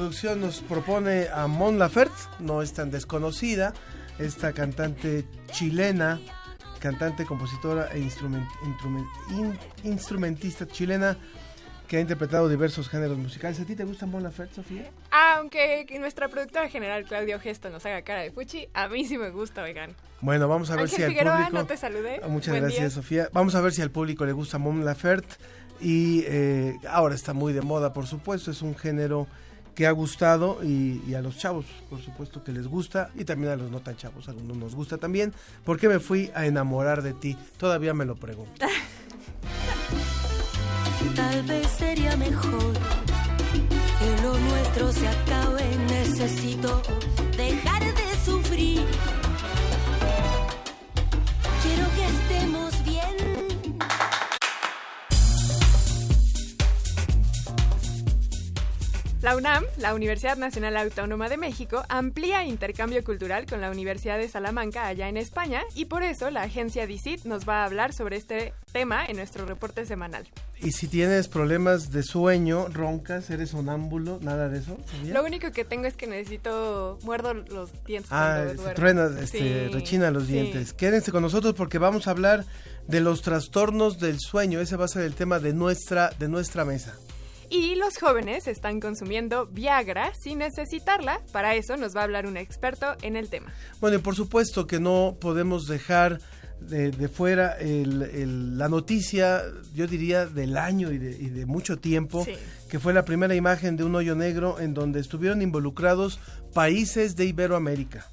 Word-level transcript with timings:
Producción 0.00 0.42
nos 0.42 0.60
propone 0.60 1.28
a 1.34 1.46
Mon 1.46 1.78
Laferte, 1.78 2.14
no 2.38 2.60
es 2.60 2.74
tan 2.74 2.90
desconocida, 2.90 3.72
esta 4.18 4.52
cantante 4.52 5.24
chilena, 5.52 6.20
cantante, 6.80 7.24
compositora 7.24 7.88
e 7.94 7.98
instrument- 8.00 8.46
instrument- 8.62 9.08
in- 9.30 9.58
instrumentista 9.90 10.66
chilena 10.66 11.16
que 11.88 11.96
ha 11.96 12.00
interpretado 12.00 12.46
diversos 12.50 12.90
géneros 12.90 13.16
musicales. 13.16 13.58
¿A 13.58 13.64
ti 13.64 13.74
te 13.74 13.84
gusta 13.84 14.04
Mon 14.04 14.22
Laferte, 14.22 14.56
Sofía? 14.56 14.90
Aunque 15.10 15.86
que 15.88 15.98
nuestra 15.98 16.28
productora 16.28 16.68
general 16.68 17.04
Claudio 17.04 17.40
Gesto 17.40 17.70
nos 17.70 17.86
haga 17.86 18.02
cara 18.02 18.20
de 18.20 18.32
fuchi, 18.32 18.68
a 18.74 18.88
mí 18.88 19.06
sí 19.06 19.16
me 19.16 19.30
gusta, 19.30 19.62
oigan. 19.62 19.94
Bueno, 20.20 20.46
vamos 20.46 20.68
a 20.70 20.74
ver 20.74 20.82
Ángel 20.84 20.96
si 20.98 21.02
al 21.04 21.08
Figueroa, 21.10 21.36
público... 21.38 21.56
no 21.56 21.66
te 21.66 21.76
saludé. 21.78 22.20
Ah, 22.22 22.28
Muchas 22.28 22.50
Buen 22.50 22.62
gracias, 22.64 22.80
día. 22.82 22.90
Sofía. 22.90 23.28
Vamos 23.32 23.54
a 23.54 23.62
ver 23.62 23.72
si 23.72 23.80
al 23.80 23.90
público 23.90 24.26
le 24.26 24.32
gusta 24.32 24.58
Mon 24.58 24.84
Laferte. 24.84 25.36
Y 25.80 26.24
eh, 26.26 26.76
ahora 26.90 27.14
está 27.14 27.32
muy 27.32 27.54
de 27.54 27.62
moda, 27.62 27.94
por 27.94 28.06
supuesto. 28.06 28.50
Es 28.50 28.60
un 28.62 28.74
género 28.76 29.26
que 29.76 29.86
ha 29.86 29.92
gustado 29.92 30.58
y, 30.64 31.14
a 31.14 31.20
los 31.20 31.36
chavos, 31.36 31.66
por 31.90 32.02
supuesto, 32.02 32.42
que 32.42 32.50
les 32.50 32.66
gusta. 32.66 33.10
Y 33.14 33.24
también 33.24 33.52
a 33.52 33.56
los 33.56 33.70
no 33.70 33.80
tan 33.80 33.96
chavos, 33.96 34.26
a 34.26 34.30
algunos 34.32 34.56
nos 34.56 34.74
gusta 34.74 34.96
también. 34.96 35.34
¿Por 35.64 35.78
qué 35.78 35.88
me 35.88 36.00
fui 36.00 36.32
a 36.34 36.46
enamorar 36.46 37.02
de 37.02 37.12
ti? 37.12 37.36
Todavía 37.58 37.92
me 37.94 38.06
lo 38.06 38.16
pregunto. 38.16 38.52
Tal 41.14 41.42
vez 41.44 41.68
sería 41.68 42.16
mejor 42.16 42.72
que 42.72 44.22
lo 44.22 44.36
nuestro 44.38 44.92
se 44.92 45.06
acabe. 45.06 45.76
Necesito 45.90 46.82
dejar 47.36 47.84
de 47.84 47.95
La 59.26 59.34
UNAM, 59.34 59.64
la 59.78 59.92
Universidad 59.92 60.36
Nacional 60.36 60.76
Autónoma 60.76 61.28
de 61.28 61.36
México, 61.36 61.82
amplía 61.88 62.44
intercambio 62.44 63.02
cultural 63.02 63.44
con 63.44 63.60
la 63.60 63.72
Universidad 63.72 64.18
de 64.18 64.28
Salamanca 64.28 64.86
allá 64.86 65.08
en 65.08 65.16
España 65.16 65.62
y 65.74 65.86
por 65.86 66.04
eso 66.04 66.30
la 66.30 66.42
agencia 66.42 66.86
DICIT 66.86 67.24
nos 67.24 67.42
va 67.44 67.62
a 67.62 67.64
hablar 67.64 67.92
sobre 67.92 68.18
este 68.18 68.52
tema 68.70 69.04
en 69.04 69.16
nuestro 69.16 69.44
reporte 69.44 69.84
semanal. 69.84 70.28
Y 70.60 70.70
si 70.70 70.86
tienes 70.86 71.26
problemas 71.26 71.90
de 71.90 72.04
sueño, 72.04 72.68
roncas, 72.68 73.28
eres 73.30 73.50
sonámbulo, 73.50 74.20
nada 74.22 74.48
de 74.48 74.60
eso. 74.60 74.76
¿sabía? 74.92 75.14
Lo 75.14 75.24
único 75.24 75.50
que 75.50 75.64
tengo 75.64 75.88
es 75.88 75.96
que 75.96 76.06
necesito, 76.06 76.96
muerdo 77.02 77.34
los 77.34 77.72
dientes 77.84 78.12
Ah, 78.12 78.44
se 78.56 78.74
truena, 78.74 79.10
este, 79.20 79.38
Sí, 79.38 79.74
rechina 79.74 80.12
los 80.12 80.26
sí. 80.26 80.34
dientes. 80.34 80.72
Quédense 80.72 81.10
con 81.10 81.22
nosotros 81.22 81.54
porque 81.54 81.78
vamos 81.78 82.06
a 82.06 82.12
hablar 82.12 82.44
de 82.86 83.00
los 83.00 83.22
trastornos 83.22 83.98
del 83.98 84.20
sueño. 84.20 84.60
Ese 84.60 84.76
va 84.76 84.84
a 84.84 84.88
ser 84.88 85.02
el 85.02 85.16
tema 85.16 85.40
de 85.40 85.52
nuestra, 85.52 86.10
de 86.16 86.28
nuestra 86.28 86.64
mesa. 86.64 86.94
Y 87.50 87.74
los 87.76 87.98
jóvenes 87.98 88.46
están 88.46 88.80
consumiendo 88.80 89.46
Viagra 89.46 90.12
sin 90.14 90.38
necesitarla. 90.38 91.20
Para 91.32 91.54
eso 91.54 91.76
nos 91.76 91.94
va 91.96 92.00
a 92.00 92.04
hablar 92.04 92.26
un 92.26 92.36
experto 92.36 92.96
en 93.02 93.16
el 93.16 93.28
tema. 93.28 93.52
Bueno, 93.80 93.96
y 93.98 94.00
por 94.00 94.14
supuesto 94.16 94.66
que 94.66 94.80
no 94.80 95.16
podemos 95.20 95.66
dejar 95.66 96.18
de, 96.60 96.90
de 96.90 97.08
fuera 97.08 97.52
el- 97.60 98.02
el- 98.02 98.58
la 98.58 98.68
noticia, 98.68 99.42
yo 99.74 99.86
diría, 99.86 100.24
del 100.26 100.56
año 100.56 100.90
y 100.90 100.98
de, 100.98 101.10
y 101.10 101.28
de 101.28 101.44
mucho 101.46 101.78
tiempo, 101.78 102.24
Sí. 102.24 102.34
que 102.70 102.78
fue 102.80 102.94
la 102.94 103.04
primera 103.04 103.34
imagen 103.34 103.76
de 103.76 103.84
un 103.84 103.94
hoyo 103.94 104.14
negro 104.14 104.58
en 104.58 104.72
donde 104.72 105.00
estuvieron 105.00 105.42
involucrados 105.42 106.18
países 106.54 107.14
de 107.14 107.26
Iberoamérica. 107.26 108.06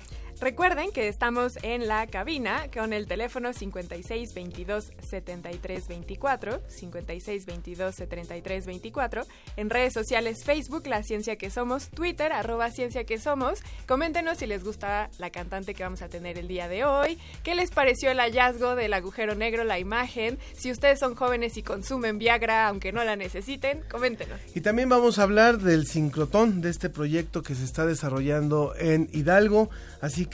Recuerden 0.44 0.92
que 0.92 1.08
estamos 1.08 1.58
en 1.62 1.88
la 1.88 2.06
cabina 2.06 2.66
con 2.74 2.92
el 2.92 3.08
teléfono 3.08 3.54
56 3.54 4.34
22 4.34 4.92
73 5.02 5.88
24, 5.88 6.62
56 6.68 7.46
22 7.46 7.96
73 7.96 8.66
24, 8.66 9.22
en 9.56 9.70
redes 9.70 9.94
sociales 9.94 10.44
Facebook, 10.44 10.86
La 10.88 11.02
Ciencia 11.02 11.38
que 11.38 11.50
Somos, 11.50 11.88
Twitter, 11.88 12.34
arroba 12.34 12.72
Ciencia 12.72 13.06
que 13.06 13.20
Somos. 13.20 13.62
Coméntenos 13.88 14.40
si 14.40 14.46
les 14.46 14.66
gusta 14.66 15.10
la 15.18 15.30
cantante 15.30 15.74
que 15.74 15.84
vamos 15.84 16.02
a 16.02 16.10
tener 16.10 16.38
el 16.38 16.50
día 16.50 16.68
de 16.68 16.84
hoy, 16.84 17.18
qué 17.44 17.56
les 17.56 17.72
pareció 17.72 18.12
el 18.12 18.20
hallazgo 18.20 18.76
del 18.76 18.94
agujero 18.96 19.36
negro, 19.36 19.64
la 19.64 19.80
imagen, 19.80 20.38
si 20.58 20.72
ustedes 20.72 21.00
son 21.00 21.16
jóvenes 21.16 21.56
y 21.56 21.64
consumen 21.64 22.18
Viagra 22.18 22.68
aunque 22.68 22.92
no 22.92 23.06
la 23.06 23.16
necesiten, 23.16 23.82
coméntenos. 23.90 24.42
Y 24.54 24.60
también 24.60 24.90
vamos 24.90 25.20
a 25.20 25.24
hablar 25.24 25.60
del 25.60 25.88
sincrotón, 25.88 26.60
de 26.60 26.70
este 26.70 26.90
proyecto 26.90 27.44
que 27.44 27.56
se 27.56 27.64
está 27.64 27.86
desarrollando 27.86 28.74
en 28.78 29.08
Hidalgo. 29.14 29.70
Así 30.02 30.26
que 30.26 30.33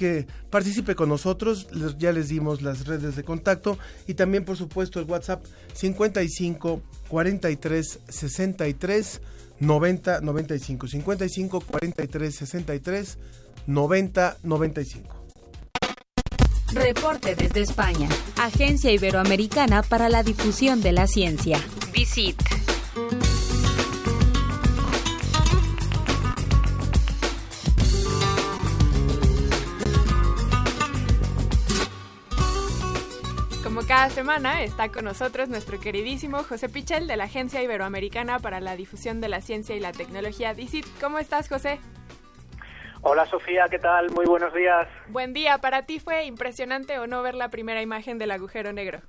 participe 0.50 0.96
con 0.96 1.10
nosotros, 1.10 1.68
ya 1.98 2.12
les 2.12 2.30
dimos 2.30 2.62
las 2.62 2.88
redes 2.88 3.16
de 3.16 3.24
contacto 3.24 3.78
y 4.08 4.14
también 4.14 4.46
por 4.46 4.58
supuesto 4.58 5.00
el 5.00 5.06
WhatsApp 5.06 5.44
55 5.74 6.82
43 7.08 8.00
63 8.08 9.22
90 9.60 10.22
95. 10.22 10.88
55 10.88 11.62
43 11.62 12.36
63 12.36 13.18
90 13.68 14.38
95. 14.44 15.16
Reporte 16.74 17.36
desde 17.36 17.62
España. 17.62 18.08
Agencia 18.38 18.92
Iberoamericana 18.92 19.82
para 19.82 20.08
la 20.08 20.24
Difusión 20.24 20.82
de 20.82 20.92
la 20.92 21.08
Ciencia. 21.08 21.60
Visit. 21.92 22.40
Cada 33.90 34.12
semana 34.12 34.62
está 34.62 34.90
con 34.90 35.06
nosotros 35.06 35.50
nuestro 35.50 35.80
queridísimo 35.80 36.44
José 36.44 36.70
Pichel 36.70 37.08
de 37.08 37.18
la 37.18 37.24
Agencia 37.24 37.64
Iberoamericana 37.64 38.38
para 38.38 38.60
la 38.60 38.76
Difusión 38.76 39.20
de 39.20 39.30
la 39.30 39.42
Ciencia 39.42 39.76
y 39.76 39.80
la 39.80 39.94
Tecnología 39.94 40.54
DICIT. 40.54 40.86
¿Cómo 41.02 41.18
estás, 41.18 41.50
José? 41.50 41.80
Hola 43.02 43.26
Sofía, 43.26 43.66
¿qué 43.68 43.80
tal? 43.80 44.12
Muy 44.12 44.28
buenos 44.28 44.54
días. 44.54 44.88
Buen 45.08 45.34
día. 45.34 45.58
¿Para 45.58 45.88
ti 45.88 46.00
fue 46.00 46.26
impresionante 46.26 47.00
o 47.00 47.08
no 47.08 47.24
ver 47.24 47.34
la 47.34 47.50
primera 47.50 47.82
imagen 47.82 48.20
del 48.20 48.30
agujero 48.30 48.74
negro? 48.74 49.02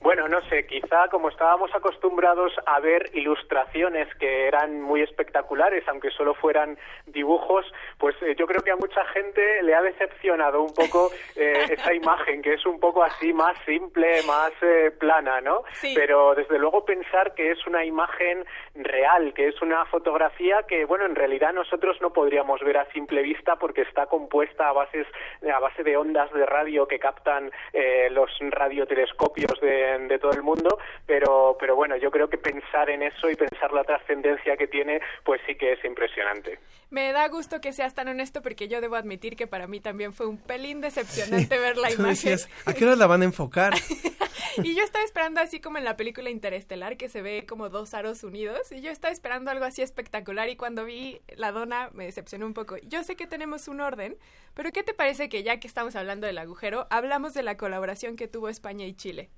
Bueno, 0.00 0.28
no 0.28 0.40
sé, 0.48 0.64
quizá 0.66 1.08
como 1.08 1.28
estábamos 1.28 1.74
acostumbrados 1.74 2.52
a 2.66 2.78
ver 2.78 3.10
ilustraciones 3.14 4.08
que 4.14 4.46
eran 4.46 4.80
muy 4.80 5.02
espectaculares, 5.02 5.86
aunque 5.88 6.10
solo 6.10 6.34
fueran 6.34 6.78
dibujos, 7.06 7.66
pues 7.98 8.14
eh, 8.22 8.36
yo 8.38 8.46
creo 8.46 8.62
que 8.62 8.70
a 8.70 8.76
mucha 8.76 9.04
gente 9.06 9.62
le 9.62 9.74
ha 9.74 9.82
decepcionado 9.82 10.62
un 10.62 10.72
poco 10.72 11.10
eh, 11.34 11.66
esa 11.70 11.92
imagen, 11.94 12.42
que 12.42 12.54
es 12.54 12.64
un 12.64 12.78
poco 12.78 13.02
así 13.02 13.32
más 13.32 13.58
simple, 13.66 14.22
más 14.22 14.52
eh, 14.62 14.92
plana, 14.98 15.40
¿no? 15.40 15.64
Sí. 15.72 15.94
Pero 15.96 16.34
desde 16.34 16.58
luego 16.58 16.84
pensar 16.84 17.34
que 17.34 17.50
es 17.50 17.66
una 17.66 17.84
imagen 17.84 18.44
real, 18.76 19.34
que 19.34 19.48
es 19.48 19.60
una 19.62 19.84
fotografía 19.86 20.62
que, 20.68 20.84
bueno, 20.84 21.06
en 21.06 21.16
realidad 21.16 21.52
nosotros 21.52 22.00
no 22.00 22.12
podríamos 22.12 22.60
ver 22.60 22.78
a 22.78 22.90
simple 22.92 23.22
vista 23.22 23.56
porque 23.56 23.82
está 23.82 24.06
compuesta 24.06 24.68
a 24.68 24.72
bases 24.72 25.06
a 25.52 25.58
base 25.58 25.82
de 25.82 25.96
ondas 25.96 26.32
de 26.32 26.46
radio 26.46 26.86
que 26.86 26.98
captan 26.98 27.50
eh, 27.72 28.08
los 28.10 28.30
radiotelescopios 28.40 29.60
de, 29.60 29.87
de 30.08 30.18
todo 30.18 30.32
el 30.32 30.42
mundo, 30.42 30.78
pero 31.06 31.56
pero 31.58 31.76
bueno, 31.76 31.96
yo 31.96 32.10
creo 32.10 32.28
que 32.28 32.38
pensar 32.38 32.90
en 32.90 33.02
eso 33.02 33.30
y 33.30 33.34
pensar 33.34 33.72
la 33.72 33.84
trascendencia 33.84 34.56
que 34.56 34.66
tiene, 34.66 35.00
pues 35.24 35.40
sí 35.46 35.54
que 35.54 35.72
es 35.72 35.84
impresionante. 35.84 36.58
Me 36.90 37.12
da 37.12 37.28
gusto 37.28 37.60
que 37.60 37.72
seas 37.72 37.94
tan 37.94 38.08
honesto 38.08 38.42
porque 38.42 38.68
yo 38.68 38.80
debo 38.80 38.96
admitir 38.96 39.36
que 39.36 39.46
para 39.46 39.66
mí 39.66 39.80
también 39.80 40.12
fue 40.12 40.26
un 40.26 40.38
pelín 40.38 40.80
decepcionante 40.80 41.58
ver 41.58 41.76
la 41.76 41.90
imagen. 41.90 42.06
decías, 42.06 42.48
¿a 42.64 42.72
qué 42.72 42.84
hora 42.84 42.96
la 42.96 43.06
van 43.06 43.22
a 43.22 43.26
enfocar? 43.26 43.74
Y 44.62 44.74
yo 44.74 44.82
estaba 44.82 45.04
esperando 45.04 45.40
así 45.40 45.60
como 45.60 45.78
en 45.78 45.84
la 45.84 45.96
película 45.96 46.30
Interestelar 46.30 46.96
que 46.96 47.08
se 47.08 47.22
ve 47.22 47.46
como 47.46 47.68
dos 47.68 47.94
aros 47.94 48.24
unidos 48.24 48.72
y 48.72 48.80
yo 48.80 48.90
estaba 48.90 49.12
esperando 49.12 49.50
algo 49.50 49.64
así 49.64 49.82
espectacular 49.82 50.48
y 50.48 50.56
cuando 50.56 50.84
vi 50.84 51.20
la 51.36 51.52
dona 51.52 51.90
me 51.92 52.04
decepcionó 52.04 52.46
un 52.46 52.54
poco. 52.54 52.76
Yo 52.78 53.04
sé 53.04 53.14
que 53.14 53.26
tenemos 53.26 53.68
un 53.68 53.80
orden, 53.80 54.16
pero 54.54 54.72
¿qué 54.72 54.82
te 54.82 54.94
parece 54.94 55.28
que 55.28 55.42
ya 55.42 55.60
que 55.60 55.68
estamos 55.68 55.94
hablando 55.94 56.26
del 56.26 56.38
agujero, 56.38 56.86
hablamos 56.90 57.34
de 57.34 57.42
la 57.42 57.56
colaboración 57.56 58.16
que 58.16 58.26
tuvo 58.26 58.48
España 58.48 58.86
y 58.86 58.94
Chile? 58.94 59.30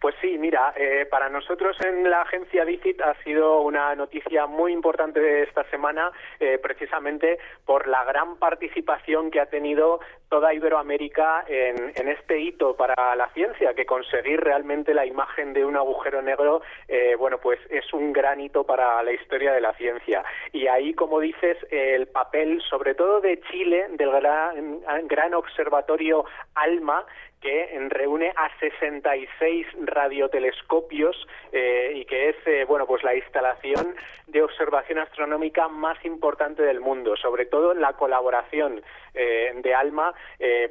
Pues 0.00 0.14
sí, 0.20 0.36
mira, 0.38 0.72
eh, 0.76 1.06
para 1.10 1.28
nosotros 1.28 1.76
en 1.84 2.08
la 2.08 2.22
agencia 2.22 2.64
DICIT 2.64 3.00
ha 3.00 3.14
sido 3.22 3.60
una 3.60 3.94
noticia 3.94 4.46
muy 4.46 4.72
importante 4.72 5.20
de 5.20 5.42
esta 5.42 5.64
semana, 5.70 6.12
eh, 6.40 6.58
precisamente 6.62 7.38
por 7.64 7.86
la 7.86 8.04
gran 8.04 8.36
participación 8.36 9.30
que 9.30 9.40
ha 9.40 9.46
tenido 9.46 10.00
toda 10.28 10.52
Iberoamérica 10.52 11.44
en, 11.46 12.08
este 12.08 12.40
hito 12.40 12.76
para 12.76 13.14
la 13.16 13.28
ciencia, 13.28 13.74
que 13.74 13.86
conseguir 13.86 14.40
realmente 14.40 14.92
la 14.92 15.06
imagen 15.06 15.52
de 15.52 15.64
un 15.64 15.76
agujero 15.76 16.22
negro, 16.22 16.62
eh, 16.88 17.14
bueno, 17.16 17.38
pues 17.38 17.58
es 17.70 17.92
un 17.92 18.12
gran 18.12 18.40
hito 18.40 18.64
para 18.64 19.02
la 19.02 19.12
historia 19.12 19.52
de 19.52 19.60
la 19.60 19.72
ciencia. 19.74 20.24
Y 20.52 20.66
ahí, 20.66 20.92
como 20.94 21.20
dices, 21.20 21.56
el 21.70 22.08
papel, 22.08 22.60
sobre 22.68 22.94
todo 22.94 23.20
de 23.20 23.40
Chile, 23.50 23.86
del 23.90 24.10
gran 24.10 25.34
observatorio 25.34 26.24
ALMA, 26.54 27.04
que 27.44 27.78
reúne 27.90 28.32
a 28.34 28.48
66 28.58 29.66
radiotelescopios 29.82 31.14
eh, 31.52 31.92
y 31.94 32.06
que 32.06 32.30
es 32.30 32.36
eh, 32.46 32.64
bueno 32.66 32.86
pues 32.86 33.04
la 33.04 33.14
instalación 33.14 33.94
de 34.26 34.42
observación 34.42 34.98
astronómica 34.98 35.68
más 35.68 36.02
importante 36.06 36.62
del 36.62 36.80
mundo. 36.80 37.16
Sobre 37.16 37.44
todo 37.44 37.74
la 37.74 37.92
colaboración 37.92 38.82
eh, 39.12 39.52
de 39.62 39.74
ALMA 39.74 40.14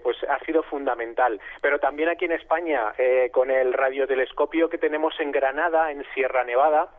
pues 0.02 0.18
ha 0.28 0.40
sido 0.46 0.64
fundamental. 0.64 1.40
Pero 1.62 1.80
también 1.80 2.10
aquí 2.10 2.25
en 2.25 2.31
España 2.31 2.94
con 3.31 3.52
el 3.52 3.74
radiotelescopio 3.74 4.70
que 4.70 4.80
tenemos 4.80 5.14
en 5.20 5.31
Granada 5.31 5.92
en 5.92 6.04
Sierra 6.14 6.44
Nevada 6.44 6.90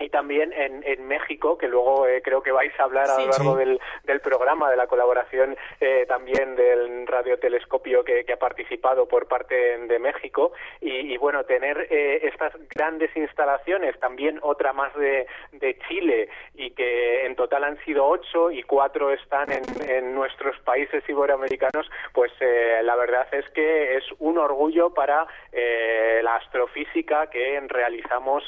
y 0.00 0.08
también 0.08 0.52
en, 0.52 0.82
en, 0.84 1.06
México, 1.06 1.56
que 1.56 1.68
luego 1.68 2.06
eh, 2.06 2.20
creo 2.22 2.42
que 2.42 2.50
vais 2.50 2.72
a 2.80 2.84
hablar 2.84 3.08
a 3.08 3.18
lo 3.18 3.26
largo 3.26 3.52
sí. 3.52 3.58
del, 3.58 3.80
del, 4.04 4.20
programa 4.20 4.70
de 4.70 4.76
la 4.76 4.86
colaboración 4.86 5.56
eh, 5.80 6.04
también 6.08 6.56
del 6.56 7.06
radiotelescopio 7.06 8.04
que, 8.04 8.24
que, 8.24 8.32
ha 8.32 8.38
participado 8.38 9.06
por 9.06 9.28
parte 9.28 9.54
de 9.54 9.98
México. 9.98 10.52
Y, 10.80 11.12
y 11.12 11.16
bueno, 11.16 11.44
tener 11.44 11.86
eh, 11.90 12.20
estas 12.26 12.52
grandes 12.74 13.16
instalaciones, 13.16 13.98
también 14.00 14.38
otra 14.42 14.72
más 14.72 14.94
de, 14.94 15.26
de, 15.52 15.78
Chile, 15.88 16.28
y 16.54 16.70
que 16.70 17.26
en 17.26 17.36
total 17.36 17.64
han 17.64 17.78
sido 17.84 18.06
ocho 18.06 18.50
y 18.50 18.62
cuatro 18.62 19.12
están 19.12 19.50
en, 19.52 19.62
en 19.88 20.14
nuestros 20.14 20.58
países 20.60 21.04
iberoamericanos, 21.08 21.88
pues 22.12 22.32
eh, 22.40 22.80
la 22.82 22.96
verdad 22.96 23.26
es 23.32 23.48
que 23.50 23.96
es 23.96 24.04
un 24.18 24.38
orgullo 24.38 24.90
para 24.90 25.26
eh, 25.52 26.20
la 26.22 26.36
astrofísica 26.36 27.28
que 27.30 27.60
realizamos 27.68 28.42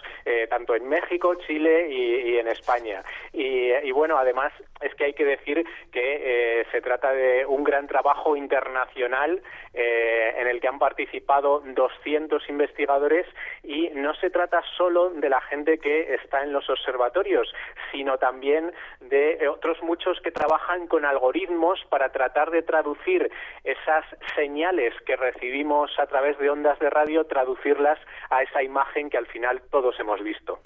tanto 0.50 0.74
en 0.74 0.88
México, 0.88 1.35
Chile 1.46 1.88
y, 1.88 2.38
en 2.38 2.48
España. 2.48 3.02
Y, 3.32 3.72
y, 3.72 3.90
bueno, 3.92 4.18
además 4.18 4.52
es 4.80 4.94
que 4.94 5.04
hay 5.04 5.14
que 5.14 5.24
decir 5.24 5.64
que 5.92 6.60
eh, 6.60 6.66
se 6.70 6.80
trata 6.80 7.12
de 7.12 7.46
un 7.46 7.64
gran 7.64 7.86
trabajo 7.86 8.36
internacional 8.36 9.42
eh, 9.72 10.34
en 10.36 10.48
el 10.48 10.60
que 10.60 10.68
han 10.68 10.78
participado 10.78 11.60
200 11.60 12.48
investigadores 12.48 13.26
y 13.62 13.88
no 13.94 14.14
se 14.14 14.30
trata 14.30 14.62
solo 14.76 15.10
de 15.10 15.28
la 15.28 15.40
gente 15.40 15.78
que 15.78 16.14
está 16.14 16.42
en 16.42 16.52
los 16.52 16.68
observatorios, 16.68 17.52
sino 17.92 18.18
también 18.18 18.72
de 19.00 19.48
otros 19.48 19.82
muchos 19.82 20.20
que 20.20 20.30
trabajan 20.30 20.86
con 20.86 21.04
algoritmos 21.04 21.84
para 21.88 22.10
tratar 22.10 22.50
de 22.50 22.62
traducir 22.62 23.30
esas 23.64 24.04
señales 24.34 24.94
que 25.06 25.16
recibimos 25.16 25.98
a 25.98 26.06
través 26.06 26.38
de 26.38 26.50
ondas 26.50 26.78
de 26.78 26.90
radio, 26.90 27.24
traducirlas 27.24 27.98
a 28.30 28.42
esa 28.42 28.62
imagen 28.62 29.10
que 29.10 29.18
al 29.18 29.26
final 29.26 29.62
todos 29.70 29.98
hemos 30.00 30.22
visto. 30.22 30.60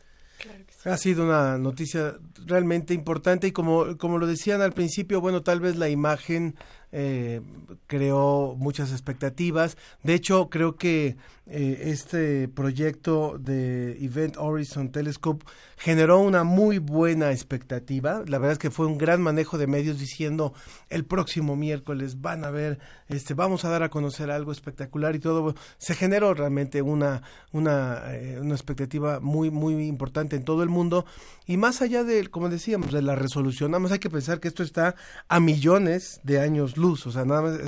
Ha 0.85 0.97
sido 0.97 1.25
una 1.25 1.59
noticia 1.59 2.17
realmente 2.47 2.95
importante 2.95 3.47
y 3.47 3.53
como, 3.53 3.97
como 3.99 4.19
lo 4.19 4.27
decían 4.27 4.63
al 4.63 4.73
principio, 4.73 5.21
bueno, 5.21 5.43
tal 5.43 5.61
vez 5.61 5.77
la 5.77 5.89
imagen 5.89 6.57
eh, 6.93 7.41
creó 7.87 8.55
muchas 8.59 8.91
expectativas. 8.91 9.77
De 10.03 10.15
hecho, 10.15 10.49
creo 10.51 10.77
que 10.77 11.17
eh, 11.53 11.91
este 11.91 12.47
proyecto 12.47 13.37
de 13.37 13.99
Event 14.05 14.37
Horizon 14.37 14.93
Telescope 14.93 15.45
generó 15.77 16.21
una 16.21 16.45
muy 16.45 16.79
buena 16.79 17.33
expectativa. 17.33 18.23
La 18.27 18.39
verdad 18.39 18.53
es 18.53 18.59
que 18.59 18.71
fue 18.71 18.87
un 18.87 18.99
gran 18.99 19.21
manejo 19.21 19.59
de 19.59 19.67
medios 19.67 19.99
diciendo 19.99 20.55
el 20.91 21.05
próximo 21.05 21.57
miércoles 21.57 22.21
van 22.21 22.45
a 22.45 22.51
ver, 22.51 22.79
este, 23.09 23.35
vamos 23.35 23.65
a 23.65 23.71
dar 23.71 23.83
a 23.83 23.89
conocer 23.89 24.31
algo 24.31 24.53
espectacular 24.53 25.17
y 25.17 25.19
todo. 25.19 25.57
Se 25.79 25.97
generó 25.97 26.35
realmente 26.35 26.83
una, 26.83 27.23
una, 27.51 28.15
eh, 28.15 28.39
una 28.41 28.55
expectativa 28.55 29.19
muy, 29.19 29.51
muy 29.51 29.87
importante 29.87 30.37
en 30.37 30.45
todo 30.45 30.63
el 30.63 30.69
mundo. 30.69 31.05
Y 31.47 31.57
más 31.57 31.83
allá 31.83 32.05
de, 32.05 32.29
como 32.29 32.49
decíamos, 32.49 32.93
de 32.93 33.03
la 33.03 33.17
resolución, 33.17 33.73
nada 33.73 33.81
más 33.81 33.91
hay 33.91 33.99
que 33.99 34.11
pensar 34.11 34.39
que 34.39 34.47
esto 34.47 34.63
está 34.63 34.95
a 35.29 35.41
millones 35.41 36.21
de 36.23 36.39
años 36.39 36.77
luz, 36.77 37.09
o 37.09 37.11
sea, 37.11 37.25
nada 37.25 37.43
más 37.43 37.59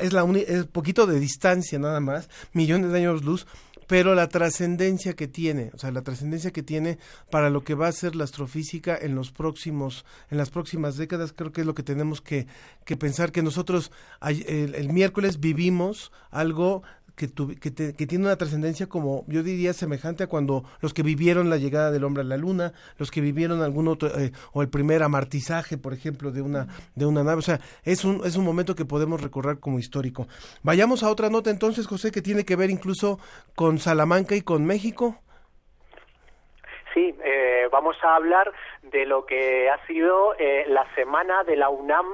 es 0.00 0.12
la 0.14 0.24
es 0.38 0.64
poquito 0.64 1.06
de 1.06 1.20
distancia 1.20 1.78
nada 1.78 2.00
más, 2.00 2.30
millones 2.52 2.92
de 2.92 2.98
años 2.98 3.25
luz, 3.26 3.46
pero 3.86 4.14
la 4.14 4.28
trascendencia 4.28 5.14
que 5.14 5.28
tiene, 5.28 5.70
o 5.74 5.78
sea, 5.78 5.90
la 5.92 6.02
trascendencia 6.02 6.50
que 6.50 6.62
tiene 6.62 6.98
para 7.30 7.50
lo 7.50 7.62
que 7.62 7.74
va 7.74 7.88
a 7.88 7.92
ser 7.92 8.16
la 8.16 8.24
astrofísica 8.24 8.96
en 8.96 9.14
los 9.14 9.30
próximos, 9.30 10.04
en 10.30 10.38
las 10.38 10.50
próximas 10.50 10.96
décadas, 10.96 11.32
creo 11.32 11.52
que 11.52 11.60
es 11.60 11.66
lo 11.66 11.74
que 11.74 11.82
tenemos 11.82 12.20
que, 12.20 12.46
que 12.84 12.96
pensar 12.96 13.30
que 13.30 13.42
nosotros 13.42 13.92
el, 14.22 14.74
el 14.74 14.92
miércoles 14.92 15.38
vivimos 15.38 16.10
algo 16.30 16.82
que, 17.16 17.32
que, 17.58 17.70
te, 17.70 17.94
que, 17.94 18.06
tiene 18.06 18.26
una 18.26 18.36
trascendencia 18.36 18.86
como 18.86 19.24
yo 19.26 19.42
diría 19.42 19.72
semejante 19.72 20.24
a 20.24 20.26
cuando 20.26 20.64
los 20.80 20.92
que 20.92 21.02
vivieron 21.02 21.48
la 21.48 21.56
llegada 21.56 21.90
del 21.90 22.04
hombre 22.04 22.20
a 22.20 22.24
la 22.24 22.36
luna, 22.36 22.74
los 22.98 23.10
que 23.10 23.20
vivieron 23.20 23.62
algún 23.62 23.88
otro 23.88 24.16
eh, 24.18 24.32
o 24.52 24.62
el 24.62 24.68
primer 24.68 25.02
amartizaje, 25.02 25.78
por 25.78 25.94
ejemplo, 25.94 26.30
de 26.30 26.42
una 26.42 26.68
de 26.94 27.06
una 27.06 27.24
nave, 27.24 27.38
o 27.38 27.42
sea, 27.42 27.60
es 27.84 28.04
un 28.04 28.20
es 28.24 28.36
un 28.36 28.44
momento 28.44 28.76
que 28.76 28.84
podemos 28.84 29.20
recorrer 29.20 29.58
como 29.58 29.78
histórico. 29.78 30.28
Vayamos 30.62 31.02
a 31.02 31.10
otra 31.10 31.30
nota 31.30 31.50
entonces, 31.50 31.86
José, 31.86 32.10
que 32.10 32.22
tiene 32.22 32.44
que 32.44 32.54
ver 32.54 32.70
incluso 32.70 33.18
con 33.54 33.78
Salamanca 33.78 34.36
y 34.36 34.42
con 34.42 34.66
México. 34.66 35.18
Sí, 36.96 37.14
eh, 37.22 37.68
vamos 37.70 38.02
a 38.02 38.16
hablar 38.16 38.50
de 38.80 39.04
lo 39.04 39.26
que 39.26 39.68
ha 39.68 39.86
sido 39.86 40.34
eh, 40.38 40.64
la 40.66 40.86
semana 40.94 41.44
de 41.44 41.54
la 41.54 41.68
UNAM 41.68 42.06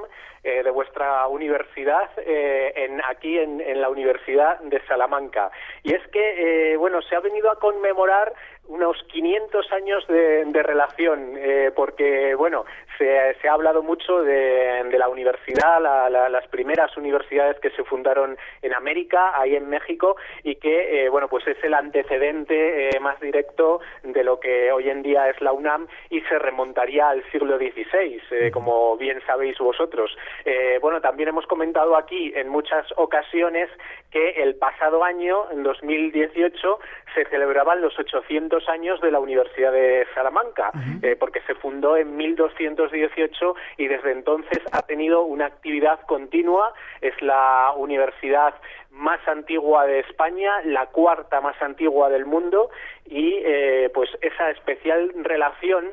eh, 0.43 0.61
de 0.61 0.71
vuestra 0.71 1.25
universidad 1.29 2.09
eh, 2.17 2.73
en, 2.75 3.01
aquí 3.07 3.39
en, 3.39 3.61
en, 3.61 3.79
la 3.79 3.87
Universidad 3.87 4.59
de 4.59 4.85
Salamanca. 4.87 5.51
Y 5.83 5.93
es 5.93 6.05
que, 6.09 6.73
eh, 6.73 6.75
bueno, 6.75 7.01
se 7.01 7.15
ha 7.15 7.21
venido 7.21 7.49
a 7.49 7.59
conmemorar 7.59 8.33
unos 8.67 8.97
500 9.11 9.71
años 9.73 10.05
de, 10.07 10.45
de 10.45 10.63
relación, 10.63 11.35
eh, 11.37 11.71
porque, 11.75 12.33
bueno, 12.35 12.65
se, 12.97 13.35
se, 13.41 13.47
ha 13.47 13.53
hablado 13.53 13.83
mucho 13.83 14.23
de, 14.23 14.83
de 14.85 14.97
la 14.97 15.09
universidad, 15.09 15.81
la, 15.81 16.09
la, 16.09 16.29
las 16.29 16.47
primeras 16.47 16.95
universidades 16.97 17.59
que 17.59 17.69
se 17.71 17.83
fundaron 17.83 18.37
en 18.61 18.73
América, 18.73 19.39
ahí 19.39 19.55
en 19.55 19.69
México, 19.69 20.15
y 20.43 20.55
que, 20.55 21.05
eh, 21.05 21.09
bueno, 21.09 21.27
pues 21.27 21.45
es 21.47 21.61
el 21.63 21.73
antecedente 21.73 22.89
eh, 22.89 22.99
más 22.99 23.19
directo 23.19 23.81
de 24.03 24.23
lo 24.23 24.39
que 24.39 24.71
hoy 24.71 24.89
en 24.89 25.03
día 25.03 25.29
es 25.29 25.39
la 25.41 25.51
UNAM 25.51 25.87
y 26.09 26.21
se 26.21 26.39
remonta 26.39 26.63
remontaría 26.63 27.09
al 27.09 27.23
siglo 27.31 27.57
XVI, 27.57 28.21
eh, 28.31 28.51
como 28.51 28.95
bien 28.97 29.21
sabéis 29.25 29.57
vosotros. 29.57 30.15
Eh, 30.45 30.79
bueno, 30.81 31.01
también 31.01 31.29
hemos 31.29 31.45
comentado 31.45 31.95
aquí 31.95 32.31
en 32.35 32.47
muchas 32.47 32.85
ocasiones 32.95 33.69
que 34.11 34.41
el 34.41 34.55
pasado 34.55 35.03
año, 35.03 35.51
en 35.51 35.63
2018, 35.63 36.79
se 37.13 37.25
celebraban 37.25 37.81
los 37.81 37.97
800 37.99 38.52
años 38.69 39.01
de 39.01 39.11
la 39.11 39.19
Universidad 39.19 39.71
de 39.71 40.05
Salamanca, 40.13 40.71
eh, 41.01 41.15
porque 41.19 41.41
se 41.41 41.55
fundó 41.55 41.97
en 41.97 42.15
1218 42.15 43.55
y 43.77 43.87
desde 43.87 44.11
entonces 44.11 44.59
ha 44.71 44.81
tenido 44.83 45.23
una 45.23 45.45
actividad 45.45 45.99
continua. 46.05 46.73
Es 47.01 47.19
la 47.21 47.73
universidad 47.75 48.53
más 48.91 49.19
antigua 49.27 49.85
de 49.85 49.99
España, 49.99 50.61
la 50.65 50.87
cuarta 50.87 51.41
más 51.41 51.59
antigua 51.61 52.09
del 52.09 52.25
mundo 52.25 52.69
y 53.05 53.41
eh, 53.43 53.89
pues 53.93 54.09
esa 54.21 54.51
especial 54.51 55.11
relación 55.15 55.91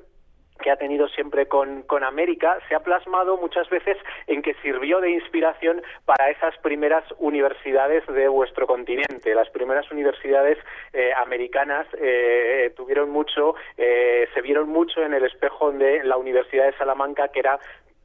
que 0.61 0.71
ha 0.71 0.77
tenido 0.77 1.09
siempre 1.09 1.47
con, 1.47 1.83
con, 1.83 2.05
América, 2.05 2.59
se 2.69 2.75
ha 2.75 2.81
plasmado 2.81 3.37
muchas 3.37 3.69
veces 3.69 3.97
en 4.27 4.43
que 4.43 4.55
sirvió 4.63 5.01
de 5.01 5.11
inspiración 5.11 5.83
para 6.05 6.31
esas 6.31 6.57
primeras 6.59 7.05
universidades 7.19 8.07
de 8.07 8.29
vuestro 8.29 8.67
continente. 8.67 9.35
Las 9.35 9.51
primeras 9.51 9.91
universidades 9.91 10.59
eh, 10.93 11.13
americanas 11.21 11.87
eh, 11.99 12.73
tuvieron 12.77 13.11
mucho, 13.11 13.55
eh, 13.77 14.29
se 14.35 14.41
vieron 14.41 14.69
mucho 14.69 15.03
en 15.03 15.15
el 15.15 15.25
espejo 15.25 15.73
de 15.73 16.05
la 16.05 16.17
Universidad 16.17 16.67
de 16.67 16.77
Salamanca, 16.77 17.29
que 17.29 17.41
era 17.41 17.59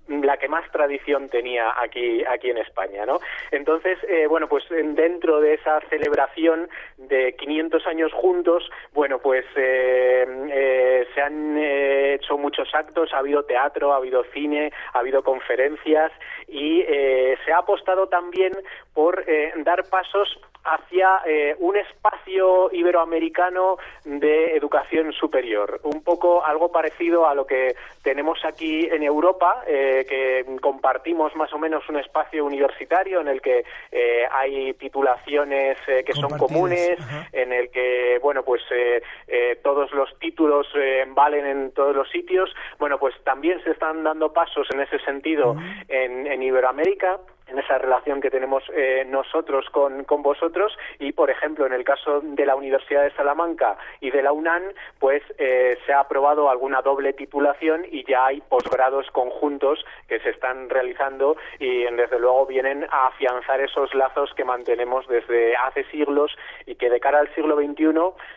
la 0.08 0.38
que 0.38 0.48
más 0.48 0.70
tradición 0.72 1.30
tenía 1.30 1.74
aquí 1.82 2.24
aquí 2.26 2.50
en 2.50 2.58
España, 2.58 3.06
¿no? 3.06 3.20
Entonces, 3.52 3.98
eh, 4.08 4.28
bueno, 4.28 4.48
pues 4.48 4.64
dentro 4.70 5.42
de 5.42 5.56
esa 5.56 5.80
celebración 5.90 6.70
de 6.98 7.36
500 7.36 7.88
años 7.88 8.14
juntos, 8.14 8.70
bueno, 8.94 9.20
pues 9.20 9.46
eh, 9.56 10.26
eh, 10.52 11.08
se 11.14 11.22
han 11.22 11.58
eh, 11.58 12.14
hecho 12.16 12.38
muchos 12.38 12.74
actos, 12.74 13.14
ha 13.14 13.20
habido 13.20 13.44
teatro, 13.44 13.94
ha 13.94 13.98
habido 13.98 14.24
cine, 14.34 14.72
ha 14.94 15.00
habido 15.00 15.24
conferencias 15.24 16.12
y 16.48 16.82
eh, 16.82 17.38
se 17.46 17.52
ha 17.52 17.60
apostado 17.60 18.08
también 18.08 18.54
por 18.94 19.26
dar 19.58 19.84
pasos 19.90 20.40
hacia 20.66 21.22
eh, 21.26 21.56
un 21.60 21.78
espacio 21.78 22.70
iberoamericano 22.72 23.78
de 24.04 24.56
educación 24.58 25.14
superior, 25.14 25.80
un 25.84 26.04
poco 26.04 26.44
algo 26.46 26.72
parecido 26.72 27.28
a 27.28 27.36
lo 27.36 27.46
que 27.46 27.76
tenemos 28.04 28.44
aquí 28.44 28.88
en 28.92 29.04
Europa, 29.04 29.64
eh, 29.68 30.06
que 30.10 30.46
compartimos 30.60 31.36
más 31.36 31.54
o 31.54 31.60
menos 31.60 31.88
un 31.90 31.98
espacio 31.98 32.44
universitario 32.46 33.22
en 33.22 33.28
el 33.28 33.42
que 33.42 33.64
eh, 33.92 34.24
hay 34.32 34.74
titulaciones 34.74 35.78
eh, 35.88 36.04
que 36.04 36.14
son 36.14 36.38
comunes, 36.38 37.00
Ajá. 37.00 37.28
en 37.32 37.54
el 37.54 37.70
que 37.70 38.20
bueno 38.22 38.44
pues 38.44 38.62
eh, 38.72 39.02
eh, 39.28 39.60
todos 39.64 39.92
los 39.92 40.18
títulos 40.20 40.68
eh, 40.76 41.06
valen 41.08 41.46
en 41.46 41.72
todos 41.72 41.96
los 41.96 42.10
sitios. 42.10 42.50
Bueno 42.80 42.98
pues 43.00 43.14
también 43.24 43.62
se 43.64 43.72
están 43.72 44.04
dando 44.04 44.34
pasos 44.34 44.68
en 44.74 44.82
ese 44.82 45.00
sentido 45.00 45.56
en, 45.88 46.28
en 46.28 46.42
Iberoamérica 46.44 47.20
en 47.48 47.60
esa 47.60 47.78
relación 47.78 48.22
que 48.22 48.32
tenemos 48.32 48.64
eh, 48.74 49.06
nosotros 49.08 49.70
con, 49.72 50.04
con 50.04 50.22
vosotros 50.22 50.78
y, 51.00 51.12
por 51.12 51.30
ejemplo, 51.30 51.66
en 51.66 51.74
el 51.74 51.84
caso 51.84 52.22
de 52.22 52.46
la 52.46 52.56
Universidad 52.56 53.04
de 53.04 53.12
Salamanca 53.12 53.78
y 54.02 54.12
de 54.12 54.22
la 54.22 54.32
UNAM, 54.32 54.64
pues 55.00 55.22
eh, 55.38 55.78
se 55.86 55.94
ha 55.94 56.02
aprobado 56.02 56.50
alguna 56.50 56.82
doble 56.82 57.14
titulación 57.14 57.86
y 57.90 58.04
ya 58.06 58.28
hay 58.28 58.42
posgrados 58.42 59.10
conjuntos 59.12 59.86
que 60.08 60.20
se 60.20 60.30
están 60.30 60.70
realizando 60.70 61.38
y, 61.60 61.84
desde 61.84 62.20
luego, 62.20 62.46
vienen 62.46 62.86
a 62.92 63.08
afianzar 63.08 63.62
esos 63.62 63.94
lazos 63.94 64.34
que 64.36 64.44
mantenemos 64.44 65.08
desde 65.08 65.56
hace 65.56 65.84
siglos 65.86 66.36
y 66.66 66.76
que 66.76 66.90
de 66.90 67.00
cara 67.00 67.20
al 67.20 67.34
siglo 67.36 67.56
XXI, 67.56 67.86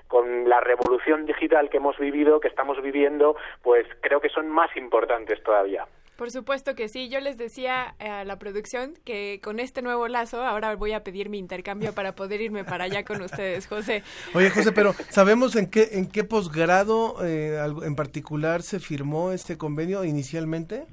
con 0.07 0.49
la 0.49 0.61
revolución 0.61 1.27
digital 1.27 1.71
que 1.71 1.79
hemos 1.79 1.99
vivido, 1.99 2.41
que 2.41 2.49
estamos 2.49 2.81
viviendo, 2.83 3.37
pues 3.62 3.87
creo 4.00 4.21
que 4.21 4.29
son 4.29 4.49
más 4.49 4.75
importantes 4.77 5.43
todavía. 5.43 5.87
Por 6.19 6.33
supuesto 6.33 6.75
que 6.75 6.89
sí. 6.89 7.09
Yo 7.09 7.21
les 7.21 7.39
decía 7.39 7.95
a 8.01 8.25
la 8.25 8.41
producción 8.41 8.95
que 9.05 9.41
con 9.41 9.61
este 9.61 9.83
nuevo 9.83 10.09
lazo 10.09 10.43
ahora 10.43 10.75
voy 10.75 10.93
a 10.93 11.05
pedir 11.05 11.29
mi 11.29 11.39
intercambio 11.39 11.95
para 11.95 12.17
poder 12.17 12.41
irme 12.41 12.65
para 12.65 12.85
allá 12.85 13.05
con 13.05 13.23
ustedes, 13.23 13.69
José. 13.69 14.03
Oye, 14.35 14.51
José, 14.51 14.73
pero 14.73 14.95
¿sabemos 15.11 15.55
en 15.55 15.71
qué 15.71 15.91
en 15.93 16.11
qué 16.11 16.25
posgrado 16.25 17.25
eh, 17.25 17.57
en 17.85 17.95
particular 17.95 18.63
se 18.63 18.81
firmó 18.81 19.31
este 19.31 19.57
convenio 19.57 20.03
inicialmente? 20.03 20.87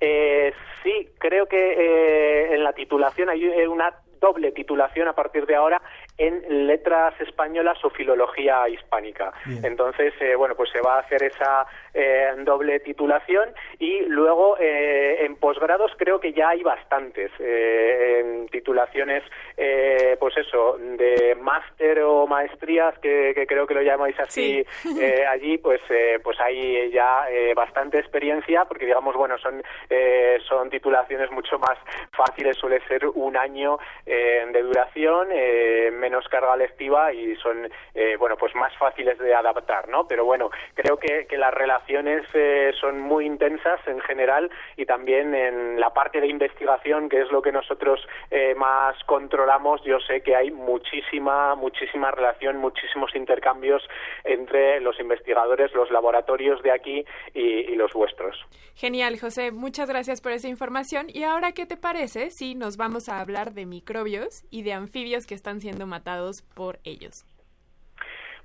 Eh, 0.00 0.52
sí, 0.82 1.10
creo 1.18 1.46
que 1.46 1.56
eh, 1.56 2.52
en 2.52 2.64
la 2.64 2.72
titulación 2.72 3.28
hay 3.28 3.44
eh, 3.44 3.68
una 3.68 3.94
doble 4.24 4.52
titulación 4.52 5.06
a 5.06 5.12
partir 5.12 5.44
de 5.44 5.54
ahora 5.54 5.82
en 6.16 6.66
letras 6.66 7.12
españolas 7.20 7.76
o 7.84 7.90
filología 7.90 8.66
hispánica. 8.70 9.32
Bien. 9.44 9.64
Entonces, 9.64 10.14
eh, 10.20 10.34
bueno, 10.34 10.54
pues 10.54 10.70
se 10.70 10.80
va 10.80 10.96
a 10.96 11.00
hacer 11.00 11.22
esa 11.22 11.66
eh, 11.94 12.32
doble 12.38 12.80
titulación 12.80 13.50
y 13.78 14.00
luego 14.06 14.56
eh, 14.60 15.24
en 15.24 15.36
posgrados 15.36 15.92
creo 15.96 16.20
que 16.20 16.32
ya 16.32 16.50
hay 16.50 16.62
bastantes 16.62 17.30
eh, 17.38 18.20
en 18.20 18.48
titulaciones, 18.48 19.22
eh, 19.56 20.16
pues 20.18 20.36
eso, 20.36 20.76
de 20.78 21.36
máster 21.40 22.00
o 22.00 22.26
maestrías 22.26 22.98
que, 22.98 23.32
que 23.34 23.46
creo 23.46 23.66
que 23.66 23.74
lo 23.74 23.82
llamáis 23.82 24.18
así 24.20 24.34
Sí. 24.34 25.00
eh, 25.00 25.24
allí, 25.26 25.58
pues 25.58 25.80
eh, 25.90 26.18
pues 26.22 26.38
hay 26.40 26.90
ya 26.90 27.30
eh, 27.30 27.54
bastante 27.54 27.98
experiencia 27.98 28.64
porque 28.64 28.84
digamos 28.86 29.14
bueno 29.14 29.38
son 29.38 29.62
eh, 29.88 30.38
son 30.48 30.68
titulaciones 30.70 31.30
mucho 31.30 31.58
más 31.58 31.78
fáciles, 32.12 32.56
suele 32.56 32.80
ser 32.88 33.06
un 33.06 33.36
año 33.36 33.78
de 34.04 34.62
duración, 34.62 35.28
eh, 35.32 35.90
menos 35.92 36.28
carga 36.28 36.56
lectiva 36.56 37.12
y 37.12 37.34
son 37.36 37.68
eh, 37.94 38.16
bueno 38.18 38.36
pues 38.36 38.54
más 38.54 38.76
fáciles 38.76 39.18
de 39.18 39.34
adaptar, 39.34 39.88
¿no? 39.88 40.06
Pero 40.08 40.24
bueno 40.24 40.50
creo 40.74 40.96
que, 40.98 41.26
que 41.26 41.36
las 41.38 41.54
relaciones 41.84 42.26
eh, 42.34 42.72
son 42.80 43.00
muy 43.00 43.26
intensas 43.26 43.80
en 43.86 44.00
general 44.00 44.50
y 44.76 44.86
también 44.86 45.34
en 45.34 45.78
la 45.78 45.90
parte 45.90 46.20
de 46.20 46.28
investigación 46.28 47.08
que 47.08 47.20
es 47.20 47.30
lo 47.30 47.42
que 47.42 47.52
nosotros 47.52 48.00
eh, 48.30 48.54
más 48.54 48.96
controlamos, 49.04 49.82
yo 49.84 49.98
sé 50.00 50.22
que 50.22 50.34
hay 50.34 50.50
muchísima 50.50 51.54
muchísima 51.54 52.10
relación, 52.10 52.56
muchísimos 52.58 53.14
intercambios 53.14 53.82
entre 54.24 54.80
los 54.80 54.98
investigadores, 55.00 55.74
los 55.74 55.90
laboratorios 55.90 56.62
de 56.62 56.72
aquí 56.72 57.04
y, 57.34 57.40
y 57.40 57.76
los 57.76 57.92
vuestros. 57.92 58.36
Genial, 58.74 59.18
José. 59.20 59.52
Muchas 59.52 59.88
gracias 59.88 60.20
por 60.20 60.32
esa 60.32 60.48
información. 60.48 61.06
Y 61.08 61.24
ahora, 61.24 61.52
¿qué 61.52 61.66
te 61.66 61.76
parece 61.76 62.30
si 62.30 62.54
nos 62.54 62.76
vamos 62.76 63.08
a 63.08 63.20
hablar 63.20 63.52
de 63.52 63.66
microbios 63.66 64.44
y 64.50 64.62
de 64.62 64.72
anfibios 64.72 65.26
que 65.26 65.34
están 65.34 65.60
siendo 65.60 65.86
matados 65.86 66.42
por 66.54 66.78
ellos? 66.84 67.24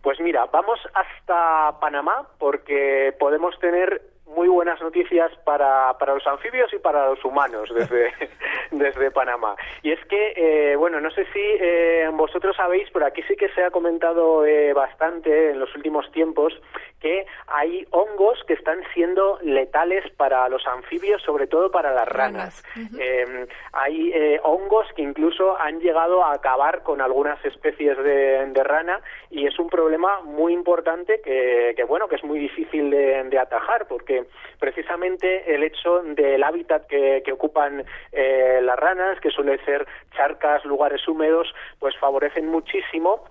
Pues 0.02 0.20
mira, 0.20 0.46
vamos 0.52 0.80
hasta 0.94 1.80
Panamá 1.80 2.28
porque 2.38 3.14
podemos 3.20 3.58
tener 3.60 4.02
muy 4.36 4.48
buenas 4.48 4.80
noticias 4.82 5.32
para, 5.44 5.98
para 5.98 6.14
los 6.14 6.26
anfibios 6.28 6.72
y 6.74 6.80
para 6.80 7.10
los 7.10 7.24
humanos 7.26 7.70
desde, 7.74 8.12
desde 8.72 9.12
Panamá. 9.12 9.56
Y 9.82 9.92
es 9.92 10.04
que, 10.06 10.34
eh, 10.36 10.76
bueno, 10.76 11.00
no 11.00 11.12
sé 11.12 11.26
si 11.34 11.42
eh, 11.42 12.10
vosotros 12.14 12.56
sabéis, 12.56 12.88
pero 12.94 13.06
aquí 13.06 13.22
sí 13.24 13.36
que 13.36 13.50
se 13.50 13.64
ha 13.64 13.72
comentado 13.72 14.46
eh, 14.46 14.74
bastante 14.74 15.52
en 15.52 15.60
los 15.60 15.74
últimos 15.76 16.12
tiempos 16.12 16.54
que 17.00 17.26
hay 17.48 17.88
hongos 17.92 18.44
que 18.46 18.54
están 18.54 18.80
siendo 18.94 19.40
letales 19.42 20.04
para 20.18 20.48
los 20.50 20.66
anfibios, 20.68 21.22
sobre 21.22 21.48
todo 21.48 21.72
para 21.72 21.94
las 21.94 22.08
ranas. 22.08 22.64
Eh, 23.00 23.48
hay 23.72 24.12
eh, 24.14 24.40
hongos 24.44 24.88
que 24.96 25.02
incluso 25.02 25.60
han 25.60 25.80
llegado 25.80 26.24
a 26.24 26.34
acabar 26.34 26.84
con 26.84 27.02
algunas 27.02 27.44
especies 27.46 27.98
de, 27.98 28.46
de 28.48 28.64
rana 28.64 29.02
y 29.30 29.48
es 29.48 29.58
un 29.60 29.70
problema 29.70 30.22
muy 30.22 30.54
importante 30.54 31.22
que, 31.22 31.74
que, 31.76 31.84
bueno 31.84 32.08
que 32.08 32.16
es 32.18 32.24
muy 32.24 32.40
difícil 32.40 32.90
de, 32.90 33.24
de 33.24 33.40
atajar 33.40 33.88
porque 33.88 34.19
precisamente 34.60 35.54
el 35.54 35.64
hecho 35.64 36.02
del 36.04 36.44
hábitat 36.44 36.88
que, 36.88 37.22
que 37.24 37.32
ocupan 37.32 37.84
eh, 38.12 38.60
las 38.62 38.78
ranas 38.78 39.20
que 39.20 39.32
suele 39.32 39.64
ser 39.66 39.88
charcas 40.16 40.64
lugares 40.66 41.08
húmedos 41.08 41.54
pues 41.80 41.96
favorecen 41.98 42.48
muchísimo 42.48 43.26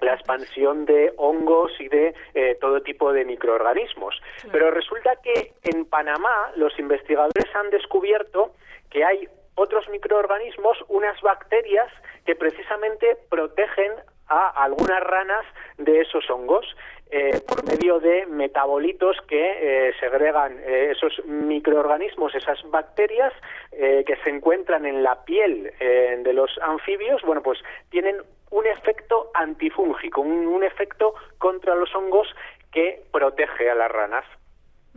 la 0.00 0.14
expansión 0.14 0.84
de 0.84 1.12
hongos 1.16 1.72
y 1.80 1.88
de 1.88 2.14
eh, 2.34 2.56
todo 2.60 2.80
tipo 2.82 3.12
de 3.12 3.24
microorganismos. 3.24 4.20
Pero 4.52 4.70
resulta 4.70 5.16
que 5.16 5.52
en 5.64 5.84
Panamá 5.84 6.52
los 6.56 6.78
investigadores 6.78 7.46
han 7.54 7.70
descubierto 7.70 8.52
que 8.90 9.04
hay 9.04 9.28
otros 9.54 9.88
microorganismos, 9.88 10.78
unas 10.88 11.20
bacterias 11.20 11.88
que 12.24 12.34
precisamente 12.34 13.16
protegen 13.28 13.92
a 14.28 14.48
algunas 14.62 15.00
ranas 15.00 15.44
de 15.78 16.00
esos 16.00 16.28
hongos. 16.30 16.64
Eh, 17.10 17.40
por 17.46 17.64
medio 17.64 17.98
de 17.98 18.26
metabolitos 18.26 19.16
que 19.28 19.88
eh, 19.88 19.92
segregan 19.98 20.58
eh, 20.60 20.92
esos 20.92 21.24
microorganismos, 21.26 22.34
esas 22.34 22.58
bacterias 22.70 23.32
eh, 23.72 24.04
que 24.06 24.16
se 24.16 24.30
encuentran 24.30 24.86
en 24.86 25.02
la 25.02 25.24
piel 25.24 25.72
de 25.80 26.32
los 26.32 26.50
anfibios, 26.62 27.22
bueno, 27.22 27.42
pues 27.42 27.58
tienen 27.90 28.16
un 28.50 28.66
efecto 28.66 29.30
antifúngico, 29.34 30.20
un 30.20 30.62
efecto 30.64 31.14
contra 31.38 31.74
los 31.74 31.94
hongos 31.94 32.28
que 32.72 33.02
protege 33.10 33.70
a 33.70 33.74
las 33.74 33.90
ranas. 33.90 34.24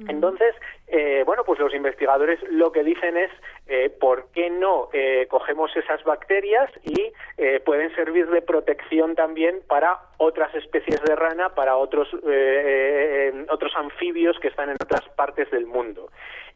Entonces, 0.08 0.56
eh, 0.88 1.24
bueno, 1.26 1.44
pues 1.44 1.60
los 1.60 1.74
investigadores 1.74 2.40
lo 2.50 2.72
que 2.72 2.84
dicen 2.84 3.16
es 3.16 3.32
eh, 3.68 3.92
por 4.00 4.28
qué 4.34 4.50
no 4.50 4.90
eh, 4.92 5.28
cogemos 5.30 5.76
esas 5.76 6.04
bacterias 6.04 6.72
y 6.84 7.14
eh, 7.38 7.60
pueden 7.60 7.94
servir 7.94 8.28
de 8.30 8.42
protección 8.42 9.16
también 9.16 9.62
para 9.68 10.00
otras 10.18 10.54
especies 10.56 11.02
de 11.04 11.16
rana, 11.16 11.54
para 11.54 11.78
otros, 11.78 12.08
eh, 12.28 13.46
otros 13.50 13.72
anfibios 13.76 14.40
que 14.40 14.48
están 14.48 14.70
en 14.70 14.78
otras 14.82 15.08
partes 15.10 15.50
del 15.52 15.68
mundo. 15.68 16.10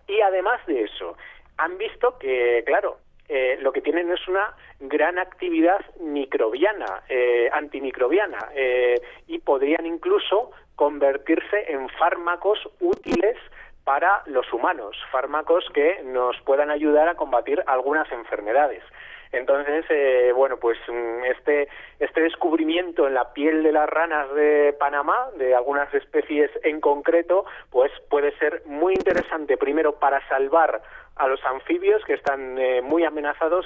Y 0.07 0.19
además 0.21 0.65
de 0.65 0.83
eso, 0.83 1.15
han 1.57 1.77
visto 1.77 2.17
que, 2.17 2.63
claro, 2.65 2.97
eh, 3.29 3.57
lo 3.61 3.71
que 3.71 3.81
tienen 3.81 4.09
es 4.11 4.27
una 4.27 4.55
gran 4.79 5.19
actividad 5.19 5.79
microbiana, 5.99 7.03
eh, 7.09 7.49
antimicrobiana, 7.51 8.49
eh, 8.55 9.01
y 9.27 9.39
podrían 9.39 9.85
incluso 9.85 10.51
convertirse 10.75 11.71
en 11.71 11.89
fármacos 11.89 12.59
útiles 12.79 13.35
para 13.83 14.21
los 14.25 14.51
humanos, 14.53 14.97
fármacos 15.11 15.65
que 15.73 16.01
nos 16.03 16.39
puedan 16.41 16.69
ayudar 16.69 17.07
a 17.07 17.15
combatir 17.15 17.63
algunas 17.67 18.11
enfermedades. 18.11 18.83
Entonces, 19.31 19.85
eh, 19.89 20.31
bueno, 20.35 20.57
pues 20.57 20.77
mm, 20.87 21.23
este, 21.25 21.67
este 21.99 22.21
descubrimiento 22.21 23.07
en 23.07 23.13
la 23.13 23.33
piel 23.33 23.63
de 23.63 23.71
las 23.71 23.89
ranas 23.89 24.33
de 24.33 24.75
Panamá, 24.79 25.29
de 25.37 25.55
algunas 25.55 25.93
especies 25.93 26.51
en 26.63 26.79
concreto, 26.79 27.45
pues 27.71 27.91
puede 28.09 28.37
ser 28.37 28.63
muy 28.65 28.93
interesante, 28.93 29.57
primero, 29.57 29.99
para 29.99 30.25
salvar 30.27 30.81
a 31.19 31.27
los 31.27 31.39
anfibios 31.43 32.01
que 32.05 32.13
están 32.13 32.57
eh, 32.57 32.81
muy 32.81 33.03
amenazados 33.03 33.65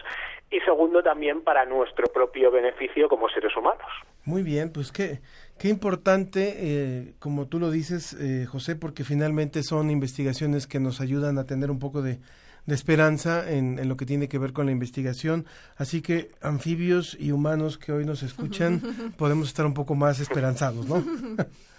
y 0.50 0.60
segundo 0.62 1.02
también 1.02 1.42
para 1.44 1.66
nuestro 1.66 2.08
propio 2.08 2.52
beneficio 2.52 3.08
como 3.08 3.30
seres 3.30 3.56
humanos. 3.56 3.88
Muy 4.26 4.44
bien, 4.44 4.72
pues 4.72 4.92
qué, 4.92 5.22
qué 5.58 5.70
importante, 5.70 6.56
eh, 6.58 7.14
como 7.20 7.48
tú 7.48 7.60
lo 7.60 7.72
dices, 7.72 8.14
eh, 8.14 8.46
José, 8.46 8.76
porque 8.76 9.04
finalmente 9.04 9.64
son 9.64 9.90
investigaciones 9.90 10.68
que 10.68 10.80
nos 10.80 11.02
ayudan 11.02 11.38
a 11.38 11.46
tener 11.46 11.72
un 11.72 11.80
poco 11.80 12.02
de, 12.02 12.20
de 12.66 12.76
esperanza 12.76 13.50
en, 13.50 13.80
en, 13.80 13.90
lo 13.90 13.98
que 13.98 14.06
tiene 14.06 14.28
que 14.28 14.38
ver 14.38 14.54
con 14.54 14.66
la 14.66 14.72
investigación. 14.72 15.46
Así 15.78 16.02
que 16.02 16.30
anfibios 16.42 17.18
y 17.20 17.32
humanos 17.32 17.78
que 17.78 17.92
hoy 17.92 18.06
nos 18.06 18.22
escuchan, 18.22 18.82
podemos 19.18 19.48
estar 19.48 19.66
un 19.66 19.74
poco 19.74 19.96
más 19.96 20.20
esperanzados, 20.20 20.88
¿no? 20.88 21.04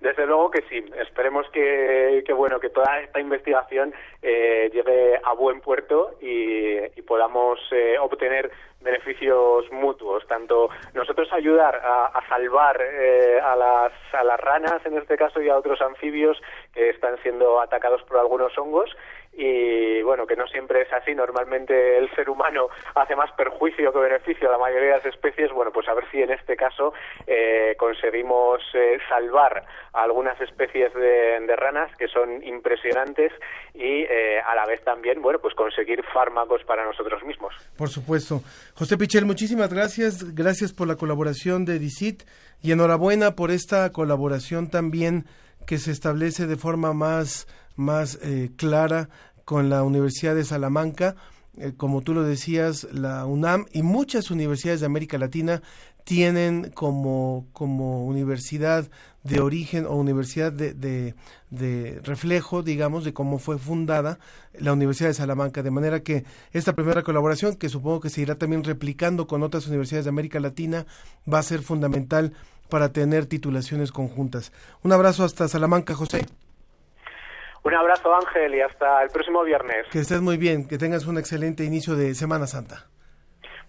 Desde 0.00 0.26
luego 0.26 0.50
que 0.50 0.62
sí. 0.62 0.82
Esperemos 0.98 1.46
que, 1.50 2.24
que 2.26 2.32
bueno 2.32 2.58
que 2.58 2.70
toda 2.70 3.00
esta 3.00 3.20
investigación 3.20 3.92
eh, 4.22 4.70
llegue 4.72 5.20
a 5.22 5.34
buen 5.34 5.60
puerto 5.60 6.16
y, 6.20 6.80
podamos 7.10 7.58
eh, 7.72 7.98
obtener 7.98 8.52
beneficios 8.80 9.70
mutuos. 9.72 10.24
Tanto 10.28 10.70
nosotros 10.94 11.28
ayudar 11.32 11.74
a, 11.84 12.06
a 12.06 12.28
salvar 12.28 12.80
eh, 12.80 13.40
a, 13.42 13.56
las, 13.56 13.92
a 14.12 14.22
las 14.22 14.38
ranas, 14.38 14.86
en 14.86 14.96
este 14.96 15.16
caso, 15.16 15.42
y 15.42 15.48
a 15.48 15.56
otros 15.56 15.80
anfibios 15.82 16.40
que 16.72 16.90
están 16.90 17.18
siendo 17.22 17.60
atacados 17.60 18.02
por 18.04 18.18
algunos 18.18 18.56
hongos, 18.56 18.96
y 19.32 20.02
bueno, 20.02 20.26
que 20.26 20.36
no 20.36 20.46
siempre 20.48 20.82
es 20.82 20.92
así, 20.92 21.14
normalmente 21.14 21.98
el 21.98 22.10
ser 22.14 22.28
humano 22.28 22.68
hace 22.94 23.14
más 23.14 23.30
perjuicio 23.32 23.92
que 23.92 23.98
beneficio 23.98 24.48
a 24.48 24.52
la 24.52 24.58
mayoría 24.58 24.88
de 24.88 24.96
las 24.96 25.06
especies, 25.06 25.52
bueno, 25.52 25.70
pues 25.72 25.88
a 25.88 25.94
ver 25.94 26.04
si 26.10 26.20
en 26.20 26.32
este 26.32 26.56
caso 26.56 26.92
eh, 27.26 27.76
conseguimos 27.78 28.60
eh, 28.74 28.98
salvar 29.08 29.64
a 29.92 30.02
algunas 30.02 30.40
especies 30.40 30.92
de, 30.94 31.56
ranas 31.56 31.94
que 31.96 32.08
son 32.08 32.42
impresionantes 32.42 33.32
y 33.74 34.02
eh, 34.02 34.40
a 34.40 34.54
la 34.54 34.64
vez 34.66 34.82
también, 34.82 35.20
bueno, 35.20 35.40
pues 35.40 35.54
conseguir 35.54 36.02
fármacos 36.12 36.62
para 36.64 36.84
nosotros 36.84 37.22
mismos. 37.24 37.52
Por 37.76 37.88
supuesto. 37.88 38.40
José 38.74 38.96
Pichel, 38.96 39.26
muchísimas 39.26 39.72
gracias, 39.72 40.34
gracias 40.34 40.72
por 40.72 40.88
la 40.88 40.96
colaboración 40.96 41.64
de 41.64 41.78
DICIT 41.78 42.22
y 42.62 42.72
enhorabuena 42.72 43.32
por 43.36 43.50
esta 43.50 43.90
colaboración 43.92 44.70
también 44.70 45.24
que 45.66 45.78
se 45.78 45.90
establece 45.90 46.46
de 46.46 46.56
forma 46.56 46.94
más 46.94 47.46
más 47.80 48.18
eh, 48.22 48.50
clara 48.56 49.08
con 49.44 49.68
la 49.68 49.82
Universidad 49.82 50.36
de 50.36 50.44
Salamanca. 50.44 51.16
Eh, 51.56 51.72
como 51.76 52.02
tú 52.02 52.14
lo 52.14 52.22
decías, 52.22 52.86
la 52.92 53.26
UNAM 53.26 53.66
y 53.72 53.82
muchas 53.82 54.30
universidades 54.30 54.80
de 54.80 54.86
América 54.86 55.18
Latina 55.18 55.62
tienen 56.04 56.70
como, 56.70 57.46
como 57.52 58.06
universidad 58.06 58.88
de 59.22 59.40
origen 59.40 59.86
o 59.86 59.96
universidad 59.96 60.52
de, 60.52 60.72
de, 60.72 61.14
de, 61.50 62.00
reflejo, 62.04 62.62
digamos, 62.62 63.04
de 63.04 63.12
cómo 63.12 63.38
fue 63.38 63.58
fundada 63.58 64.18
la 64.58 64.72
Universidad 64.72 65.10
de 65.10 65.14
Salamanca. 65.14 65.62
De 65.62 65.70
manera 65.70 66.00
que 66.00 66.24
esta 66.52 66.74
primera 66.74 67.02
colaboración, 67.02 67.56
que 67.56 67.68
supongo 67.68 68.00
que 68.00 68.10
se 68.10 68.22
irá 68.22 68.36
también 68.36 68.64
replicando 68.64 69.26
con 69.26 69.42
otras 69.42 69.66
universidades 69.66 70.04
de 70.04 70.10
América 70.10 70.40
Latina, 70.40 70.86
va 71.30 71.38
a 71.40 71.42
ser 71.42 71.60
fundamental 71.60 72.32
para 72.68 72.92
tener 72.92 73.26
titulaciones 73.26 73.92
conjuntas. 73.92 74.52
Un 74.82 74.92
abrazo 74.92 75.24
hasta 75.24 75.48
Salamanca, 75.48 75.94
José. 75.94 76.26
Un 77.62 77.74
abrazo 77.74 78.14
Ángel 78.14 78.54
y 78.54 78.60
hasta 78.60 79.02
el 79.02 79.10
próximo 79.10 79.42
viernes. 79.44 79.86
Que 79.92 80.00
estés 80.00 80.20
muy 80.20 80.36
bien, 80.38 80.66
que 80.66 80.78
tengas 80.78 81.06
un 81.06 81.18
excelente 81.18 81.64
inicio 81.64 81.94
de 81.94 82.14
Semana 82.14 82.46
Santa. 82.46 82.86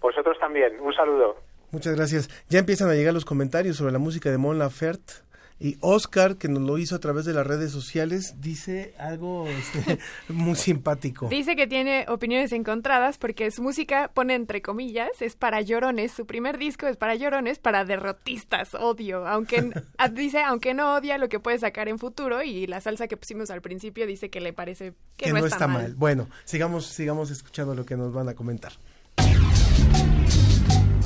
Vosotros 0.00 0.38
también, 0.40 0.80
un 0.80 0.92
saludo. 0.94 1.36
Muchas 1.70 1.94
gracias. 1.94 2.28
Ya 2.48 2.58
empiezan 2.58 2.90
a 2.90 2.94
llegar 2.94 3.14
los 3.14 3.24
comentarios 3.24 3.76
sobre 3.76 3.92
la 3.92 3.98
música 3.98 4.30
de 4.30 4.38
Mon 4.38 4.58
Laferte. 4.58 5.14
Y 5.62 5.76
Oscar, 5.78 6.38
que 6.38 6.48
nos 6.48 6.60
lo 6.60 6.76
hizo 6.76 6.96
a 6.96 6.98
través 6.98 7.24
de 7.24 7.32
las 7.32 7.46
redes 7.46 7.70
sociales, 7.70 8.34
dice 8.40 8.96
algo 8.98 9.46
este, 9.46 10.00
muy 10.28 10.56
simpático. 10.56 11.28
Dice 11.28 11.54
que 11.54 11.68
tiene 11.68 12.04
opiniones 12.08 12.50
encontradas 12.50 13.16
porque 13.16 13.48
su 13.52 13.62
música, 13.62 14.10
pone 14.12 14.34
entre 14.34 14.60
comillas, 14.60 15.10
es 15.20 15.36
para 15.36 15.60
llorones. 15.60 16.10
Su 16.10 16.26
primer 16.26 16.58
disco 16.58 16.88
es 16.88 16.96
para 16.96 17.14
llorones, 17.14 17.60
para 17.60 17.84
derrotistas, 17.84 18.74
odio. 18.74 19.24
Aunque 19.28 19.70
dice, 20.12 20.42
aunque 20.42 20.74
no 20.74 20.96
odia 20.96 21.16
lo 21.16 21.28
que 21.28 21.38
puede 21.38 21.60
sacar 21.60 21.86
en 21.86 22.00
futuro 22.00 22.42
y 22.42 22.66
la 22.66 22.80
salsa 22.80 23.06
que 23.06 23.16
pusimos 23.16 23.48
al 23.52 23.62
principio 23.62 24.04
dice 24.04 24.30
que 24.30 24.40
le 24.40 24.52
parece 24.52 24.94
que, 25.16 25.26
que 25.26 25.32
no, 25.32 25.38
no, 25.38 25.44
está, 25.44 25.56
está 25.58 25.68
mal. 25.68 25.82
mal. 25.82 25.94
Bueno, 25.94 26.28
sigamos, 26.44 26.86
sigamos 26.86 27.30
escuchando 27.30 27.76
lo 27.76 27.86
que 27.86 27.96
nos 27.96 28.12
van 28.12 28.28
a 28.28 28.34
comentar. 28.34 28.72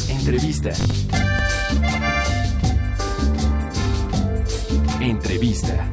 Entrevista. 0.08 0.72
Entrevista. 5.00 5.90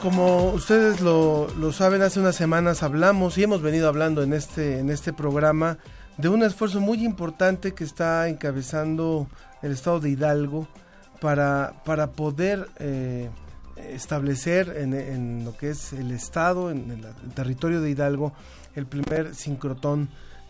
Como 0.00 0.50
ustedes 0.52 1.00
lo, 1.00 1.48
lo, 1.58 1.72
saben, 1.72 2.02
hace 2.02 2.20
unas 2.20 2.36
semanas 2.36 2.82
hablamos 2.82 3.36
y 3.38 3.42
hemos 3.42 3.62
venido 3.62 3.88
hablando 3.88 4.22
en 4.22 4.32
este, 4.32 4.78
en 4.78 4.90
este 4.90 5.12
programa 5.12 5.78
de 6.18 6.28
un 6.28 6.42
esfuerzo 6.42 6.80
muy 6.80 7.04
importante 7.04 7.72
que 7.72 7.84
está 7.84 8.28
encabezando 8.28 9.28
el 9.62 9.72
estado 9.72 10.00
de 10.00 10.10
Hidalgo 10.10 10.68
para, 11.22 11.74
para 11.84 12.10
poder 12.10 12.68
eh, 12.80 13.30
establecer 13.76 14.74
en, 14.76 14.92
en, 14.92 15.44
lo 15.44 15.56
que 15.56 15.70
es 15.70 15.92
el 15.92 16.10
estado, 16.10 16.72
en 16.72 16.90
el, 16.90 17.32
territorio 17.32 17.80
de 17.80 17.90
Hidalgo, 17.90 18.32
el 18.74 18.86
primer 18.86 19.32
sincrotón 19.36 20.08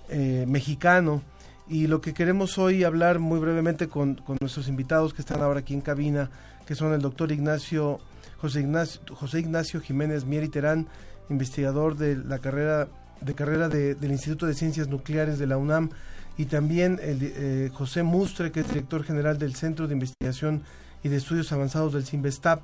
eh, 0.08 0.46
mexicano. 0.48 1.20
Y 1.68 1.88
lo 1.88 2.00
que 2.00 2.14
queremos 2.14 2.56
hoy 2.56 2.84
hablar 2.84 3.18
muy 3.18 3.38
brevemente 3.38 3.88
con, 3.88 4.14
con, 4.14 4.38
nuestros 4.40 4.66
invitados 4.66 5.12
que 5.12 5.20
están 5.20 5.42
ahora 5.42 5.60
aquí 5.60 5.74
en 5.74 5.82
cabina, 5.82 6.30
que 6.66 6.74
son 6.74 6.94
el 6.94 7.02
doctor 7.02 7.30
Ignacio 7.32 8.00
José 8.38 8.60
Ignacio, 8.60 9.02
José 9.14 9.40
Ignacio 9.40 9.78
Jiménez 9.82 10.24
Mieri 10.24 10.48
Terán, 10.48 10.88
investigador 11.28 11.96
de 11.96 12.16
la 12.16 12.38
carrera 12.38 12.88
de 13.20 13.34
carrera 13.34 13.68
de, 13.68 13.94
del 13.94 14.10
Instituto 14.10 14.46
de 14.46 14.54
Ciencias 14.54 14.88
Nucleares 14.88 15.38
de 15.38 15.46
la 15.46 15.58
UNAM, 15.58 15.90
y 16.36 16.46
también 16.46 16.98
el, 17.02 17.18
eh, 17.22 17.70
José 17.72 18.02
Mustre, 18.02 18.52
que 18.52 18.60
es 18.60 18.68
director 18.68 19.04
general 19.04 19.38
del 19.38 19.54
Centro 19.54 19.86
de 19.86 19.94
Investigación 19.94 20.62
y 21.02 21.08
de 21.08 21.16
Estudios 21.16 21.52
Avanzados 21.52 21.92
del 21.92 22.04
CIMBESTAP. 22.04 22.62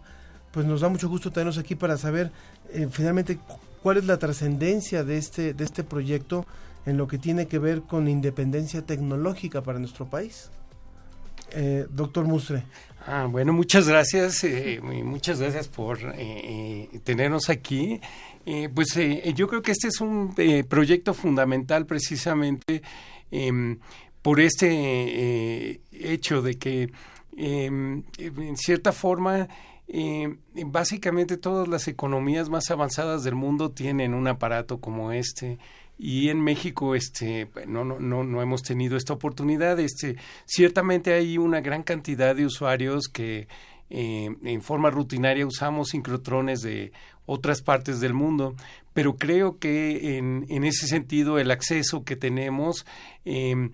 Pues 0.52 0.66
nos 0.66 0.80
da 0.80 0.88
mucho 0.88 1.08
gusto 1.08 1.30
tenernos 1.30 1.58
aquí 1.58 1.74
para 1.74 1.98
saber 1.98 2.30
eh, 2.72 2.88
finalmente 2.90 3.38
cuál 3.82 3.98
es 3.98 4.06
la 4.06 4.18
trascendencia 4.18 5.04
de 5.04 5.18
este, 5.18 5.54
de 5.54 5.64
este 5.64 5.84
proyecto 5.84 6.46
en 6.86 6.96
lo 6.96 7.06
que 7.06 7.18
tiene 7.18 7.46
que 7.48 7.58
ver 7.58 7.82
con 7.82 8.08
independencia 8.08 8.82
tecnológica 8.82 9.62
para 9.62 9.78
nuestro 9.78 10.06
país. 10.06 10.50
Eh, 11.52 11.86
doctor 11.90 12.26
Mustre. 12.26 12.64
Ah, 13.06 13.26
bueno, 13.28 13.52
muchas 13.52 13.88
gracias, 13.88 14.44
eh, 14.44 14.80
muchas 14.82 15.40
gracias 15.40 15.68
por 15.68 15.98
eh, 16.14 16.88
tenernos 17.04 17.48
aquí. 17.48 18.00
pues 18.74 18.98
yo 19.34 19.48
creo 19.48 19.62
que 19.62 19.72
este 19.72 19.88
es 19.88 20.00
un 20.00 20.34
proyecto 20.68 21.14
fundamental 21.14 21.86
precisamente 21.86 22.82
em, 23.30 23.78
por 24.22 24.40
este 24.40 25.80
hecho 25.92 26.42
de 26.42 26.58
que 26.58 26.90
em, 27.36 28.02
en 28.18 28.56
cierta 28.56 28.92
forma 28.92 29.48
básicamente 30.66 31.38
todas 31.38 31.66
las 31.66 31.88
economías 31.88 32.50
más 32.50 32.70
avanzadas 32.70 33.24
del 33.24 33.34
mundo 33.34 33.70
tienen 33.70 34.12
un 34.12 34.28
aparato 34.28 34.80
como 34.80 35.12
este. 35.12 35.58
Y 35.98 36.28
en 36.28 36.40
México 36.40 36.94
este 36.94 37.50
no, 37.66 37.84
no, 37.84 37.98
no, 37.98 38.22
no 38.22 38.42
hemos 38.42 38.62
tenido 38.62 38.96
esta 38.96 39.14
oportunidad. 39.14 39.80
Este 39.80 40.16
ciertamente 40.44 41.14
hay 41.14 41.38
una 41.38 41.60
gran 41.60 41.82
cantidad 41.82 42.36
de 42.36 42.46
usuarios 42.46 43.08
que 43.08 43.48
eh, 43.90 44.28
en 44.44 44.62
forma 44.62 44.90
rutinaria 44.90 45.46
usamos 45.46 45.88
sincrotrones 45.88 46.60
de 46.60 46.92
otras 47.28 47.62
partes 47.62 48.00
del 48.00 48.14
mundo, 48.14 48.56
pero 48.94 49.14
creo 49.16 49.58
que 49.58 50.16
en, 50.18 50.46
en 50.48 50.64
ese 50.64 50.88
sentido 50.88 51.38
el 51.38 51.52
acceso 51.52 52.02
que 52.02 52.16
tenemos, 52.16 52.84
eh, 53.24 53.70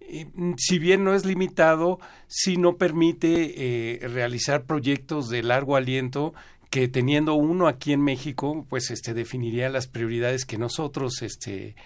eh, 0.00 0.26
si 0.56 0.78
bien 0.78 1.04
no 1.04 1.14
es 1.14 1.24
limitado, 1.24 2.00
sí 2.26 2.56
no 2.56 2.76
permite 2.76 3.54
eh, 4.02 4.08
realizar 4.08 4.64
proyectos 4.64 5.28
de 5.28 5.42
largo 5.42 5.76
aliento 5.76 6.34
que 6.70 6.88
teniendo 6.88 7.34
uno 7.34 7.68
aquí 7.68 7.92
en 7.92 8.02
México, 8.02 8.66
pues 8.68 8.90
este 8.90 9.14
definiría 9.14 9.68
las 9.68 9.86
prioridades 9.86 10.44
que 10.44 10.58
nosotros 10.58 11.22
este 11.22 11.76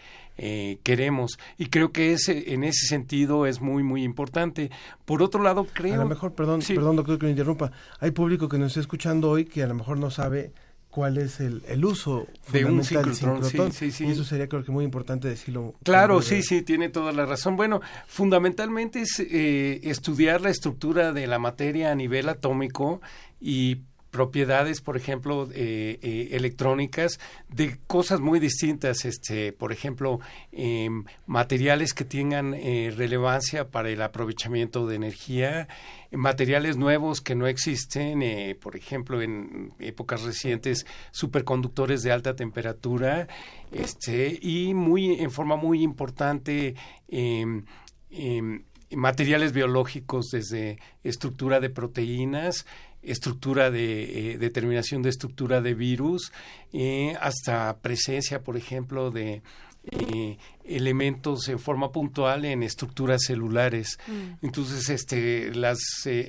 eh, 0.40 0.78
queremos 0.84 1.36
y 1.58 1.66
creo 1.66 1.90
que 1.90 2.12
ese 2.12 2.54
en 2.54 2.62
ese 2.62 2.86
sentido 2.86 3.44
es 3.44 3.60
muy 3.60 3.82
muy 3.82 4.02
importante. 4.04 4.70
Por 5.04 5.22
otro 5.22 5.42
lado, 5.42 5.66
creo 5.72 5.94
A 5.94 5.98
lo 5.98 6.06
mejor, 6.06 6.32
perdón, 6.32 6.62
Sí. 6.62 6.74
perdón, 6.74 6.96
doctor, 6.96 7.18
que 7.18 7.26
me 7.26 7.32
interrumpa. 7.32 7.72
Hay 8.00 8.12
público 8.12 8.48
que 8.48 8.56
nos 8.56 8.68
está 8.68 8.80
escuchando 8.80 9.30
hoy 9.30 9.44
que 9.44 9.62
a 9.62 9.66
lo 9.66 9.74
mejor 9.74 9.98
no 9.98 10.10
sabe 10.10 10.52
cuál 10.90 11.18
es 11.18 11.40
el, 11.40 11.62
el 11.68 11.84
uso 11.84 12.26
De 12.52 12.64
un 12.64 12.82
sincrotrón, 12.82 13.44
sí, 13.44 13.58
sí, 13.72 13.90
sí. 13.90 14.06
Y 14.06 14.10
eso 14.10 14.24
sería 14.24 14.48
creo 14.48 14.64
que 14.64 14.72
muy 14.72 14.84
importante 14.84 15.28
decirlo. 15.28 15.74
Claro, 15.82 16.22
sí, 16.22 16.42
sí, 16.42 16.62
tiene 16.62 16.88
toda 16.88 17.12
la 17.12 17.26
razón. 17.26 17.56
Bueno, 17.56 17.80
fundamentalmente 18.06 19.02
es 19.02 19.20
eh, 19.20 19.80
estudiar 19.84 20.40
la 20.40 20.50
estructura 20.50 21.12
de 21.12 21.26
la 21.26 21.38
materia 21.38 21.92
a 21.92 21.94
nivel 21.94 22.28
atómico 22.28 23.00
y 23.40 23.82
propiedades, 24.10 24.80
por 24.80 24.96
ejemplo, 24.96 25.48
eh, 25.52 25.98
eh, 26.02 26.28
electrónicas 26.32 27.18
de 27.48 27.78
cosas 27.86 28.20
muy 28.20 28.40
distintas, 28.40 29.04
este, 29.04 29.52
por 29.52 29.72
ejemplo, 29.72 30.20
em, 30.50 31.04
materiales 31.26 31.92
que 31.92 32.04
tengan 32.04 32.54
eh, 32.54 32.92
relevancia 32.96 33.68
para 33.68 33.90
el 33.90 34.00
aprovechamiento 34.02 34.86
de 34.86 34.96
energía, 34.96 35.68
materiales 36.10 36.76
nuevos 36.76 37.20
que 37.20 37.34
no 37.34 37.46
existen, 37.46 38.22
por 38.60 38.76
ejemplo, 38.76 39.20
en 39.20 39.74
épocas 39.78 40.22
recientes, 40.22 40.86
superconductores 41.10 42.02
de 42.02 42.12
alta 42.12 42.34
temperatura, 42.34 43.28
este, 43.72 44.38
y 44.40 44.72
muy, 44.72 45.20
en 45.20 45.30
forma 45.30 45.56
muy 45.56 45.82
importante, 45.82 46.74
em, 47.08 47.64
em, 48.10 48.64
materiales 48.96 49.52
biológicos 49.52 50.30
desde 50.30 50.78
estructura 51.04 51.60
de 51.60 51.70
proteínas, 51.70 52.66
estructura 53.10 53.70
de 53.70 54.32
eh, 54.32 54.38
determinación 54.38 55.02
de 55.02 55.10
estructura 55.10 55.60
de 55.60 55.74
virus, 55.74 56.32
eh, 56.72 57.14
hasta 57.20 57.78
presencia, 57.78 58.42
por 58.42 58.56
ejemplo, 58.56 59.10
de 59.10 59.42
eh, 59.90 60.36
elementos 60.64 61.48
en 61.48 61.58
forma 61.58 61.90
puntual 61.92 62.44
en 62.44 62.62
estructuras 62.62 63.22
celulares. 63.26 63.98
Mm. 64.06 64.46
Entonces, 64.46 64.88
este, 64.90 65.54
las, 65.54 65.78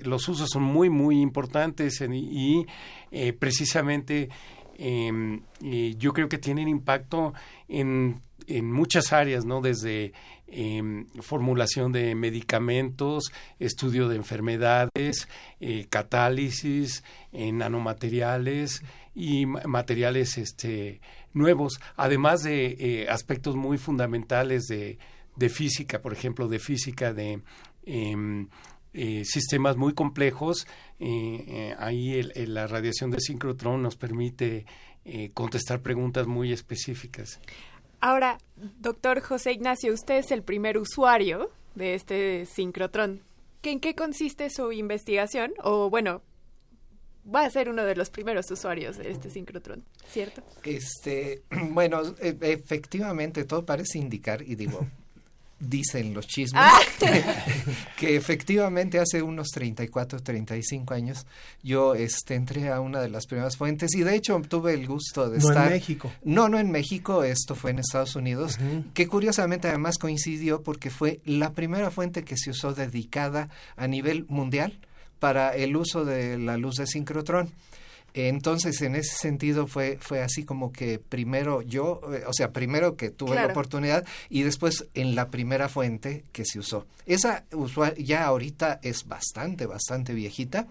los 0.03 0.27
usos 0.29 0.49
son 0.49 0.63
muy, 0.63 0.89
muy 0.89 1.19
importantes 1.21 2.01
en- 2.01 2.13
y 2.13 2.65
precisamente 3.39 4.29
eh, 4.77 5.41
yo 5.97 6.13
creo 6.13 6.29
que 6.29 6.37
tienen 6.37 6.69
impacto 6.69 7.33
en, 7.67 8.21
en 8.47 8.71
muchas 8.71 9.11
áreas, 9.11 9.43
¿no? 9.43 9.59
Desde 9.59 10.13
eh, 10.51 10.81
formulación 11.21 11.91
de 11.91 12.15
medicamentos, 12.15 13.31
estudio 13.59 14.07
de 14.07 14.15
enfermedades, 14.15 15.27
eh, 15.59 15.85
catálisis, 15.89 17.03
eh, 17.31 17.51
nanomateriales 17.51 18.83
y 19.15 19.45
ma- 19.45 19.61
materiales 19.65 20.37
este, 20.37 21.01
nuevos, 21.33 21.79
además 21.95 22.43
de 22.43 22.75
eh, 22.79 23.09
aspectos 23.09 23.55
muy 23.55 23.77
fundamentales 23.77 24.65
de, 24.67 24.97
física, 25.49 26.01
por 26.01 26.13
ejemplo, 26.13 26.47
de 26.47 26.59
física 26.59 27.13
de 27.13 27.41
em, 27.85 28.47
eh, 28.93 29.23
sistemas 29.25 29.77
muy 29.77 29.93
complejos. 29.93 30.67
ahí 31.77 32.13
el- 32.19 32.53
la 32.53 32.67
radiación 32.67 33.09
de 33.11 33.19
sincrotrón 33.21 33.81
nos 33.81 33.95
permite 33.95 34.65
contestar 35.33 35.81
preguntas 35.81 36.27
muy 36.27 36.51
específicas. 36.51 37.39
Ahora, 38.01 38.37
doctor 38.79 39.19
José 39.21 39.51
Ignacio, 39.51 39.93
usted 39.93 40.15
es 40.17 40.31
el 40.31 40.43
primer 40.43 40.77
usuario 40.77 41.49
de 41.75 41.95
este 41.95 42.45
sincrotrón. 42.45 43.21
¿Qué- 43.61 43.71
¿En 43.71 43.79
qué 43.79 43.93
consiste 43.95 44.49
su 44.49 44.71
investigación? 44.71 45.53
O 45.63 45.89
bueno, 45.89 46.21
va 47.33 47.43
a 47.45 47.49
ser 47.49 47.69
uno 47.69 47.83
de 47.83 47.95
los 47.95 48.09
primeros 48.09 48.49
usuarios 48.51 48.97
de 48.97 49.11
este 49.11 49.29
sincrotrón, 49.29 49.83
¿cierto? 50.07 50.41
Este, 50.63 51.43
bueno, 51.71 52.01
e- 52.21 52.37
efectivamente 52.41 53.43
todo 53.43 53.65
parece 53.65 53.97
indicar, 53.99 54.41
y 54.41 54.55
digo, 54.55 54.87
dicen 55.59 56.13
los 56.13 56.27
chismes, 56.27 56.61
Ah. 56.63 56.79
que 57.97 58.15
efectivamente 58.15 58.99
hace 58.99 59.21
unos 59.21 59.47
34, 59.49 60.21
35 60.21 60.93
años 60.93 61.25
yo 61.63 61.95
este, 61.95 62.35
entré 62.35 62.69
a 62.69 62.79
una 62.79 63.01
de 63.01 63.09
las 63.09 63.25
primeras 63.25 63.57
fuentes 63.57 63.93
y 63.95 64.01
de 64.01 64.15
hecho 64.15 64.39
tuve 64.47 64.73
el 64.73 64.87
gusto 64.87 65.29
de 65.29 65.39
No 65.39 65.45
en 65.45 65.51
estar... 65.51 65.69
México. 65.69 66.11
No, 66.23 66.49
no 66.49 66.59
en 66.59 66.71
México, 66.71 67.23
esto 67.23 67.55
fue 67.55 67.71
en 67.71 67.79
Estados 67.79 68.15
Unidos, 68.15 68.57
que 68.93 69.07
curiosamente 69.07 69.67
además 69.67 69.97
coincidió 69.97 70.61
porque 70.63 70.89
fue 70.89 71.19
la 71.25 71.51
primera 71.51 71.91
fuente 71.91 72.23
que 72.23 72.37
se 72.37 72.51
usó 72.51 72.73
dedicada 72.73 73.49
a 73.75 73.87
nivel 73.87 74.25
mundial 74.29 74.79
para 75.19 75.55
el 75.55 75.75
uso 75.75 76.05
de 76.05 76.37
la 76.37 76.57
luz 76.57 76.75
de 76.75 76.87
sincrotrón. 76.87 77.49
Entonces, 78.13 78.81
en 78.81 78.95
ese 78.95 79.15
sentido 79.15 79.67
fue 79.67 79.97
fue 80.01 80.21
así 80.21 80.43
como 80.43 80.71
que 80.71 80.99
primero 80.99 81.61
yo, 81.61 82.01
eh, 82.13 82.23
o 82.27 82.33
sea, 82.33 82.51
primero 82.51 82.95
que 82.95 83.09
tuve 83.09 83.35
la 83.35 83.41
oportunidad 83.51 84.05
y 84.29 84.43
después 84.43 84.85
en 84.93 85.15
la 85.15 85.29
primera 85.29 85.69
fuente 85.69 86.23
que 86.31 86.45
se 86.45 86.59
usó. 86.59 86.85
Esa 87.05 87.43
usua- 87.51 87.95
ya 87.95 88.25
ahorita 88.25 88.79
es 88.83 89.07
bastante, 89.07 89.65
bastante 89.65 90.13
viejita. 90.13 90.67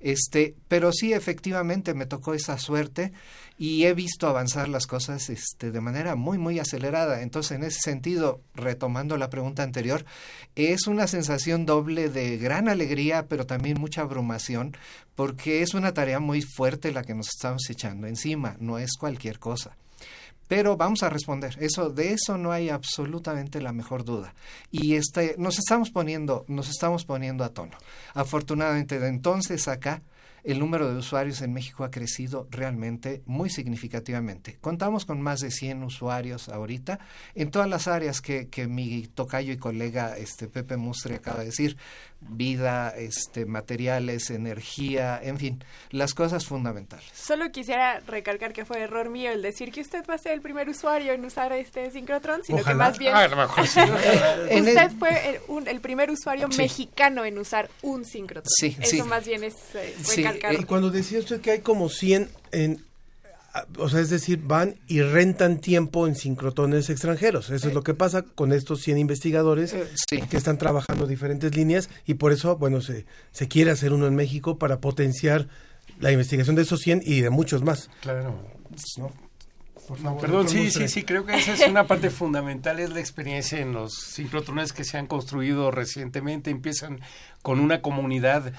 Este, 0.00 0.54
pero 0.68 0.92
sí 0.92 1.12
efectivamente 1.12 1.94
me 1.94 2.06
tocó 2.06 2.34
esa 2.34 2.58
suerte 2.58 3.12
y 3.58 3.84
he 3.84 3.94
visto 3.94 4.28
avanzar 4.28 4.68
las 4.68 4.86
cosas 4.86 5.30
este, 5.30 5.70
de 5.70 5.80
manera 5.80 6.14
muy, 6.14 6.38
muy 6.38 6.58
acelerada. 6.58 7.22
Entonces, 7.22 7.52
en 7.52 7.64
ese 7.64 7.80
sentido, 7.80 8.40
retomando 8.54 9.16
la 9.16 9.30
pregunta 9.30 9.62
anterior, 9.62 10.04
es 10.54 10.86
una 10.86 11.06
sensación 11.06 11.66
doble 11.66 12.08
de 12.08 12.36
gran 12.36 12.68
alegría, 12.68 13.26
pero 13.28 13.46
también 13.46 13.80
mucha 13.80 14.02
abrumación, 14.02 14.76
porque 15.14 15.62
es 15.62 15.74
una 15.74 15.94
tarea 15.94 16.20
muy 16.20 16.42
fuerte 16.42 16.92
la 16.92 17.02
que 17.02 17.14
nos 17.14 17.28
estamos 17.28 17.68
echando 17.70 18.06
encima, 18.06 18.56
no 18.60 18.78
es 18.78 18.96
cualquier 18.98 19.38
cosa. 19.38 19.76
Pero 20.48 20.76
vamos 20.76 21.02
a 21.02 21.10
responder. 21.10 21.56
Eso, 21.60 21.90
de 21.90 22.12
eso 22.12 22.38
no 22.38 22.52
hay 22.52 22.68
absolutamente 22.68 23.60
la 23.60 23.72
mejor 23.72 24.04
duda. 24.04 24.34
Y 24.70 24.94
este, 24.94 25.34
nos 25.38 25.58
estamos 25.58 25.90
poniendo, 25.90 26.44
nos 26.48 26.68
estamos 26.68 27.04
poniendo 27.04 27.44
a 27.44 27.48
tono. 27.48 27.76
Afortunadamente, 28.14 29.00
de 29.00 29.08
entonces 29.08 29.66
acá, 29.68 30.02
el 30.46 30.58
número 30.60 30.88
de 30.90 30.96
usuarios 30.96 31.42
en 31.42 31.52
México 31.52 31.84
ha 31.84 31.90
crecido 31.90 32.46
realmente 32.50 33.22
muy 33.26 33.50
significativamente. 33.50 34.56
Contamos 34.60 35.04
con 35.04 35.20
más 35.20 35.40
de 35.40 35.50
100 35.50 35.82
usuarios 35.82 36.48
ahorita 36.48 36.98
en 37.34 37.50
todas 37.50 37.68
las 37.68 37.88
áreas 37.88 38.20
que, 38.20 38.48
que 38.48 38.66
mi 38.66 39.06
tocayo 39.08 39.52
y 39.52 39.56
colega 39.58 40.16
este 40.16 40.46
Pepe 40.48 40.76
Mustre 40.76 41.16
acaba 41.16 41.40
de 41.40 41.46
decir, 41.46 41.76
vida, 42.20 42.90
este 42.96 43.44
materiales, 43.46 44.30
energía, 44.30 45.20
en 45.22 45.38
fin, 45.38 45.64
las 45.90 46.14
cosas 46.14 46.46
fundamentales. 46.46 47.06
Solo 47.12 47.50
quisiera 47.52 48.00
recalcar 48.06 48.52
que 48.52 48.64
fue 48.64 48.80
error 48.80 49.10
mío 49.10 49.30
el 49.32 49.42
decir 49.42 49.70
que 49.72 49.80
usted 49.80 50.04
va 50.08 50.14
a 50.14 50.18
ser 50.18 50.32
el 50.32 50.40
primer 50.40 50.68
usuario 50.68 51.12
en 51.12 51.24
usar 51.24 51.52
este 51.52 51.90
sincrotrón, 51.90 52.42
sino 52.44 52.62
que 52.64 52.74
más 52.74 52.98
bien 52.98 53.14
Ah, 53.14 53.24
a 53.24 53.28
lo 53.28 53.36
mejor 53.36 53.66
sí, 53.66 53.80
usted 54.50 54.90
fue 54.98 55.30
el, 55.30 55.40
un- 55.48 55.68
el 55.68 55.80
primer 55.80 56.10
usuario 56.10 56.48
Sí. 56.50 56.58
mexicano 56.62 57.24
en 57.24 57.38
usar 57.38 57.68
un 57.82 58.04
sincrotrón. 58.04 58.50
Sí, 58.56 58.76
Eso 58.80 58.90
sí. 58.96 59.02
más 59.02 59.26
bien 59.26 59.44
es 59.44 59.54
eh, 59.74 59.94
Sí, 60.02 60.22
y 60.58 60.64
cuando 60.64 60.90
decía 60.90 61.18
usted 61.18 61.40
que 61.40 61.50
hay 61.52 61.60
como 61.60 61.88
100 61.88 62.28
en 62.52 62.86
o 63.78 63.88
sea, 63.88 64.00
es 64.00 64.10
decir, 64.10 64.40
van 64.42 64.74
y 64.86 65.00
rentan 65.00 65.58
tiempo 65.58 66.06
en 66.06 66.14
sincrotones 66.14 66.90
extranjeros. 66.90 67.50
Eso 67.50 67.68
es 67.68 67.74
lo 67.74 67.82
que 67.82 67.94
pasa 67.94 68.22
con 68.22 68.52
estos 68.52 68.82
100 68.82 68.98
investigadores 68.98 69.74
que 70.08 70.36
están 70.36 70.58
trabajando 70.58 71.06
diferentes 71.06 71.56
líneas 71.56 71.88
y 72.04 72.14
por 72.14 72.32
eso, 72.32 72.56
bueno, 72.56 72.80
se, 72.80 73.06
se 73.32 73.48
quiere 73.48 73.70
hacer 73.70 73.92
uno 73.92 74.06
en 74.06 74.14
México 74.14 74.58
para 74.58 74.80
potenciar 74.80 75.48
la 76.00 76.12
investigación 76.12 76.56
de 76.56 76.62
esos 76.62 76.80
100 76.80 77.02
y 77.04 77.20
de 77.20 77.30
muchos 77.30 77.62
más. 77.62 77.88
Claro. 78.00 78.34
¿No? 78.98 79.12
Por 79.86 79.98
favor, 79.98 80.20
Perdón, 80.20 80.48
sí, 80.48 80.70
sí, 80.70 80.88
sí, 80.88 81.04
creo 81.04 81.24
que 81.24 81.36
esa 81.36 81.54
es 81.54 81.68
una 81.68 81.86
parte 81.86 82.10
fundamental, 82.10 82.80
es 82.80 82.90
la 82.90 82.98
experiencia 82.98 83.60
en 83.60 83.72
los 83.72 83.94
sincrotrones 83.94 84.72
que 84.72 84.82
se 84.82 84.98
han 84.98 85.06
construido 85.06 85.70
recientemente. 85.70 86.50
Empiezan 86.50 87.00
con 87.40 87.60
una 87.60 87.82
comunidad 87.82 88.48
eh, 88.48 88.52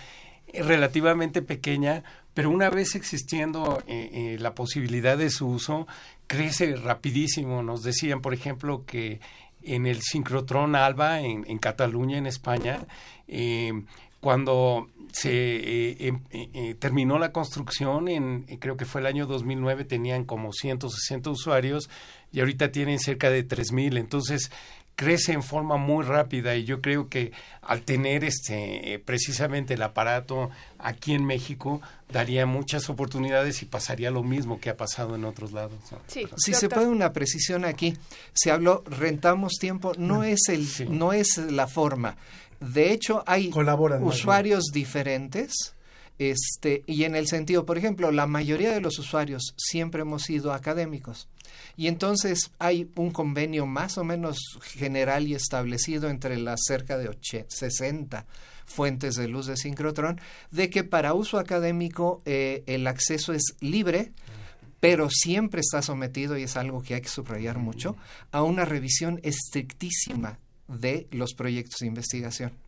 relativamente 0.53 1.41
pequeña, 1.41 2.03
pero 2.33 2.49
una 2.49 2.69
vez 2.69 2.95
existiendo 2.95 3.83
eh, 3.88 4.10
eh, 4.13 4.38
la 4.39 4.53
posibilidad 4.53 5.17
de 5.17 5.29
su 5.29 5.47
uso, 5.47 5.88
crece 6.27 6.75
rapidísimo. 6.75 7.63
Nos 7.63 7.83
decían, 7.83 8.21
por 8.21 8.33
ejemplo, 8.33 8.86
que 8.86 9.19
en 9.63 9.86
el 9.86 10.01
sincrotrón 10.01 10.75
Alba, 10.75 11.21
en, 11.21 11.57
Cataluña, 11.57 12.17
en 12.17 12.27
España, 12.27 12.86
eh, 13.27 13.73
cuando 14.19 14.88
se 15.12 15.31
eh, 15.31 15.97
em- 15.99 16.23
eh, 16.31 16.75
terminó 16.79 17.17
la 17.19 17.31
construcción, 17.31 18.07
en, 18.07 18.43
creo 18.60 18.77
que 18.77 18.86
fue 18.86 19.01
el 19.01 19.07
año 19.07 19.25
2009, 19.25 19.86
tenían 19.86 20.25
como 20.25 20.53
160 20.53 21.29
usuarios 21.29 21.89
y 22.31 22.39
ahorita 22.39 22.71
tienen 22.71 22.99
cerca 22.99 23.29
de 23.29 23.47
3.000. 23.47 23.97
Entonces, 23.97 24.51
crece 24.97 25.31
en 25.31 25.43
forma 25.43 25.77
muy 25.77 26.03
rápida 26.03 26.55
y 26.55 26.65
yo 26.65 26.81
creo 26.81 27.07
que 27.07 27.31
al 27.62 27.83
tener 27.83 28.23
este 28.23 28.99
precisamente 29.05 29.75
el 29.75 29.83
aparato 29.83 30.49
aquí 30.79 31.13
en 31.13 31.23
México 31.23 31.81
daría 32.12 32.47
muchas 32.47 32.89
oportunidades 32.89 33.62
y 33.62 33.65
pasaría 33.65 34.10
lo 34.10 34.23
mismo 34.23 34.60
que 34.60 34.71
ha 34.71 34.75
pasado 34.75 35.15
en 35.15 35.23
otros 35.23 35.53
lados. 35.53 35.79
¿no? 35.91 35.99
si 36.07 36.53
se 36.53 36.67
puede 36.67 36.88
una 36.88 37.13
precisión 37.13 37.63
aquí, 37.63 37.95
se 38.33 38.49
habló 38.49 38.83
rentamos 38.88 39.53
tiempo, 39.60 39.93
no 39.97 40.23
es 40.23 40.49
el 40.49 40.67
no 40.89 41.13
es 41.13 41.38
la 41.38 41.67
forma. 41.67 42.17
De 42.60 42.91
hecho, 42.91 43.23
hay 43.27 43.51
Colaboran 43.51 44.03
más, 44.03 44.15
usuarios 44.15 44.65
diferentes. 44.73 45.75
Este, 46.19 46.83
y 46.88 47.03
en 47.03 47.15
el 47.15 47.27
sentido, 47.27 47.67
por 47.67 47.77
ejemplo, 47.77 48.12
la 48.12 48.25
mayoría 48.25 48.71
de 48.71 48.81
los 48.81 48.97
usuarios 48.97 49.53
siempre 49.55 50.01
hemos 50.01 50.23
sido 50.23 50.51
académicos. 50.51 51.27
Y 51.77 51.87
entonces 51.87 52.51
hay 52.57 52.89
un 52.95 53.11
convenio 53.11 53.67
más 53.67 53.99
o 53.99 54.03
menos 54.03 54.39
general 54.63 55.27
y 55.27 55.35
establecido 55.35 56.09
entre 56.09 56.37
las 56.37 56.61
cerca 56.65 56.97
de 56.97 57.07
80, 57.07 57.55
60 57.55 58.25
fuentes 58.65 59.15
de 59.15 59.27
luz 59.27 59.45
de 59.45 59.55
sincrotrón, 59.55 60.19
de 60.51 60.69
que 60.71 60.83
para 60.83 61.13
uso 61.13 61.37
académico 61.37 62.21
eh, 62.25 62.63
el 62.65 62.87
acceso 62.87 63.31
es 63.31 63.55
libre, 63.61 64.11
pero 64.79 65.09
siempre 65.09 65.61
está 65.61 65.81
sometido, 65.81 66.37
y 66.37 66.43
es 66.43 66.57
algo 66.57 66.81
que 66.81 66.95
hay 66.95 67.01
que 67.01 67.09
subrayar 67.09 67.59
mucho, 67.59 67.95
a 68.31 68.41
una 68.43 68.65
revisión 68.65 69.19
estrictísima 69.23 70.39
de 70.67 71.07
los 71.11 71.33
proyectos 71.33 71.77
de 71.79 71.87
investigación. 71.87 72.66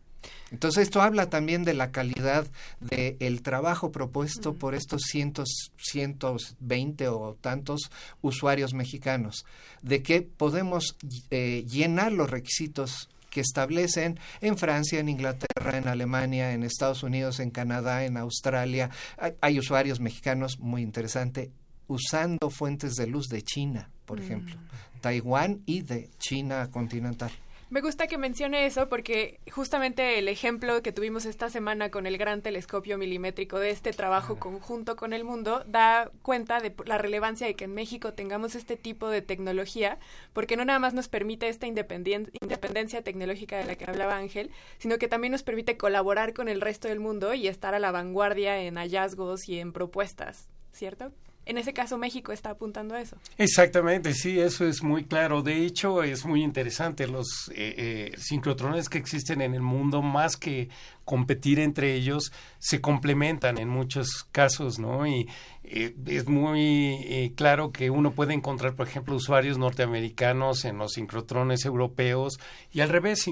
Entonces 0.50 0.84
esto 0.84 1.00
habla 1.00 1.30
también 1.30 1.64
de 1.64 1.74
la 1.74 1.90
calidad 1.90 2.46
del 2.80 3.42
trabajo 3.42 3.92
propuesto 3.92 4.54
por 4.54 4.74
estos 4.74 5.02
cientos, 5.02 5.72
cientos 5.78 6.56
veinte 6.58 7.08
o 7.08 7.36
tantos 7.40 7.90
usuarios 8.20 8.74
mexicanos, 8.74 9.44
de 9.82 10.02
que 10.02 10.22
podemos 10.22 10.96
eh, 11.30 11.64
llenar 11.68 12.12
los 12.12 12.30
requisitos 12.30 13.08
que 13.30 13.40
establecen 13.40 14.18
en 14.40 14.58
Francia, 14.58 14.98
en 14.98 15.08
Inglaterra, 15.08 15.78
en 15.78 15.86
Alemania, 15.86 16.52
en 16.52 16.64
Estados 16.64 17.04
Unidos, 17.04 17.38
en 17.38 17.50
Canadá, 17.50 18.04
en 18.04 18.16
Australia. 18.16 18.90
Hay, 19.18 19.34
hay 19.40 19.58
usuarios 19.58 20.00
mexicanos, 20.00 20.58
muy 20.58 20.82
interesante, 20.82 21.52
usando 21.86 22.50
fuentes 22.50 22.94
de 22.94 23.06
luz 23.06 23.28
de 23.28 23.42
China, 23.42 23.90
por 24.04 24.20
ejemplo, 24.20 24.56
Taiwán 25.00 25.62
y 25.64 25.82
de 25.82 26.10
China 26.18 26.68
continental. 26.72 27.30
Me 27.70 27.82
gusta 27.82 28.08
que 28.08 28.18
mencione 28.18 28.66
eso 28.66 28.88
porque 28.88 29.38
justamente 29.52 30.18
el 30.18 30.26
ejemplo 30.26 30.82
que 30.82 30.90
tuvimos 30.90 31.24
esta 31.24 31.50
semana 31.50 31.88
con 31.92 32.04
el 32.08 32.18
gran 32.18 32.42
telescopio 32.42 32.98
milimétrico 32.98 33.60
de 33.60 33.70
este 33.70 33.92
trabajo 33.92 34.40
conjunto 34.40 34.96
con 34.96 35.12
el 35.12 35.22
mundo 35.22 35.62
da 35.68 36.10
cuenta 36.22 36.58
de 36.58 36.74
la 36.84 36.98
relevancia 36.98 37.46
de 37.46 37.54
que 37.54 37.66
en 37.66 37.74
México 37.74 38.12
tengamos 38.12 38.56
este 38.56 38.76
tipo 38.76 39.08
de 39.08 39.22
tecnología 39.22 40.00
porque 40.32 40.56
no 40.56 40.64
nada 40.64 40.80
más 40.80 40.94
nos 40.94 41.06
permite 41.06 41.46
esta 41.46 41.68
independencia 41.68 43.02
tecnológica 43.02 43.58
de 43.58 43.66
la 43.66 43.76
que 43.76 43.84
hablaba 43.84 44.16
Ángel, 44.16 44.50
sino 44.78 44.98
que 44.98 45.06
también 45.06 45.30
nos 45.30 45.44
permite 45.44 45.76
colaborar 45.76 46.34
con 46.34 46.48
el 46.48 46.60
resto 46.60 46.88
del 46.88 46.98
mundo 46.98 47.34
y 47.34 47.46
estar 47.46 47.76
a 47.76 47.78
la 47.78 47.92
vanguardia 47.92 48.60
en 48.62 48.78
hallazgos 48.78 49.48
y 49.48 49.60
en 49.60 49.72
propuestas, 49.72 50.48
¿cierto? 50.72 51.12
En 51.46 51.58
ese 51.58 51.72
caso 51.72 51.96
México 51.98 52.32
está 52.32 52.50
apuntando 52.50 52.94
a 52.94 53.00
eso. 53.00 53.16
Exactamente, 53.38 54.14
sí, 54.14 54.38
eso 54.38 54.66
es 54.66 54.82
muy 54.82 55.04
claro. 55.04 55.42
De 55.42 55.64
hecho, 55.64 56.02
es 56.02 56.24
muy 56.24 56.44
interesante 56.44 57.06
los 57.06 57.50
eh, 57.54 58.12
eh, 58.12 58.14
sincrotrones 58.18 58.88
que 58.88 58.98
existen 58.98 59.40
en 59.40 59.54
el 59.54 59.62
mundo, 59.62 60.02
más 60.02 60.36
que 60.36 60.68
competir 61.04 61.58
entre 61.58 61.94
ellos, 61.94 62.30
se 62.60 62.80
complementan 62.80 63.58
en 63.58 63.68
muchos 63.68 64.28
casos, 64.30 64.78
¿no? 64.78 65.06
Y 65.08 65.28
eh, 65.64 65.96
es 66.06 66.28
muy 66.28 67.00
eh, 67.04 67.32
claro 67.34 67.72
que 67.72 67.90
uno 67.90 68.12
puede 68.12 68.32
encontrar, 68.32 68.76
por 68.76 68.86
ejemplo, 68.86 69.16
usuarios 69.16 69.58
norteamericanos 69.58 70.64
en 70.64 70.78
los 70.78 70.92
sincrotrones 70.92 71.64
europeos 71.64 72.38
y 72.70 72.80
al 72.80 72.90
revés, 72.90 73.26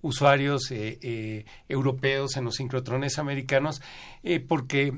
usuarios 0.00 0.72
europeos 1.68 2.36
en 2.38 2.44
los 2.44 2.54
sincrotrones 2.54 3.18
americanos, 3.18 3.82
porque 4.48 4.94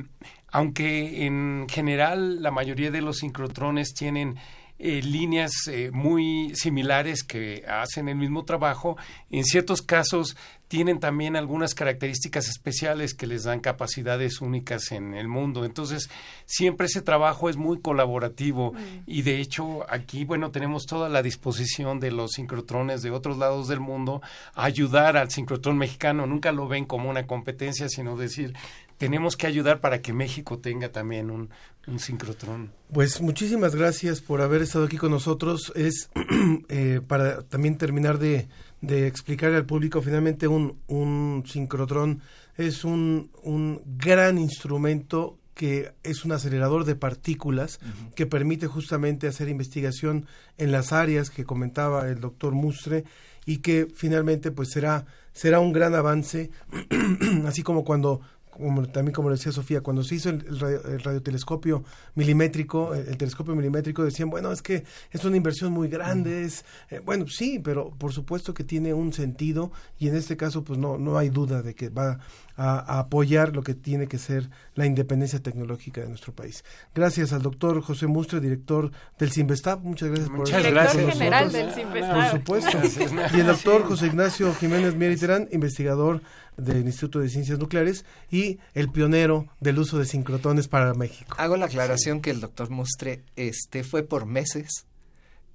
aunque 0.50 1.26
en 1.26 1.66
general 1.68 2.42
la 2.42 2.50
mayoría 2.50 2.90
de 2.90 3.02
los 3.02 3.18
sincrotrones 3.18 3.94
tienen 3.94 4.36
eh, 4.80 5.02
líneas 5.02 5.52
eh, 5.66 5.90
muy 5.92 6.52
similares 6.54 7.24
que 7.24 7.64
hacen 7.66 8.08
el 8.08 8.14
mismo 8.14 8.44
trabajo, 8.44 8.96
en 9.28 9.44
ciertos 9.44 9.82
casos 9.82 10.36
tienen 10.68 11.00
también 11.00 11.34
algunas 11.34 11.74
características 11.74 12.46
especiales 12.48 13.14
que 13.14 13.26
les 13.26 13.44
dan 13.44 13.58
capacidades 13.58 14.40
únicas 14.40 14.92
en 14.92 15.14
el 15.14 15.26
mundo. 15.26 15.64
Entonces, 15.64 16.10
siempre 16.44 16.86
ese 16.86 17.00
trabajo 17.00 17.48
es 17.48 17.56
muy 17.56 17.80
colaborativo 17.80 18.74
y 19.06 19.22
de 19.22 19.40
hecho 19.40 19.84
aquí, 19.90 20.24
bueno, 20.24 20.50
tenemos 20.50 20.86
toda 20.86 21.08
la 21.08 21.22
disposición 21.22 21.98
de 21.98 22.12
los 22.12 22.32
sincrotrones 22.32 23.02
de 23.02 23.10
otros 23.10 23.38
lados 23.38 23.66
del 23.66 23.80
mundo 23.80 24.22
a 24.54 24.64
ayudar 24.64 25.16
al 25.16 25.30
sincrotrón 25.30 25.78
mexicano. 25.78 26.26
Nunca 26.26 26.52
lo 26.52 26.68
ven 26.68 26.84
como 26.84 27.08
una 27.08 27.26
competencia, 27.26 27.88
sino 27.88 28.16
decir, 28.16 28.54
tenemos 28.98 29.36
que 29.36 29.46
ayudar 29.46 29.80
para 29.80 30.02
que 30.02 30.12
México 30.12 30.58
tenga 30.58 30.90
también 30.90 31.30
un, 31.30 31.50
un 31.86 31.98
sincrotrón. 31.98 32.72
Pues 32.92 33.20
muchísimas 33.20 33.74
gracias 33.74 34.20
por 34.20 34.42
haber 34.42 34.62
estado 34.62 34.84
aquí 34.84 34.96
con 34.96 35.12
nosotros. 35.12 35.72
Es 35.74 36.10
eh, 36.68 37.00
para 37.06 37.42
también 37.42 37.78
terminar 37.78 38.18
de, 38.18 38.48
de 38.80 39.06
explicarle 39.06 39.56
al 39.56 39.66
público, 39.66 40.02
finalmente 40.02 40.48
un, 40.48 40.78
un 40.88 41.44
sincrotrón 41.46 42.20
es 42.56 42.84
un, 42.84 43.30
un 43.42 43.80
gran 43.84 44.36
instrumento 44.36 45.38
que 45.54 45.92
es 46.04 46.24
un 46.24 46.30
acelerador 46.32 46.84
de 46.84 46.94
partículas 46.94 47.80
que 48.14 48.26
permite 48.26 48.68
justamente 48.68 49.26
hacer 49.26 49.48
investigación 49.48 50.26
en 50.56 50.70
las 50.70 50.92
áreas 50.92 51.30
que 51.30 51.44
comentaba 51.44 52.08
el 52.08 52.20
doctor 52.20 52.52
Mustre 52.52 53.04
y 53.44 53.58
que 53.58 53.88
finalmente 53.92 54.52
pues 54.52 54.68
será 54.70 55.06
será 55.32 55.58
un 55.58 55.72
gran 55.72 55.96
avance 55.96 56.50
así 57.44 57.62
como 57.62 57.84
cuando 57.84 58.20
como, 58.58 58.86
también 58.86 59.14
como 59.14 59.30
decía 59.30 59.52
Sofía, 59.52 59.80
cuando 59.80 60.02
se 60.02 60.16
hizo 60.16 60.30
el, 60.30 60.44
el, 60.46 60.60
radio, 60.60 60.84
el 60.84 61.00
radiotelescopio 61.00 61.84
milimétrico, 62.14 62.94
el, 62.94 63.08
el, 63.08 63.16
telescopio 63.16 63.54
milimétrico, 63.54 64.04
decían, 64.04 64.30
bueno, 64.30 64.52
es 64.52 64.62
que 64.62 64.84
es 65.10 65.24
una 65.24 65.36
inversión 65.36 65.72
muy 65.72 65.88
grande, 65.88 66.44
es, 66.44 66.64
eh, 66.90 67.00
bueno, 67.04 67.26
sí, 67.28 67.58
pero 67.58 67.90
por 67.90 68.12
supuesto 68.12 68.54
que 68.54 68.64
tiene 68.64 68.92
un 68.94 69.12
sentido 69.12 69.72
y 69.98 70.08
en 70.08 70.16
este 70.16 70.36
caso 70.36 70.64
pues 70.64 70.78
no, 70.78 70.98
no 70.98 71.18
hay 71.18 71.30
duda 71.30 71.62
de 71.62 71.74
que 71.74 71.88
va 71.88 72.18
a, 72.58 72.96
a 72.96 72.98
apoyar 72.98 73.56
lo 73.56 73.62
que 73.62 73.74
tiene 73.74 74.08
que 74.08 74.18
ser 74.18 74.50
la 74.74 74.84
independencia 74.84 75.40
tecnológica 75.40 76.02
de 76.02 76.08
nuestro 76.08 76.34
país. 76.34 76.64
Gracias 76.94 77.32
al 77.32 77.40
doctor 77.40 77.80
José 77.80 78.06
Mustre, 78.08 78.40
director 78.40 78.90
del 79.18 79.30
Simvestab, 79.30 79.80
muchas 79.80 80.08
gracias 80.08 80.28
por 80.28 80.38
Muchas 80.40 80.58
estar 80.58 80.72
gracias. 80.72 81.02
con 81.04 81.12
general 81.12 81.52
del 81.52 81.72
Simvestab. 81.72 82.14
Por 82.14 82.38
supuesto. 82.38 82.78
Gracias. 82.78 83.34
Y 83.34 83.40
el 83.40 83.46
doctor 83.46 83.84
José 83.84 84.06
Ignacio 84.08 84.52
Jiménez 84.54 84.94
Mieriterán, 84.96 85.48
investigador 85.52 86.20
del 86.56 86.84
Instituto 86.84 87.20
de 87.20 87.28
Ciencias 87.28 87.58
Nucleares 87.58 88.04
y 88.30 88.58
el 88.74 88.90
pionero 88.90 89.46
del 89.60 89.78
uso 89.78 89.98
de 89.98 90.04
sincrotones 90.06 90.66
para 90.66 90.92
México. 90.94 91.36
Hago 91.38 91.56
la 91.56 91.66
aclaración 91.66 92.20
que 92.20 92.30
el 92.30 92.40
doctor 92.40 92.68
Mustre 92.70 93.22
este, 93.36 93.84
fue 93.84 94.02
por 94.02 94.26
meses 94.26 94.84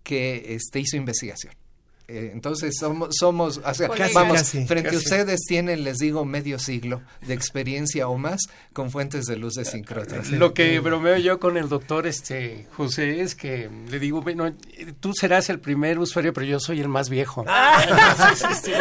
que 0.03 0.55
este, 0.55 0.79
hizo 0.79 0.95
investigación. 0.95 1.53
Eh, 2.13 2.29
entonces 2.31 2.77
somos, 2.79 3.09
somos 3.17 3.59
o 3.65 3.73
sea, 3.73 3.87
Colegas. 3.87 4.13
vamos, 4.13 4.37
Casi, 4.37 4.67
frente 4.67 4.89
casi. 4.89 4.95
a 4.95 4.99
ustedes 4.99 5.39
tienen, 5.47 5.83
les 5.83 5.97
digo, 5.97 6.25
medio 6.25 6.59
siglo 6.59 7.01
de 7.25 7.33
experiencia 7.33 8.07
o 8.07 8.19
más 8.19 8.41
con 8.71 8.91
fuentes 8.91 9.25
de 9.25 9.35
luz 9.35 9.55
de 9.55 9.65
sincrotrón. 9.65 10.21
Lo 10.37 10.53
que 10.53 10.79
bromeo 10.79 11.17
yo 11.17 11.39
con 11.39 11.57
el 11.57 11.69
doctor 11.69 12.05
este 12.05 12.67
José 12.77 13.21
es 13.21 13.33
que 13.33 13.67
le 13.89 13.97
digo, 13.99 14.21
bueno, 14.21 14.45
eh, 14.45 14.53
tú 14.99 15.13
serás 15.15 15.49
el 15.49 15.59
primer 15.59 15.97
usuario, 15.97 16.33
pero 16.33 16.45
yo 16.45 16.59
soy 16.59 16.81
el 16.81 16.87
más 16.87 17.09
viejo. 17.09 17.45
Este, 18.53 18.73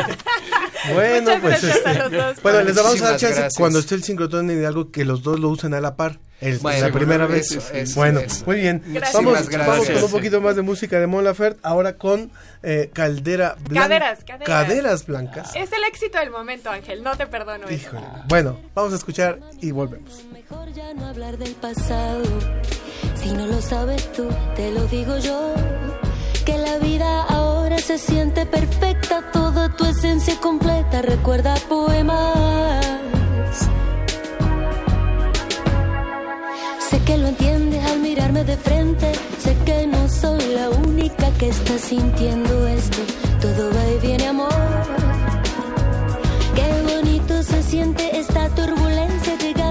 Bueno, 0.92 1.23
Muchas 1.23 1.40
pues 1.40 1.62
gracias 1.62 1.87
a 1.87 1.90
este, 1.92 2.03
los 2.03 2.12
dos. 2.12 2.42
bueno, 2.42 2.61
les 2.62 2.75
vamos 2.77 3.01
a 3.03 3.05
dar 3.05 3.12
chance 3.16 3.27
gracias. 3.35 3.55
cuando 3.57 3.79
esté 3.79 3.95
el 3.95 4.03
sincrotón 4.03 4.51
en 4.51 4.64
algo 4.64 4.90
que 4.90 5.05
los 5.05 5.23
dos 5.23 5.38
lo 5.38 5.49
usen 5.49 5.75
a 5.75 5.81
la 5.81 5.95
par. 5.97 6.18
Es 6.40 6.61
Bueno, 6.61 6.88
la 6.88 6.92
primera 6.92 7.27
bueno, 7.27 7.38
vez. 7.40 7.53
eso, 7.53 7.73
eso, 7.73 7.95
bueno, 7.95 8.18
eso. 8.18 8.45
muy 8.47 8.57
bien. 8.57 8.83
Gracias. 8.87 9.14
Vamos, 9.14 9.33
Muchísimas 9.38 9.59
vamos 9.66 9.77
con 9.77 9.85
gracias. 9.87 10.03
un 10.05 10.11
poquito 10.11 10.40
más 10.40 10.57
de 10.57 10.62
música 10.62 10.99
de 10.99 11.07
Mon 11.07 11.23
Laferte, 11.23 11.61
ahora 11.62 11.92
con 11.95 12.33
eh, 12.64 12.90
Caldera 12.92 13.55
Blanca. 13.68 13.88
Caderas, 13.88 14.18
caderas. 14.25 14.47
Caderas 14.49 15.07
blancas. 15.07 15.51
Es 15.55 15.71
el 15.71 15.85
éxito 15.88 16.18
del 16.18 16.31
momento, 16.31 16.68
Ángel, 16.71 17.05
no 17.05 17.16
te 17.16 17.29
perdono 17.29 17.66
eso. 17.68 17.75
Híjole. 17.75 18.07
Bueno, 18.27 18.59
vamos 18.75 18.92
a 18.92 18.97
escuchar 18.97 19.38
y 19.61 19.71
volvemos. 19.71 20.25
Mejor 20.33 20.73
ya 20.73 20.92
no 20.95 21.07
hablar 21.07 21.38
del 21.38 21.55
pasado. 21.55 22.25
Si 23.23 23.31
no 23.33 23.47
lo 23.47 23.62
sabes 23.62 24.11
tú, 24.12 24.29
te 24.57 24.73
lo 24.73 24.85
digo 24.87 25.16
yo. 25.18 25.55
Que 26.44 26.59
la 26.59 26.78
vida 26.78 27.22
ahora 27.22 27.78
se 27.78 27.98
siente 27.98 28.46
perfecta, 28.46 29.31
toda 29.33 29.68
tu 29.76 29.85
esencia 29.85 30.35
completa. 30.40 31.00
Recuerda 31.00 31.55
poemas. 31.68 32.85
Sé 36.90 36.98
que 37.05 37.16
lo 37.16 37.28
entiendes 37.28 37.85
al 37.88 38.00
mirarme 38.00 38.42
de 38.42 38.57
frente. 38.57 39.12
Sé 39.38 39.57
que 39.64 39.87
no 39.87 40.09
soy 40.09 40.40
la 40.55 40.70
única 40.70 41.31
que 41.38 41.48
está 41.48 41.78
sintiendo 41.78 42.66
esto. 42.66 42.98
Todo 43.40 43.70
va 43.70 43.85
y 43.94 44.07
viene, 44.07 44.26
amor. 44.26 44.52
Qué 46.57 46.94
bonito 46.94 47.42
se 47.44 47.62
siente 47.62 48.18
esta 48.18 48.48
turbulencia. 48.48 49.37
Llegaste 49.38 49.62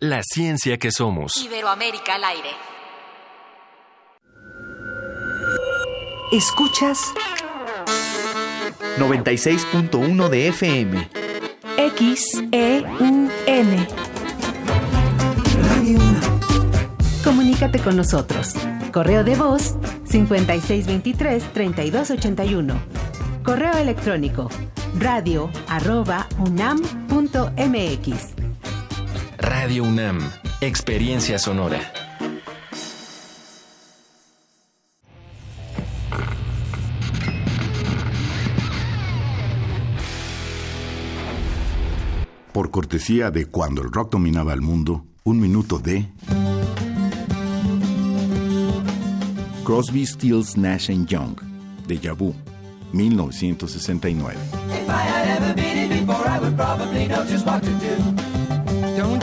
La 0.00 0.20
ciencia 0.22 0.76
que 0.76 0.90
somos. 0.90 1.38
Iberoamérica 1.38 2.16
al 2.16 2.24
aire. 2.24 2.50
Escuchas 6.30 7.14
96.1 8.98 10.28
de 10.28 10.48
FM. 10.48 11.08
XEUN. 11.96 13.30
Comunícate 17.24 17.78
con 17.78 17.96
nosotros. 17.96 18.52
Correo 18.92 19.24
de 19.24 19.34
voz 19.34 19.76
5623-3281. 20.10 22.74
Correo 23.42 23.78
electrónico 23.78 24.50
radio 24.98 25.50
arroba 25.68 26.26
unam.mx. 26.38 28.35
Radio 29.46 29.84
UNAM. 29.84 30.18
Experiencia 30.60 31.38
sonora. 31.38 31.78
Por 42.52 42.72
cortesía 42.72 43.30
de 43.30 43.46
cuando 43.46 43.82
el 43.82 43.92
rock 43.92 44.10
dominaba 44.10 44.52
el 44.52 44.62
mundo, 44.62 45.06
un 45.22 45.38
minuto 45.38 45.78
de 45.78 46.08
Crosby, 49.62 50.06
Stills, 50.06 50.56
Nash 50.56 50.90
Young, 50.90 51.40
de 51.86 52.12
Vu, 52.14 52.34
1969. 52.92 54.34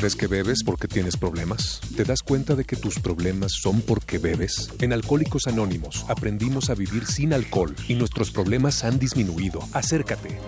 ¿Crees 0.00 0.16
que 0.16 0.28
bebes 0.28 0.64
porque 0.64 0.88
tienes 0.88 1.18
problemas? 1.18 1.78
¿Te 1.94 2.04
das 2.04 2.22
cuenta 2.22 2.54
de 2.54 2.64
que 2.64 2.74
tus 2.74 2.98
problemas 2.98 3.52
son 3.52 3.82
porque 3.82 4.16
bebes? 4.16 4.70
En 4.80 4.94
Alcohólicos 4.94 5.46
Anónimos 5.46 6.06
aprendimos 6.08 6.70
a 6.70 6.74
vivir 6.74 7.04
sin 7.04 7.34
alcohol 7.34 7.76
y 7.86 7.96
nuestros 7.96 8.30
problemas 8.30 8.82
han 8.82 8.98
disminuido. 8.98 9.60
Acércate. 9.74 10.38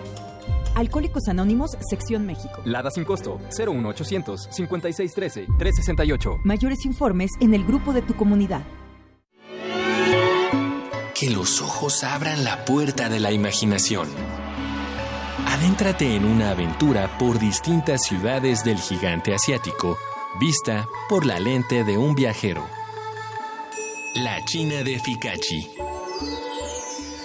Alcohólicos 0.73 1.27
Anónimos, 1.27 1.77
Sección 1.87 2.25
México. 2.25 2.63
Lada 2.65 2.89
sin 2.89 3.05
costo 3.05 3.37
01800 3.55 4.49
5613 4.51 5.45
368. 5.59 6.39
Mayores 6.43 6.83
informes 6.83 7.29
en 7.39 7.53
el 7.53 7.63
grupo 7.63 7.93
de 7.93 8.01
tu 8.01 8.15
comunidad. 8.15 8.65
Que 11.13 11.29
los 11.29 11.61
ojos 11.61 12.03
abran 12.03 12.43
la 12.43 12.65
puerta 12.65 13.07
de 13.07 13.19
la 13.19 13.31
imaginación. 13.31 14.07
Adéntrate 15.53 16.15
en 16.15 16.25
una 16.25 16.49
aventura 16.49 17.15
por 17.19 17.37
distintas 17.37 18.01
ciudades 18.01 18.63
del 18.63 18.79
gigante 18.79 19.35
asiático, 19.35 19.99
vista 20.39 20.89
por 21.07 21.27
la 21.27 21.39
lente 21.39 21.83
de 21.83 21.95
un 21.95 22.15
viajero. 22.15 22.65
La 24.15 24.43
China 24.45 24.81
de 24.81 24.97
Fikachi. 24.97 25.69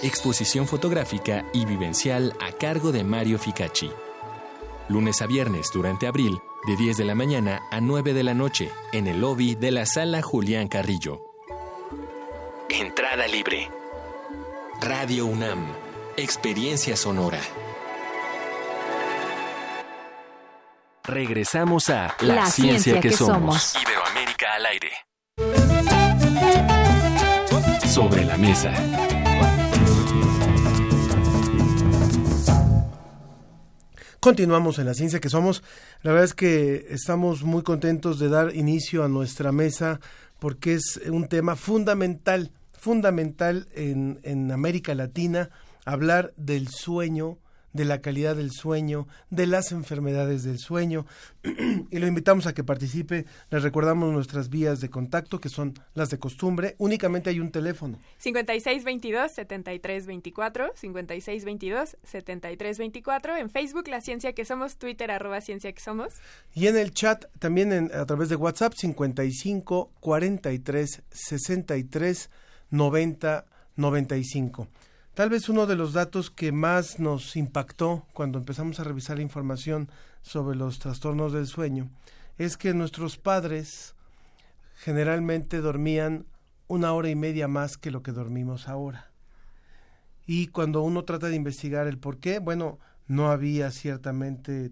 Exposición 0.03 0.67
fotográfica 0.67 1.43
y 1.53 1.65
vivencial 1.65 2.35
a 2.39 2.51
cargo 2.51 2.91
de 2.91 3.03
Mario 3.03 3.39
Fikachi. 3.39 3.89
Lunes 4.89 5.23
a 5.23 5.25
viernes 5.25 5.71
durante 5.73 6.05
abril, 6.05 6.37
de 6.67 6.75
10 6.75 6.97
de 6.97 7.05
la 7.05 7.15
mañana 7.15 7.63
a 7.71 7.81
9 7.81 8.13
de 8.13 8.23
la 8.23 8.35
noche, 8.35 8.69
en 8.91 9.07
el 9.07 9.21
lobby 9.21 9.55
de 9.55 9.71
la 9.71 9.87
sala 9.87 10.21
Julián 10.21 10.67
Carrillo. 10.67 11.33
Entrada 12.69 13.27
libre. 13.27 13.71
Radio 14.81 15.25
UNAM. 15.25 15.65
Experiencia 16.15 16.95
sonora. 16.95 17.39
Regresamos 21.09 21.89
a 21.89 22.15
La, 22.21 22.45
ciencia, 22.45 23.01
que, 23.01 23.11
somos. 23.11 23.73
Iberoamérica 23.81 24.53
al 24.53 24.65
aire. 24.67 24.91
Sobre 27.87 28.25
la 28.25 28.37
mesa. 28.37 28.71
Continuamos 34.19 34.77
en 34.77 34.85
la 34.85 34.93
ciencia 34.93 35.19
que 35.19 35.29
somos. 35.29 35.63
La 36.03 36.11
verdad 36.11 36.25
es 36.25 36.35
que 36.35 36.85
estamos 36.89 37.41
muy 37.41 37.63
contentos 37.63 38.19
de 38.19 38.29
dar 38.29 38.55
inicio 38.55 39.03
a 39.03 39.07
nuestra 39.07 39.51
mesa 39.51 39.99
porque 40.37 40.75
es 40.75 41.01
un 41.07 41.27
tema 41.27 41.55
fundamental, 41.55 42.51
fundamental 42.73 43.67
en, 43.73 44.19
en 44.21 44.51
América 44.51 44.93
Latina, 44.93 45.49
hablar 45.85 46.33
del 46.37 46.67
sueño, 46.67 47.39
de 47.73 47.85
la 47.85 48.01
calidad 48.01 48.35
del 48.35 48.51
sueño, 48.51 49.07
de 49.29 49.47
las 49.47 49.71
enfermedades 49.71 50.43
del 50.43 50.59
sueño. 50.59 51.05
y 51.43 51.99
lo 51.99 52.07
invitamos 52.07 52.47
a 52.47 52.53
que 52.53 52.63
participe. 52.63 53.25
Les 53.49 53.63
recordamos 53.63 54.13
nuestras 54.13 54.49
vías 54.49 54.79
de 54.81 54.89
contacto, 54.89 55.39
que 55.39 55.47
son 55.49 55.73
las 55.93 56.09
de 56.09 56.19
costumbre. 56.19 56.75
Únicamente 56.77 57.29
hay 57.29 57.39
un 57.39 57.51
teléfono. 57.51 57.97
5622-7324, 58.23 60.73
5622-7324. 60.75 63.39
En 63.39 63.49
Facebook, 63.49 63.87
La 63.87 64.01
Ciencia 64.01 64.33
que 64.33 64.43
Somos, 64.45 64.77
Twitter, 64.77 65.09
arroba 65.11 65.41
Ciencia 65.41 65.71
que 65.71 65.81
Somos. 65.81 66.15
Y 66.53 66.67
en 66.67 66.77
el 66.77 66.91
chat, 66.91 67.25
también 67.39 67.73
en, 67.73 67.91
a 67.93 68.05
través 68.05 68.29
de 68.29 68.35
WhatsApp, 68.35 68.73
55 68.75 69.91
43 69.99 71.01
63 71.11 72.29
90 72.71 73.45
95. 73.75 74.67
Tal 75.19 75.29
vez 75.29 75.49
uno 75.49 75.65
de 75.65 75.75
los 75.75 75.91
datos 75.91 76.31
que 76.31 76.53
más 76.53 76.97
nos 76.97 77.35
impactó 77.35 78.05
cuando 78.13 78.39
empezamos 78.39 78.79
a 78.79 78.85
revisar 78.85 79.17
la 79.17 79.23
información 79.23 79.89
sobre 80.21 80.57
los 80.57 80.79
trastornos 80.79 81.33
del 81.33 81.45
sueño 81.45 81.89
es 82.37 82.55
que 82.55 82.73
nuestros 82.73 83.17
padres 83.17 83.95
generalmente 84.77 85.59
dormían 85.59 86.25
una 86.69 86.93
hora 86.93 87.09
y 87.09 87.15
media 87.15 87.49
más 87.49 87.75
que 87.75 87.91
lo 87.91 88.01
que 88.01 88.13
dormimos 88.13 88.69
ahora. 88.69 89.11
Y 90.25 90.47
cuando 90.47 90.83
uno 90.83 91.03
trata 91.03 91.27
de 91.27 91.35
investigar 91.35 91.87
el 91.87 91.97
por 91.97 92.19
qué, 92.19 92.39
bueno, 92.39 92.79
no 93.05 93.29
había 93.29 93.71
ciertamente 93.71 94.71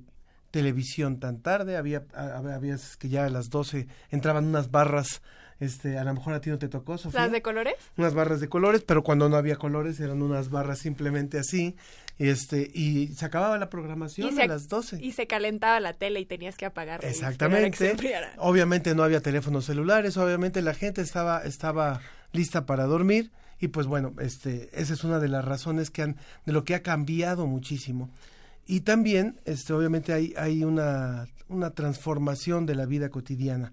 televisión 0.51 1.19
tan 1.19 1.41
tarde, 1.41 1.75
había, 1.75 2.05
había 2.15 2.77
que 2.97 3.09
ya 3.09 3.25
a 3.25 3.29
las 3.29 3.49
12 3.49 3.89
entraban 4.11 4.45
unas 4.45 4.71
barras 4.71 5.21
este, 5.59 5.97
a 5.97 6.03
lo 6.03 6.13
mejor 6.13 6.33
a 6.33 6.41
ti 6.41 6.49
no 6.49 6.59
te 6.59 6.69
tocó, 6.69 6.97
Sofía. 6.97 7.21
¿Las 7.21 7.31
de 7.31 7.41
colores? 7.41 7.75
Unas 7.97 8.13
barras 8.13 8.39
de 8.39 8.49
colores, 8.49 8.83
pero 8.83 9.03
cuando 9.03 9.27
no 9.29 9.37
había 9.37 9.55
colores 9.55 9.99
eran 9.99 10.21
unas 10.21 10.49
barras 10.49 10.79
simplemente 10.79 11.39
así. 11.39 11.75
Este, 12.19 12.71
y 12.73 13.09
se 13.09 13.25
acababa 13.25 13.57
la 13.59 13.69
programación 13.69 14.39
a 14.39 14.47
las 14.47 14.67
12. 14.69 15.03
Y 15.03 15.11
se 15.11 15.27
calentaba 15.27 15.79
la 15.79 15.93
tele 15.93 16.19
y 16.19 16.25
tenías 16.25 16.57
que 16.57 16.65
apagarla. 16.65 17.07
Exactamente. 17.07 17.95
Obviamente 18.37 18.95
no 18.95 19.03
había 19.03 19.21
teléfonos 19.21 19.65
celulares, 19.65 20.17
obviamente 20.17 20.61
la 20.61 20.73
gente 20.73 21.01
estaba, 21.01 21.43
estaba 21.43 22.01
lista 22.31 22.65
para 22.65 22.85
dormir. 22.85 23.31
Y 23.59 23.69
pues 23.69 23.87
bueno, 23.87 24.13
este, 24.19 24.69
esa 24.73 24.93
es 24.93 25.03
una 25.03 25.19
de 25.19 25.27
las 25.27 25.43
razones 25.43 25.89
que 25.89 26.03
han, 26.03 26.17
de 26.45 26.53
lo 26.53 26.63
que 26.63 26.75
ha 26.75 26.83
cambiado 26.83 27.47
muchísimo. 27.47 28.11
Y 28.67 28.81
también, 28.81 29.39
este, 29.45 29.73
obviamente 29.73 30.13
hay, 30.13 30.33
hay 30.37 30.63
una, 30.63 31.27
una 31.47 31.71
transformación 31.71 32.65
de 32.65 32.75
la 32.75 32.85
vida 32.85 33.09
cotidiana. 33.09 33.71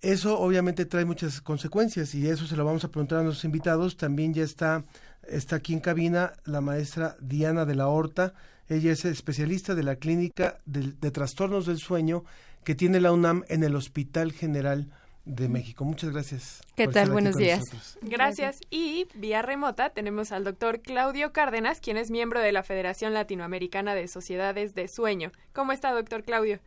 Eso 0.00 0.38
obviamente 0.38 0.84
trae 0.84 1.04
muchas 1.04 1.40
consecuencias 1.40 2.14
y 2.14 2.28
eso 2.28 2.46
se 2.46 2.56
lo 2.56 2.64
vamos 2.64 2.84
a 2.84 2.88
preguntar 2.88 3.18
a 3.18 3.22
nuestros 3.22 3.44
invitados. 3.44 3.96
También 3.96 4.32
ya 4.32 4.44
está, 4.44 4.84
está 5.26 5.56
aquí 5.56 5.72
en 5.72 5.80
cabina 5.80 6.34
la 6.44 6.60
maestra 6.60 7.16
Diana 7.20 7.64
de 7.64 7.74
la 7.74 7.88
Horta. 7.88 8.34
Ella 8.68 8.92
es 8.92 9.04
especialista 9.04 9.74
de 9.74 9.82
la 9.82 9.96
clínica 9.96 10.58
de, 10.66 10.92
de 11.00 11.10
trastornos 11.10 11.66
del 11.66 11.78
sueño 11.78 12.24
que 12.64 12.74
tiene 12.74 13.00
la 13.00 13.12
UNAM 13.12 13.44
en 13.48 13.64
el 13.64 13.74
Hospital 13.74 14.32
General 14.32 14.88
de 15.28 15.48
México. 15.48 15.84
Muchas 15.84 16.10
gracias. 16.10 16.62
¿Qué 16.74 16.88
tal? 16.88 17.10
Buenos 17.10 17.36
días. 17.36 17.60
Nosotros. 17.60 17.98
Gracias. 18.02 18.60
Y 18.70 19.06
vía 19.14 19.42
remota 19.42 19.90
tenemos 19.90 20.32
al 20.32 20.42
doctor 20.42 20.80
Claudio 20.80 21.32
Cárdenas, 21.32 21.80
quien 21.80 21.96
es 21.98 22.10
miembro 22.10 22.40
de 22.40 22.50
la 22.50 22.62
Federación 22.62 23.12
Latinoamericana 23.14 23.94
de 23.94 24.08
Sociedades 24.08 24.74
de 24.74 24.88
Sueño. 24.88 25.30
¿Cómo 25.52 25.72
está, 25.72 25.92
doctor 25.92 26.24
Claudio? 26.24 26.60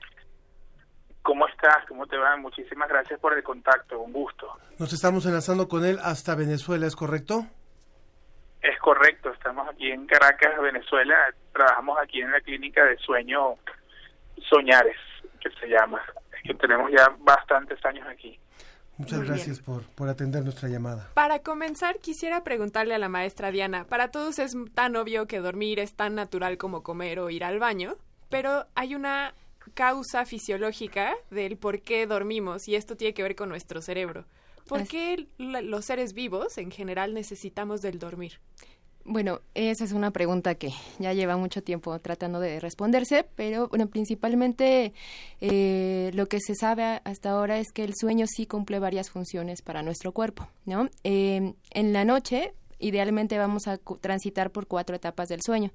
¿Cómo 1.21 1.47
estás? 1.47 1.85
¿Cómo 1.87 2.07
te 2.07 2.17
va? 2.17 2.35
Muchísimas 2.37 2.89
gracias 2.89 3.19
por 3.19 3.37
el 3.37 3.43
contacto, 3.43 3.99
un 3.99 4.11
gusto. 4.11 4.47
Nos 4.79 4.91
estamos 4.91 5.25
enlazando 5.25 5.67
con 5.67 5.85
él 5.85 5.99
hasta 6.03 6.35
Venezuela, 6.35 6.87
¿es 6.87 6.95
correcto? 6.95 7.45
Es 8.61 8.77
correcto, 8.79 9.31
estamos 9.31 9.67
aquí 9.69 9.91
en 9.91 10.05
Caracas, 10.05 10.59
Venezuela, 10.61 11.15
trabajamos 11.53 11.97
aquí 12.01 12.21
en 12.21 12.31
la 12.31 12.41
clínica 12.41 12.85
de 12.85 12.97
sueño 12.97 13.55
Soñares, 14.49 14.97
que 15.39 15.49
se 15.59 15.67
llama, 15.67 16.01
es 16.35 16.41
que 16.43 16.53
tenemos 16.55 16.91
ya 16.91 17.07
bastantes 17.19 17.83
años 17.85 18.07
aquí. 18.07 18.39
Muchas 18.97 19.19
Muy 19.19 19.27
gracias 19.27 19.59
por, 19.59 19.83
por 19.95 20.09
atender 20.09 20.43
nuestra 20.43 20.69
llamada. 20.69 21.09
Para 21.15 21.39
comenzar, 21.39 21.97
quisiera 21.99 22.43
preguntarle 22.43 22.93
a 22.93 22.99
la 22.99 23.09
maestra 23.09 23.49
Diana, 23.49 23.85
para 23.85 24.11
todos 24.11 24.37
es 24.37 24.55
tan 24.75 24.95
obvio 24.95 25.25
que 25.27 25.39
dormir 25.39 25.79
es 25.79 25.95
tan 25.95 26.13
natural 26.13 26.57
como 26.57 26.83
comer 26.83 27.19
o 27.19 27.31
ir 27.31 27.43
al 27.43 27.57
baño, 27.57 27.95
pero 28.29 28.67
hay 28.75 28.93
una 28.93 29.33
causa 29.73 30.25
fisiológica 30.25 31.13
del 31.29 31.57
por 31.57 31.81
qué 31.81 32.05
dormimos 32.07 32.67
y 32.67 32.75
esto 32.75 32.95
tiene 32.95 33.13
que 33.13 33.23
ver 33.23 33.35
con 33.35 33.49
nuestro 33.49 33.81
cerebro. 33.81 34.25
¿Por 34.67 34.87
qué 34.87 35.27
los 35.37 35.85
seres 35.85 36.13
vivos 36.13 36.57
en 36.57 36.71
general 36.71 37.13
necesitamos 37.13 37.81
del 37.81 37.99
dormir? 37.99 38.39
Bueno, 39.03 39.41
esa 39.55 39.83
es 39.83 39.93
una 39.93 40.11
pregunta 40.11 40.55
que 40.55 40.71
ya 40.99 41.13
lleva 41.13 41.35
mucho 41.35 41.63
tiempo 41.63 41.97
tratando 41.99 42.39
de 42.39 42.59
responderse, 42.59 43.25
pero 43.35 43.67
bueno, 43.67 43.87
principalmente 43.87 44.93
eh, 45.39 46.11
lo 46.13 46.27
que 46.27 46.39
se 46.39 46.53
sabe 46.53 47.01
hasta 47.03 47.31
ahora 47.31 47.57
es 47.57 47.71
que 47.71 47.83
el 47.83 47.93
sueño 47.95 48.27
sí 48.27 48.45
cumple 48.45 48.79
varias 48.79 49.09
funciones 49.09 49.63
para 49.63 49.81
nuestro 49.81 50.11
cuerpo, 50.11 50.47
¿no? 50.65 50.89
Eh, 51.03 51.53
en 51.71 51.93
la 51.93 52.05
noche, 52.05 52.53
idealmente 52.81 53.37
vamos 53.37 53.67
a 53.67 53.77
transitar 53.77 54.51
por 54.51 54.67
cuatro 54.67 54.95
etapas 54.95 55.29
del 55.29 55.41
sueño. 55.41 55.71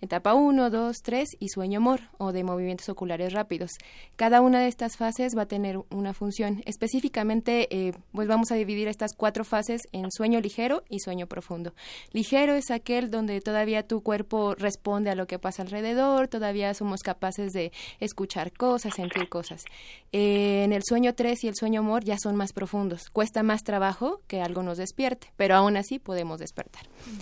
Etapa 0.00 0.34
1, 0.34 0.70
2, 0.70 0.96
3 1.02 1.28
y 1.38 1.48
sueño 1.48 1.80
mor 1.80 2.00
o 2.18 2.32
de 2.32 2.44
movimientos 2.44 2.88
oculares 2.88 3.32
rápidos. 3.32 3.72
Cada 4.16 4.40
una 4.40 4.60
de 4.60 4.68
estas 4.68 4.96
fases 4.96 5.36
va 5.36 5.42
a 5.42 5.46
tener 5.46 5.78
una 5.90 6.14
función. 6.14 6.62
Específicamente, 6.66 7.68
eh, 7.70 7.92
pues 8.12 8.28
vamos 8.28 8.50
a 8.50 8.54
dividir 8.54 8.88
estas 8.88 9.12
cuatro 9.14 9.44
fases 9.44 9.82
en 9.92 10.10
sueño 10.10 10.40
ligero 10.40 10.82
y 10.88 11.00
sueño 11.00 11.26
profundo. 11.26 11.74
Ligero 12.12 12.54
es 12.54 12.70
aquel 12.70 13.10
donde 13.10 13.40
todavía 13.40 13.86
tu 13.86 14.02
cuerpo 14.02 14.54
responde 14.54 15.10
a 15.10 15.14
lo 15.14 15.26
que 15.26 15.38
pasa 15.38 15.62
alrededor, 15.62 16.28
todavía 16.28 16.72
somos 16.74 17.00
capaces 17.02 17.52
de 17.52 17.72
escuchar 18.00 18.52
cosas, 18.52 18.94
sentir 18.94 19.28
cosas. 19.28 19.64
Eh, 20.12 20.64
en 20.64 20.72
el 20.72 20.82
sueño 20.84 21.14
3 21.14 21.44
y 21.44 21.48
el 21.48 21.54
sueño 21.54 21.82
mor 21.82 22.04
ya 22.04 22.16
son 22.18 22.36
más 22.36 22.52
profundos. 22.52 23.10
Cuesta 23.10 23.42
más 23.42 23.62
trabajo 23.62 24.20
que 24.26 24.40
algo 24.40 24.62
nos 24.62 24.78
despierte, 24.78 25.32
pero 25.36 25.54
aún 25.54 25.76
así 25.76 25.98
podemos. 25.98 26.38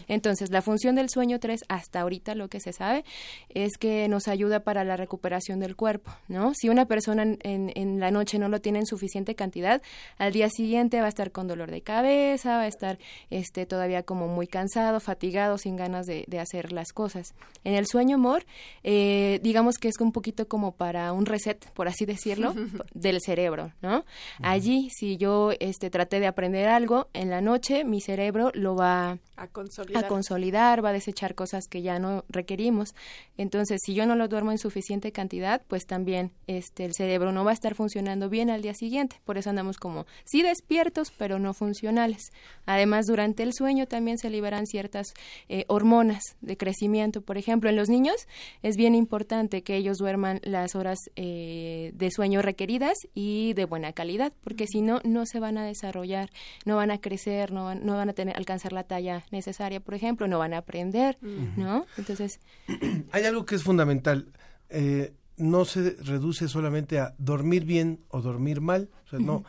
Entonces, 0.08 0.50
la 0.50 0.62
función 0.62 0.94
del 0.96 1.08
sueño 1.10 1.38
3, 1.38 1.62
hasta 1.68 2.00
ahorita 2.00 2.34
lo 2.34 2.48
que 2.48 2.60
se 2.60 2.72
sabe, 2.72 3.04
es 3.48 3.76
que 3.78 4.08
nos 4.08 4.28
ayuda 4.28 4.60
para 4.60 4.84
la 4.84 4.96
recuperación 4.96 5.60
del 5.60 5.76
cuerpo, 5.76 6.12
¿no? 6.28 6.52
Si 6.54 6.68
una 6.68 6.86
persona 6.86 7.22
en, 7.22 7.38
en- 7.42 7.72
en 7.74 8.00
la 8.00 8.10
noche 8.10 8.38
no 8.38 8.48
lo 8.48 8.60
tiene 8.60 8.78
en 8.80 8.86
suficiente 8.86 9.34
cantidad, 9.34 9.82
al 10.18 10.32
día 10.32 10.48
siguiente 10.50 11.00
va 11.00 11.06
a 11.06 11.08
estar 11.08 11.30
con 11.32 11.46
dolor 11.48 11.70
de 11.70 11.82
cabeza, 11.82 12.56
va 12.56 12.62
a 12.62 12.66
estar 12.66 12.98
este, 13.30 13.66
todavía 13.66 14.02
como 14.02 14.28
muy 14.28 14.46
cansado, 14.46 15.00
fatigado, 15.00 15.58
sin 15.58 15.76
ganas 15.76 16.06
de, 16.06 16.24
de 16.26 16.40
hacer 16.40 16.72
las 16.72 16.92
cosas. 16.92 17.34
En 17.64 17.74
el 17.74 17.86
sueño 17.86 18.18
mor, 18.18 18.44
eh, 18.82 19.40
digamos 19.42 19.78
que 19.78 19.88
es 19.88 19.94
un 20.00 20.12
poquito 20.12 20.48
como 20.48 20.72
para 20.72 21.12
un 21.12 21.26
reset, 21.26 21.70
por 21.72 21.88
así 21.88 22.04
decirlo, 22.06 22.54
del 22.94 23.20
cerebro, 23.20 23.72
¿no? 23.82 24.04
Allí, 24.42 24.88
si 24.90 25.16
yo 25.16 25.50
este, 25.60 25.90
traté 25.90 26.20
de 26.20 26.26
aprender 26.26 26.68
algo, 26.68 27.08
en 27.12 27.30
la 27.30 27.40
noche 27.40 27.84
mi 27.84 28.00
cerebro 28.00 28.50
lo 28.54 28.74
va 28.76 29.15
A 29.36 29.48
consolidar. 29.48 30.04
a 30.04 30.08
consolidar, 30.08 30.84
va 30.84 30.90
a 30.90 30.92
desechar 30.92 31.34
cosas 31.34 31.66
que 31.68 31.82
ya 31.82 31.98
no 31.98 32.24
requerimos. 32.28 32.94
Entonces, 33.36 33.80
si 33.84 33.94
yo 33.94 34.06
no 34.06 34.16
lo 34.16 34.28
duermo 34.28 34.52
en 34.52 34.58
suficiente 34.58 35.12
cantidad, 35.12 35.62
pues 35.68 35.86
también 35.86 36.32
este 36.46 36.84
el 36.84 36.94
cerebro 36.94 37.32
no 37.32 37.44
va 37.44 37.50
a 37.50 37.54
estar 37.54 37.74
funcionando 37.74 38.28
bien 38.28 38.50
al 38.50 38.62
día 38.62 38.74
siguiente. 38.74 39.20
Por 39.24 39.38
eso 39.38 39.50
andamos 39.50 39.76
como 39.78 40.06
sí 40.24 40.42
despiertos, 40.42 41.12
pero 41.16 41.38
no 41.38 41.54
funcionales. 41.54 42.30
Además, 42.66 43.06
durante 43.06 43.42
el 43.42 43.52
sueño 43.52 43.86
también 43.86 44.18
se 44.18 44.30
liberan 44.30 44.66
ciertas 44.66 45.12
eh, 45.48 45.64
hormonas 45.68 46.22
de 46.40 46.56
crecimiento. 46.56 47.20
Por 47.20 47.38
ejemplo, 47.38 47.70
en 47.70 47.76
los 47.76 47.88
niños 47.88 48.26
es 48.62 48.76
bien 48.76 48.94
importante 48.94 49.62
que 49.62 49.76
ellos 49.76 49.98
duerman 49.98 50.40
las 50.42 50.74
horas 50.74 50.98
eh, 51.16 51.92
de 51.94 52.10
sueño 52.10 52.42
requeridas 52.42 52.96
y 53.14 53.52
de 53.54 53.64
buena 53.64 53.92
calidad, 53.92 54.32
porque 54.42 54.66
si 54.66 54.82
no, 54.82 55.00
no 55.04 55.26
se 55.26 55.40
van 55.40 55.58
a 55.58 55.64
desarrollar, 55.64 56.30
no 56.64 56.76
van 56.76 56.90
a 56.90 57.00
crecer, 57.00 57.52
no 57.52 57.64
van, 57.64 57.84
no 57.84 57.94
van 57.94 58.08
a 58.08 58.12
tener, 58.12 58.36
alcanzar 58.36 58.72
la 58.72 58.84
talla 58.84 59.05
necesaria, 59.30 59.80
por 59.80 59.94
ejemplo, 59.94 60.28
no 60.28 60.38
van 60.38 60.54
a 60.54 60.58
aprender, 60.58 61.16
¿no? 61.56 61.86
Entonces, 61.96 62.40
Hay 63.12 63.24
algo 63.24 63.44
que 63.46 63.54
es 63.54 63.62
fundamental. 63.62 64.26
eh, 64.68 65.12
no 65.38 65.66
se 65.66 65.96
reduce 66.02 66.48
solamente 66.48 66.98
a 66.98 67.14
dormir 67.18 67.64
bien 67.66 68.00
o 68.08 68.22
dormir 68.22 68.60
mal. 68.62 68.88
O 69.04 69.10
sea, 69.10 69.18
no. 69.18 69.44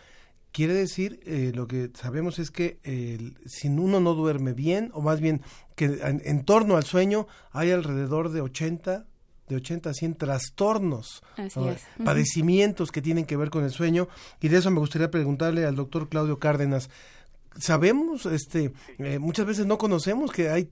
Quiere 0.52 0.74
decir, 0.74 1.22
eh, 1.26 1.52
lo 1.56 1.68
que 1.68 1.92
sabemos 1.94 2.40
es 2.40 2.52
que 2.52 2.80
si 3.46 3.70
uno 3.70 4.00
no 4.02 4.14
duerme 4.14 4.52
bien, 4.54 4.90
o 4.94 5.02
más 5.02 5.22
bien 5.22 5.42
que 5.76 5.86
en, 5.86 6.22
en 6.26 6.44
torno 6.44 6.76
al 6.76 6.84
sueño 6.84 7.28
hay 7.52 7.72
alrededor 7.72 8.32
de 8.32 8.42
80, 8.42 9.06
de 9.48 9.56
80 9.56 9.90
a 9.90 9.94
100 9.94 10.16
trastornos, 10.16 11.24
padecimientos 12.04 12.92
que 12.92 13.02
tienen 13.02 13.26
que 13.26 13.38
ver 13.38 13.50
con 13.50 13.64
el 13.64 13.72
sueño. 13.72 14.08
Y 14.42 14.48
de 14.50 14.58
eso 14.58 14.72
me 14.72 14.80
gustaría 14.80 15.12
preguntarle 15.12 15.66
al 15.66 15.76
doctor 15.76 16.10
Claudio 16.10 16.40
Cárdenas. 16.40 16.90
Sabemos, 17.60 18.26
este, 18.26 18.72
eh, 19.00 19.20
muchas 19.20 19.46
veces 19.46 19.66
no 19.66 19.78
conocemos 19.78 20.32
que 20.32 20.50
hay 20.50 20.70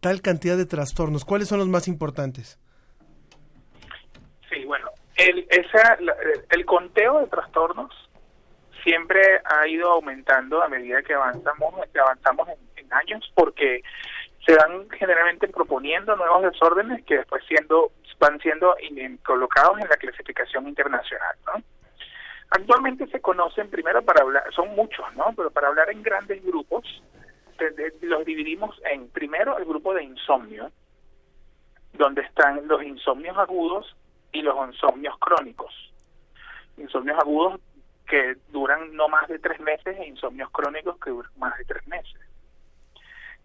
tal 0.00 0.20
cantidad 0.20 0.56
de 0.56 0.66
trastornos. 0.66 1.24
¿Cuáles 1.24 1.48
son 1.48 1.58
los 1.58 1.68
más 1.68 1.88
importantes? 1.88 2.58
Sí, 4.50 4.64
bueno, 4.64 4.90
el, 5.16 5.46
el 6.50 6.66
conteo 6.66 7.20
de 7.20 7.26
trastornos 7.26 7.90
siempre 8.84 9.40
ha 9.44 9.66
ido 9.66 9.90
aumentando 9.90 10.62
a 10.62 10.68
medida 10.68 11.02
que 11.02 11.14
avanzamos, 11.14 11.74
avanzamos 11.98 12.48
en, 12.76 12.92
años 12.92 13.28
porque 13.34 13.82
se 14.46 14.54
van 14.54 14.88
generalmente 14.90 15.48
proponiendo 15.48 16.14
nuevos 16.14 16.42
desórdenes 16.42 17.04
que 17.06 17.16
después 17.16 17.42
siendo 17.48 17.90
van 18.20 18.38
siendo 18.40 18.76
colocados 19.24 19.80
en 19.80 19.88
la 19.88 19.96
clasificación 19.96 20.68
internacional, 20.68 21.36
¿no? 21.46 21.62
Actualmente 22.56 23.08
se 23.08 23.20
conocen 23.20 23.68
primero 23.68 24.00
para 24.02 24.22
hablar, 24.22 24.44
son 24.54 24.76
muchos, 24.76 25.04
¿no? 25.16 25.32
Pero 25.36 25.50
para 25.50 25.66
hablar 25.66 25.90
en 25.90 26.04
grandes 26.04 26.40
grupos 26.44 26.84
los 28.00 28.24
dividimos 28.24 28.80
en 28.92 29.08
primero 29.08 29.58
el 29.58 29.64
grupo 29.64 29.92
de 29.92 30.04
insomnio, 30.04 30.70
donde 31.94 32.22
están 32.22 32.68
los 32.68 32.80
insomnios 32.84 33.36
agudos 33.38 33.96
y 34.32 34.42
los 34.42 34.54
insomnios 34.68 35.18
crónicos. 35.18 35.92
Insomnios 36.76 37.18
agudos 37.18 37.60
que 38.06 38.36
duran 38.50 38.94
no 38.94 39.08
más 39.08 39.26
de 39.26 39.40
tres 39.40 39.58
meses 39.58 39.96
e 39.98 40.06
insomnios 40.06 40.48
crónicos 40.50 40.96
que 41.00 41.10
duran 41.10 41.32
más 41.36 41.58
de 41.58 41.64
tres 41.64 41.84
meses. 41.88 42.20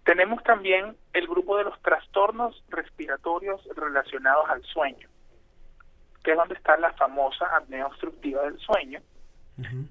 Tenemos 0.04 0.44
también 0.44 0.96
el 1.14 1.28
grupo 1.28 1.58
de 1.58 1.64
los 1.64 1.82
trastornos 1.82 2.64
respiratorios 2.70 3.68
relacionados 3.76 4.48
al 4.50 4.64
sueño, 4.66 5.09
que 6.24 6.32
es 6.32 6.38
donde 6.38 6.56
está 6.56 6.78
la 6.78 6.94
famosa 6.94 7.46
apnea 7.56 7.88
obstructiva 7.88 8.44
del 8.44 8.60
sueño, 8.60 9.02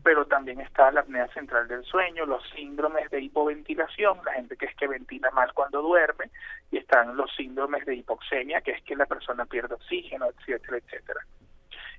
pero 0.03 0.24
también 0.26 0.61
está 0.61 0.91
la 0.91 1.01
apnea 1.01 1.29
central 1.29 1.68
del 1.68 1.85
sueño, 1.85 2.24
los 2.24 2.43
síndromes 2.57 3.11
de 3.11 3.20
hipoventilación, 3.20 4.18
la 4.24 4.33
gente 4.33 4.57
que 4.57 4.64
es 4.64 4.74
que 4.76 4.89
ventila 4.89 5.31
mal 5.33 5.53
cuando 5.53 5.83
duerme, 5.83 6.31
y 6.70 6.79
están 6.79 7.16
los 7.16 7.31
síndromes 7.37 7.85
de 7.85 7.97
hipoxemia, 7.97 8.62
que 8.62 8.72
es 8.72 8.83
que 8.85 8.97
la 8.97 9.05
persona 9.05 9.45
pierde 9.45 9.74
oxígeno, 9.74 10.26
etcétera, 10.26 10.79
etcétera. 10.79 11.20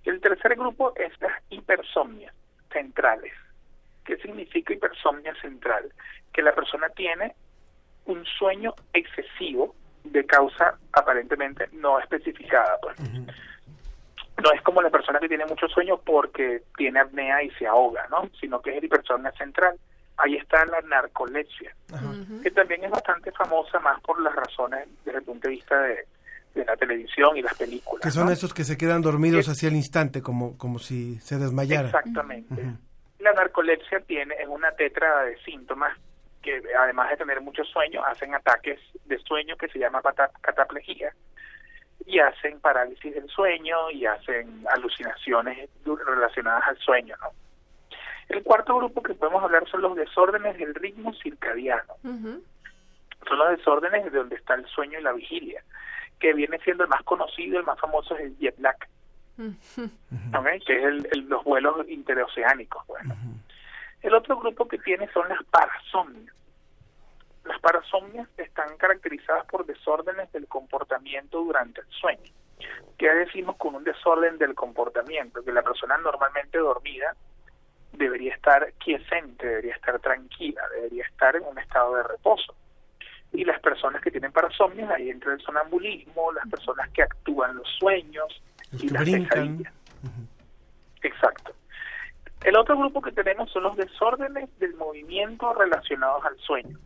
El 0.04 0.20
tercer 0.20 0.56
grupo 0.56 0.94
es 0.96 1.14
las 1.22 1.34
hipersomnias 1.50 2.34
centrales. 2.72 3.34
¿Qué 4.04 4.18
significa 4.18 4.74
hipersomnia 4.74 5.36
central? 5.40 5.92
Que 6.34 6.42
la 6.42 6.56
persona 6.56 6.90
tiene 6.90 7.36
un 8.06 8.26
sueño 8.26 8.74
excesivo 8.94 9.76
de 10.04 10.26
causa 10.26 10.78
aparentemente 10.94 11.70
no 11.74 12.00
especificada. 12.00 12.80
Pues. 12.82 12.98
No 14.42 14.52
es 14.54 14.62
como 14.62 14.82
la 14.82 14.90
persona 14.90 15.20
que 15.20 15.28
tiene 15.28 15.46
mucho 15.46 15.68
sueño 15.68 15.98
porque 15.98 16.64
tiene 16.78 17.00
apnea 17.00 17.44
y 17.44 17.50
se 17.52 17.68
ahoga, 17.68 18.08
¿no? 18.10 18.30
Sino 18.40 18.62
que 18.62 18.78
es 18.78 18.84
hipersomnia 18.84 19.32
central. 19.34 19.78
Ahí 20.18 20.36
está 20.36 20.66
la 20.66 20.82
narcolepsia, 20.82 21.74
que 22.44 22.52
también 22.52 22.84
es 22.84 22.92
bastante 22.92 23.32
famosa 23.32 23.80
más 23.80 24.02
por 24.02 24.22
las 24.22 24.36
razones 24.36 24.88
desde 25.06 25.20
el 25.20 25.24
punto 25.24 25.48
de 25.48 25.54
vista 25.54 25.82
de, 25.82 26.06
de 26.56 26.66
la 26.66 26.76
televisión 26.76 27.38
y 27.38 27.42
las 27.42 27.58
películas. 27.58 28.04
Que 28.04 28.12
son 28.12 28.26
¿no? 28.26 28.32
esos 28.32 28.54
que 28.54 28.66
se 28.66 28.78
quedan 28.78 29.02
dormidos 29.02 29.48
hacia 29.48 29.70
el 29.70 29.76
instante, 29.76 30.22
como, 30.22 30.58
como 30.58 30.78
si 30.80 31.20
se 31.20 31.38
desmayaran. 31.38 31.86
Exactamente. 31.86 32.54
Ujú. 32.54 32.78
La 33.20 33.34
narcolepsia 33.34 34.02
tiene 34.02 34.36
es 34.36 34.48
una 34.48 34.72
tetra 34.72 35.24
de 35.24 35.38
síntomas 35.44 35.98
que 36.42 36.62
además 36.78 37.10
de 37.10 37.18
tener 37.18 37.42
mucho 37.42 37.64
sueño 37.64 38.04
hacen 38.06 38.34
ataques 38.34 38.80
de 39.06 39.18
sueño 39.20 39.56
que 39.58 39.68
se 39.68 39.80
llama 39.80 40.02
cataplejía 40.42 41.14
y 42.10 42.20
hacen 42.20 42.60
parálisis 42.60 43.14
del 43.14 43.30
sueño 43.30 43.92
y 43.92 44.06
hacen 44.06 44.66
alucinaciones 44.74 45.70
relacionadas 45.86 46.64
al 46.68 46.78
sueño, 46.80 47.16
¿no? 47.22 47.30
El 48.30 48.44
cuarto 48.44 48.76
grupo 48.78 49.02
que 49.02 49.14
podemos 49.14 49.44
hablar 49.44 49.68
son 49.70 49.82
los 49.82 49.96
desórdenes 49.96 50.58
del 50.58 50.74
ritmo 50.76 51.14
circadiano. 51.14 51.94
Son 53.28 53.38
los 53.38 53.50
desórdenes 53.58 54.04
de 54.06 54.18
donde 54.18 54.36
está 54.36 54.56
el 54.56 54.66
sueño 54.68 55.00
y 55.00 55.04
la 55.04 55.12
vigilia, 55.14 55.64
que 56.20 56.34
viene 56.34 56.58
siendo 56.60 56.84
el 56.84 56.90
más 56.90 57.04
conocido, 57.04 57.60
el 57.60 57.66
más 57.66 57.80
famoso 57.80 58.16
es 58.16 58.22
el 58.22 58.38
jet 58.38 58.58
lag. 58.60 58.78
¿ok? 60.38 60.48
que 60.66 60.78
es 60.78 60.84
el, 60.84 61.08
el- 61.12 61.30
los 61.30 61.44
vuelos 61.44 61.88
interoceánicos. 61.90 62.86
Bueno. 62.88 63.16
El 64.02 64.14
otro 64.14 64.38
grupo 64.38 64.68
que 64.68 64.78
tiene 64.80 65.08
son 65.12 65.28
las 65.30 65.44
parasomnias. 65.46 66.34
Las 67.50 67.60
parasomnias 67.62 68.30
están 68.38 68.78
caracterizadas 68.78 69.44
por 69.48 69.66
desórdenes 69.66 70.32
del 70.32 70.48
comportamiento 70.48 71.40
durante 71.40 71.82
el 71.82 71.88
sueño. 71.88 72.32
¿Qué 72.96 73.10
decimos 73.10 73.56
con 73.56 73.74
un 73.74 73.84
desorden 73.84 74.38
del 74.38 74.54
comportamiento? 74.54 75.44
Que 75.44 75.52
la 75.52 75.64
persona 75.64 75.98
normalmente 75.98 76.60
dormida 76.60 77.16
debería 77.94 78.36
estar 78.36 78.72
quiescente, 78.74 79.48
debería 79.48 79.74
estar 79.74 79.98
tranquila, 80.00 80.62
debería 80.76 81.04
estar 81.06 81.38
en 81.38 81.44
un 81.44 81.58
estado 81.58 81.96
de 81.96 82.04
reposo. 82.04 82.54
Y 83.34 83.44
las 83.46 83.60
personas 83.62 84.04
que 84.04 84.12
tienen 84.12 84.32
parasomnias, 84.32 84.92
ahí 84.92 85.10
entra 85.10 85.34
el 85.34 85.42
sonambulismo, 85.42 86.32
las 86.32 86.48
personas 86.50 86.88
que 86.92 87.02
actúan 87.02 87.56
los 87.56 87.68
sueños 87.80 88.44
Los 88.74 88.84
y 88.84 88.90
las 88.90 89.06
pesadillas. 89.06 89.74
Exacto. 91.02 91.56
El 92.44 92.56
otro 92.58 92.78
grupo 92.78 93.02
que 93.02 93.12
tenemos 93.12 93.50
son 93.52 93.64
los 93.64 93.76
desórdenes 93.76 94.48
del 94.60 94.76
movimiento 94.76 95.52
relacionados 95.56 96.24
al 96.26 96.38
sueño, 96.38 96.78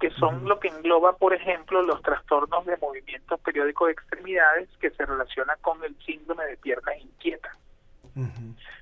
que 0.00 0.10
son 0.10 0.44
lo 0.48 0.60
que 0.60 0.68
engloba, 0.68 1.16
por 1.16 1.34
ejemplo, 1.34 1.82
los 1.82 2.00
trastornos 2.02 2.64
de 2.66 2.76
movimiento 2.76 3.36
periódico 3.38 3.86
de 3.86 3.92
extremidades 3.92 4.68
que 4.80 4.90
se 4.90 5.04
relaciona 5.04 5.56
con 5.56 5.82
el 5.82 5.96
síndrome 6.04 6.44
de 6.44 6.56
piernas 6.56 6.96
inquietas, 7.00 7.56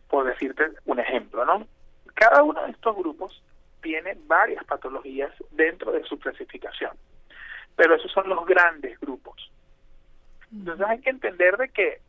por 0.08 0.26
decirte 0.26 0.64
un 0.84 1.00
ejemplo, 1.00 1.44
¿no? 1.44 1.66
Cada 2.14 2.42
uno 2.42 2.62
de 2.64 2.72
estos 2.72 2.96
grupos 2.96 3.42
tiene 3.82 4.16
varias 4.26 4.64
patologías 4.64 5.32
dentro 5.52 5.92
de 5.92 6.04
su 6.04 6.18
clasificación, 6.18 6.92
pero 7.76 7.94
esos 7.94 8.12
son 8.12 8.28
los 8.28 8.44
grandes 8.44 8.98
grupos. 9.00 9.50
Entonces 10.52 10.86
hay 10.86 11.00
que 11.00 11.10
entender 11.10 11.56
de 11.56 11.68
que 11.70 12.00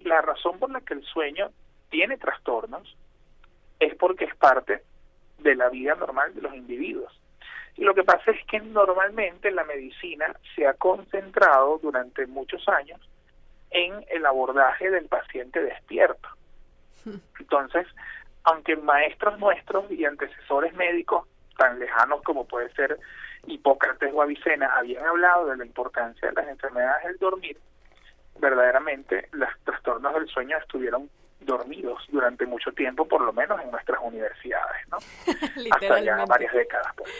la 0.00 0.22
razón 0.22 0.58
por 0.58 0.70
la 0.70 0.80
que 0.80 0.94
el 0.94 1.04
sueño 1.04 1.50
tiene 1.88 2.16
trastornos 2.16 2.96
es 3.78 3.94
porque 3.96 4.24
es 4.24 4.34
parte 4.36 4.82
de 5.38 5.54
la 5.54 5.68
vida 5.68 5.94
normal 5.94 6.34
de 6.34 6.42
los 6.42 6.54
individuos. 6.54 7.12
Y 7.76 7.84
lo 7.84 7.94
que 7.94 8.04
pasa 8.04 8.30
es 8.30 8.44
que 8.46 8.60
normalmente 8.60 9.50
la 9.50 9.64
medicina 9.64 10.34
se 10.54 10.66
ha 10.66 10.74
concentrado 10.74 11.78
durante 11.78 12.26
muchos 12.26 12.68
años 12.68 13.00
en 13.70 14.04
el 14.10 14.26
abordaje 14.26 14.90
del 14.90 15.06
paciente 15.06 15.62
despierto. 15.62 16.28
Entonces, 17.38 17.86
aunque 18.44 18.76
maestros 18.76 19.38
nuestros 19.38 19.90
y 19.90 20.04
antecesores 20.04 20.74
médicos 20.74 21.26
tan 21.56 21.78
lejanos 21.78 22.22
como 22.22 22.46
puede 22.46 22.72
ser 22.72 22.98
Hipócrates 23.46 24.10
o 24.14 24.22
Avicena 24.22 24.74
habían 24.76 25.04
hablado 25.06 25.46
de 25.46 25.56
la 25.56 25.64
importancia 25.64 26.28
de 26.28 26.34
las 26.34 26.48
enfermedades 26.48 27.04
del 27.04 27.18
dormir, 27.18 27.58
verdaderamente 28.38 29.28
los 29.32 29.48
trastornos 29.64 30.14
del 30.14 30.28
sueño 30.28 30.56
estuvieron 30.58 31.10
dormidos 31.40 32.02
durante 32.08 32.46
mucho 32.46 32.70
tiempo, 32.72 33.06
por 33.06 33.22
lo 33.22 33.32
menos 33.32 33.60
en 33.62 33.70
nuestras 33.70 34.00
universidades, 34.02 34.88
¿no? 34.90 34.98
Hasta 35.74 36.00
ya 36.00 36.24
varias 36.26 36.52
décadas. 36.52 36.92
pues. 36.96 37.10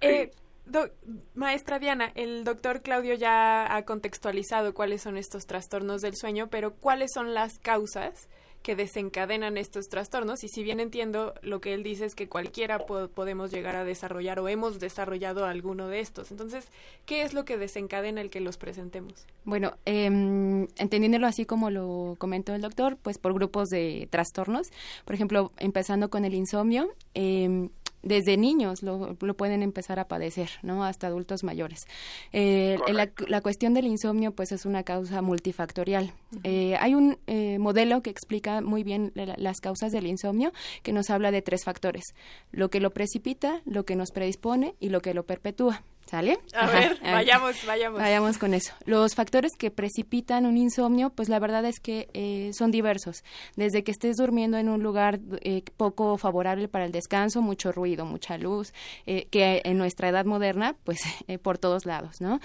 Eh, 0.00 0.30
do- 0.66 0.88
maestra 1.34 1.78
Diana, 1.78 2.12
el 2.14 2.44
doctor 2.44 2.80
Claudio 2.82 3.14
ya 3.14 3.74
ha 3.74 3.84
contextualizado 3.84 4.74
cuáles 4.74 5.02
son 5.02 5.16
estos 5.16 5.46
trastornos 5.46 6.00
del 6.02 6.16
sueño, 6.16 6.48
pero 6.48 6.74
¿cuáles 6.74 7.10
son 7.14 7.34
las 7.34 7.58
causas 7.58 8.28
que 8.62 8.76
desencadenan 8.76 9.56
estos 9.56 9.88
trastornos? 9.88 10.44
Y 10.44 10.48
si 10.48 10.62
bien 10.62 10.80
entiendo, 10.80 11.34
lo 11.42 11.60
que 11.60 11.74
él 11.74 11.82
dice 11.82 12.04
es 12.04 12.14
que 12.14 12.28
cualquiera 12.28 12.78
po- 12.86 13.08
podemos 13.08 13.50
llegar 13.50 13.76
a 13.76 13.84
desarrollar 13.84 14.38
o 14.40 14.48
hemos 14.48 14.80
desarrollado 14.80 15.46
alguno 15.46 15.88
de 15.88 16.00
estos. 16.00 16.30
Entonces, 16.30 16.68
¿qué 17.06 17.22
es 17.22 17.32
lo 17.34 17.44
que 17.44 17.56
desencadena 17.56 18.20
el 18.20 18.30
que 18.30 18.40
los 18.40 18.56
presentemos? 18.58 19.26
Bueno, 19.44 19.72
em, 19.86 20.68
entendiéndolo 20.76 21.26
así 21.26 21.46
como 21.46 21.70
lo 21.70 22.16
comentó 22.18 22.54
el 22.54 22.60
doctor, 22.60 22.96
pues 23.02 23.18
por 23.18 23.32
grupos 23.34 23.68
de 23.70 24.08
trastornos. 24.10 24.70
Por 25.04 25.14
ejemplo, 25.14 25.52
empezando 25.58 26.10
con 26.10 26.24
el 26.24 26.34
insomnio, 26.34 26.90
em, 27.14 27.70
desde 28.02 28.36
niños 28.36 28.82
lo, 28.82 29.16
lo 29.20 29.34
pueden 29.36 29.62
empezar 29.62 29.98
a 29.98 30.08
padecer, 30.08 30.50
¿no? 30.62 30.84
Hasta 30.84 31.06
adultos 31.06 31.44
mayores. 31.44 31.86
Eh, 32.32 32.78
la, 32.92 33.10
la 33.28 33.40
cuestión 33.40 33.74
del 33.74 33.86
insomnio, 33.86 34.32
pues 34.32 34.52
es 34.52 34.64
una 34.66 34.82
causa 34.82 35.22
multifactorial. 35.22 36.12
Eh, 36.44 36.76
hay 36.80 36.94
un 36.94 37.18
eh, 37.26 37.58
modelo 37.58 38.02
que 38.02 38.10
explica 38.10 38.60
muy 38.60 38.82
bien 38.82 39.12
la- 39.14 39.34
las 39.36 39.60
causas 39.60 39.92
del 39.92 40.06
insomnio, 40.06 40.52
que 40.82 40.92
nos 40.92 41.10
habla 41.10 41.30
de 41.30 41.42
tres 41.42 41.64
factores: 41.64 42.04
lo 42.52 42.70
que 42.70 42.80
lo 42.80 42.90
precipita, 42.90 43.60
lo 43.64 43.84
que 43.84 43.96
nos 43.96 44.10
predispone 44.10 44.74
y 44.80 44.88
lo 44.88 45.00
que 45.00 45.14
lo 45.14 45.24
perpetúa. 45.24 45.82
¿Sale? 46.06 46.40
A 46.54 46.64
Ajá. 46.64 46.72
ver, 46.78 46.98
vayamos, 47.02 47.64
vayamos. 47.64 48.00
Vayamos 48.00 48.36
con 48.38 48.52
eso. 48.52 48.72
Los 48.84 49.14
factores 49.14 49.52
que 49.56 49.70
precipitan 49.70 50.44
un 50.44 50.56
insomnio, 50.56 51.10
pues 51.10 51.28
la 51.28 51.38
verdad 51.38 51.64
es 51.64 51.78
que 51.78 52.08
eh, 52.14 52.50
son 52.52 52.72
diversos. 52.72 53.22
Desde 53.54 53.84
que 53.84 53.92
estés 53.92 54.16
durmiendo 54.16 54.58
en 54.58 54.68
un 54.68 54.82
lugar 54.82 55.20
eh, 55.42 55.62
poco 55.76 56.18
favorable 56.18 56.66
para 56.66 56.84
el 56.84 56.90
descanso, 56.90 57.42
mucho 57.42 57.70
ruido, 57.70 58.06
mucha 58.06 58.38
luz, 58.38 58.72
eh, 59.06 59.28
que 59.30 59.62
en 59.64 59.78
nuestra 59.78 60.08
edad 60.08 60.24
moderna, 60.24 60.74
pues 60.82 61.00
eh, 61.28 61.38
por 61.38 61.58
todos 61.58 61.86
lados, 61.86 62.20
¿no? 62.20 62.40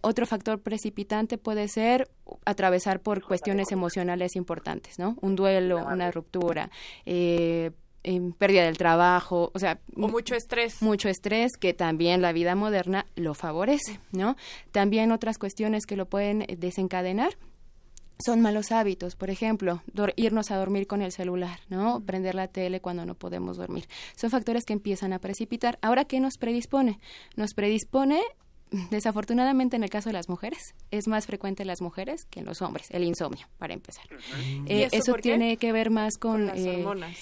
Otro 0.00 0.24
factor 0.24 0.60
precipitante 0.60 1.36
puede 1.36 1.68
ser 1.68 2.08
atravesar 2.46 3.00
por 3.00 3.22
cuestiones 3.22 3.72
emocionales 3.72 4.36
importantes, 4.36 4.98
¿no? 4.98 5.16
Un 5.20 5.36
duelo, 5.36 5.84
una 5.86 6.10
ruptura, 6.10 6.70
pérdida 8.38 8.64
del 8.64 8.78
trabajo, 8.78 9.50
o 9.54 9.58
sea, 9.58 9.80
O 9.96 10.08
mucho 10.08 10.34
estrés. 10.34 10.80
mucho 10.82 11.08
estrés 11.08 11.52
que 11.58 11.74
también 11.74 12.22
la 12.22 12.32
vida 12.32 12.54
moderna 12.54 13.06
lo 13.14 13.34
favorece, 13.34 14.00
¿no? 14.12 14.36
También 14.72 15.12
otras 15.12 15.38
cuestiones 15.38 15.86
que 15.86 15.96
lo 15.96 16.06
pueden 16.06 16.42
eh, 16.42 16.56
desencadenar 16.58 17.36
son 18.24 18.40
malos 18.42 18.70
hábitos, 18.70 19.16
por 19.16 19.30
ejemplo, 19.30 19.82
irnos 20.16 20.50
a 20.50 20.56
dormir 20.56 20.86
con 20.86 21.00
el 21.00 21.10
celular, 21.10 21.60
¿no? 21.70 22.00
Prender 22.00 22.34
la 22.34 22.48
tele 22.48 22.80
cuando 22.80 23.06
no 23.06 23.14
podemos 23.14 23.56
dormir. 23.56 23.86
Son 24.14 24.30
factores 24.30 24.64
que 24.64 24.74
empiezan 24.74 25.12
a 25.12 25.18
precipitar. 25.18 25.78
Ahora, 25.80 26.04
¿qué 26.04 26.20
nos 26.20 26.36
predispone? 26.36 27.00
Nos 27.36 27.54
predispone 27.54 28.20
desafortunadamente 28.90 29.76
en 29.76 29.82
el 29.84 29.90
caso 29.90 30.08
de 30.08 30.12
las 30.12 30.28
mujeres 30.28 30.74
es 30.90 31.08
más 31.08 31.26
frecuente 31.26 31.62
en 31.62 31.66
las 31.66 31.80
mujeres 31.80 32.26
que 32.26 32.40
en 32.40 32.46
los 32.46 32.62
hombres 32.62 32.88
el 32.90 33.04
insomnio 33.04 33.46
para 33.58 33.74
empezar 33.74 34.04
¿Y 34.66 34.72
Eh, 34.72 34.84
eso 34.84 34.96
eso 34.96 35.12
por 35.12 35.20
qué? 35.20 35.30
tiene 35.30 35.56
que 35.56 35.72
ver 35.72 35.90
más 35.90 36.16
con, 36.18 36.46
las 36.46 36.58
eh, 36.58 36.76
hormonas. 36.76 37.16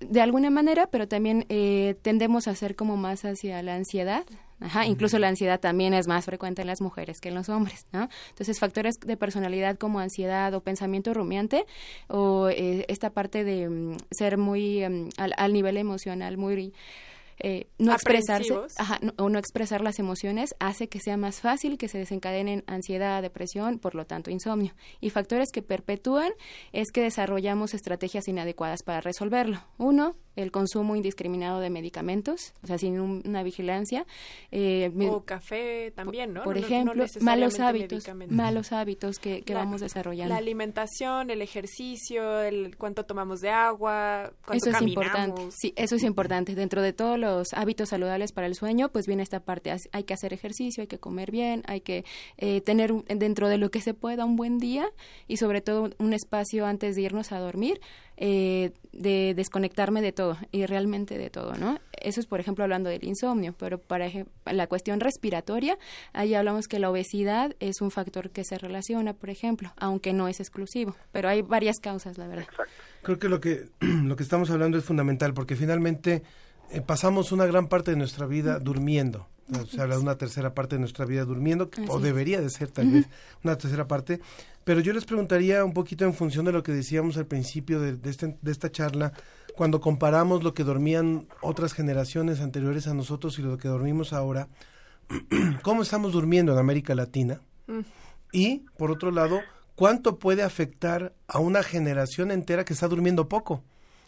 de 0.00 0.20
alguna 0.20 0.50
manera, 0.50 0.86
pero 0.88 1.08
también 1.08 1.46
eh, 1.48 1.96
tendemos 2.02 2.46
a 2.48 2.54
ser 2.54 2.76
como 2.76 2.96
más 2.96 3.24
hacia 3.24 3.62
la 3.62 3.74
ansiedad. 3.74 4.24
Ajá, 4.60 4.86
incluso 4.86 5.18
la 5.18 5.26
ansiedad 5.26 5.58
también 5.58 5.92
es 5.92 6.06
más 6.06 6.24
frecuente 6.24 6.62
en 6.62 6.68
las 6.68 6.80
mujeres 6.80 7.20
que 7.20 7.30
en 7.30 7.34
los 7.34 7.48
hombres, 7.48 7.84
¿no? 7.92 8.08
Entonces, 8.28 8.60
factores 8.60 8.94
de 9.00 9.16
personalidad 9.16 9.76
como 9.76 9.98
ansiedad 9.98 10.54
o 10.54 10.60
pensamiento 10.60 11.12
rumiante 11.12 11.66
o 12.06 12.48
eh, 12.48 12.84
esta 12.86 13.10
parte 13.10 13.42
de 13.42 13.68
mm, 13.68 13.96
ser 14.12 14.38
muy 14.38 14.88
mm, 14.88 15.08
al, 15.16 15.34
al 15.36 15.52
nivel 15.52 15.76
emocional, 15.78 16.36
muy 16.36 16.72
eh, 17.42 17.66
no 17.78 17.92
expresarse 17.92 18.48
ajá, 18.78 18.98
no- 19.02 19.12
o 19.18 19.28
no 19.28 19.38
expresar 19.38 19.80
las 19.82 19.98
emociones 19.98 20.54
hace 20.60 20.88
que 20.88 21.00
sea 21.00 21.16
más 21.16 21.40
fácil 21.40 21.76
que 21.76 21.88
se 21.88 21.98
desencadenen 21.98 22.62
ansiedad, 22.66 23.20
depresión, 23.20 23.78
por 23.78 23.94
lo 23.94 24.06
tanto 24.06 24.30
insomnio. 24.30 24.74
Y 25.00 25.10
factores 25.10 25.50
que 25.52 25.60
perpetúan 25.62 26.32
es 26.72 26.92
que 26.92 27.02
desarrollamos 27.02 27.74
estrategias 27.74 28.28
inadecuadas 28.28 28.82
para 28.82 29.00
resolverlo. 29.00 29.60
Uno, 29.78 30.16
el 30.36 30.50
consumo 30.50 30.96
indiscriminado 30.96 31.60
de 31.60 31.70
medicamentos, 31.70 32.52
o 32.62 32.66
sea, 32.66 32.78
sin 32.78 32.98
un- 33.00 33.22
una 33.26 33.42
vigilancia. 33.42 34.06
Eh, 34.50 34.90
O 35.10 35.24
café 35.24 35.90
también, 35.94 36.32
¿no? 36.32 36.42
por 36.44 36.54
No- 36.54 36.60
no 36.60 36.66
ejemplo, 36.66 37.04
malos 37.20 37.60
hábitos, 37.60 38.04
malos 38.30 38.72
hábitos 38.72 39.18
que, 39.18 39.42
que 39.42 39.54
La- 39.54 39.60
vamos 39.60 39.80
desarrollando. 39.80 40.32
La 40.34 40.38
alimentación, 40.38 41.30
el 41.30 41.42
ejercicio, 41.42 42.40
el 42.42 42.76
cuánto 42.76 43.04
tomamos 43.04 43.40
de 43.40 43.50
agua, 43.50 44.32
cuánto 44.46 44.68
Eso 44.70 44.76
es 44.76 44.82
importante. 44.82 45.42
Sí, 45.50 45.72
eso 45.76 45.96
es 45.96 46.02
importante. 46.02 46.54
Dentro 46.54 46.82
de 46.82 46.92
todos 46.92 47.18
los 47.18 47.52
hábitos 47.52 47.90
saludables 47.90 48.32
para 48.32 48.46
el 48.46 48.54
sueño, 48.54 48.90
pues 48.90 49.06
viene 49.06 49.22
esta 49.22 49.40
parte. 49.40 49.72
Hay 49.92 50.04
que 50.04 50.14
hacer 50.14 50.32
ejercicio, 50.32 50.82
hay 50.82 50.86
que 50.86 50.98
comer 50.98 51.30
bien, 51.30 51.62
hay 51.66 51.80
que 51.80 52.04
eh, 52.38 52.60
tener 52.60 52.92
un- 52.92 53.04
dentro 53.06 53.48
de 53.48 53.58
lo 53.58 53.70
que 53.70 53.80
se 53.80 53.94
pueda 53.94 54.24
un 54.24 54.36
buen 54.36 54.58
día 54.58 54.88
y 55.28 55.36
sobre 55.36 55.60
todo 55.60 55.90
un 55.98 56.12
espacio 56.12 56.66
antes 56.66 56.96
de 56.96 57.02
irnos 57.02 57.32
a 57.32 57.38
dormir 57.38 57.80
eh, 58.16 58.72
de 58.92 59.32
desconectarme 59.34 60.02
de 60.02 60.12
todo 60.12 60.36
y 60.52 60.66
realmente 60.66 61.16
de 61.18 61.30
todo, 61.30 61.54
¿no? 61.54 61.78
Eso 62.00 62.20
es, 62.20 62.26
por 62.26 62.40
ejemplo, 62.40 62.64
hablando 62.64 62.90
del 62.90 63.04
insomnio, 63.04 63.54
pero 63.58 63.78
para 63.78 64.10
la 64.50 64.66
cuestión 64.66 65.00
respiratoria, 65.00 65.78
ahí 66.12 66.34
hablamos 66.34 66.66
que 66.68 66.78
la 66.78 66.90
obesidad 66.90 67.54
es 67.60 67.80
un 67.80 67.90
factor 67.90 68.30
que 68.30 68.44
se 68.44 68.58
relaciona, 68.58 69.14
por 69.14 69.30
ejemplo, 69.30 69.72
aunque 69.76 70.12
no 70.12 70.28
es 70.28 70.40
exclusivo, 70.40 70.94
pero 71.12 71.28
hay 71.28 71.42
varias 71.42 71.78
causas, 71.80 72.18
la 72.18 72.26
verdad. 72.26 72.46
Creo 73.02 73.18
que 73.18 73.28
lo 73.28 73.40
que 73.40 73.68
lo 73.80 74.16
que 74.16 74.22
estamos 74.22 74.50
hablando 74.50 74.76
es 74.78 74.84
fundamental 74.84 75.32
porque 75.32 75.56
finalmente 75.56 76.22
eh, 76.70 76.80
pasamos 76.80 77.32
una 77.32 77.46
gran 77.46 77.68
parte 77.68 77.90
de 77.92 77.96
nuestra 77.96 78.26
vida 78.26 78.58
durmiendo. 78.58 79.26
O 79.50 79.54
sea, 79.56 79.66
Se 79.66 79.80
habla 79.82 79.96
de 79.96 80.02
una 80.02 80.16
tercera 80.16 80.54
parte 80.54 80.76
de 80.76 80.80
nuestra 80.80 81.04
vida 81.04 81.24
durmiendo, 81.24 81.68
que- 81.68 81.82
o 81.88 81.98
debería 82.00 82.40
de 82.40 82.48
ser 82.48 82.70
tal 82.70 82.88
vez 82.90 83.06
una 83.44 83.56
tercera 83.58 83.86
parte. 83.86 84.20
Pero 84.64 84.80
yo 84.80 84.92
les 84.92 85.04
preguntaría 85.04 85.64
un 85.64 85.72
poquito 85.72 86.04
en 86.04 86.14
función 86.14 86.44
de 86.44 86.52
lo 86.52 86.62
que 86.62 86.72
decíamos 86.72 87.16
al 87.16 87.26
principio 87.26 87.80
de, 87.80 87.96
de 87.96 88.10
este- 88.10 88.38
de 88.40 88.52
esta 88.52 88.70
charla, 88.70 89.12
cuando 89.56 89.80
comparamos 89.80 90.42
lo 90.44 90.54
que 90.54 90.64
dormían 90.64 91.26
otras 91.40 91.72
generaciones 91.72 92.40
anteriores 92.40 92.86
a 92.86 92.94
nosotros 92.94 93.38
y 93.38 93.42
lo 93.42 93.58
que 93.58 93.68
dormimos 93.68 94.12
ahora, 94.12 94.48
¿cómo 95.62 95.82
estamos 95.82 96.12
durmiendo 96.12 96.52
en 96.52 96.58
América 96.58 96.94
Latina? 96.94 97.40
Mm. 97.66 97.80
Y, 98.32 98.58
por 98.78 98.90
otro 98.90 99.10
lado, 99.10 99.40
¿cuánto 99.74 100.18
puede 100.18 100.42
afectar 100.42 101.12
a 101.26 101.38
una 101.38 101.62
generación 101.62 102.30
entera 102.30 102.64
que 102.64 102.72
está 102.72 102.88
durmiendo 102.88 103.28
poco? 103.28 103.54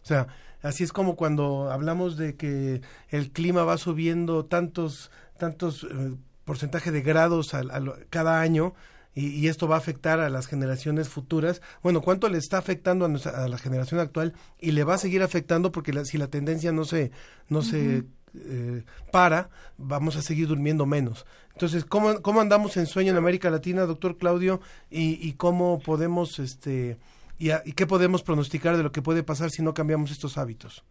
O 0.02 0.06
sea, 0.06 0.28
así 0.62 0.82
es 0.84 0.92
como 0.92 1.16
cuando 1.16 1.70
hablamos 1.70 2.16
de 2.16 2.36
que 2.36 2.80
el 3.10 3.32
clima 3.32 3.64
va 3.64 3.76
subiendo 3.76 4.44
tantos 4.46 5.10
tantos 5.36 5.84
eh, 5.90 6.14
porcentaje 6.44 6.92
de 6.92 7.02
grados 7.02 7.54
al- 7.54 7.70
al- 7.72 8.06
cada 8.08 8.40
año 8.40 8.74
y, 9.14 9.28
y 9.28 9.48
esto 9.48 9.68
va 9.68 9.76
a 9.76 9.78
afectar 9.78 10.20
a 10.20 10.28
las 10.28 10.46
generaciones 10.46 11.08
futuras. 11.08 11.62
Bueno, 11.82 12.00
¿cuánto 12.00 12.28
le 12.28 12.38
está 12.38 12.58
afectando 12.58 13.04
a, 13.04 13.08
nuestra- 13.08 13.44
a 13.44 13.48
la 13.48 13.58
generación 13.58 14.00
actual 14.00 14.32
y 14.60 14.72
le 14.72 14.84
va 14.84 14.94
a 14.94 14.98
seguir 14.98 15.22
afectando 15.22 15.70
porque 15.72 15.92
la- 15.92 16.04
si 16.04 16.18
la 16.18 16.28
tendencia 16.28 16.72
no 16.72 16.84
se 16.84 17.10
no 17.48 17.62
se 17.62 18.04
eh, 18.36 18.82
para, 19.12 19.48
vamos 19.78 20.16
a 20.16 20.22
seguir 20.22 20.48
durmiendo 20.48 20.86
menos. 20.86 21.24
Entonces, 21.52 21.84
¿cómo, 21.84 22.20
¿cómo 22.20 22.40
andamos 22.40 22.76
en 22.76 22.86
sueño 22.86 23.12
en 23.12 23.16
América 23.16 23.48
Latina, 23.48 23.82
doctor 23.86 24.18
Claudio? 24.18 24.60
Y, 24.90 25.24
y 25.24 25.34
cómo 25.34 25.78
podemos, 25.78 26.40
este, 26.40 26.96
y, 27.38 27.50
a- 27.50 27.62
y 27.64 27.74
qué 27.74 27.86
podemos 27.86 28.24
pronosticar 28.24 28.76
de 28.76 28.82
lo 28.82 28.90
que 28.90 29.02
puede 29.02 29.22
pasar 29.22 29.50
si 29.50 29.62
no 29.62 29.72
cambiamos 29.72 30.10
estos 30.10 30.36
hábitos? 30.36 30.84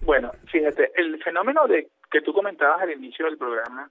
Bueno, 0.00 0.32
fíjate, 0.50 0.90
el 0.96 1.22
fenómeno 1.22 1.66
de 1.68 1.88
que 2.10 2.22
tú 2.22 2.32
comentabas 2.32 2.80
al 2.80 2.92
inicio 2.92 3.26
del 3.26 3.36
programa, 3.36 3.90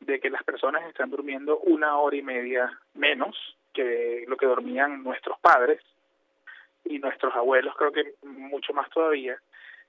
de 0.00 0.20
que 0.20 0.30
las 0.30 0.42
personas 0.44 0.86
están 0.88 1.10
durmiendo 1.10 1.58
una 1.60 1.98
hora 1.98 2.16
y 2.16 2.22
media 2.22 2.78
menos 2.94 3.36
que 3.74 4.24
lo 4.28 4.36
que 4.36 4.46
dormían 4.46 5.02
nuestros 5.02 5.38
padres 5.40 5.80
y 6.84 6.98
nuestros 6.98 7.34
abuelos, 7.34 7.74
creo 7.76 7.92
que 7.92 8.14
mucho 8.22 8.72
más 8.72 8.88
todavía, 8.90 9.36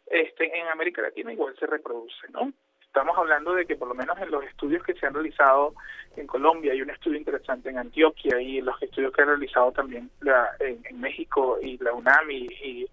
este, 0.08 0.60
en 0.60 0.68
América 0.68 1.02
Latina 1.02 1.32
igual 1.32 1.56
se 1.58 1.66
reproduce, 1.68 2.28
¿no? 2.32 2.52
Estamos 2.82 3.16
hablando 3.18 3.54
de 3.54 3.68
que 3.68 3.76
por 3.76 3.88
lo 3.88 3.94
menos 3.94 4.18
en 4.20 4.32
los 4.32 4.44
estudios 4.44 4.84
que 4.84 4.96
se 4.96 5.06
han 5.06 5.14
realizado 5.14 5.76
en 6.18 6.26
Colombia, 6.26 6.72
hay 6.74 6.82
un 6.82 6.90
estudio 6.90 7.20
interesante 7.20 7.70
en 7.70 7.78
Antioquia 7.78 8.42
y 8.42 8.58
en 8.58 8.66
los 8.66 8.82
estudios 8.82 9.14
que 9.14 9.22
han 9.22 9.28
realizado 9.28 9.72
también 9.72 10.10
la- 10.22 10.50
en, 10.60 10.82
en 10.86 11.00
México 11.00 11.60
y 11.62 11.78
la 11.78 11.94
UNAM 11.94 12.32
y, 12.32 12.48
y 12.64 12.88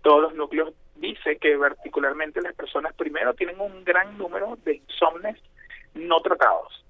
todos 0.00 0.22
los 0.22 0.34
núcleos, 0.34 0.72
dice 0.96 1.36
que 1.36 1.56
particularmente 1.58 2.40
las 2.40 2.54
personas 2.54 2.94
primero 2.94 3.34
tienen 3.34 3.60
un 3.60 3.84
gran 3.84 4.16
número 4.16 4.56
de 4.64 4.76
insomnes 4.76 5.36
no 5.94 6.20
tratados. 6.20 6.84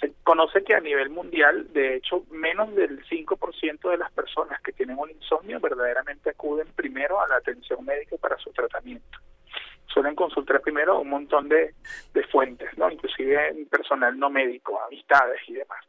Se 0.00 0.12
conoce 0.24 0.62
que 0.62 0.74
a 0.74 0.80
nivel 0.80 1.10
mundial, 1.10 1.72
de 1.72 1.96
hecho, 1.96 2.24
menos 2.30 2.74
del 2.74 3.04
5% 3.06 3.90
de 3.90 3.96
las 3.96 4.12
personas 4.12 4.60
que 4.60 4.72
tienen 4.72 4.98
un 4.98 5.10
insomnio 5.10 5.58
verdaderamente 5.60 6.30
acuden 6.30 6.68
primero 6.74 7.20
a 7.20 7.28
la 7.28 7.36
atención 7.36 7.84
médica 7.84 8.16
para 8.18 8.36
su 8.38 8.50
tratamiento. 8.50 9.18
Suelen 9.86 10.14
consultar 10.14 10.60
primero 10.60 11.00
un 11.00 11.08
montón 11.08 11.48
de, 11.48 11.74
de 12.12 12.22
fuentes, 12.24 12.76
¿no? 12.76 12.90
inclusive 12.90 13.54
personal 13.70 14.18
no 14.18 14.28
médico, 14.28 14.78
amistades 14.82 15.40
y 15.48 15.54
demás. 15.54 15.82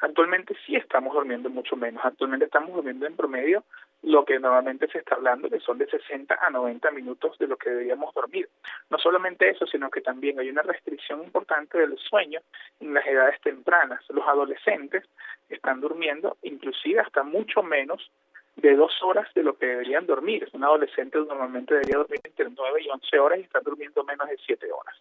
Actualmente 0.00 0.54
sí 0.66 0.74
estamos 0.74 1.14
durmiendo 1.14 1.48
mucho 1.48 1.76
menos. 1.76 2.04
Actualmente 2.04 2.46
estamos 2.46 2.74
durmiendo 2.74 3.06
en 3.06 3.16
promedio 3.16 3.64
lo 4.04 4.24
que 4.24 4.38
normalmente 4.38 4.86
se 4.88 4.98
está 4.98 5.14
hablando, 5.14 5.48
que 5.48 5.60
son 5.60 5.78
de 5.78 5.86
60 5.86 6.38
a 6.40 6.50
90 6.50 6.90
minutos 6.90 7.38
de 7.38 7.46
lo 7.46 7.56
que 7.56 7.70
deberíamos 7.70 8.12
dormir. 8.14 8.48
No 8.90 8.98
solamente 8.98 9.48
eso, 9.48 9.66
sino 9.66 9.90
que 9.90 10.02
también 10.02 10.38
hay 10.38 10.50
una 10.50 10.62
restricción 10.62 11.22
importante 11.24 11.78
del 11.78 11.96
sueño 11.98 12.40
en 12.80 12.92
las 12.92 13.06
edades 13.06 13.40
tempranas. 13.40 14.02
Los 14.10 14.26
adolescentes 14.28 15.04
están 15.48 15.80
durmiendo 15.80 16.36
inclusive 16.42 17.00
hasta 17.00 17.22
mucho 17.22 17.62
menos 17.62 18.10
de 18.56 18.76
dos 18.76 18.92
horas 19.02 19.32
de 19.34 19.42
lo 19.42 19.56
que 19.56 19.66
deberían 19.66 20.06
dormir. 20.06 20.48
Un 20.52 20.64
adolescente 20.64 21.18
normalmente 21.18 21.72
debería 21.72 21.98
dormir 21.98 22.20
entre 22.24 22.50
9 22.50 22.82
y 22.82 22.90
11 22.90 23.18
horas 23.18 23.38
y 23.38 23.42
están 23.42 23.64
durmiendo 23.64 24.04
menos 24.04 24.28
de 24.28 24.36
7 24.44 24.70
horas. 24.70 24.96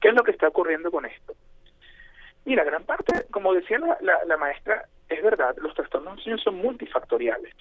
¿Qué 0.00 0.08
es 0.08 0.14
lo 0.14 0.22
que 0.22 0.32
está 0.32 0.48
ocurriendo 0.48 0.90
con 0.90 1.06
esto? 1.06 1.32
Mira, 2.44 2.62
gran 2.64 2.84
parte, 2.84 3.24
como 3.30 3.54
decía 3.54 3.78
la, 3.78 3.96
la, 4.02 4.24
la 4.26 4.36
maestra, 4.36 4.84
es 5.08 5.22
verdad, 5.22 5.56
los 5.58 5.74
trastornos 5.74 6.16
del 6.16 6.24
sueño 6.24 6.38
son 6.38 6.56
multifactoriales 6.56 7.54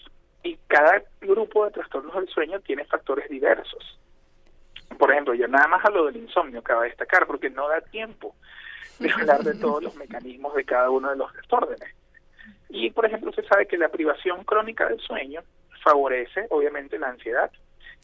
y 0.44 0.58
cada 0.68 1.04
grupo 1.22 1.66
de 1.66 1.72
trastornos 1.72 2.16
del 2.16 2.28
sueño 2.30 2.60
tiene 2.62 2.86
factores 2.86 3.30
diversos. 3.30 4.00
Por 4.98 5.12
ejemplo, 5.12 5.34
yo 5.34 5.48
nada 5.48 5.68
más 5.68 5.86
hablo 5.86 6.06
del 6.06 6.18
insomnio, 6.18 6.62
cabe 6.62 6.90
destacar, 6.90 7.26
porque 7.28 7.50
no 7.50 7.68
da 7.68 7.82
tiempo 7.82 8.36
de 9.00 9.12
hablar 9.12 9.44
de 9.44 9.56
todos 9.56 9.84
los 9.84 9.96
mecanismos 9.98 10.54
de 10.56 10.66
cada 10.66 10.90
uno 10.90 11.10
de 11.10 11.16
los 11.16 11.34
desórdenes. 11.34 11.96
Y, 12.70 12.90
por 12.92 13.06
ejemplo, 13.06 13.32
se 13.34 13.44
sabe 13.44 13.68
que 13.68 13.78
la 13.78 13.90
privación 13.90 14.44
crónica 14.44 14.88
del 14.88 15.00
sueño 15.00 15.42
favorece, 15.84 16.48
obviamente, 16.50 16.98
la 16.98 17.10
ansiedad, 17.10 17.52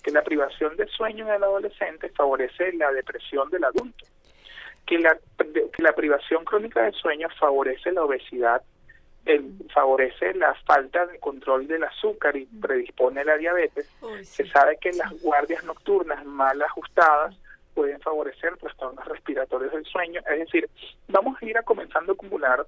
que 0.04 0.12
la 0.12 0.24
privación 0.24 0.76
de 0.76 0.88
sueño 0.88 1.28
en 1.28 1.36
el 1.36 1.44
adolescente 1.44 2.10
favorece 2.10 2.74
la 2.74 2.92
depresión 2.92 3.50
del 3.50 3.64
adulto, 3.64 4.06
que 4.86 5.00
la, 5.00 5.18
que 5.38 5.84
la 5.84 5.94
privación 5.94 6.46
crónica 6.46 6.84
del 6.84 6.94
sueño 6.94 7.28
favorece 7.40 7.92
la 7.92 8.04
obesidad, 8.04 8.62
el- 9.28 9.54
favorece 9.74 10.34
la 10.34 10.54
falta 10.66 11.06
de 11.06 11.20
control 11.20 11.68
del 11.68 11.84
azúcar 11.84 12.36
y 12.36 12.46
predispone 12.46 13.22
a 13.22 13.26
la 13.26 13.38
diabetes. 13.38 13.90
Se 14.24 14.48
sabe 14.50 14.78
que 14.80 14.92
las 14.94 15.22
guardias 15.22 15.64
nocturnas 15.64 16.26
mal 16.26 16.62
ajustadas 16.62 17.36
pueden 17.74 18.00
favorecer 18.02 18.58
trastornos 18.58 19.06
respiratorios 19.06 19.72
del 19.72 19.86
sueño. 19.86 20.22
Es 20.32 20.40
decir, 20.40 20.70
vamos 21.10 21.38
a 21.42 21.46
ir 21.46 21.58
a 21.58 21.62
comenzando 21.64 22.14
a 22.14 22.16
acumular 22.16 22.66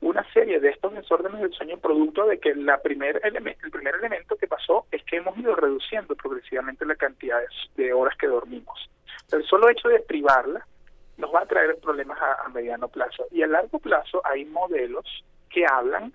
una 0.00 0.24
serie 0.32 0.58
de 0.60 0.68
estos 0.70 0.92
desórdenes 0.94 1.40
del 1.40 1.52
sueño 1.52 1.78
producto 1.78 2.26
de 2.26 2.38
que 2.38 2.54
la 2.54 2.78
primer 2.80 3.20
eleme- 3.22 3.56
el 3.62 3.70
primer 3.70 3.94
elemento 3.96 4.36
que 4.36 4.48
pasó 4.48 4.86
es 4.90 5.02
que 5.04 5.16
hemos 5.16 5.36
ido 5.38 5.54
reduciendo 5.54 6.14
progresivamente 6.16 6.84
la 6.86 6.96
cantidad 6.96 7.38
de, 7.40 7.84
de 7.84 7.92
horas 7.92 8.16
que 8.18 8.26
dormimos. 8.26 8.88
El 9.32 9.44
solo 9.44 9.68
hecho 9.68 9.88
de 9.88 10.00
privarla 10.00 10.66
nos 11.18 11.32
va 11.32 11.40
a 11.42 11.46
traer 11.46 11.76
problemas 11.78 12.20
a, 12.20 12.42
a 12.44 12.48
mediano 12.48 12.88
plazo. 12.88 13.26
Y 13.30 13.42
a 13.42 13.46
largo 13.46 13.78
plazo 13.78 14.20
hay 14.24 14.44
modelos 14.44 15.04
que 15.52 15.64
hablan 15.66 16.12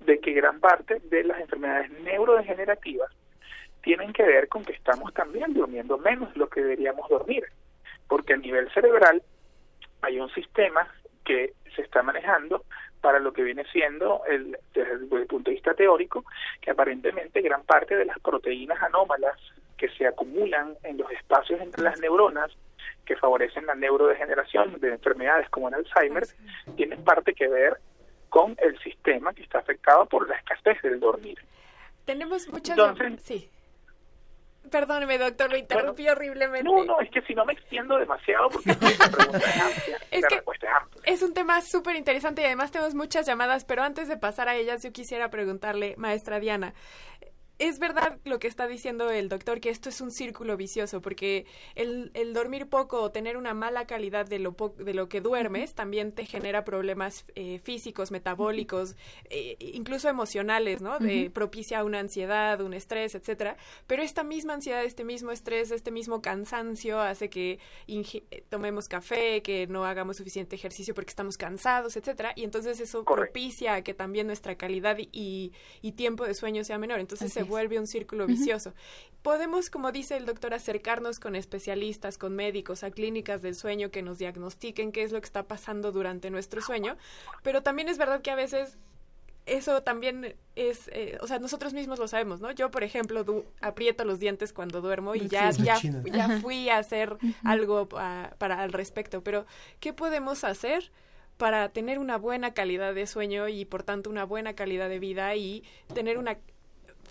de 0.00 0.18
que 0.20 0.32
gran 0.32 0.60
parte 0.60 1.00
de 1.04 1.24
las 1.24 1.40
enfermedades 1.40 1.90
neurodegenerativas 2.02 3.10
tienen 3.82 4.12
que 4.12 4.22
ver 4.22 4.48
con 4.48 4.64
que 4.64 4.72
estamos 4.72 5.12
también 5.14 5.54
durmiendo 5.54 5.98
menos 5.98 6.32
de 6.32 6.38
lo 6.38 6.48
que 6.48 6.60
deberíamos 6.60 7.08
dormir, 7.08 7.44
porque 8.08 8.34
a 8.34 8.36
nivel 8.36 8.70
cerebral 8.72 9.22
hay 10.02 10.18
un 10.18 10.30
sistema 10.30 10.86
que 11.24 11.54
se 11.74 11.82
está 11.82 12.02
manejando 12.02 12.64
para 13.00 13.18
lo 13.18 13.32
que 13.32 13.42
viene 13.42 13.64
siendo, 13.72 14.22
el, 14.28 14.58
desde 14.74 14.92
el 14.92 15.26
punto 15.26 15.50
de 15.50 15.54
vista 15.54 15.74
teórico, 15.74 16.24
que 16.60 16.70
aparentemente 16.70 17.40
gran 17.40 17.62
parte 17.62 17.96
de 17.96 18.04
las 18.04 18.18
proteínas 18.18 18.82
anómalas 18.82 19.38
que 19.78 19.88
se 19.90 20.06
acumulan 20.06 20.76
en 20.82 20.98
los 20.98 21.10
espacios 21.10 21.60
entre 21.60 21.82
las 21.82 21.98
neuronas, 22.00 22.50
que 23.06 23.16
favorecen 23.16 23.66
la 23.66 23.74
neurodegeneración 23.74 24.78
de 24.80 24.90
enfermedades 24.90 25.48
como 25.48 25.68
el 25.68 25.74
Alzheimer, 25.74 26.24
tienen 26.76 27.02
parte 27.02 27.32
que 27.32 27.48
ver 27.48 27.78
con 28.30 28.56
el 28.62 28.78
sistema 28.82 29.34
que 29.34 29.42
está 29.42 29.58
afectado 29.58 30.06
por 30.06 30.26
la 30.28 30.36
escasez 30.36 30.80
del 30.82 30.98
dormir. 31.00 31.38
Tenemos 32.06 32.48
muchas... 32.48 32.78
Entonces- 32.78 33.22
sí. 33.22 33.50
Perdóneme, 34.70 35.16
doctor, 35.18 35.50
lo 35.50 35.56
interrumpí 35.56 36.06
horriblemente. 36.08 36.62
No, 36.64 36.84
no, 36.84 37.00
es 37.00 37.10
que 37.10 37.22
si 37.22 37.34
no 37.34 37.44
me 37.46 37.54
extiendo 37.54 37.96
demasiado 37.96 38.50
porque 38.50 38.68
la 38.68 38.76
pregunta 39.10 39.38
es 39.38 39.56
amplia, 39.62 39.98
Es 40.10 40.20
la 40.22 40.28
que- 40.28 40.34
respuesta 40.36 40.66
es 40.66 40.72
amplia. 40.82 41.02
Es 41.06 41.22
un 41.22 41.34
tema 41.34 41.60
súper 41.62 41.96
interesante 41.96 42.42
y 42.42 42.44
además 42.44 42.70
tenemos 42.70 42.94
muchas 42.94 43.26
llamadas, 43.26 43.64
pero 43.64 43.82
antes 43.82 44.06
de 44.06 44.16
pasar 44.18 44.48
a 44.48 44.54
ellas, 44.56 44.82
yo 44.82 44.92
quisiera 44.92 45.30
preguntarle, 45.30 45.94
maestra 45.96 46.38
Diana, 46.40 46.74
¿es 47.60 47.78
verdad 47.78 48.18
lo 48.24 48.40
que 48.40 48.48
está 48.48 48.66
diciendo 48.66 49.10
el 49.10 49.28
doctor, 49.28 49.60
que 49.60 49.68
esto 49.70 49.88
es 49.88 50.00
un 50.00 50.10
círculo 50.10 50.56
vicioso? 50.56 51.00
Porque 51.00 51.46
el, 51.76 52.10
el 52.14 52.32
dormir 52.32 52.66
poco 52.66 53.00
o 53.02 53.12
tener 53.12 53.36
una 53.36 53.54
mala 53.54 53.86
calidad 53.86 54.26
de 54.26 54.40
lo, 54.40 54.54
po- 54.54 54.74
de 54.76 54.94
lo 54.94 55.08
que 55.08 55.20
duermes 55.20 55.74
también 55.74 56.10
te 56.12 56.26
genera 56.26 56.64
problemas 56.64 57.24
eh, 57.36 57.60
físicos, 57.62 58.10
metabólicos, 58.10 58.96
eh, 59.28 59.56
incluso 59.60 60.08
emocionales, 60.08 60.80
¿no? 60.82 60.98
De, 60.98 61.30
propicia 61.30 61.84
una 61.84 62.00
ansiedad, 62.00 62.60
un 62.62 62.74
estrés, 62.74 63.14
etcétera. 63.14 63.56
Pero 63.86 64.02
esta 64.02 64.24
misma 64.24 64.54
ansiedad, 64.54 64.82
este 64.82 65.04
mismo 65.04 65.30
estrés, 65.30 65.70
este 65.70 65.90
mismo 65.90 66.22
cansancio 66.22 66.98
hace 67.00 67.28
que 67.28 67.58
eh, 67.86 68.44
tomemos 68.48 68.88
café, 68.88 69.42
que 69.42 69.66
no 69.66 69.84
hagamos 69.84 70.16
suficiente 70.16 70.56
ejercicio 70.56 70.94
porque 70.94 71.10
estamos 71.10 71.36
cansados, 71.36 71.96
etcétera. 71.96 72.32
Y 72.34 72.44
entonces 72.44 72.80
eso 72.80 73.04
propicia 73.04 73.82
que 73.82 73.94
también 73.94 74.26
nuestra 74.26 74.56
calidad 74.56 74.96
y, 74.98 75.52
tiempo 75.96 76.24
de 76.24 76.34
sueño 76.34 76.64
sea 76.64 76.78
menor. 76.78 77.00
Entonces 77.00 77.36
es. 77.36 77.49
Vuelve 77.50 77.78
un 77.78 77.86
círculo 77.86 78.26
vicioso. 78.26 78.72
Podemos, 79.22 79.68
como 79.68 79.92
dice 79.92 80.16
el 80.16 80.24
doctor, 80.24 80.54
acercarnos 80.54 81.20
con 81.20 81.36
especialistas, 81.36 82.16
con 82.16 82.34
médicos, 82.34 82.82
a 82.84 82.90
clínicas 82.90 83.42
del 83.42 83.54
sueño 83.54 83.90
que 83.90 84.00
nos 84.00 84.16
diagnostiquen 84.16 84.92
qué 84.92 85.02
es 85.02 85.12
lo 85.12 85.20
que 85.20 85.26
está 85.26 85.42
pasando 85.42 85.92
durante 85.92 86.30
nuestro 86.30 86.62
sueño. 86.62 86.96
Pero 87.42 87.62
también 87.62 87.90
es 87.90 87.98
verdad 87.98 88.22
que 88.22 88.30
a 88.30 88.34
veces 88.34 88.78
eso 89.46 89.82
también 89.82 90.36
es, 90.54 90.88
eh, 90.92 91.18
o 91.20 91.26
sea, 91.26 91.38
nosotros 91.38 91.72
mismos 91.74 91.98
lo 91.98 92.06
sabemos, 92.08 92.40
¿no? 92.40 92.50
Yo, 92.52 92.70
por 92.70 92.84
ejemplo, 92.84 93.24
du- 93.24 93.44
aprieto 93.60 94.04
los 94.04 94.18
dientes 94.20 94.52
cuando 94.52 94.80
duermo 94.80 95.14
y 95.14 95.28
ya, 95.28 95.50
ya, 95.64 95.76
ya 96.04 96.40
fui 96.40 96.68
a 96.68 96.78
hacer 96.78 97.16
algo 97.44 97.88
pa- 97.88 98.34
para 98.38 98.62
al 98.62 98.72
respecto. 98.72 99.22
Pero, 99.22 99.44
¿qué 99.80 99.92
podemos 99.92 100.44
hacer 100.44 100.92
para 101.36 101.70
tener 101.70 101.98
una 101.98 102.16
buena 102.18 102.52
calidad 102.54 102.94
de 102.94 103.06
sueño 103.06 103.48
y, 103.48 103.64
por 103.64 103.82
tanto, 103.82 104.08
una 104.10 104.24
buena 104.24 104.54
calidad 104.54 104.88
de 104.88 104.98
vida 104.98 105.34
y 105.36 105.64
tener 105.94 106.16
una 106.18 106.38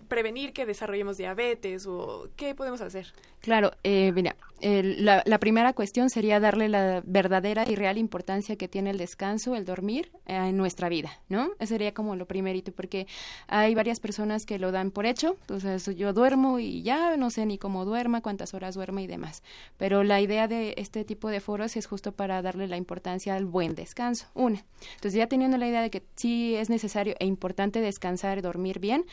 prevenir 0.10 0.52
que 0.52 0.66
desarrollemos 0.66 1.18
diabetes 1.18 1.86
o 1.88 2.28
qué 2.36 2.54
podemos 2.54 2.82
hacer? 2.82 3.14
Claro, 3.40 3.72
eh, 3.84 4.12
mira, 4.12 4.36
la, 4.62 5.24
la 5.26 5.38
primera 5.40 5.74
cuestión 5.74 6.10
sería 6.10 6.40
darle 6.40 6.70
la 6.70 7.02
verdadera 7.06 7.70
y 7.70 7.76
real 7.76 7.98
importancia 7.98 8.56
que 8.56 8.68
tiene 8.68 8.90
el 8.90 8.98
descanso, 8.98 9.56
el 9.56 9.66
dormir 9.66 10.12
eh, 10.26 10.36
en 10.36 10.58
nuestra 10.58 10.90
vida, 10.90 11.12
¿no? 11.30 11.52
Eso 11.60 11.74
sería 11.74 11.94
como 11.94 12.16
lo 12.16 12.26
primerito, 12.26 12.72
porque 12.72 13.08
hay 13.48 13.76
varias 13.76 14.00
personas 14.00 14.46
que 14.46 14.60
lo 14.60 14.72
dan 14.72 14.92
por 14.92 15.06
hecho, 15.06 15.38
entonces 15.42 15.96
yo 15.96 16.14
duermo 16.14 16.60
y 16.60 16.82
ya 16.82 17.18
no 17.18 17.30
sé 17.30 17.46
ni 17.46 17.58
cómo 17.58 17.86
duerma, 17.86 18.22
cuántas 18.22 18.54
horas 18.54 18.76
duermo 18.76 19.00
y 19.00 19.08
demás. 19.08 19.44
Pero 19.78 20.04
la 20.04 20.22
idea 20.22 20.48
de 20.48 20.74
este 20.78 21.06
tipo 21.06 21.30
de 21.30 21.40
foros 21.40 21.78
es 21.78 21.86
justo 21.86 22.12
para 22.12 22.42
darle 22.42 22.68
la 22.68 22.78
importancia 22.78 23.36
al 23.36 23.46
buen 23.46 23.76
descanso, 23.76 24.28
una. 24.34 24.66
Entonces 24.96 25.14
ya 25.14 25.28
teniendo 25.28 25.58
la 25.58 25.68
idea 25.68 25.82
de 25.82 25.90
que 25.90 26.04
sí 26.16 26.56
es 26.56 26.70
necesario 26.70 27.16
e 27.20 27.26
importante 27.26 27.82
descansar 27.82 28.42
dormir 28.42 28.80
bien, 28.80 29.06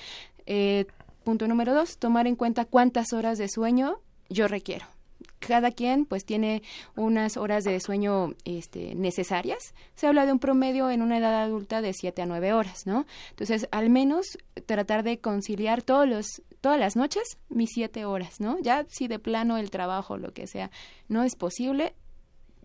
eh, 0.47 0.86
punto 1.24 1.49
número 1.49 1.74
dos, 1.74 1.99
tomar 1.99 2.26
en 2.26 2.36
cuenta 2.36 2.64
cuántas 2.64 3.12
horas 3.12 3.38
de 3.38 3.49
sueño 3.49 4.01
yo 4.28 4.49
requiero. 4.49 4.95
Cada 5.38 5.70
quien 5.70 6.06
pues 6.06 6.24
tiene 6.24 6.62
unas 6.96 7.36
horas 7.36 7.64
de 7.64 7.78
sueño 7.80 8.34
este, 8.44 8.94
necesarias. 8.94 9.74
Se 9.94 10.06
habla 10.06 10.26
de 10.26 10.32
un 10.32 10.38
promedio 10.38 10.90
en 10.90 11.02
una 11.02 11.18
edad 11.18 11.42
adulta 11.42 11.80
de 11.80 11.92
7 11.92 12.22
a 12.22 12.26
9 12.26 12.52
horas, 12.52 12.86
¿no? 12.86 13.06
Entonces, 13.30 13.68
al 13.70 13.90
menos 13.90 14.38
tratar 14.66 15.02
de 15.02 15.18
conciliar 15.18 15.82
todos 15.82 16.08
los, 16.08 16.42
todas 16.60 16.78
las 16.78 16.96
noches 16.96 17.38
mis 17.48 17.70
7 17.74 18.04
horas, 18.04 18.40
¿no? 18.40 18.58
Ya 18.60 18.86
si 18.88 19.08
de 19.08 19.18
plano 19.18 19.58
el 19.58 19.70
trabajo, 19.70 20.16
lo 20.16 20.32
que 20.32 20.46
sea, 20.46 20.70
no 21.08 21.22
es 21.22 21.36
posible, 21.36 21.94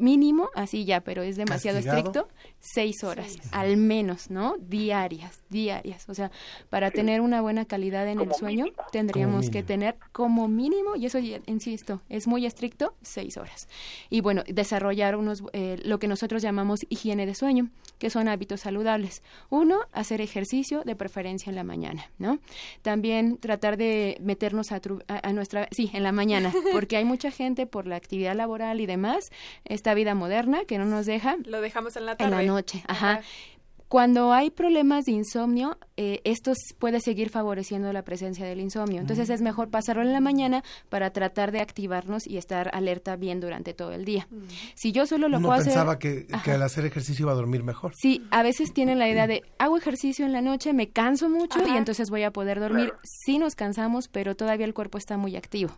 mínimo, 0.02 0.50
así 0.56 0.84
ya, 0.86 1.02
pero 1.02 1.22
es 1.22 1.38
demasiado 1.38 1.78
Castigado. 1.78 2.00
estricto, 2.00 2.28
seis 2.60 3.04
horas, 3.04 3.38
al 3.52 3.78
menos, 3.78 4.30
¿no? 4.30 4.56
Diarias, 4.60 5.42
diarias. 5.50 6.10
O 6.10 6.14
sea, 6.14 6.32
para 6.70 6.92
tener 6.92 7.22
una 7.22 7.42
buena 7.42 7.66
calidad 7.66 8.08
en 8.08 8.20
el 8.20 8.34
sueño, 8.34 8.66
tendríamos 8.92 9.50
que 9.50 9.64
tener 9.64 9.96
como 10.12 10.48
mínimo, 10.48 10.96
y 10.96 11.06
eso, 11.06 11.20
ya, 11.20 11.40
insisto, 11.46 12.02
es 12.10 12.28
muy 12.28 12.46
estricto, 12.46 12.94
seis 13.02 13.38
horas. 13.38 13.68
Y 14.10 14.22
bueno, 14.22 14.44
desarrollar 14.48 15.16
unos, 15.16 15.44
eh, 15.54 15.80
lo 15.86 16.00
que 16.00 16.08
nosotros 16.08 16.42
llamamos 16.42 16.80
higiene 16.90 17.26
de 17.26 17.36
sueño, 17.36 17.70
que 18.00 18.10
son 18.10 18.28
hábitos 18.28 18.62
saludables. 18.62 19.22
Uno, 19.50 19.80
hacer 19.92 20.22
ejercicio, 20.22 20.82
de 20.84 20.96
preferencia 20.96 21.50
en 21.50 21.56
la 21.56 21.64
mañana, 21.64 22.10
¿no? 22.18 22.40
También 22.82 23.38
tratar 23.38 23.78
de 23.78 24.18
meternos 24.22 24.72
a, 24.72 24.82
tru- 24.82 25.04
a- 25.08 25.28
a 25.28 25.34
nuestra, 25.34 25.68
sí, 25.72 25.92
en 25.94 26.04
la 26.04 26.12
mañana, 26.12 26.52
porque 26.74 26.98
hay 26.98 27.06
mucha 27.06 27.30
gente 27.32 27.68
por 27.68 27.86
la 27.86 27.96
actividad 27.96 28.36
laboral 28.36 28.82
y 28.82 28.86
demás, 28.88 29.32
esta 29.92 29.96
vida 29.96 30.16
moderna 30.16 30.64
que 30.66 30.78
no 30.78 30.86
nos 30.86 31.06
deja 31.06 31.36
Lo 31.46 31.60
dejamos 31.60 31.98
en 31.98 32.06
la 32.06 32.14
en 32.14 32.18
tarde. 32.18 32.36
la 32.38 32.44
noche. 32.44 32.82
Ajá. 32.88 33.22
Cuando 33.92 34.32
hay 34.32 34.52
problemas 34.52 35.04
de 35.04 35.12
insomnio, 35.12 35.78
eh, 35.98 36.22
esto 36.24 36.54
puede 36.80 37.02
seguir 37.02 37.30
favoreciendo 37.30 37.92
la 37.92 38.04
presencia 38.04 38.46
del 38.46 38.62
insomnio. 38.62 39.02
Entonces 39.02 39.30
es 39.30 39.42
mejor 39.42 39.70
pasarlo 39.70 40.02
en 40.02 40.14
la 40.14 40.22
mañana 40.22 40.64
para 40.88 41.10
tratar 41.10 41.52
de 41.52 41.60
activarnos 41.60 42.26
y 42.26 42.38
estar 42.38 42.72
alerta 42.74 43.18
bien 43.18 43.42
durante 43.42 43.74
todo 43.74 43.92
el 43.92 44.06
día. 44.06 44.30
Si 44.76 44.94
yo 44.94 45.06
solo 45.06 45.28
lo 45.28 45.40
Uno 45.40 45.50
puedo 45.50 45.60
hacer... 45.60 45.74
pensaba 45.74 46.00
que, 46.00 46.26
al 46.46 46.62
hacer 46.62 46.86
ejercicio 46.86 47.24
iba 47.24 47.34
a 47.34 47.36
dormir 47.36 47.64
mejor. 47.64 47.92
Sí, 47.94 48.26
a 48.32 48.44
veces 48.44 48.72
tienen 48.72 48.98
la 48.98 49.10
idea 49.10 49.28
de 49.28 49.44
hago 49.60 49.76
ejercicio 49.76 50.26
en 50.26 50.32
la 50.32 50.42
noche, 50.42 50.72
me 50.72 50.88
canso 50.88 51.28
mucho 51.28 51.60
y 51.68 51.76
entonces 51.76 52.10
voy 52.10 52.24
a 52.24 52.32
poder 52.32 52.62
dormir. 52.62 52.94
Sí 53.04 53.40
nos 53.40 53.56
cansamos, 53.56 54.08
pero 54.08 54.38
todavía 54.38 54.66
el 54.66 54.74
cuerpo 54.74 55.00
está 55.00 55.18
muy 55.18 55.36
activo. 55.36 55.72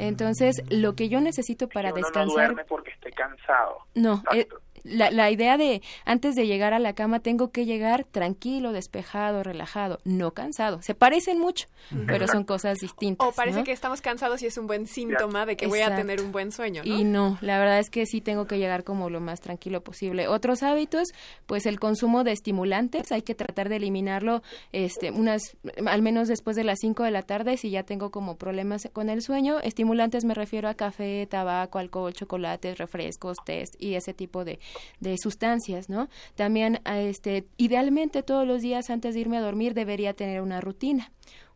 Entonces, 0.00 0.56
lo 0.68 0.96
que 0.96 1.08
yo 1.08 1.20
necesito 1.20 1.68
para 1.68 1.90
uno 1.90 2.00
no 2.00 2.06
descansar 2.06 2.34
duerme 2.34 2.64
porque 2.64 2.90
esté 2.90 3.12
cansado. 3.12 3.86
no, 3.94 4.20
eh, 4.34 4.48
la, 4.84 5.10
la 5.10 5.30
idea 5.30 5.56
de 5.56 5.82
antes 6.04 6.34
de 6.34 6.46
llegar 6.46 6.74
a 6.74 6.78
la 6.78 6.94
cama 6.94 7.20
tengo 7.20 7.50
que 7.50 7.64
llegar 7.64 8.04
tranquilo, 8.04 8.72
despejado, 8.72 9.42
relajado, 9.42 10.00
no 10.04 10.32
cansado. 10.32 10.82
Se 10.82 10.94
parecen 10.94 11.38
mucho, 11.38 11.66
pero 12.06 12.26
son 12.28 12.44
cosas 12.44 12.78
distintas. 12.78 13.26
O 13.26 13.32
parece 13.32 13.60
¿no? 13.60 13.64
que 13.64 13.72
estamos 13.72 14.00
cansados 14.00 14.42
y 14.42 14.46
es 14.46 14.58
un 14.58 14.66
buen 14.66 14.86
síntoma 14.86 15.46
de 15.46 15.56
que 15.56 15.66
voy 15.66 15.80
a 15.80 15.94
tener 15.94 16.22
un 16.22 16.32
buen 16.32 16.52
sueño, 16.52 16.82
¿no? 16.84 16.94
Y 16.94 17.04
no, 17.04 17.38
la 17.40 17.58
verdad 17.58 17.78
es 17.78 17.90
que 17.90 18.06
sí 18.06 18.20
tengo 18.20 18.46
que 18.46 18.58
llegar 18.58 18.84
como 18.84 19.10
lo 19.10 19.20
más 19.20 19.40
tranquilo 19.40 19.82
posible. 19.82 20.28
Otros 20.28 20.62
hábitos, 20.62 21.08
pues 21.46 21.66
el 21.66 21.78
consumo 21.78 22.24
de 22.24 22.32
estimulantes, 22.32 23.12
hay 23.12 23.22
que 23.22 23.34
tratar 23.34 23.68
de 23.68 23.76
eliminarlo 23.76 24.42
este 24.72 25.10
unas 25.10 25.56
al 25.86 26.02
menos 26.02 26.28
después 26.28 26.56
de 26.56 26.64
las 26.64 26.78
5 26.80 27.02
de 27.04 27.10
la 27.10 27.22
tarde 27.22 27.56
si 27.56 27.70
ya 27.70 27.82
tengo 27.82 28.10
como 28.10 28.36
problemas 28.36 28.88
con 28.92 29.10
el 29.10 29.22
sueño. 29.22 29.60
Estimulantes 29.60 30.24
me 30.24 30.34
refiero 30.34 30.68
a 30.68 30.74
café, 30.74 31.26
tabaco, 31.28 31.78
alcohol, 31.78 32.12
chocolates, 32.12 32.78
refrescos, 32.78 33.38
test 33.44 33.74
y 33.78 33.94
ese 33.94 34.14
tipo 34.14 34.44
de, 34.44 34.58
de 35.00 35.16
sustancias, 35.18 35.88
¿no? 35.88 36.08
También 36.34 36.80
este 36.84 37.46
idealmente 37.56 38.22
todos 38.22 38.46
los 38.46 38.62
días 38.62 38.90
antes 38.90 39.14
de 39.14 39.20
irme 39.20 39.38
a 39.38 39.40
dormir 39.40 39.74
debería 39.74 40.14
tener 40.14 40.40
una 40.40 40.60
rutina 40.60 41.12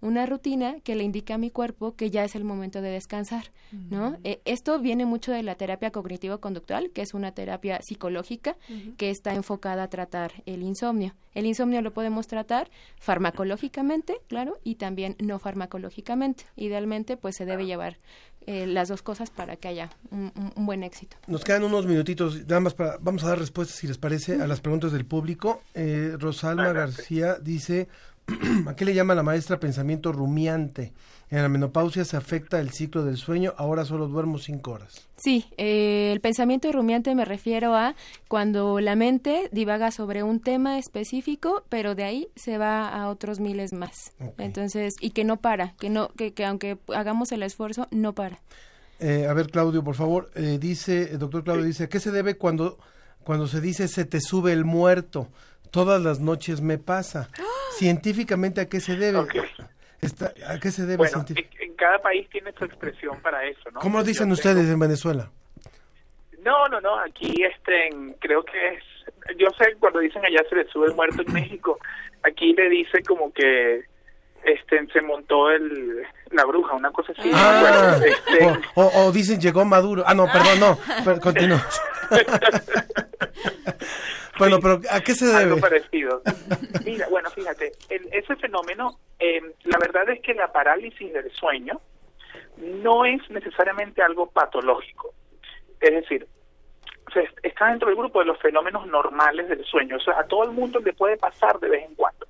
una 0.06 0.24
rutina 0.26 0.76
que 0.84 0.94
le 0.94 1.04
indica 1.04 1.34
a 1.34 1.38
mi 1.38 1.50
cuerpo 1.50 1.94
que 1.96 2.10
ya 2.10 2.24
es 2.24 2.34
el 2.34 2.44
momento 2.44 2.80
de 2.80 2.90
descansar, 2.90 3.50
¿no? 3.90 4.16
Eh, 4.24 4.40
esto 4.44 4.78
viene 4.78 5.04
mucho 5.04 5.32
de 5.32 5.42
la 5.42 5.54
terapia 5.56 5.90
cognitivo-conductual, 5.90 6.90
que 6.90 7.02
es 7.02 7.12
una 7.14 7.32
terapia 7.32 7.80
psicológica 7.82 8.56
que 8.96 9.10
está 9.10 9.34
enfocada 9.34 9.82
a 9.84 9.88
tratar 9.88 10.32
el 10.46 10.62
insomnio. 10.62 11.14
El 11.34 11.44
insomnio 11.46 11.82
lo 11.82 11.92
podemos 11.92 12.26
tratar 12.26 12.70
farmacológicamente, 13.30 14.20
claro, 14.28 14.58
y 14.64 14.76
también 14.76 15.16
no 15.22 15.38
farmacológicamente. 15.38 16.44
Idealmente, 16.56 17.16
pues 17.16 17.36
se 17.36 17.44
debe 17.44 17.66
llevar 17.66 17.96
eh, 18.46 18.66
las 18.66 18.88
dos 18.88 19.02
cosas 19.02 19.30
para 19.30 19.56
que 19.56 19.66
haya 19.68 19.90
un, 20.12 20.32
un- 20.36 20.52
un 20.54 20.66
buen 20.66 20.84
éxito. 20.84 21.16
Nos 21.26 21.42
quedan 21.44 21.64
unos 21.64 21.84
minutitos, 21.86 22.40
nada 22.46 22.60
más 22.60 22.74
para, 22.74 22.96
vamos 23.00 23.24
a 23.24 23.28
dar 23.28 23.38
respuestas, 23.40 23.76
si 23.76 23.88
les 23.88 23.98
parece, 23.98 24.40
a 24.40 24.46
las 24.46 24.60
preguntas 24.60 24.92
del 24.92 25.04
público. 25.04 25.62
Eh, 25.74 26.12
Rosalma 26.18 26.72
García 26.72 27.34
dice, 27.42 27.88
¿a 28.66 28.74
qué 28.74 28.84
le 28.84 28.94
llama 28.94 29.14
la 29.14 29.22
maestra 29.22 29.60
pensamiento 29.60 30.12
rumiante? 30.12 30.92
En 31.28 31.42
la 31.42 31.48
menopausia 31.48 32.04
se 32.04 32.16
afecta 32.16 32.60
el 32.60 32.70
ciclo 32.70 33.04
del 33.04 33.16
sueño, 33.16 33.52
ahora 33.56 33.84
solo 33.84 34.06
duermo 34.06 34.38
cinco 34.38 34.72
horas. 34.72 35.08
Sí, 35.16 35.46
eh, 35.56 36.10
el 36.12 36.20
pensamiento 36.20 36.70
rumiante 36.70 37.14
me 37.16 37.24
refiero 37.24 37.74
a 37.74 37.96
cuando 38.28 38.78
la 38.78 38.94
mente 38.94 39.48
divaga 39.50 39.90
sobre 39.90 40.22
un 40.22 40.40
tema 40.40 40.78
específico, 40.78 41.64
pero 41.68 41.96
de 41.96 42.04
ahí 42.04 42.28
se 42.36 42.58
va 42.58 42.88
a 42.88 43.08
otros 43.08 43.40
miles 43.40 43.72
más. 43.72 44.12
Entonces, 44.38 44.94
y 45.00 45.10
que 45.10 45.24
no 45.24 45.38
para, 45.38 45.74
que 45.78 45.90
no, 45.90 46.08
que, 46.10 46.32
que 46.32 46.44
aunque 46.44 46.78
hagamos 46.94 47.32
el 47.32 47.42
esfuerzo, 47.42 47.88
no 47.90 48.14
para. 48.14 48.40
Eh, 49.00 49.26
a 49.28 49.34
ver, 49.34 49.50
Claudio, 49.50 49.82
por 49.82 49.94
favor, 49.94 50.30
eh, 50.34 50.58
dice, 50.60 51.10
el 51.12 51.18
doctor 51.18 51.44
Claudio 51.44 51.64
dice, 51.64 51.84
¿a 51.84 51.88
qué 51.88 52.00
se 52.00 52.12
debe 52.12 52.36
cuando, 52.36 52.78
cuando 53.24 53.46
se 53.46 53.60
dice 53.60 53.88
se 53.88 54.04
te 54.04 54.20
sube 54.20 54.52
el 54.52 54.64
muerto? 54.64 55.28
Todas 55.70 56.00
las 56.00 56.20
noches 56.20 56.60
me 56.60 56.78
pasa. 56.78 57.28
Científicamente, 57.78 58.60
¿a 58.60 58.68
qué 58.68 58.80
se 58.80 58.96
debe? 58.96 59.26
Está- 60.00 60.32
¿A 60.48 60.58
qué 60.60 60.70
se 60.70 60.82
debe 60.82 60.98
Bueno, 60.98 61.24
en, 61.28 61.74
cada 61.74 61.98
país 62.00 62.28
tiene 62.30 62.52
su 62.52 62.64
expresión 62.64 63.20
para 63.22 63.44
eso, 63.44 63.70
¿no? 63.72 63.80
¿Cómo 63.80 63.98
Yo 63.98 64.04
dicen 64.04 64.24
tengo- 64.26 64.34
ustedes 64.34 64.68
en 64.68 64.78
Venezuela? 64.78 65.30
No, 66.42 66.68
no, 66.68 66.80
no, 66.80 66.98
aquí 67.00 67.34
este, 67.42 67.88
en- 67.88 68.12
creo 68.14 68.42
que 68.44 68.74
es, 68.74 68.84
yo 69.38 69.48
sé 69.58 69.74
cuando 69.80 69.98
dicen 70.00 70.24
allá 70.24 70.40
se 70.48 70.54
le 70.56 70.66
sube 70.68 70.86
el 70.86 70.94
muerto 70.94 71.22
en 71.26 71.32
México, 71.32 71.78
aquí 72.22 72.52
le 72.54 72.68
dice 72.68 73.02
como 73.02 73.32
que 73.32 73.80
este 74.44 74.86
se 74.92 75.00
montó 75.02 75.50
el 75.50 76.02
la 76.30 76.44
bruja, 76.44 76.74
una 76.74 76.90
cosa 76.92 77.12
así. 77.18 77.28
Ah, 77.34 77.96
Bueno, 77.98 78.06
este, 78.06 78.46
o, 78.76 78.82
o- 78.84 79.06
o 79.06 79.12
dicen 79.12 79.40
llegó 79.40 79.64
Maduro. 79.64 80.04
Ah, 80.06 80.14
no, 80.14 80.26
perdón, 80.26 80.60
no. 80.60 81.20
continúa. 81.20 81.66
bueno, 84.38 84.58
pero 84.60 84.80
¿a 84.90 85.00
qué 85.00 85.14
se 85.14 85.34
algo 85.34 85.56
debe? 85.56 85.60
parecido. 85.60 86.22
Mira, 86.84 87.08
bueno, 87.08 87.30
fíjate, 87.30 87.72
el- 87.88 88.08
ese 88.12 88.36
fenómeno, 88.36 88.98
eh, 89.18 89.40
la 89.64 89.78
verdad 89.78 90.08
es 90.10 90.20
que 90.20 90.34
la 90.34 90.52
parálisis 90.52 91.12
del 91.12 91.30
sueño 91.32 91.80
no 92.58 93.04
es 93.04 93.20
necesariamente 93.30 94.02
algo 94.02 94.28
patológico. 94.30 95.14
Es 95.80 95.90
decir, 95.90 96.26
se- 97.12 97.28
está 97.42 97.66
dentro 97.70 97.88
del 97.88 97.96
grupo 97.98 98.20
de 98.20 98.26
los 98.26 98.38
fenómenos 98.40 98.86
normales 98.86 99.48
del 99.48 99.64
sueño. 99.64 99.96
O 99.96 100.00
sea, 100.00 100.18
a 100.20 100.26
todo 100.26 100.44
el 100.44 100.50
mundo 100.50 100.80
le 100.80 100.92
puede 100.92 101.16
pasar 101.16 101.58
de 101.60 101.68
vez 101.68 101.84
en 101.84 101.94
cuando. 101.94 102.26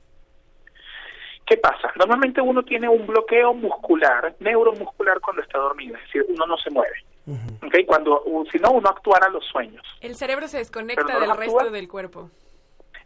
¿Qué 1.47 1.57
pasa? 1.59 1.93
Normalmente 1.97 2.41
uno 2.41 2.65
tiene 2.65 2.89
un 2.89 3.07
bloqueo 3.07 3.55
muscular, 3.55 4.35
neuromuscular 4.41 5.21
cuando 5.21 5.43
está 5.43 5.59
dormido, 5.59 5.97
es 5.97 6.03
decir, 6.03 6.25
uno 6.29 6.45
no 6.47 6.57
se 6.59 6.71
mueve. 6.71 6.97
¿Ok? 7.27 7.74
Cuando, 7.87 8.22
si 8.51 8.59
no, 8.59 8.70
uno 8.72 8.89
actuara 8.89 9.29
los 9.29 9.45
sueños. 9.47 9.85
El 10.01 10.14
cerebro 10.14 10.49
se 10.49 10.59
desconecta 10.59 11.03
no 11.03 11.20
del 11.20 11.29
los 11.29 11.37
resto 11.37 11.59
actúa. 11.59 11.72
del 11.72 11.89
cuerpo. 11.89 12.31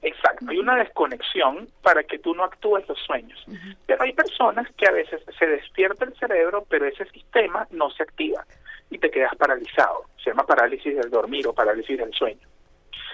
Exacto, 0.03 0.47
hay 0.49 0.59
una 0.59 0.77
desconexión 0.77 1.69
para 1.83 2.03
que 2.05 2.19
tú 2.19 2.35
no 2.35 2.45
actúes 2.45 2.89
los 2.89 2.99
sueños. 3.01 3.39
Pero 3.87 4.03
hay 4.03 4.15
personas 4.15 4.67
que 4.77 4.87
a 4.87 4.93
veces 4.93 5.21
se 5.39 5.47
despierta 5.47 6.07
el 6.07 6.15
cerebro, 6.17 6.65
pero 6.69 6.87
ese 6.87 7.05
sistema 7.11 7.67
no 7.71 7.91
se 7.91 8.03
activa 8.03 8.47
y 8.89 8.99
te 8.99 9.11
quedas 9.11 9.35
paralizado. 9.37 10.07
Se 10.23 10.31
llama 10.31 10.47
parálisis 10.47 10.97
del 10.97 11.11
dormir 11.11 11.47
o 11.47 11.53
parálisis 11.53 11.99
del 11.99 12.13
sueño. 12.15 12.49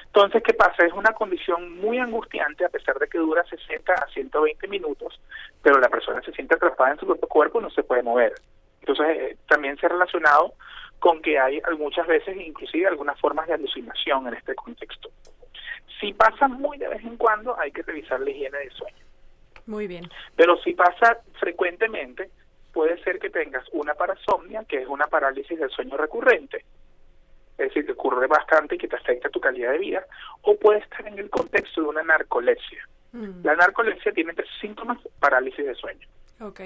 Entonces, 0.06 0.42
¿qué 0.44 0.54
pasa? 0.54 0.86
Es 0.86 0.92
una 0.92 1.12
condición 1.12 1.78
muy 1.78 1.98
angustiante 1.98 2.64
a 2.64 2.68
pesar 2.68 2.98
de 2.98 3.08
que 3.08 3.18
dura 3.18 3.44
60 3.44 3.92
a 3.92 4.06
120 4.14 4.68
minutos, 4.68 5.20
pero 5.62 5.78
la 5.78 5.88
persona 5.88 6.22
se 6.22 6.32
siente 6.32 6.54
atrapada 6.54 6.92
en 6.92 6.98
su 7.00 7.06
propio 7.06 7.28
cuerpo 7.28 7.58
y 7.58 7.64
no 7.64 7.70
se 7.70 7.82
puede 7.82 8.02
mover. 8.02 8.32
Entonces, 8.80 9.06
eh, 9.08 9.36
también 9.48 9.76
se 9.76 9.86
ha 9.86 9.88
relacionado 9.88 10.54
con 10.98 11.20
que 11.22 11.38
hay 11.38 11.60
muchas 11.78 12.06
veces 12.06 12.36
inclusive 12.36 12.86
algunas 12.86 13.18
formas 13.20 13.46
de 13.46 13.54
alucinación 13.54 14.26
en 14.28 14.34
este 14.34 14.54
contexto. 14.54 15.10
Si 16.00 16.12
pasa 16.12 16.48
muy 16.48 16.78
de 16.78 16.88
vez 16.88 17.02
en 17.04 17.16
cuando, 17.16 17.58
hay 17.58 17.70
que 17.70 17.82
revisar 17.82 18.20
la 18.20 18.30
higiene 18.30 18.58
del 18.58 18.72
sueño. 18.72 19.04
Muy 19.66 19.86
bien. 19.86 20.08
Pero 20.36 20.56
si 20.62 20.74
pasa 20.74 21.20
frecuentemente, 21.40 22.30
puede 22.72 23.02
ser 23.02 23.18
que 23.18 23.30
tengas 23.30 23.64
una 23.72 23.94
parasomnia, 23.94 24.64
que 24.64 24.82
es 24.82 24.88
una 24.88 25.06
parálisis 25.06 25.58
del 25.58 25.70
sueño 25.70 25.96
recurrente, 25.96 26.64
es 27.58 27.68
decir, 27.68 27.86
que 27.86 27.92
ocurre 27.92 28.26
bastante 28.26 28.74
y 28.74 28.78
que 28.78 28.88
te 28.88 28.96
afecta 28.96 29.30
tu 29.30 29.40
calidad 29.40 29.72
de 29.72 29.78
vida, 29.78 30.06
o 30.42 30.56
puede 30.56 30.80
estar 30.80 31.06
en 31.06 31.18
el 31.18 31.30
contexto 31.30 31.80
de 31.80 31.88
una 31.88 32.02
narcolepsia. 32.02 32.86
Mm. 33.12 33.44
La 33.44 33.56
narcolepsia 33.56 34.12
tiene 34.12 34.34
tres 34.34 34.48
síntomas, 34.60 34.98
parálisis 35.18 35.64
de 35.64 35.74
sueño. 35.74 36.06
Ok. 36.40 36.60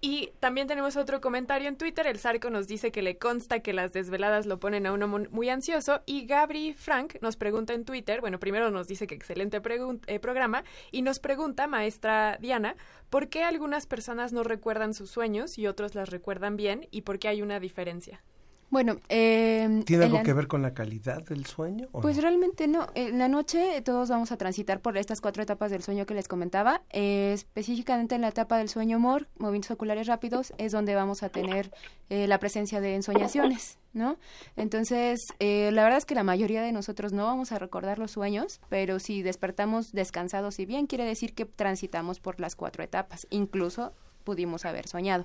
Y 0.00 0.30
también 0.40 0.66
tenemos 0.66 0.96
otro 0.96 1.20
comentario 1.20 1.68
en 1.68 1.76
Twitter. 1.76 2.06
El 2.06 2.18
Sarco 2.18 2.50
nos 2.50 2.68
dice 2.68 2.92
que 2.92 3.00
le 3.02 3.16
consta 3.16 3.60
que 3.60 3.72
las 3.72 3.92
desveladas 3.92 4.46
lo 4.46 4.60
ponen 4.60 4.86
a 4.86 4.92
uno 4.92 5.08
mu- 5.08 5.26
muy 5.30 5.48
ansioso. 5.48 6.02
Y 6.04 6.26
Gabri 6.26 6.74
Frank 6.74 7.16
nos 7.22 7.36
pregunta 7.36 7.72
en 7.72 7.84
Twitter, 7.84 8.20
bueno, 8.20 8.38
primero 8.38 8.70
nos 8.70 8.88
dice 8.88 9.06
que 9.06 9.14
excelente 9.14 9.60
eh, 10.06 10.18
programa. 10.20 10.64
Y 10.92 11.02
nos 11.02 11.18
pregunta, 11.18 11.66
maestra 11.66 12.36
Diana, 12.40 12.76
¿por 13.08 13.28
qué 13.28 13.42
algunas 13.42 13.86
personas 13.86 14.32
no 14.32 14.42
recuerdan 14.42 14.92
sus 14.92 15.10
sueños 15.10 15.58
y 15.58 15.66
otros 15.66 15.94
las 15.94 16.10
recuerdan 16.10 16.56
bien? 16.56 16.86
¿Y 16.90 17.00
por 17.02 17.18
qué 17.18 17.28
hay 17.28 17.40
una 17.42 17.58
diferencia? 17.58 18.22
Bueno, 18.68 18.96
eh, 19.08 19.82
¿Tiene 19.86 20.02
en 20.04 20.08
algo 20.08 20.16
la- 20.18 20.22
que 20.24 20.32
ver 20.32 20.48
con 20.48 20.60
la 20.60 20.74
calidad 20.74 21.22
del 21.24 21.46
sueño? 21.46 21.88
o 21.92 22.00
Pues 22.00 22.16
no? 22.16 22.22
realmente 22.22 22.66
no. 22.66 22.88
En 22.94 23.18
la 23.18 23.28
noche 23.28 23.80
todos 23.82 24.08
vamos 24.10 24.32
a 24.32 24.36
transitar 24.36 24.80
por 24.80 24.96
estas 24.96 25.20
cuatro 25.20 25.42
etapas 25.42 25.70
del 25.70 25.82
sueño 25.82 26.04
que 26.04 26.14
les 26.14 26.26
comentaba. 26.26 26.82
Eh, 26.90 27.32
específicamente 27.32 28.16
en 28.16 28.22
la 28.22 28.28
etapa 28.28 28.58
del 28.58 28.68
sueño 28.68 28.96
humor, 28.96 29.28
movimientos 29.38 29.70
oculares 29.70 30.08
rápidos, 30.08 30.52
es 30.58 30.72
donde 30.72 30.94
vamos 30.96 31.22
a 31.22 31.28
tener 31.28 31.70
eh, 32.10 32.26
la 32.26 32.38
presencia 32.40 32.80
de 32.80 32.96
ensoñaciones, 32.96 33.78
¿no? 33.92 34.16
Entonces, 34.56 35.20
eh, 35.38 35.70
la 35.72 35.82
verdad 35.84 35.98
es 35.98 36.04
que 36.04 36.14
la 36.16 36.24
mayoría 36.24 36.60
de 36.62 36.72
nosotros 36.72 37.12
no 37.12 37.24
vamos 37.24 37.52
a 37.52 37.58
recordar 37.60 37.98
los 38.00 38.10
sueños, 38.10 38.60
pero 38.68 38.98
si 38.98 39.22
despertamos 39.22 39.92
descansados 39.92 40.58
y 40.58 40.66
bien, 40.66 40.86
quiere 40.86 41.04
decir 41.04 41.34
que 41.34 41.44
transitamos 41.44 42.18
por 42.20 42.40
las 42.40 42.56
cuatro 42.56 42.82
etapas, 42.82 43.26
incluso 43.30 43.92
pudimos 44.26 44.66
haber 44.66 44.86
soñado. 44.88 45.24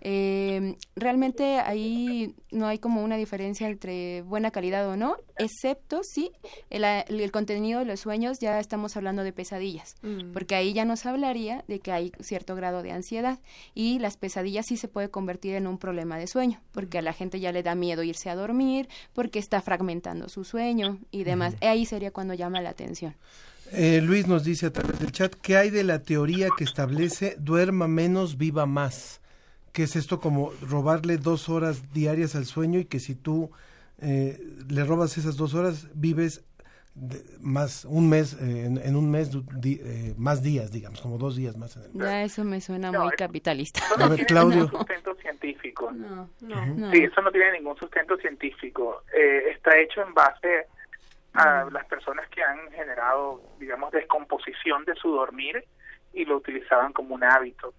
Eh, 0.00 0.74
realmente 0.96 1.58
ahí 1.58 2.34
no 2.50 2.66
hay 2.66 2.78
como 2.78 3.04
una 3.04 3.16
diferencia 3.16 3.68
entre 3.68 4.22
buena 4.22 4.50
calidad 4.50 4.88
o 4.88 4.96
no, 4.96 5.16
excepto 5.38 6.00
si 6.02 6.32
el, 6.70 6.82
el 6.84 7.30
contenido 7.30 7.78
de 7.80 7.84
los 7.84 8.00
sueños 8.00 8.38
ya 8.40 8.58
estamos 8.58 8.96
hablando 8.96 9.22
de 9.22 9.32
pesadillas, 9.32 9.94
Mm. 10.02 10.32
porque 10.32 10.54
ahí 10.54 10.72
ya 10.72 10.84
nos 10.84 11.04
hablaría 11.06 11.62
de 11.68 11.80
que 11.80 11.92
hay 11.92 12.10
cierto 12.20 12.54
grado 12.56 12.82
de 12.82 12.90
ansiedad 12.92 13.38
y 13.74 13.98
las 13.98 14.16
pesadillas 14.16 14.64
sí 14.66 14.76
se 14.78 14.88
puede 14.88 15.10
convertir 15.10 15.54
en 15.54 15.66
un 15.66 15.76
problema 15.78 16.18
de 16.18 16.26
sueño, 16.26 16.60
porque 16.72 16.98
a 16.98 17.02
la 17.02 17.12
gente 17.12 17.38
ya 17.40 17.52
le 17.52 17.62
da 17.62 17.74
miedo 17.74 18.02
irse 18.02 18.30
a 18.30 18.34
dormir, 18.34 18.88
porque 19.12 19.38
está 19.38 19.60
fragmentando 19.60 20.28
su 20.30 20.44
sueño 20.44 20.98
y 21.10 21.24
demás. 21.24 21.54
Ahí 21.60 21.84
sería 21.84 22.10
cuando 22.10 22.32
llama 22.32 22.62
la 22.62 22.70
atención. 22.70 23.14
Eh, 23.72 24.00
Luis 24.02 24.26
nos 24.26 24.44
dice 24.44 24.66
a 24.66 24.72
través 24.72 24.98
del 24.98 25.12
chat, 25.12 25.34
¿qué 25.34 25.56
hay 25.56 25.70
de 25.70 25.84
la 25.84 26.00
teoría 26.02 26.48
que 26.56 26.64
establece 26.64 27.36
duerma 27.38 27.86
menos, 27.88 28.38
viva 28.38 28.66
más? 28.66 29.20
¿Qué 29.72 29.82
es 29.84 29.94
esto 29.96 30.20
como 30.20 30.52
robarle 30.68 31.18
dos 31.18 31.48
horas 31.48 31.92
diarias 31.92 32.34
al 32.34 32.46
sueño 32.46 32.78
y 32.80 32.86
que 32.86 32.98
si 32.98 33.14
tú 33.14 33.50
eh, 34.00 34.40
le 34.68 34.84
robas 34.84 35.18
esas 35.18 35.36
dos 35.36 35.54
horas, 35.54 35.88
vives 35.94 36.44
de- 36.94 37.22
más 37.40 37.84
un 37.84 38.08
mes, 38.08 38.32
eh, 38.40 38.64
en, 38.66 38.78
en 38.78 38.96
un 38.96 39.10
mes, 39.10 39.30
di- 39.60 39.80
eh, 39.82 40.14
más 40.16 40.42
días, 40.42 40.72
digamos, 40.72 41.00
como 41.00 41.18
dos 41.18 41.36
días 41.36 41.56
más. 41.56 41.76
En 41.76 41.82
el... 41.82 41.92
Ya 41.92 42.24
eso 42.24 42.44
me 42.44 42.60
suena 42.60 42.90
muy 42.90 43.10
capitalista. 43.12 43.80
Eso 43.84 43.98
no 43.98 44.04
A 44.06 44.08
ver, 44.08 44.16
tiene 44.16 44.26
Claudio. 44.28 44.56
ningún 44.62 44.78
sustento 44.78 45.14
científico. 45.16 45.92
No, 45.92 46.28
no, 46.40 46.66
no. 46.74 46.90
Sí, 46.90 46.98
eso 47.04 47.20
no 47.22 47.30
tiene 47.30 47.52
ningún 47.52 47.76
sustento 47.76 48.16
científico. 48.16 49.02
Eh, 49.14 49.50
está 49.54 49.78
hecho 49.78 50.00
en 50.02 50.14
base 50.14 50.66
a 51.38 51.68
las 51.70 51.86
personas 51.86 52.28
que 52.28 52.42
han 52.42 52.70
generado, 52.72 53.40
digamos, 53.58 53.92
descomposición 53.92 54.84
de 54.84 54.94
su 54.96 55.12
dormir 55.12 55.64
y 56.12 56.24
lo 56.24 56.36
utilizaban 56.36 56.92
como 56.92 57.14
un 57.14 57.24
hábito. 57.24 57.74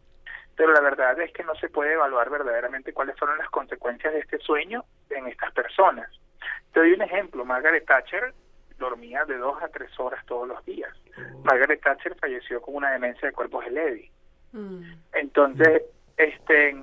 Pero 0.55 0.74
la 0.74 0.82
verdad 0.82 1.20
es 1.20 1.32
que 1.34 1.43
no 1.43 1.55
se 1.55 1.70
puede 1.70 1.93
evaluar 1.93 2.30
verdaderamente 2.30 2.93
cuáles 2.93 3.18
fueron 3.18 3.38
las 3.38 3.49
consecuencias 3.49 4.14
de 4.14 4.20
este 4.20 4.39
sueño 4.39 4.84
en 5.10 5.28
estas 5.28 5.51
personas. 5.53 6.10
Te 6.74 6.80
doy 6.80 6.93
un 6.93 7.01
ejemplo. 7.01 7.45
Margaret 7.45 7.86
Thatcher 7.86 8.34
dormía 8.78 9.26
de 9.26 9.38
dos 9.38 9.62
a 9.62 9.68
tres 9.68 9.91
horas 9.99 10.26
todos 10.26 10.47
los 10.47 10.64
días. 10.66 10.91
Margaret 11.43 11.82
Thatcher 11.82 12.16
falleció 12.16 12.62
con 12.62 12.76
una 12.76 12.91
demencia 12.91 13.28
de 13.28 13.34
cuerpos 13.34 13.66
de 13.66 13.72
Levy. 13.72 14.12
Entonces, 15.14 15.84
este, 16.18 16.76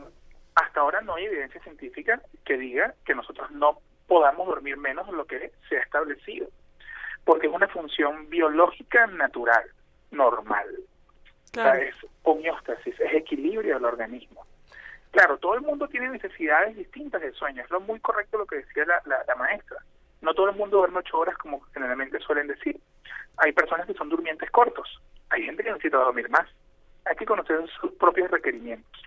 hasta 0.54 0.80
ahora 0.80 1.00
no 1.00 1.14
hay 1.14 1.26
evidencia 1.26 1.60
científica 1.62 2.20
que 2.44 2.56
diga 2.56 2.94
que 3.04 3.14
nosotros 3.14 3.50
no 3.50 3.78
podamos 4.06 4.46
dormir 4.46 4.76
menos 4.76 5.06
de 5.06 5.12
lo 5.12 5.26
que 5.26 5.52
se 5.68 5.76
ha 5.76 5.80
establecido, 5.80 6.48
porque 7.26 7.48
es 7.48 7.52
una 7.52 7.68
función 7.68 8.30
biológica 8.30 9.06
natural, 9.08 9.64
normal. 10.10 10.66
O 10.78 11.48
sea, 11.52 11.72
Claro. 11.72 11.82
es 11.82 11.94
homeostasis, 12.22 12.98
es 13.00 13.12
equilibrio 13.14 13.74
del 13.74 13.84
organismo. 13.84 14.46
Claro, 15.10 15.36
todo 15.38 15.54
el 15.54 15.60
mundo 15.62 15.88
tiene 15.88 16.08
necesidades 16.08 16.76
distintas 16.76 17.20
de 17.20 17.32
sueño, 17.32 17.62
es 17.62 17.70
lo 17.70 17.80
muy 17.80 18.00
correcto 18.00 18.38
lo 18.38 18.46
que 18.46 18.56
decía 18.56 18.84
la, 18.86 19.02
la- 19.06 19.24
la 19.26 19.34
maestra. 19.34 19.76
No 20.22 20.32
todo 20.34 20.48
el 20.50 20.56
mundo 20.56 20.78
duerme 20.78 20.98
ocho 21.00 21.18
horas 21.18 21.36
como 21.36 21.60
generalmente 21.74 22.18
suelen 22.20 22.46
decir. 22.46 22.78
Hay 23.38 23.52
personas 23.52 23.86
que 23.86 23.94
son 23.94 24.08
durmientes 24.08 24.50
cortos, 24.50 24.88
hay 25.30 25.42
gente 25.42 25.62
que 25.62 25.70
necesita 25.70 25.98
dormir 25.98 26.30
más. 26.30 26.48
Hay 27.04 27.16
que 27.16 27.26
conocer 27.26 27.58
sus 27.80 27.92
propios 27.92 28.30
requerimientos. 28.30 29.02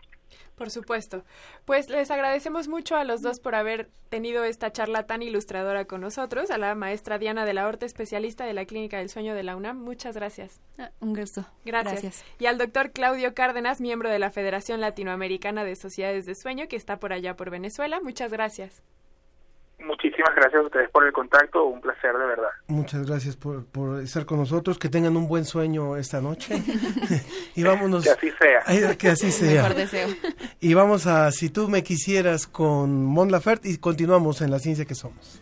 Por 0.59 0.71
supuesto. 0.71 1.23
Pues 1.63 1.89
les 1.89 2.11
agradecemos 2.11 2.67
mucho 2.67 2.97
a 2.97 3.05
los 3.05 3.21
dos 3.21 3.39
por 3.39 3.55
haber 3.55 3.89
tenido 4.09 4.43
esta 4.43 4.73
charla 4.73 5.07
tan 5.07 5.23
ilustradora 5.23 5.85
con 5.85 6.01
nosotros, 6.01 6.51
a 6.51 6.57
la 6.57 6.75
maestra 6.75 7.17
Diana 7.17 7.45
de 7.45 7.53
la 7.53 7.65
Horta, 7.65 7.85
especialista 7.85 8.43
de 8.45 8.51
la 8.51 8.65
Clínica 8.65 8.97
del 8.97 9.07
Sueño 9.07 9.35
de 9.35 9.43
la 9.43 9.55
UNAM. 9.55 9.81
Muchas 9.81 10.15
gracias. 10.15 10.59
Ah, 10.77 10.91
un 10.99 11.15
gusto. 11.15 11.45
Gracias. 11.63 12.01
Gracias. 12.01 12.25
Y 12.39 12.47
al 12.47 12.57
doctor 12.57 12.91
Claudio 12.91 13.33
Cárdenas, 13.33 13.79
miembro 13.79 14.09
de 14.09 14.19
la 14.19 14.31
Federación 14.31 14.81
Latinoamericana 14.81 15.63
de 15.63 15.77
Sociedades 15.77 16.25
de 16.25 16.35
Sueño, 16.35 16.67
que 16.67 16.75
está 16.75 16.99
por 16.99 17.13
allá 17.13 17.37
por 17.37 17.51
Venezuela. 17.51 18.01
Muchas 18.01 18.33
gracias. 18.33 18.83
Muchísimas 19.79 20.35
gracias 20.35 20.61
a 20.61 20.65
ustedes 20.65 20.89
por 20.91 21.05
el 21.05 21.13
contacto, 21.13 21.63
un 21.65 21.81
placer 21.81 22.11
de 22.13 22.25
verdad. 22.25 22.49
Muchas 22.67 23.07
gracias 23.07 23.35
por, 23.35 23.65
por 23.65 24.01
estar 24.01 24.25
con 24.25 24.39
nosotros, 24.39 24.77
que 24.77 24.89
tengan 24.89 25.15
un 25.15 25.27
buen 25.27 25.45
sueño 25.45 25.95
esta 25.95 26.21
noche. 26.21 26.61
y 27.55 27.63
vámonos. 27.63 28.03
Que 28.03 28.11
así 28.11 28.31
sea. 28.39 28.63
Ay, 28.65 28.95
que 28.97 29.09
así 29.09 29.31
sea. 29.31 29.63
Mejor 29.63 29.75
deseo. 29.75 30.09
Y 30.59 30.73
vamos 30.73 31.07
a 31.07 31.31
Si 31.31 31.49
tú 31.49 31.69
me 31.69 31.83
quisieras 31.83 32.45
con 32.47 33.05
Mon 33.05 33.31
Laferte 33.31 33.69
y 33.69 33.77
continuamos 33.77 34.41
en 34.41 34.51
La 34.51 34.59
Ciencia 34.59 34.85
que 34.85 34.95
Somos. 34.95 35.41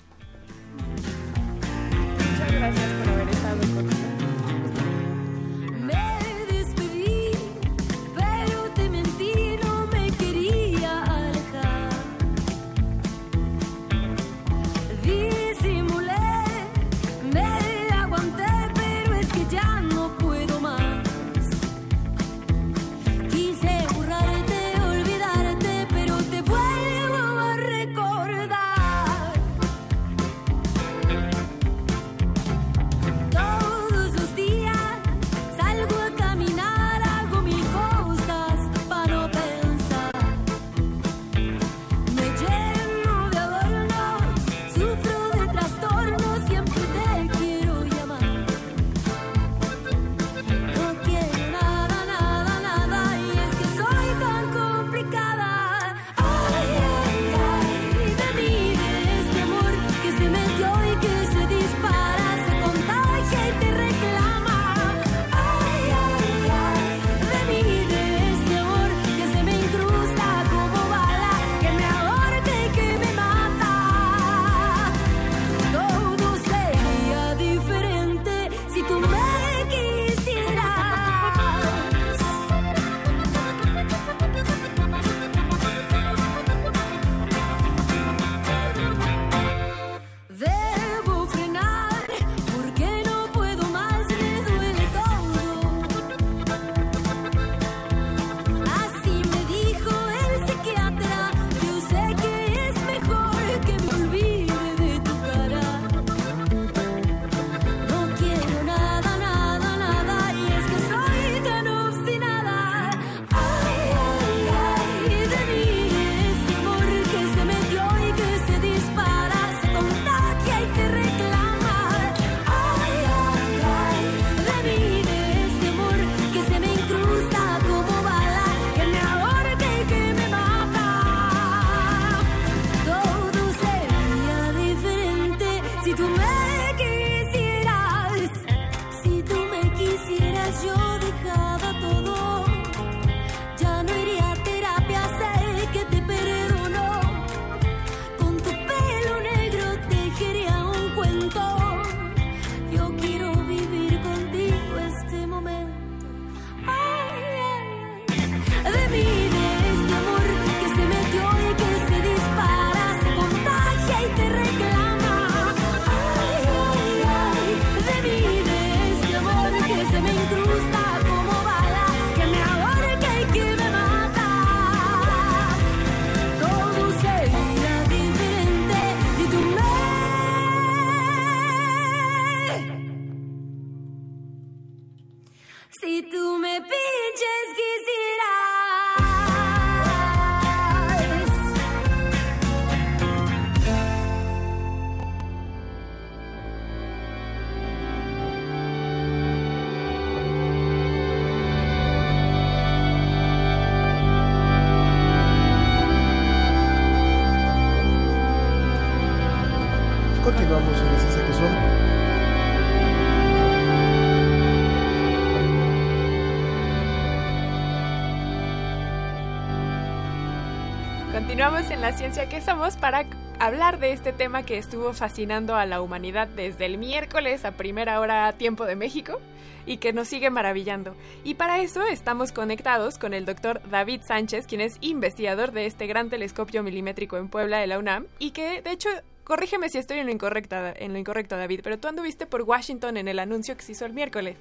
Continuamos 221.38 221.70
en 221.70 221.82
la 221.82 221.94
ciencia 221.94 222.28
que 222.28 222.42
somos 222.42 222.78
para 222.78 223.06
hablar 223.38 223.78
de 223.78 223.92
este 223.92 224.12
tema 224.12 224.42
que 224.42 224.58
estuvo 224.58 224.92
fascinando 224.94 225.56
a 225.56 225.68
la 225.68 225.84
humanidad 225.84 226.28
desde 226.28 226.66
el 226.66 226.80
miércoles 226.80 227.46
a 227.46 227.52
primera 227.52 228.00
hora 228.00 228.34
tiempo 228.34 228.66
de 228.66 228.76
México 228.76 229.22
y 229.68 229.78
que 229.78 229.94
nos 229.94 230.08
sigue 230.08 230.32
maravillando. 230.32 230.96
Y 231.24 231.36
para 231.36 231.62
eso 231.62 231.84
estamos 231.84 232.32
conectados 232.32 232.98
con 232.98 233.14
el 233.14 233.26
doctor 233.26 233.62
David 233.70 234.02
Sánchez, 234.02 234.48
quien 234.48 234.62
es 234.62 234.78
investigador 234.82 235.52
de 235.52 235.68
este 235.68 235.86
gran 235.86 236.10
telescopio 236.10 236.64
milimétrico 236.64 237.18
en 237.18 237.30
Puebla 237.30 237.60
de 237.60 237.68
la 237.68 237.78
UNAM 237.78 238.08
y 238.18 238.32
que 238.32 238.64
de 238.64 238.72
hecho 238.72 238.90
corrígeme 239.24 239.70
si 239.70 239.78
estoy 239.78 240.00
en 240.00 240.08
lo 240.08 240.12
en 240.14 240.94
lo 240.94 240.98
incorrecto 240.98 241.38
David, 241.38 241.60
pero 241.64 241.78
tú 241.78 241.88
anduviste 241.88 242.26
por 242.26 242.42
Washington 242.42 242.98
en 242.98 243.08
el 243.08 243.20
anuncio 243.20 243.56
que 243.56 243.62
se 243.62 243.74
hizo 243.74 243.86
el 243.86 243.94
miércoles. 243.94 244.38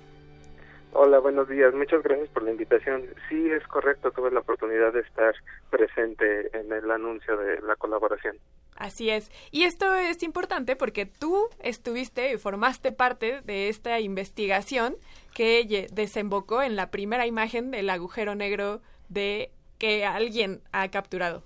Hola, 0.98 1.18
buenos 1.18 1.46
días. 1.46 1.74
Muchas 1.74 2.02
gracias 2.02 2.30
por 2.30 2.42
la 2.42 2.52
invitación. 2.52 3.04
Sí, 3.28 3.50
es 3.50 3.62
correcto. 3.66 4.12
Tuve 4.12 4.30
la 4.30 4.40
oportunidad 4.40 4.94
de 4.94 5.00
estar 5.00 5.34
presente 5.68 6.48
en 6.58 6.72
el 6.72 6.90
anuncio 6.90 7.36
de 7.36 7.60
la 7.60 7.76
colaboración. 7.76 8.38
Así 8.76 9.10
es. 9.10 9.30
Y 9.50 9.64
esto 9.64 9.94
es 9.94 10.22
importante 10.22 10.74
porque 10.74 11.04
tú 11.04 11.50
estuviste 11.62 12.32
y 12.32 12.38
formaste 12.38 12.92
parte 12.92 13.42
de 13.42 13.68
esta 13.68 14.00
investigación 14.00 14.96
que 15.34 15.86
desembocó 15.92 16.62
en 16.62 16.76
la 16.76 16.90
primera 16.90 17.26
imagen 17.26 17.72
del 17.72 17.90
agujero 17.90 18.34
negro 18.34 18.80
de 19.10 19.50
que 19.78 20.06
alguien 20.06 20.62
ha 20.72 20.90
capturado. 20.90 21.42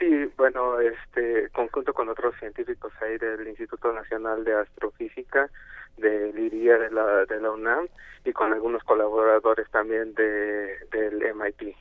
Sí, 0.00 0.32
bueno, 0.36 0.80
este, 0.80 1.48
conjunto 1.50 1.94
con 1.94 2.08
otros 2.08 2.34
científicos 2.40 2.92
ahí 3.02 3.18
del 3.18 3.46
Instituto 3.46 3.92
Nacional 3.92 4.42
de 4.42 4.54
Astrofísica, 4.54 5.48
de 5.96 6.32
LIRIA 6.32 6.78
de 6.78 6.90
la, 6.90 7.24
de 7.24 7.40
la 7.40 7.50
UNAM 7.50 7.88
y 8.24 8.32
con 8.32 8.52
algunos 8.52 8.82
colaboradores 8.84 9.70
también 9.70 10.14
de, 10.14 10.78
del 10.90 11.22
MIT. 11.34 11.76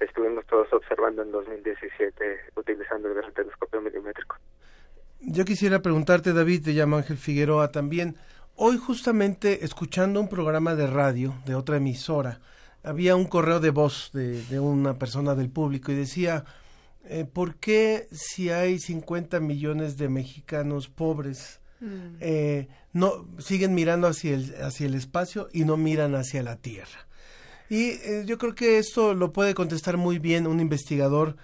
Estuvimos 0.00 0.46
todos 0.46 0.72
observando 0.72 1.22
en 1.22 1.32
2017 1.32 2.40
utilizando 2.56 3.08
el 3.08 3.14
gran 3.14 3.32
telescopio 3.32 3.80
milimétrico. 3.80 4.36
Yo 5.20 5.44
quisiera 5.44 5.80
preguntarte, 5.80 6.32
David, 6.32 6.64
te 6.64 6.72
llamo 6.72 6.96
Ángel 6.96 7.16
Figueroa 7.16 7.70
también. 7.70 8.16
Hoy 8.56 8.76
justamente 8.76 9.64
escuchando 9.64 10.20
un 10.20 10.28
programa 10.28 10.74
de 10.74 10.86
radio 10.86 11.34
de 11.46 11.54
otra 11.54 11.76
emisora, 11.76 12.40
había 12.82 13.14
un 13.14 13.26
correo 13.26 13.60
de 13.60 13.70
voz 13.70 14.10
de, 14.12 14.42
de 14.42 14.58
una 14.58 14.98
persona 14.98 15.34
del 15.34 15.50
público 15.50 15.92
y 15.92 15.94
decía, 15.94 16.44
eh, 17.04 17.24
¿por 17.24 17.56
qué 17.56 18.06
si 18.12 18.50
hay 18.50 18.78
50 18.78 19.40
millones 19.40 19.96
de 19.96 20.08
mexicanos 20.08 20.88
pobres 20.88 21.61
Mm. 21.82 22.16
eh, 22.20 22.68
no 22.92 23.26
siguen 23.38 23.74
mirando 23.74 24.06
hacia 24.06 24.34
el, 24.34 24.54
hacia 24.62 24.86
el 24.86 24.94
espacio 24.94 25.48
y 25.52 25.64
no 25.64 25.76
miran 25.76 26.14
hacia 26.14 26.42
la 26.44 26.56
Tierra. 26.56 27.06
Y 27.68 27.90
eh, 28.04 28.22
yo 28.24 28.38
creo 28.38 28.54
que 28.54 28.78
esto 28.78 29.14
lo 29.14 29.32
puede 29.32 29.54
contestar 29.54 29.96
muy 29.96 30.20
bien 30.20 30.46
un 30.46 30.60
investigador 30.60 31.36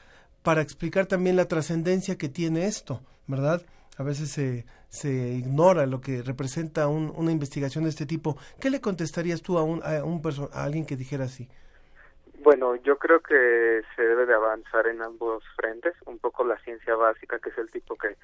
para 0.44 0.60
explicar 0.62 1.06
también 1.06 1.34
la 1.34 1.46
trascendencia 1.46 2.16
que 2.16 2.28
tiene 2.28 2.66
esto, 2.66 3.00
¿verdad? 3.26 3.62
A 3.96 4.04
veces 4.04 4.30
se, 4.30 4.64
se 4.88 5.10
ignora 5.10 5.86
lo 5.86 6.00
que 6.00 6.22
representa 6.22 6.86
una 6.86 7.32
investigación 7.32 7.82
de 7.82 7.90
este 7.90 8.06
tipo. 8.06 8.36
¿Qué 8.60 8.70
le 8.70 8.80
contestarías 8.80 9.42
tú 9.42 9.58
a, 9.58 9.64
un, 9.64 9.82
a, 9.82 10.04
un 10.04 10.22
a 10.52 10.62
alguien 10.62 10.86
que 10.86 10.94
dijera 10.94 11.24
así? 11.24 11.48
Bueno, 12.44 12.76
yo 12.76 12.96
creo 12.98 13.20
que 13.20 13.82
se 13.96 14.02
debe 14.02 14.24
de 14.24 14.34
avanzar 14.34 14.86
en 14.86 15.02
ambos 15.02 15.42
frentes, 15.56 15.94
un 16.06 16.20
poco 16.20 16.44
la 16.44 16.56
ciencia 16.60 16.94
básica, 16.94 17.40
que 17.40 17.50
es 17.50 17.58
el 17.58 17.70
tipo 17.72 17.96
que 17.96 18.16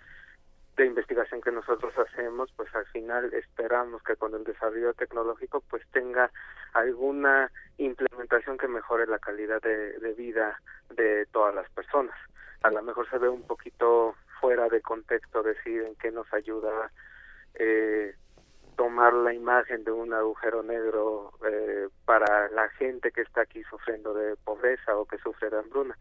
de 0.77 0.87
investigación 0.87 1.41
que 1.41 1.53
nosotros 1.53 1.93
hacemos, 1.99 2.51
pues 2.57 2.75
al 2.75 2.87
final 2.87 3.33
esperamos 3.33 4.03
que 4.03 4.17
con 4.17 4.35
el 4.35 4.45
desarrollo 4.45 4.93
tecnológico 4.95 5.63
pues 5.71 5.83
tenga 5.93 6.31
alguna 6.73 7.51
implementación 7.79 8.59
que 8.59 8.67
mejore 8.67 9.07
la 9.07 9.19
calidad 9.19 9.63
de, 9.63 10.15
vida 10.17 10.61
de 10.91 11.27
todas 11.27 11.55
las 11.55 11.69
personas. 11.71 12.17
A 12.63 12.71
lo 12.71 12.83
mejor 12.83 13.09
se 13.09 13.19
ve 13.19 13.29
un 13.29 13.47
poquito 13.47 14.15
fuera 14.41 14.69
de 14.69 14.81
contexto 14.81 15.43
decir 15.43 15.83
en 15.83 15.95
qué 15.97 16.11
nos 16.11 16.33
ayuda 16.33 16.91
eh, 17.55 18.15
tomar 18.77 19.13
la 19.13 19.33
imagen 19.33 19.85
de 19.85 19.93
un 19.93 20.13
agujero 20.13 20.65
negro 20.65 21.33
eh, 21.47 21.89
para 22.05 22.49
la 22.49 22.69
gente 22.71 23.13
que 23.13 23.21
está 23.21 23.43
aquí 23.43 23.63
sufriendo 23.65 24.13
de 24.13 24.35
pobreza 24.37 24.97
o 24.97 25.07
que 25.07 25.19
sufre 25.19 25.51
de 25.51 25.59
hambruna 25.59 25.97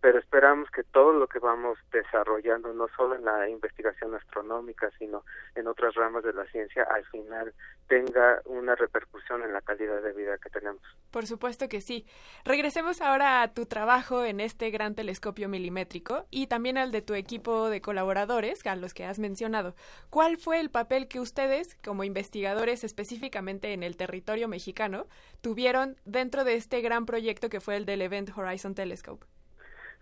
pero 0.00 0.18
esperamos 0.18 0.70
que 0.70 0.84
todo 0.84 1.12
lo 1.12 1.26
que 1.26 1.38
vamos 1.38 1.78
desarrollando, 1.90 2.72
no 2.72 2.86
solo 2.96 3.16
en 3.16 3.24
la 3.24 3.48
investigación 3.48 4.14
astronómica, 4.14 4.90
sino 4.98 5.24
en 5.54 5.66
otras 5.66 5.94
ramas 5.94 6.22
de 6.22 6.32
la 6.32 6.44
ciencia, 6.46 6.84
al 6.84 7.04
final 7.06 7.52
tenga 7.88 8.40
una 8.44 8.74
repercusión 8.76 9.42
en 9.42 9.52
la 9.52 9.60
calidad 9.60 10.00
de 10.02 10.12
vida 10.12 10.38
que 10.38 10.50
tenemos. 10.50 10.82
Por 11.10 11.26
supuesto 11.26 11.68
que 11.68 11.80
sí. 11.80 12.06
Regresemos 12.44 13.00
ahora 13.00 13.42
a 13.42 13.52
tu 13.54 13.66
trabajo 13.66 14.24
en 14.24 14.40
este 14.40 14.70
gran 14.70 14.94
telescopio 14.94 15.48
milimétrico 15.48 16.26
y 16.30 16.46
también 16.46 16.78
al 16.78 16.92
de 16.92 17.02
tu 17.02 17.14
equipo 17.14 17.68
de 17.68 17.80
colaboradores, 17.80 18.64
a 18.66 18.76
los 18.76 18.94
que 18.94 19.04
has 19.04 19.18
mencionado. 19.18 19.74
¿Cuál 20.10 20.36
fue 20.36 20.60
el 20.60 20.70
papel 20.70 21.08
que 21.08 21.20
ustedes, 21.20 21.76
como 21.82 22.04
investigadores 22.04 22.84
específicamente 22.84 23.72
en 23.72 23.82
el 23.82 23.96
territorio 23.96 24.48
mexicano, 24.48 25.06
tuvieron 25.40 25.96
dentro 26.04 26.44
de 26.44 26.54
este 26.54 26.82
gran 26.82 27.06
proyecto 27.06 27.48
que 27.48 27.60
fue 27.60 27.76
el 27.76 27.86
del 27.86 28.02
Event 28.02 28.36
Horizon 28.36 28.74
Telescope? 28.74 29.26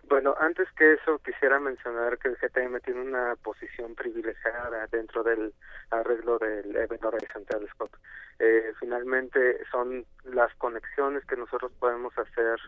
Bueno, 0.08 0.36
antes 0.38 0.70
que 0.72 0.92
eso 0.92 1.18
quisiera 1.18 1.58
mencionar 1.58 2.16
que 2.18 2.28
el 2.28 2.36
GTM 2.36 2.78
tiene 2.80 3.00
una 3.00 3.34
posición 3.42 3.96
privilegiada 3.96 4.86
dentro 4.86 5.24
del 5.24 5.52
arreglo 5.90 6.38
del 6.38 6.76
Event 6.76 7.04
Horizon 7.04 7.44
Telescope. 7.44 7.96
Eh, 8.38 8.72
finalmente 8.78 9.64
son 9.70 10.06
las 10.22 10.54
conexiones 10.56 11.24
que 11.24 11.36
nosotros 11.36 11.72
podemos 11.80 12.16
hacer 12.18 12.60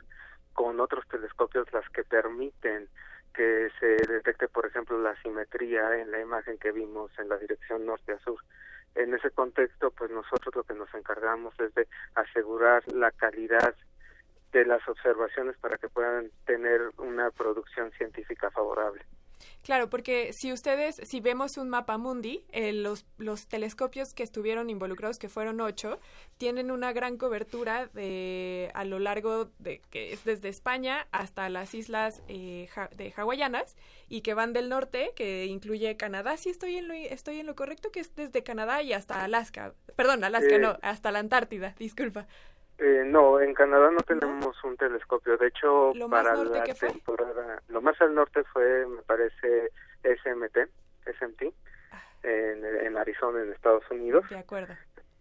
con 0.53 0.81
otros 0.81 1.07
telescopios 1.07 1.73
las 1.73 1.89
que 1.91 2.03
permiten 2.03 2.89
que 3.33 3.71
se 3.79 3.87
detecte, 4.13 4.49
por 4.49 4.67
ejemplo, 4.67 5.01
la 5.01 5.15
simetría 5.23 5.97
en 5.97 6.11
la 6.11 6.21
imagen 6.21 6.59
que 6.59 6.73
vimos 6.73 7.13
en 7.21 7.29
la 7.29 7.39
dirección 7.39 7.87
norte 7.87 8.15
a 8.15 8.19
sur. 8.19 8.41
En 8.97 9.15
ese 9.15 9.31
contexto, 9.31 9.93
pues 9.93 10.11
nosotros 10.11 10.57
lo 10.57 10.65
que 10.65 10.75
nos 10.75 10.93
encargamos 10.93 11.55
es 11.61 11.73
de 11.75 11.87
asegurar 12.17 12.83
la 12.93 13.13
calidad 13.13 13.77
de 14.53 14.65
las 14.65 14.87
observaciones 14.89 15.57
para 15.59 15.79
que 15.79 15.89
puedan 15.89 16.31
tener 16.47 16.81
una 16.99 17.31
producción 17.31 17.91
científica 17.93 18.51
favorable. 18.51 19.05
Claro, 19.63 19.91
porque 19.91 20.33
si 20.33 20.53
ustedes, 20.53 20.97
si 21.05 21.21
vemos 21.21 21.59
un 21.59 21.69
mapa 21.69 21.99
mundi, 21.99 22.45
eh, 22.53 22.73
los, 22.73 23.05
los 23.19 23.49
telescopios 23.49 24.15
que 24.15 24.23
estuvieron 24.23 24.71
involucrados, 24.71 25.19
que 25.19 25.29
fueron 25.29 25.61
ocho, 25.61 26.01
tienen 26.39 26.71
una 26.71 26.93
gran 26.93 27.19
cobertura 27.19 27.87
de 27.89 28.71
a 28.75 28.85
lo 28.85 28.99
largo 28.99 29.51
de 29.59 29.83
que 29.91 30.13
es 30.13 30.25
desde 30.25 30.49
España 30.49 31.07
hasta 31.13 31.49
las 31.51 31.75
islas 31.75 32.23
eh, 32.29 32.69
de 32.97 33.13
hawaianas 33.17 33.77
y 34.09 34.23
que 34.23 34.35
van 34.35 34.53
del 34.53 34.69
norte, 34.69 35.13
que 35.15 35.45
incluye 35.47 35.97
Canadá. 35.97 36.37
Sí, 36.37 36.49
estoy 36.49 36.77
en 36.77 36.89
lo, 36.89 36.95
estoy 36.95 37.41
en 37.41 37.47
lo 37.47 37.55
correcto, 37.55 37.91
que 37.91 38.01
es 38.01 38.15
desde 38.15 38.43
Canadá 38.43 38.81
y 38.83 38.93
hasta 38.93 39.23
Alaska. 39.23 39.75
Perdón, 39.97 40.25
Alaska 40.25 40.55
eh, 40.55 40.61
no, 40.61 40.79
hasta 40.83 41.13
la 41.13 41.19
Antártida. 41.19 41.75
Disculpa. 41.79 42.27
Eh, 42.79 43.03
no, 43.05 43.41
en 43.41 43.55
Canadá 43.55 43.91
no 43.91 44.01
tenemos 44.01 44.63
un 44.63 44.77
telescopio. 44.77 45.37
De 45.37 45.49
hecho, 45.49 45.93
para 46.09 46.37
la 46.37 46.63
temporada, 46.63 47.61
lo 47.69 47.83
más 47.83 48.01
al 48.01 48.15
norte 48.15 48.45
fue, 48.45 48.87
me 48.87 49.03
parece, 49.03 49.73
SMT, 50.03 50.57
SMT, 51.19 51.53
ah. 51.91 52.03
en, 52.23 52.65
en 52.65 52.97
Arizona, 52.97 53.43
en 53.43 53.53
Estados 53.53 53.83
Unidos. 53.91 54.29
De 54.31 54.39
acuerdo. 54.39 54.75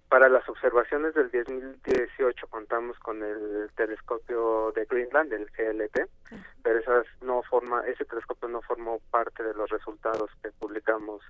Para 0.07 0.29
las 0.29 0.47
observaciones 0.47 1.15
del 1.15 1.31
2018 1.31 2.47
contamos 2.47 2.97
con 2.99 3.23
el 3.23 3.69
telescopio 3.75 4.71
de 4.73 4.85
Greenland, 4.85 5.33
el 5.33 5.47
GLT, 5.47 6.09
ah. 6.31 6.35
pero 6.61 6.79
esas 6.79 7.07
no 7.21 7.41
forma, 7.41 7.81
ese 7.87 8.05
telescopio 8.05 8.47
no 8.49 8.61
formó 8.61 8.99
parte 9.09 9.41
de 9.41 9.55
los 9.55 9.69
resultados 9.69 10.29
que 10.43 10.51
publicamos 10.51 11.23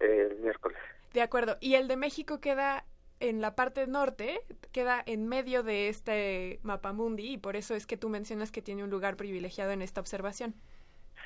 el 0.00 0.36
miércoles. 0.36 0.78
De 1.14 1.22
acuerdo. 1.22 1.56
¿Y 1.60 1.74
el 1.76 1.88
de 1.88 1.96
México 1.96 2.40
queda 2.40 2.84
en 3.22 3.40
la 3.40 3.54
parte 3.54 3.86
norte, 3.86 4.40
queda 4.72 5.00
en 5.06 5.28
medio 5.28 5.62
de 5.62 5.88
este 5.88 6.58
mapa 6.64 6.92
mundi 6.92 7.34
y 7.34 7.38
por 7.38 7.54
eso 7.54 7.74
es 7.74 7.86
que 7.86 7.96
tú 7.96 8.08
mencionas 8.08 8.50
que 8.50 8.62
tiene 8.62 8.82
un 8.82 8.90
lugar 8.90 9.16
privilegiado 9.16 9.70
en 9.70 9.80
esta 9.80 10.00
observación. 10.00 10.54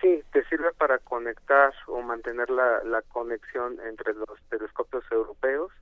Sí, 0.03 0.23
te 0.31 0.45
sirve 0.45 0.73
para 0.75 0.99
conectar 0.99 1.73
o 1.87 2.03
mantener 2.03 2.51
la, 2.51 2.85
la 2.85 3.01
conexión 3.01 3.79
entre 3.81 4.13
los 4.13 4.29
telescopios 4.51 5.05
europeos 5.11 5.73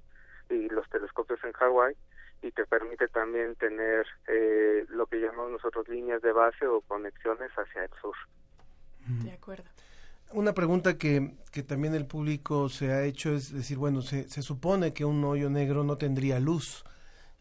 y 0.49 0.69
los 0.69 0.89
telescopios 0.89 1.43
en 1.43 1.53
Hawái 1.53 1.97
y 2.43 2.53
te 2.53 2.65
permite 2.65 3.09
también 3.09 3.57
tener 3.57 4.07
eh, 4.29 4.87
lo 4.91 5.07
que 5.07 5.19
llamamos 5.19 5.51
nosotros 5.51 5.89
líneas 5.89 6.23
de 6.23 6.31
base 6.31 6.65
o 6.67 6.81
conexiones 6.83 7.51
hacia 7.53 7.85
el 7.85 7.91
sur. 8.01 8.15
De 9.25 9.33
acuerdo 9.33 9.65
una 10.33 10.53
pregunta 10.53 10.99
que, 10.99 11.35
que, 11.53 11.62
también 11.62 11.95
el 11.95 12.07
público 12.07 12.68
se 12.68 12.93
ha 12.93 13.05
hecho 13.05 13.35
es 13.35 13.53
decir, 13.53 13.79
bueno, 13.79 14.03
se, 14.03 14.29
se, 14.29 14.43
supone 14.43 14.93
que 14.93 15.05
un 15.05 15.22
hoyo 15.25 15.51
negro 15.51 15.85
no 15.85 15.97
tendría 15.97 16.41
luz 16.41 16.85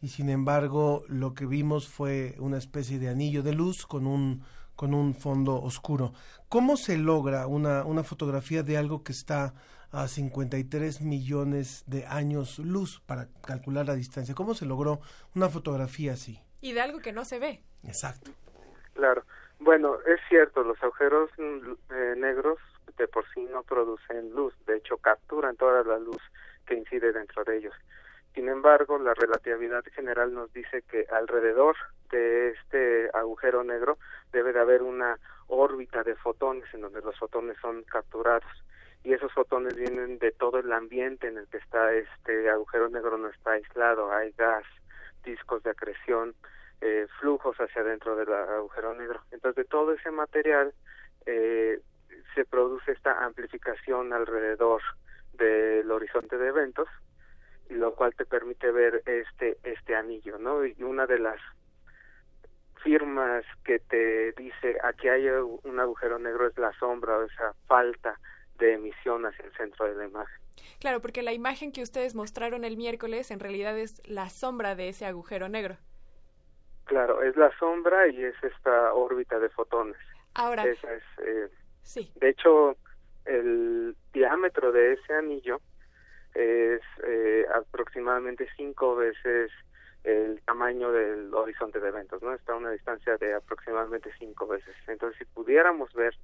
y 0.00 0.08
sin 0.08 0.28
embargo 0.28 1.04
lo 1.08 1.34
que 1.34 1.46
vimos 1.46 1.88
fue 1.88 2.34
una 2.38 2.58
especie 2.58 2.98
de 2.98 3.08
anillo 3.08 3.42
de 3.42 3.52
luz 3.52 3.86
con 3.86 4.06
un 4.06 4.44
con 4.76 4.94
un 4.94 5.14
fondo 5.14 5.54
oscuro. 5.62 6.12
¿Cómo 6.48 6.76
se 6.76 6.98
logra 6.98 7.46
una, 7.46 7.84
una 7.84 8.02
fotografía 8.02 8.62
de 8.62 8.76
algo 8.76 9.02
que 9.02 9.12
está 9.12 9.54
a 9.92 10.08
53 10.08 11.00
millones 11.02 11.84
de 11.86 12.06
años 12.06 12.58
luz 12.58 13.00
para 13.06 13.28
calcular 13.46 13.86
la 13.86 13.94
distancia? 13.94 14.34
¿Cómo 14.34 14.54
se 14.54 14.66
logró 14.66 15.00
una 15.34 15.48
fotografía 15.48 16.12
así? 16.12 16.40
Y 16.60 16.72
de 16.72 16.80
algo 16.80 17.00
que 17.00 17.12
no 17.12 17.24
se 17.24 17.38
ve. 17.38 17.62
Exacto. 17.84 18.30
Claro. 18.94 19.24
Bueno, 19.60 19.96
es 20.06 20.20
cierto, 20.28 20.62
los 20.62 20.82
agujeros 20.82 21.30
mm, 21.38 21.92
eh, 21.92 22.14
negros 22.16 22.58
de 22.96 23.08
por 23.08 23.24
sí 23.32 23.40
no 23.50 23.62
producen 23.62 24.30
luz, 24.30 24.54
de 24.66 24.76
hecho 24.76 24.98
capturan 24.98 25.56
toda 25.56 25.82
la 25.82 25.98
luz 25.98 26.22
que 26.66 26.74
incide 26.74 27.12
dentro 27.12 27.44
de 27.44 27.58
ellos. 27.58 27.74
Sin 28.34 28.48
embargo, 28.48 28.98
la 28.98 29.14
relatividad 29.14 29.84
general 29.94 30.34
nos 30.34 30.52
dice 30.52 30.82
que 30.82 31.06
alrededor 31.12 31.76
de 32.10 32.50
este 32.50 33.08
agujero 33.14 33.62
negro 33.62 33.98
debe 34.32 34.52
de 34.52 34.60
haber 34.60 34.82
una 34.82 35.18
órbita 35.46 36.02
de 36.02 36.16
fotones 36.16 36.64
en 36.74 36.80
donde 36.80 37.00
los 37.00 37.16
fotones 37.16 37.56
son 37.60 37.82
capturados 37.84 38.50
y 39.04 39.12
esos 39.12 39.32
fotones 39.32 39.76
vienen 39.76 40.18
de 40.18 40.32
todo 40.32 40.58
el 40.58 40.72
ambiente 40.72 41.28
en 41.28 41.38
el 41.38 41.46
que 41.48 41.58
está 41.58 41.92
este 41.92 42.48
agujero 42.50 42.88
negro 42.88 43.18
no 43.18 43.28
está 43.28 43.52
aislado, 43.52 44.10
hay 44.10 44.32
gas, 44.32 44.64
discos 45.22 45.62
de 45.62 45.70
acreción, 45.70 46.34
eh, 46.80 47.06
flujos 47.20 47.56
hacia 47.58 47.82
adentro 47.82 48.16
del 48.16 48.32
agujero 48.32 48.94
negro. 48.94 49.20
Entonces, 49.30 49.64
de 49.64 49.68
todo 49.68 49.92
ese 49.92 50.10
material 50.10 50.72
eh, 51.26 51.80
se 52.34 52.44
produce 52.44 52.92
esta 52.92 53.24
amplificación 53.24 54.12
alrededor 54.12 54.82
del 55.32 55.90
horizonte 55.90 56.38
de 56.38 56.48
eventos, 56.48 56.88
y 57.68 57.74
lo 57.74 57.94
cual 57.94 58.14
te 58.14 58.26
permite 58.26 58.70
ver 58.70 59.02
este 59.06 59.58
este 59.62 59.96
anillo, 59.96 60.38
¿no? 60.38 60.64
Y 60.64 60.82
una 60.82 61.06
de 61.06 61.18
las 61.18 61.40
firmas 62.82 63.44
que 63.64 63.78
te 63.78 64.32
dice 64.32 64.76
aquí 64.82 65.08
hay 65.08 65.26
un 65.28 65.80
agujero 65.80 66.18
negro 66.18 66.46
es 66.46 66.56
la 66.58 66.72
sombra 66.74 67.16
o 67.16 67.22
esa 67.22 67.54
falta 67.66 68.18
de 68.58 68.74
emisión 68.74 69.24
hacia 69.24 69.44
el 69.46 69.52
centro 69.56 69.86
de 69.86 69.94
la 69.94 70.04
imagen. 70.04 70.38
Claro, 70.78 71.00
porque 71.00 71.22
la 71.22 71.32
imagen 71.32 71.72
que 71.72 71.82
ustedes 71.82 72.14
mostraron 72.14 72.64
el 72.64 72.76
miércoles 72.76 73.30
en 73.30 73.40
realidad 73.40 73.76
es 73.78 74.06
la 74.06 74.28
sombra 74.28 74.74
de 74.74 74.88
ese 74.90 75.06
agujero 75.06 75.48
negro. 75.48 75.76
Claro, 76.84 77.22
es 77.22 77.36
la 77.36 77.50
sombra 77.58 78.06
y 78.08 78.22
es 78.22 78.34
esta 78.42 78.92
órbita 78.92 79.38
de 79.38 79.48
fotones. 79.48 79.96
Ahora. 80.34 80.64
Esa 80.64 80.92
es, 80.92 81.02
eh, 81.26 81.48
sí. 81.84 82.10
De 82.16 82.30
hecho, 82.30 82.76
el 83.24 83.96
diámetro 84.12 84.72
de 84.72 84.94
ese 84.94 85.14
anillo 85.14 85.60
es 86.34 86.80
eh, 87.06 87.46
aproximadamente 87.54 88.48
cinco 88.56 88.96
veces 88.96 89.50
el 90.02 90.42
tamaño 90.42 90.92
del 90.92 91.32
horizonte 91.32 91.80
de 91.80 91.88
eventos, 91.88 92.22
¿no? 92.22 92.34
Está 92.34 92.52
a 92.52 92.56
una 92.56 92.70
distancia 92.70 93.16
de 93.16 93.34
aproximadamente 93.34 94.10
cinco 94.18 94.46
veces. 94.46 94.74
Entonces, 94.86 95.18
si 95.18 95.24
pudiéramos 95.24 95.92
ver 95.94 96.14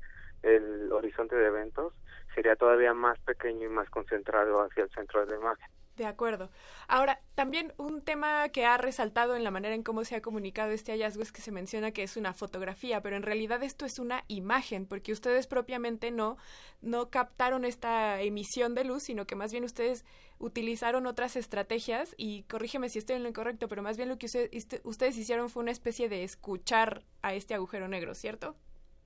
el 0.42 0.92
horizonte 0.92 1.36
de 1.36 1.46
eventos, 1.46 1.94
sería 2.34 2.56
todavía 2.56 2.92
más 2.92 3.18
pequeño 3.20 3.66
y 3.66 3.70
más 3.70 3.88
concentrado 3.88 4.60
hacia 4.62 4.84
el 4.84 4.90
centro 4.90 5.24
de 5.24 5.32
la 5.32 5.40
imagen. 5.40 5.70
De 5.96 6.06
acuerdo. 6.06 6.50
Ahora, 6.88 7.20
también 7.34 7.74
un 7.76 8.00
tema 8.00 8.48
que 8.48 8.64
ha 8.64 8.78
resaltado 8.78 9.36
en 9.36 9.44
la 9.44 9.50
manera 9.50 9.74
en 9.74 9.82
cómo 9.82 10.04
se 10.04 10.16
ha 10.16 10.22
comunicado 10.22 10.70
este 10.70 10.92
hallazgo 10.92 11.22
es 11.22 11.32
que 11.32 11.42
se 11.42 11.52
menciona 11.52 11.90
que 11.90 12.02
es 12.02 12.16
una 12.16 12.32
fotografía, 12.32 13.02
pero 13.02 13.16
en 13.16 13.22
realidad 13.22 13.62
esto 13.62 13.84
es 13.84 13.98
una 13.98 14.24
imagen, 14.28 14.86
porque 14.86 15.12
ustedes 15.12 15.46
propiamente 15.46 16.10
no, 16.10 16.38
no 16.80 17.10
captaron 17.10 17.64
esta 17.64 18.20
emisión 18.22 18.74
de 18.74 18.84
luz, 18.84 19.02
sino 19.02 19.26
que 19.26 19.36
más 19.36 19.52
bien 19.52 19.64
ustedes 19.64 20.06
utilizaron 20.38 21.06
otras 21.06 21.36
estrategias 21.36 22.14
y 22.16 22.44
corrígeme 22.44 22.88
si 22.88 22.98
estoy 22.98 23.16
en 23.16 23.22
lo 23.22 23.28
incorrecto, 23.28 23.68
pero 23.68 23.82
más 23.82 23.98
bien 23.98 24.08
lo 24.08 24.16
que 24.16 24.26
este, 24.26 24.80
ustedes 24.84 25.18
hicieron 25.18 25.50
fue 25.50 25.62
una 25.62 25.72
especie 25.72 26.08
de 26.08 26.24
escuchar 26.24 27.02
a 27.20 27.34
este 27.34 27.52
agujero 27.54 27.88
negro, 27.88 28.14
¿cierto? 28.14 28.56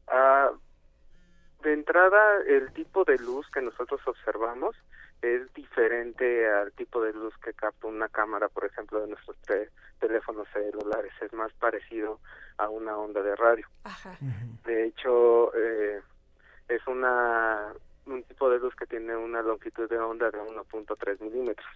Ah, 0.07 0.53
de 1.65 1.73
entrada, 1.73 2.43
el 2.47 2.73
tipo 2.73 3.05
de 3.05 3.19
luz 3.19 3.51
que 3.51 3.63
nosotros 3.63 4.01
observamos 4.07 4.77
es 5.25 5.53
diferente 5.55 6.47
al 6.51 6.73
tipo 6.73 7.01
de 7.03 7.13
luz 7.13 7.35
que 7.43 7.55
capta 7.55 7.87
una 7.87 8.09
cámara, 8.09 8.49
por 8.49 8.67
ejemplo, 8.67 9.01
de 9.01 9.09
nuestros 9.09 9.37
teléfonos 9.99 10.47
celulares. 10.53 11.13
Es 11.23 11.33
más 11.33 11.53
parecido 11.55 12.21
a 12.59 12.69
una 12.69 12.97
onda 12.99 13.23
de 13.23 13.35
radio. 13.35 13.67
De 14.65 14.87
hecho, 14.87 15.55
eh, 15.57 16.01
es 16.69 16.87
una 16.87 17.73
un 18.07 18.23
tipo 18.25 18.51
de 18.51 18.59
luz 18.59 18.75
que 18.77 18.87
tiene 18.87 19.17
una 19.17 19.41
longitud 19.41 19.89
de 19.89 19.99
onda 19.99 20.31
de 20.31 20.39
1.3 20.39 21.21
milímetros. 21.21 21.67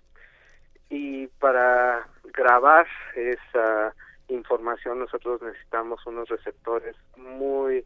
Y 0.90 1.26
para 1.26 2.06
grabar 2.24 2.86
esa 3.14 3.94
información 4.28 4.98
nosotros 4.98 5.40
necesitamos 5.40 6.06
unos 6.06 6.28
receptores 6.28 6.96
muy 7.16 7.84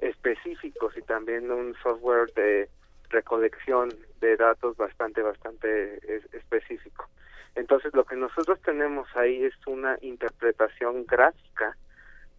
específicos 0.00 0.96
y 0.96 1.02
también 1.02 1.50
un 1.50 1.74
software 1.82 2.32
de 2.34 2.70
recolección 3.10 3.90
de 4.20 4.36
datos 4.36 4.76
bastante, 4.76 5.22
bastante 5.22 5.98
específico. 6.32 7.08
Entonces, 7.54 7.92
lo 7.94 8.04
que 8.04 8.16
nosotros 8.16 8.60
tenemos 8.62 9.08
ahí 9.16 9.44
es 9.44 9.54
una 9.66 9.98
interpretación 10.00 11.06
gráfica 11.06 11.76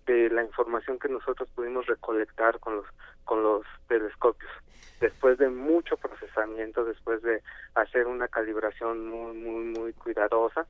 de 0.06 0.30
la 0.30 0.44
información 0.44 0.98
que 0.98 1.10
nosotros 1.10 1.50
pudimos 1.54 1.86
recolectar 1.86 2.60
con 2.60 2.78
los 2.78 2.86
con 3.26 3.44
los 3.44 3.64
telescopios. 3.88 4.52
Después 5.00 5.38
de 5.38 5.50
mucho 5.50 5.98
procesamiento, 5.98 6.84
después 6.84 7.22
de 7.22 7.44
hacer 7.76 8.08
una 8.08 8.28
calibración 8.28 9.08
muy 9.08 9.38
muy 9.38 9.66
muy 9.66 9.94
cuidadosa, 9.94 10.66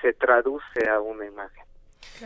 se 0.00 0.12
traduce 0.14 0.88
a 0.88 1.00
una 1.00 1.26
imagen. 1.26 1.64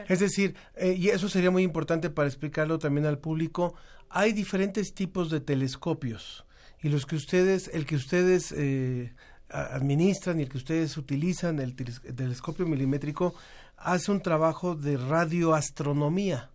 Es 0.09 0.20
decir, 0.20 0.55
eh, 0.77 0.95
y 0.97 1.09
eso 1.09 1.28
sería 1.28 1.51
muy 1.51 1.62
importante 1.62 2.11
para 2.11 2.28
explicarlo 2.28 2.78
también 2.78 3.07
al 3.07 3.19
público, 3.19 3.74
hay 4.09 4.32
diferentes 4.32 4.95
tipos 4.95 5.31
de 5.31 5.41
telescopios 5.41 6.47
y 6.85 6.90
los 6.90 7.06
que 7.06 7.16
ustedes, 7.16 7.69
el 7.69 7.86
que 7.86 7.97
ustedes 7.97 8.52
eh, 8.52 9.11
administran 9.48 10.39
y 10.39 10.43
el 10.43 10.51
que 10.51 10.59
ustedes 10.59 10.98
utilizan, 10.98 11.59
el 11.59 11.74
telescopio 11.74 12.66
milimétrico, 12.66 13.35
hace 13.78 14.12
un 14.12 14.20
trabajo 14.20 14.74
de 14.74 14.98
radioastronomía. 14.98 16.51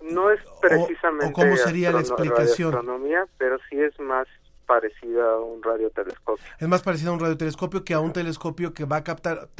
No 0.00 0.30
es 0.30 0.40
precisamente 0.62 1.26
o, 1.26 1.32
cómo 1.34 1.58
sería 1.58 1.92
la 1.92 2.00
explicación, 2.00 2.72
radioastronomía, 2.72 3.26
pero 3.36 3.58
sí 3.68 3.78
es 3.78 4.00
más 4.00 4.26
parecida 4.66 5.30
a 5.30 5.40
un 5.40 5.62
radiotelescopio. 5.62 6.42
Es 6.58 6.66
más 6.66 6.80
parecida 6.80 7.10
a 7.10 7.12
un 7.12 7.20
radiotelescopio 7.20 7.84
que 7.84 7.92
a 7.92 8.00
un 8.00 8.14
telescopio 8.14 8.72
que 8.72 8.86
va 8.86 8.96
a 8.96 9.04
captar 9.04 9.50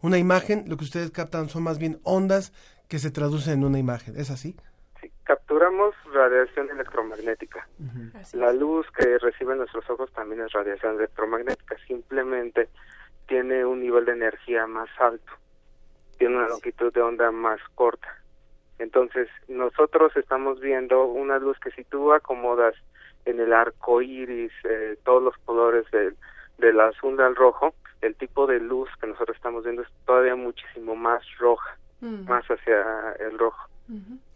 una 0.00 0.16
imagen. 0.16 0.64
Lo 0.68 0.78
que 0.78 0.84
ustedes 0.84 1.10
captan 1.10 1.50
son 1.50 1.64
más 1.64 1.78
bien 1.78 2.00
ondas 2.02 2.54
que 2.88 2.98
se 2.98 3.10
traducen 3.10 3.58
en 3.58 3.64
una 3.64 3.78
imagen. 3.78 4.16
¿Es 4.16 4.30
así? 4.30 4.56
Sí, 5.00 5.10
capturamos 5.24 5.94
radiación 6.12 6.70
electromagnética. 6.70 7.66
La 8.34 8.52
luz 8.52 8.86
que 8.92 9.18
reciben 9.18 9.58
nuestros 9.58 9.88
ojos 9.88 10.12
también 10.12 10.42
es 10.42 10.52
radiación 10.52 10.96
electromagnética. 10.96 11.76
Simplemente 11.86 12.68
tiene 13.26 13.64
un 13.64 13.80
nivel 13.80 14.04
de 14.04 14.12
energía 14.12 14.66
más 14.66 14.88
alto. 14.98 15.32
Tiene 16.18 16.36
una 16.36 16.48
longitud 16.48 16.92
de 16.92 17.00
onda 17.00 17.30
más 17.30 17.60
corta. 17.74 18.08
Entonces, 18.78 19.28
nosotros 19.48 20.16
estamos 20.16 20.60
viendo 20.60 21.04
una 21.04 21.38
luz 21.38 21.58
que 21.60 21.70
si 21.70 21.84
tú 21.84 22.12
acomodas 22.12 22.74
en 23.24 23.40
el 23.40 23.52
arco 23.52 24.02
iris, 24.02 24.52
eh, 24.64 24.98
todos 25.04 25.22
los 25.22 25.36
colores 25.44 25.90
del, 25.90 26.16
del 26.58 26.80
azul 26.80 27.20
al 27.20 27.36
rojo, 27.36 27.74
el 28.00 28.14
tipo 28.16 28.46
de 28.46 28.60
luz 28.60 28.88
que 29.00 29.06
nosotros 29.06 29.36
estamos 29.36 29.64
viendo 29.64 29.82
es 29.82 29.88
todavía 30.06 30.34
muchísimo 30.34 30.96
más 30.96 31.22
roja, 31.38 31.76
más 32.00 32.44
hacia 32.46 33.12
el 33.20 33.38
rojo. 33.38 33.69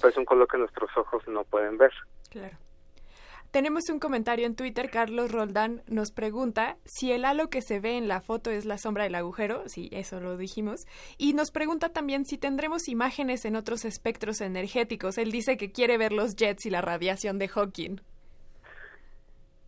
Es 0.02 0.16
un 0.16 0.24
color 0.24 0.48
que 0.48 0.58
nuestros 0.58 0.90
ojos 0.96 1.26
no 1.28 1.44
pueden 1.44 1.78
ver. 1.78 1.92
Claro. 2.30 2.56
Tenemos 3.54 3.88
un 3.88 4.00
comentario 4.00 4.46
en 4.46 4.56
Twitter, 4.56 4.90
Carlos 4.90 5.30
Roldán 5.30 5.82
nos 5.86 6.10
pregunta 6.10 6.76
si 6.84 7.12
el 7.12 7.24
halo 7.24 7.50
que 7.50 7.62
se 7.62 7.78
ve 7.78 7.96
en 7.96 8.08
la 8.08 8.20
foto 8.20 8.50
es 8.50 8.64
la 8.64 8.78
sombra 8.78 9.04
del 9.04 9.14
agujero, 9.14 9.62
sí, 9.68 9.88
eso 9.92 10.18
lo 10.18 10.36
dijimos, 10.36 10.86
y 11.18 11.34
nos 11.34 11.52
pregunta 11.52 11.90
también 11.90 12.24
si 12.24 12.36
tendremos 12.36 12.88
imágenes 12.88 13.44
en 13.44 13.54
otros 13.54 13.84
espectros 13.84 14.40
energéticos. 14.40 15.18
Él 15.18 15.30
dice 15.30 15.56
que 15.56 15.70
quiere 15.70 15.98
ver 15.98 16.12
los 16.12 16.34
jets 16.34 16.66
y 16.66 16.70
la 16.70 16.80
radiación 16.80 17.38
de 17.38 17.46
Hawking. 17.46 18.00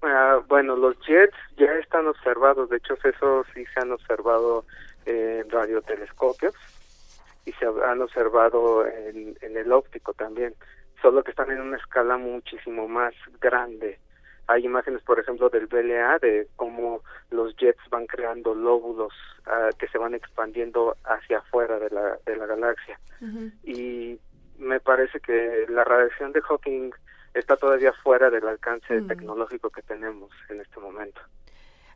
Ah, 0.03 0.41
bueno, 0.49 0.75
los 0.75 0.97
jets 1.07 1.37
ya 1.57 1.73
están 1.81 2.09
observados, 2.09 2.69
de 2.69 2.79
hecho 2.79 2.95
eso 3.05 3.45
sí 3.55 3.65
se 3.73 3.81
han 3.81 3.93
observado 3.93 4.65
en 5.05 5.49
radiotelescopios 5.49 6.57
y 7.47 7.52
se 7.52 7.64
han 7.64 8.02
observado 8.02 8.86
en, 8.86 9.39
en 9.40 9.56
el 9.56 9.73
óptico 9.73 10.12
también, 10.12 10.55
solo 11.01 11.23
que 11.23 11.31
están 11.31 11.51
en 11.51 11.60
una 11.60 11.77
escala 11.78 12.18
muchísimo 12.18 12.89
más 12.89 13.14
grande. 13.40 13.98
Hay 14.48 14.64
imágenes, 14.64 15.02
por 15.02 15.18
ejemplo, 15.18 15.48
del 15.48 15.66
BLA 15.66 16.18
de 16.18 16.48
cómo 16.56 17.02
los 17.31 17.56
jets 17.56 17.81
van 17.89 18.06
creando 18.06 18.55
lóbulos 18.55 19.12
ah, 19.47 19.70
que 19.78 19.89
se 19.89 19.98
van 19.98 20.14
expandiendo 20.14 20.97
hacia 21.05 21.39
afuera 21.39 21.78
de 21.78 21.90
la, 21.90 22.18
de 22.27 22.36
la 22.36 22.47
galaxia. 22.47 22.98
Y 23.64 24.18
me 24.59 24.78
parece 24.81 25.20
que 25.20 25.66
la 25.68 25.85
radiación 25.85 26.32
de 26.32 26.43
Hawking 26.43 26.90
está 27.35 27.56
todavía 27.56 27.93
fuera 27.93 28.31
del 28.31 28.47
alcance 28.47 29.02
tecnológico 29.02 29.70
que 29.70 29.82
tenemos 29.82 30.31
en 30.48 30.60
este 30.60 30.81
momento. 30.81 31.20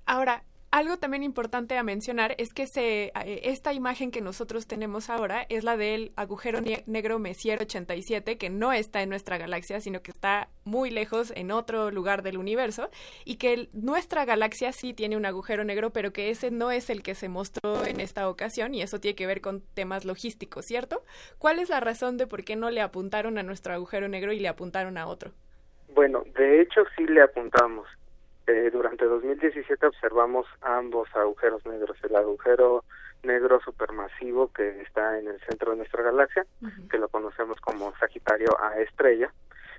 Ahora, 0.07 0.43
Algo 0.73 0.99
también 0.99 1.25
importante 1.25 1.77
a 1.77 1.83
mencionar 1.83 2.37
es 2.39 2.55
que 2.55 2.69
se, 2.69 3.07
eh, 3.07 3.41
esta 3.43 3.73
imagen 3.73 4.13
que 4.13 4.21
nosotros 4.21 4.69
tenemos 4.69 5.11
ahora 5.11 5.45
es 5.49 5.65
la 5.65 5.77
del 5.77 6.13
agujero 6.15 6.61
negro 6.87 7.19
Messier 7.19 7.61
87, 7.61 8.39
que 8.39 8.51
no 8.51 8.73
está 8.73 9.03
en 9.03 9.09
nuestra 9.09 9.37
galaxia, 9.37 9.81
sino 9.81 10.01
que 10.01 10.13
está 10.13 10.49
muy 10.63 10.91
lejos 10.91 11.33
en 11.35 11.51
otro 11.51 11.91
lugar 11.91 12.23
del 12.23 12.39
universo, 12.39 12.89
y 13.25 13.37
que 13.37 13.69
nuestra 13.73 14.25
galaxia 14.25 14.71
sí 14.71 14.95
tiene 14.95 15.17
un 15.17 15.27
agujero 15.27 15.65
negro, 15.65 15.91
pero 15.91 16.13
que 16.13 16.31
ese 16.31 16.53
no 16.53 16.71
es 16.71 16.89
el 16.89 17.03
que 17.03 17.17
se 17.17 17.29
mostró 17.29 17.85
en 17.85 17.99
esta 17.99 18.29
ocasión, 18.29 18.73
y 18.73 18.83
eso 18.83 19.01
tiene 19.01 19.17
que 19.17 19.27
ver 19.27 19.41
con 19.41 19.63
temas 19.75 20.05
logísticos, 20.05 20.67
¿cierto? 20.67 21.03
¿Cuál 21.39 21.59
es 21.59 21.69
la 21.69 21.81
razón 21.81 22.17
de 22.17 22.29
por 22.29 22.45
qué 22.45 22.55
no 22.55 22.71
le 22.71 22.81
apuntaron 22.81 23.39
a 23.39 23.43
nuestro 23.43 23.75
agujero 23.75 24.07
negro 24.07 24.33
y 24.33 24.39
le 24.39 24.47
apuntaron 24.47 24.99
a 24.99 25.09
otro? 25.09 25.33
Bueno, 25.95 26.23
de 26.37 26.63
hecho 26.63 26.85
sí 26.97 27.07
le 27.07 27.23
apuntamos. 27.23 27.89
Eh, 28.51 28.69
durante 28.73 29.05
2017 29.05 29.87
observamos 29.87 30.45
ambos 30.61 31.09
agujeros 31.15 31.65
negros, 31.67 31.97
el 32.03 32.17
agujero 32.17 32.83
negro 33.23 33.61
supermasivo 33.61 34.53
que 34.53 34.81
está 34.81 35.21
en 35.21 35.29
el 35.29 35.39
centro 35.43 35.71
de 35.71 35.77
nuestra 35.77 36.03
galaxia, 36.03 36.45
que 36.91 36.99
lo 36.99 37.09
conocemos 37.09 37.61
como 37.61 37.95
Sagitario 37.99 38.61
A 38.61 38.81
estrella, 38.81 39.33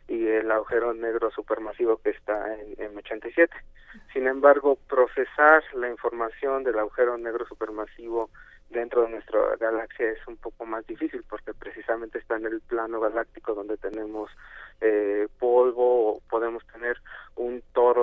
y 0.08 0.26
el 0.26 0.50
agujero 0.52 0.94
negro 0.94 1.32
supermasivo 1.32 1.98
que 1.98 2.12
está 2.12 2.56
en 2.56 2.78
M87. 2.78 3.50
Sin 4.14 4.28
embargo, 4.28 4.78
procesar 4.88 5.64
la 5.74 5.90
información 5.90 6.64
del 6.64 6.80
agujero 6.80 7.18
negro 7.18 7.46
supermasivo 7.46 8.30
dentro 8.70 9.02
de 9.02 9.10
nuestra 9.10 9.58
galaxia 9.60 10.12
es 10.12 10.26
un 10.28 10.38
poco 10.38 10.66
más 10.66 10.88
difícil 10.88 11.24
porque 11.30 11.54
precisamente 11.54 12.20
está 12.20 12.38
en 12.38 12.46
el 12.46 12.62
plano 12.62 13.02
galáctico 13.02 13.54
donde 13.54 13.76
tenemos 13.76 14.32
eh, 14.80 15.28
polvo 15.40 16.21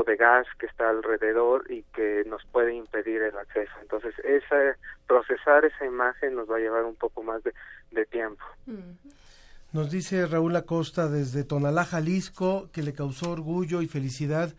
de 0.06 0.16
gas 0.16 0.46
que 0.58 0.66
está 0.66 0.90
alrededor 0.90 1.70
y 1.70 1.82
que 1.94 2.24
nos 2.26 2.44
puede 2.46 2.74
impedir 2.74 3.22
el 3.22 3.36
acceso. 3.36 3.72
Entonces, 3.80 4.14
esa, 4.24 4.76
procesar 5.06 5.64
esa 5.64 5.84
imagen 5.86 6.34
nos 6.34 6.50
va 6.50 6.56
a 6.56 6.60
llevar 6.60 6.84
un 6.84 6.96
poco 6.96 7.22
más 7.22 7.42
de, 7.42 7.52
tiempo. 8.06 8.44
Mm. 8.66 8.96
Nos 9.72 9.90
dice 9.90 10.26
Raúl 10.26 10.56
Acosta 10.56 11.08
desde 11.08 11.44
Tonalá, 11.44 11.84
Jalisco, 11.84 12.70
que 12.72 12.82
le 12.82 12.94
causó 12.94 13.32
orgullo 13.32 13.82
y 13.82 13.86
felicidad 13.86 14.54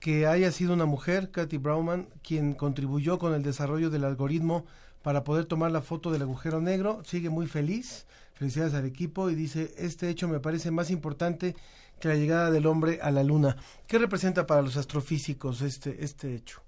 que 0.00 0.26
haya 0.26 0.52
sido 0.52 0.72
una 0.72 0.86
mujer, 0.86 1.30
Katy 1.30 1.58
Brauman, 1.58 2.08
quien 2.22 2.54
contribuyó 2.54 3.18
con 3.18 3.34
el 3.34 3.42
desarrollo 3.42 3.90
del 3.90 4.04
algoritmo 4.04 4.66
para 5.02 5.24
poder 5.24 5.46
tomar 5.46 5.70
la 5.70 5.82
foto 5.82 6.10
del 6.10 6.22
agujero 6.22 6.60
negro. 6.60 7.02
Sigue 7.04 7.30
muy 7.30 7.46
feliz. 7.46 8.06
Felicidades 8.34 8.74
al 8.74 8.84
equipo 8.84 9.30
y 9.30 9.34
dice, 9.34 9.72
este 9.78 10.10
hecho 10.10 10.28
me 10.28 10.40
parece 10.40 10.70
más 10.70 10.90
importante 10.90 11.56
que 12.00 12.08
la 12.08 12.14
llegada 12.14 12.50
del 12.50 12.66
hombre 12.66 12.98
a 13.02 13.10
la 13.10 13.22
luna. 13.22 13.56
¿Qué 13.88 13.98
representa 13.98 14.46
para 14.46 14.62
los 14.62 14.76
astrofísicos 14.76 15.62
este, 15.62 16.04
este 16.04 16.34
hecho? 16.34 16.62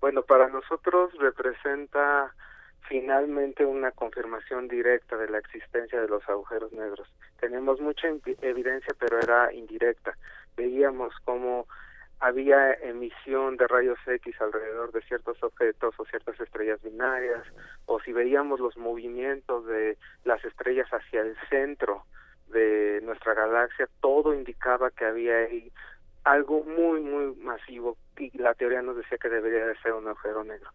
Bueno, 0.00 0.22
para 0.22 0.48
nosotros 0.48 1.12
representa 1.18 2.34
finalmente 2.88 3.64
una 3.64 3.90
confirmación 3.90 4.68
directa 4.68 5.16
de 5.16 5.28
la 5.28 5.38
existencia 5.38 6.00
de 6.00 6.08
los 6.08 6.28
agujeros 6.28 6.72
negros. 6.72 7.08
Tenemos 7.40 7.80
mucha 7.80 8.08
evidencia, 8.42 8.94
pero 8.98 9.18
era 9.18 9.52
indirecta. 9.52 10.16
Veíamos 10.56 11.12
cómo 11.24 11.66
había 12.20 12.72
emisión 12.74 13.56
de 13.56 13.66
rayos 13.66 13.98
X 14.06 14.34
alrededor 14.40 14.92
de 14.92 15.02
ciertos 15.02 15.42
objetos 15.42 15.94
o 15.98 16.04
ciertas 16.06 16.38
estrellas 16.40 16.80
binarias, 16.82 17.44
o 17.86 18.00
si 18.00 18.12
veíamos 18.12 18.60
los 18.60 18.76
movimientos 18.76 19.66
de 19.66 19.98
las 20.24 20.42
estrellas 20.44 20.88
hacia 20.90 21.20
el 21.20 21.36
centro 21.50 22.04
de 22.48 23.00
nuestra 23.02 23.34
galaxia, 23.34 23.88
todo 24.00 24.34
indicaba 24.34 24.90
que 24.90 25.04
había 25.04 25.36
ahí 25.38 25.72
algo 26.24 26.64
muy, 26.64 27.00
muy 27.00 27.36
masivo 27.36 27.96
y 28.18 28.36
la 28.38 28.54
teoría 28.54 28.82
nos 28.82 28.96
decía 28.96 29.16
que 29.18 29.28
debería 29.28 29.66
de 29.66 29.78
ser 29.78 29.92
un 29.92 30.08
agujero 30.08 30.42
negro. 30.42 30.70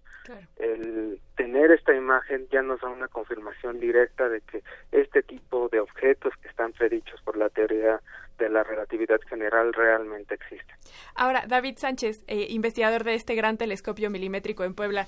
El 0.57 1.19
tener 1.35 1.72
esta 1.72 1.93
imagen 1.93 2.48
ya 2.52 2.61
nos 2.61 2.80
da 2.80 2.88
una 2.88 3.10
confirmación 3.10 3.80
directa 3.80 4.30
de 4.30 4.39
que 4.41 4.64
este 4.91 5.23
tipo 5.23 5.68
de 5.69 5.81
objetos 5.81 6.34
que 6.41 6.48
están 6.48 6.72
predichos 6.72 7.22
por 7.23 7.35
la 7.35 7.49
teoría 7.49 7.99
de 8.42 8.50
la 8.50 8.64
relatividad 8.64 9.20
general 9.30 9.72
realmente 9.74 10.34
existe. 10.34 10.74
Ahora, 11.16 11.46
David 11.48 11.78
Sánchez, 11.78 12.24
eh, 12.28 12.48
investigador 12.50 13.04
de 13.04 13.14
este 13.14 13.36
gran 13.36 13.58
telescopio 13.58 14.10
milimétrico 14.10 14.64
en 14.64 14.74
Puebla, 14.74 15.08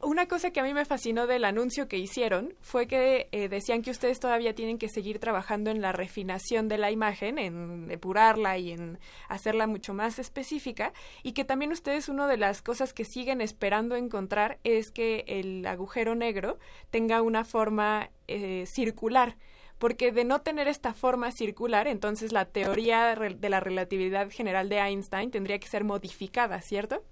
una 0.00 0.26
cosa 0.26 0.50
que 0.50 0.58
a 0.58 0.64
mí 0.64 0.74
me 0.74 0.84
fascinó 0.84 1.28
del 1.28 1.44
anuncio 1.44 1.86
que 1.86 1.96
hicieron 1.96 2.54
fue 2.60 2.88
que 2.88 3.28
eh, 3.30 3.48
decían 3.48 3.82
que 3.82 3.92
ustedes 3.92 4.18
todavía 4.18 4.52
tienen 4.52 4.78
que 4.78 4.88
seguir 4.88 5.20
trabajando 5.20 5.70
en 5.70 5.80
la 5.80 5.92
refinación 5.92 6.66
de 6.66 6.78
la 6.78 6.90
imagen, 6.90 7.38
en 7.38 7.86
depurarla 7.86 8.58
y 8.58 8.72
en 8.72 8.98
hacerla 9.28 9.68
mucho 9.68 9.94
más 9.94 10.18
específica, 10.18 10.92
y 11.22 11.32
que 11.32 11.44
también 11.44 11.70
ustedes 11.70 12.08
una 12.08 12.26
de 12.26 12.36
las 12.36 12.62
cosas 12.62 12.92
que 12.92 13.04
siguen 13.04 13.40
esperando 13.40 13.94
encontrar 13.94 14.58
es 14.64 14.90
que 14.90 15.24
el 15.28 15.64
agujero 15.66 16.16
negro 16.16 16.58
tenga 16.90 17.22
una 17.22 17.44
forma 17.44 18.10
eh, 18.26 18.64
circular 18.66 19.36
porque 19.82 20.12
de 20.12 20.22
no 20.22 20.42
tener 20.42 20.68
esta 20.68 20.94
forma 20.94 21.32
circular, 21.32 21.88
entonces 21.88 22.32
la 22.32 22.44
teoría 22.44 23.16
de 23.16 23.48
la 23.48 23.58
relatividad 23.58 24.30
general 24.30 24.68
de 24.68 24.76
Einstein 24.76 25.32
tendría 25.32 25.58
que 25.58 25.66
ser 25.66 25.82
modificada, 25.82 26.60
¿cierto? 26.60 27.02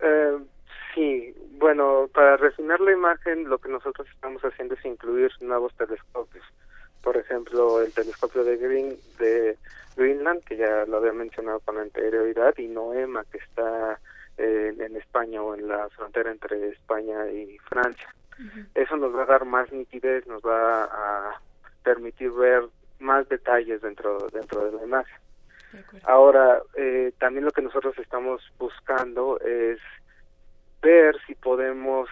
Eh, 0.00 0.36
sí, 0.92 1.32
bueno, 1.52 2.10
para 2.12 2.36
refinar 2.38 2.80
la 2.80 2.90
imagen, 2.90 3.48
lo 3.48 3.58
que 3.58 3.68
nosotros 3.68 4.04
estamos 4.12 4.42
haciendo 4.42 4.74
es 4.74 4.84
incluir 4.84 5.30
nuevos 5.42 5.72
telescopios. 5.76 6.44
Por 7.04 7.16
ejemplo, 7.16 7.80
el 7.80 7.92
telescopio 7.92 8.42
de 8.42 8.56
Green 8.56 8.96
de 9.20 9.56
Greenland, 9.96 10.42
que 10.42 10.56
ya 10.56 10.84
lo 10.86 10.96
había 10.96 11.12
mencionado 11.12 11.60
con 11.60 11.78
anterioridad, 11.78 12.58
y 12.58 12.66
NOEMA, 12.66 13.22
que 13.30 13.38
está 13.38 14.00
eh, 14.38 14.74
en 14.76 14.96
España 14.96 15.40
o 15.40 15.54
en 15.54 15.68
la 15.68 15.88
frontera 15.90 16.32
entre 16.32 16.70
España 16.70 17.30
y 17.30 17.56
Francia. 17.58 18.12
Eso 18.74 18.96
nos 18.96 19.14
va 19.14 19.22
a 19.22 19.26
dar 19.26 19.44
más 19.44 19.72
nitidez, 19.72 20.26
nos 20.26 20.42
va 20.42 20.84
a 20.84 21.40
permitir 21.82 22.30
ver 22.32 22.64
más 22.98 23.28
detalles 23.28 23.82
dentro 23.82 24.28
dentro 24.32 24.64
de 24.64 24.72
la 24.72 24.84
imagen. 24.84 25.18
Ahora, 26.04 26.62
eh, 26.76 27.12
también 27.18 27.44
lo 27.44 27.50
que 27.50 27.62
nosotros 27.62 27.98
estamos 27.98 28.40
buscando 28.58 29.40
es 29.40 29.78
ver 30.80 31.16
si 31.26 31.34
podemos 31.34 32.08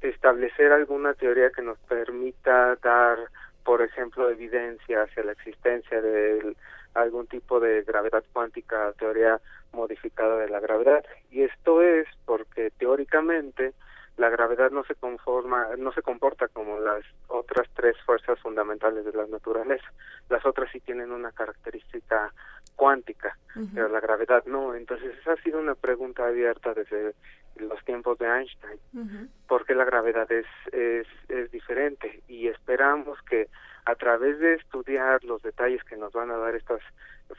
establecer 0.00 0.72
alguna 0.72 1.14
teoría 1.14 1.50
que 1.50 1.62
nos 1.62 1.78
permita 1.80 2.76
dar, 2.76 3.18
por 3.64 3.82
ejemplo, 3.82 4.28
evidencia 4.30 5.02
hacia 5.02 5.24
la 5.24 5.32
existencia 5.32 6.00
de 6.00 6.56
algún 6.94 7.26
tipo 7.26 7.60
de 7.60 7.82
gravedad 7.82 8.24
cuántica, 8.32 8.92
teoría 8.98 9.40
modificada 9.72 10.36
de 10.38 10.48
la 10.48 10.60
gravedad. 10.60 11.04
Y 11.30 11.42
esto 11.42 11.82
es 11.82 12.06
porque 12.24 12.70
teóricamente 12.78 13.72
la 14.18 14.28
gravedad 14.28 14.70
no 14.70 14.84
se 14.84 14.96
conforma, 14.96 15.68
no 15.78 15.92
se 15.92 16.02
comporta 16.02 16.48
como 16.48 16.78
las 16.80 17.04
otras 17.28 17.68
tres 17.74 17.96
fuerzas 18.04 18.38
fundamentales 18.40 19.04
de 19.04 19.12
la 19.12 19.26
naturaleza. 19.26 19.86
Las 20.28 20.44
otras 20.44 20.70
sí 20.72 20.80
tienen 20.80 21.12
una 21.12 21.30
característica 21.30 22.32
cuántica, 22.74 23.38
pero 23.74 23.88
la 23.88 24.00
gravedad 24.00 24.44
no. 24.46 24.74
Entonces 24.74 25.16
esa 25.20 25.32
ha 25.32 25.42
sido 25.42 25.60
una 25.60 25.76
pregunta 25.76 26.26
abierta 26.26 26.74
desde 26.74 27.14
los 27.56 27.82
tiempos 27.84 28.18
de 28.18 28.26
Einstein, 28.26 29.30
¿por 29.46 29.64
qué 29.64 29.74
la 29.74 29.84
gravedad 29.84 30.30
es, 30.30 30.46
es, 30.72 31.06
es 31.28 31.50
diferente? 31.50 32.22
Y 32.28 32.48
esperamos 32.48 33.20
que 33.22 33.48
a 33.84 33.94
través 33.94 34.38
de 34.38 34.54
estudiar 34.54 35.22
los 35.24 35.42
detalles 35.42 35.82
que 35.84 35.96
nos 35.96 36.12
van 36.12 36.30
a 36.30 36.36
dar 36.36 36.54
estas 36.54 36.80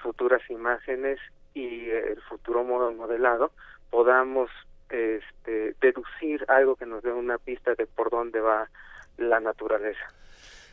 futuras 0.02 0.42
imágenes 0.50 1.20
y 1.54 1.90
el 1.90 2.22
futuro 2.22 2.64
modo 2.64 2.92
modelado, 2.94 3.52
podamos 3.90 4.50
este, 4.90 5.76
deducir 5.82 6.46
algo 6.48 6.76
que 6.76 6.86
nos 6.86 7.04
dé 7.04 7.12
una 7.12 7.38
pista 7.38 7.76
de 7.76 7.86
por 7.86 8.10
dónde 8.10 8.40
va 8.40 8.70
la 9.18 9.40
naturaleza. 9.40 10.14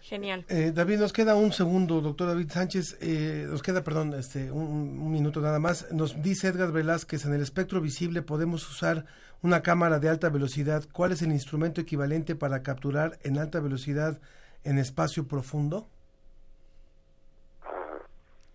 Genial. 0.03 0.45
Eh, 0.49 0.71
David, 0.73 1.01
nos 1.01 1.13
queda 1.13 1.35
un 1.35 1.53
segundo, 1.53 2.01
doctor 2.01 2.29
David 2.29 2.49
Sánchez, 2.49 2.97
eh, 3.01 3.45
nos 3.49 3.61
queda, 3.61 3.83
perdón, 3.83 4.15
este, 4.15 4.53
un, 4.53 5.11
minuto 5.11 5.41
nada 5.41 5.59
más. 5.59 5.91
Nos 5.93 6.23
dice 6.23 6.47
Edgar 6.47 6.71
Velázquez, 6.71 7.25
en 7.25 7.35
el 7.35 7.43
espectro 7.43 7.81
visible 7.81 8.23
podemos 8.23 8.69
usar 8.71 9.05
una 9.43 9.63
cámara 9.63 9.99
de 9.99 10.09
alta 10.09 10.29
velocidad. 10.29 10.85
¿Cuál 10.93 11.11
es 11.11 11.23
el 11.23 11.33
instrumento 11.33 11.81
equivalente 11.81 12.37
para 12.37 12.63
capturar 12.63 13.19
en 13.25 13.39
alta 13.39 13.59
velocidad 13.59 14.21
en 14.63 14.79
espacio 14.79 15.27
profundo? 15.27 15.89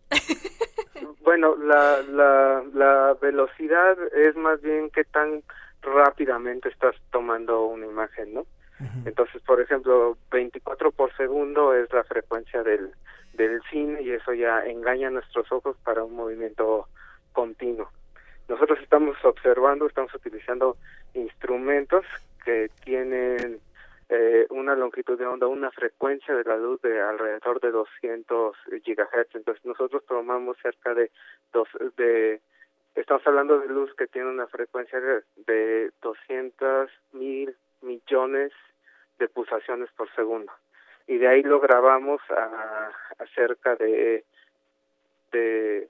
Bueno, 1.32 1.56
la, 1.56 2.02
la, 2.10 2.62
la 2.74 3.18
velocidad 3.22 3.98
es 4.14 4.36
más 4.36 4.62
bien 4.62 4.90
qué 4.90 5.06
tan 5.06 5.42
rápidamente 5.82 6.68
estás 6.68 6.94
tomando 7.10 7.68
una 7.68 7.86
imagen, 7.86 8.34
¿no? 8.34 8.46
Entonces, 9.06 9.42
por 9.44 9.62
ejemplo, 9.62 10.18
24 10.30 10.92
por 10.92 11.16
segundo 11.16 11.74
es 11.74 11.90
la 11.94 12.04
frecuencia 12.04 12.64
del, 12.64 12.92
del 13.32 13.62
cine 13.72 14.02
y 14.02 14.12
eso 14.12 14.34
ya 14.34 14.66
engaña 14.66 15.08
a 15.08 15.12
nuestros 15.12 15.50
ojos 15.54 15.78
para 15.86 16.04
un 16.04 16.18
movimiento 16.18 16.90
continuo. 17.32 17.90
Nosotros 18.50 18.80
estamos 18.82 19.16
observando, 19.24 19.88
estamos 19.88 20.14
utilizando 20.14 20.76
instrumentos 21.14 22.04
que 22.44 22.70
tienen 22.84 23.62
eh, 24.14 24.46
una 24.50 24.76
longitud 24.76 25.18
de 25.18 25.26
onda, 25.26 25.48
una 25.48 25.72
frecuencia 25.72 26.36
de 26.36 26.44
la 26.44 26.58
luz 26.58 26.82
de 26.82 27.00
alrededor 27.00 27.62
de 27.62 27.72
200 27.72 28.58
gigahertz. 28.84 29.34
Entonces 29.36 29.64
nosotros 29.64 30.06
tomamos 30.06 30.58
cerca 30.62 30.94
de 30.94 31.10
dos, 31.54 31.70
de 31.96 32.42
estamos 32.94 33.26
hablando 33.26 33.60
de 33.60 33.70
luz 33.70 33.90
que 33.96 34.08
tiene 34.08 34.30
una 34.30 34.48
frecuencia 34.48 35.00
de, 35.00 35.24
de 35.48 35.92
200 36.02 36.92
mil 37.14 37.56
millones 37.82 38.52
de 39.18 39.30
pulsaciones 39.30 39.90
por 39.96 40.14
segundo. 40.14 40.52
Y 41.08 41.18
de 41.18 41.30
ahí 41.30 41.42
lo 41.42 41.62
grabamos 41.62 42.20
a, 42.32 42.92
a 43.18 43.26
cerca 43.34 43.78
de, 43.78 44.26
de 45.32 45.88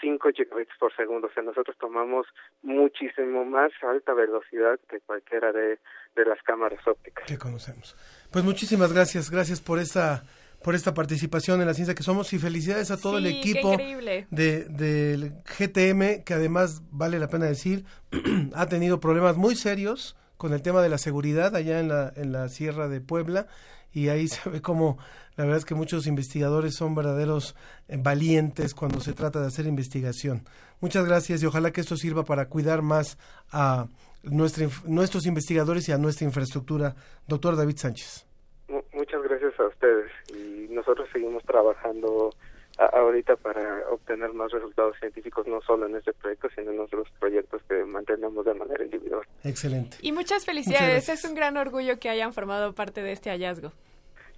5 0.00 0.28
gigabits 0.34 0.72
por 0.78 0.94
segundo. 0.96 1.28
O 1.28 1.32
sea, 1.32 1.42
nosotros 1.42 1.76
tomamos 1.78 2.26
muchísimo 2.62 3.44
más 3.44 3.72
alta 3.82 4.12
velocidad 4.14 4.78
que 4.88 5.00
cualquiera 5.00 5.52
de, 5.52 5.78
de 6.16 6.24
las 6.24 6.42
cámaras 6.42 6.86
ópticas. 6.86 7.24
Que 7.26 7.38
conocemos. 7.38 7.96
Pues 8.30 8.44
muchísimas 8.44 8.92
gracias. 8.92 9.30
Gracias 9.30 9.60
por 9.60 9.78
esta 9.78 10.24
por 10.62 10.74
esta 10.74 10.94
participación 10.94 11.60
en 11.60 11.66
la 11.66 11.74
ciencia 11.74 11.94
que 11.94 12.02
somos 12.02 12.32
y 12.32 12.38
felicidades 12.38 12.90
a 12.90 12.96
todo 12.96 13.18
el 13.18 13.26
Sí, 13.26 13.38
equipo 13.38 13.76
de 13.76 14.64
del 14.64 15.34
GTM 15.44 16.24
que 16.24 16.32
además 16.32 16.80
vale 16.90 17.18
la 17.18 17.28
pena 17.28 17.44
decir 17.44 17.84
ha 18.54 18.66
tenido 18.66 18.98
problemas 18.98 19.36
muy 19.36 19.56
serios 19.56 20.16
con 20.38 20.54
el 20.54 20.62
tema 20.62 20.80
de 20.80 20.88
la 20.88 20.96
seguridad 20.96 21.54
allá 21.54 21.80
en 21.80 21.88
la 21.88 22.14
en 22.16 22.32
la 22.32 22.48
Sierra 22.48 22.88
de 22.88 23.02
Puebla 23.02 23.46
y 23.94 24.08
ahí 24.08 24.28
se 24.28 24.50
ve 24.50 24.60
como 24.60 24.98
la 25.36 25.44
verdad 25.44 25.58
es 25.58 25.64
que 25.64 25.74
muchos 25.74 26.06
investigadores 26.06 26.74
son 26.76 26.94
verdaderos 26.94 27.56
eh, 27.88 27.96
valientes 27.98 28.74
cuando 28.74 29.00
se 29.00 29.14
trata 29.14 29.40
de 29.40 29.46
hacer 29.46 29.66
investigación. 29.66 30.42
Muchas 30.80 31.06
gracias 31.06 31.42
y 31.42 31.46
ojalá 31.46 31.72
que 31.72 31.80
esto 31.80 31.96
sirva 31.96 32.24
para 32.24 32.48
cuidar 32.48 32.82
más 32.82 33.18
a 33.50 33.88
nuestra, 34.22 34.68
nuestros 34.86 35.26
investigadores 35.26 35.88
y 35.88 35.92
a 35.92 35.98
nuestra 35.98 36.24
infraestructura. 36.26 36.94
Doctor 37.26 37.56
David 37.56 37.76
Sánchez. 37.78 38.26
Mu- 38.68 38.82
muchas 38.92 39.22
gracias 39.22 39.58
a 39.58 39.66
ustedes 39.66 40.10
y 40.36 40.72
nosotros 40.72 41.08
seguimos 41.12 41.42
trabajando 41.44 42.30
a- 42.78 42.86
ahorita 42.98 43.36
para 43.36 43.88
obtener 43.90 44.32
más 44.32 44.50
resultados 44.52 44.96
científicos 44.98 45.46
no 45.46 45.60
solo 45.62 45.86
en 45.86 45.96
este 45.96 46.12
proyecto 46.12 46.48
sino 46.54 46.70
en 46.72 46.80
otros 46.80 47.08
proyectos 47.20 47.62
que 47.68 47.84
mantenemos 47.84 48.44
de 48.44 48.54
manera 48.54 48.84
individual. 48.84 49.22
Excelente. 49.44 49.96
Y 50.02 50.12
muchas 50.12 50.44
felicidades. 50.44 51.04
Muchas 51.08 51.24
es 51.24 51.30
un 51.30 51.34
gran 51.36 51.56
orgullo 51.56 51.98
que 51.98 52.08
hayan 52.08 52.32
formado 52.32 52.72
parte 52.74 53.02
de 53.02 53.12
este 53.12 53.30
hallazgo. 53.30 53.72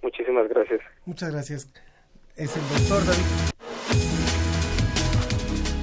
Muchísimas 0.01 0.47
gracias. 0.49 0.81
Muchas 1.05 1.31
gracias. 1.31 1.73
Es 2.35 2.55
el 2.55 2.61
doctor 2.69 3.03
David. 3.05 3.25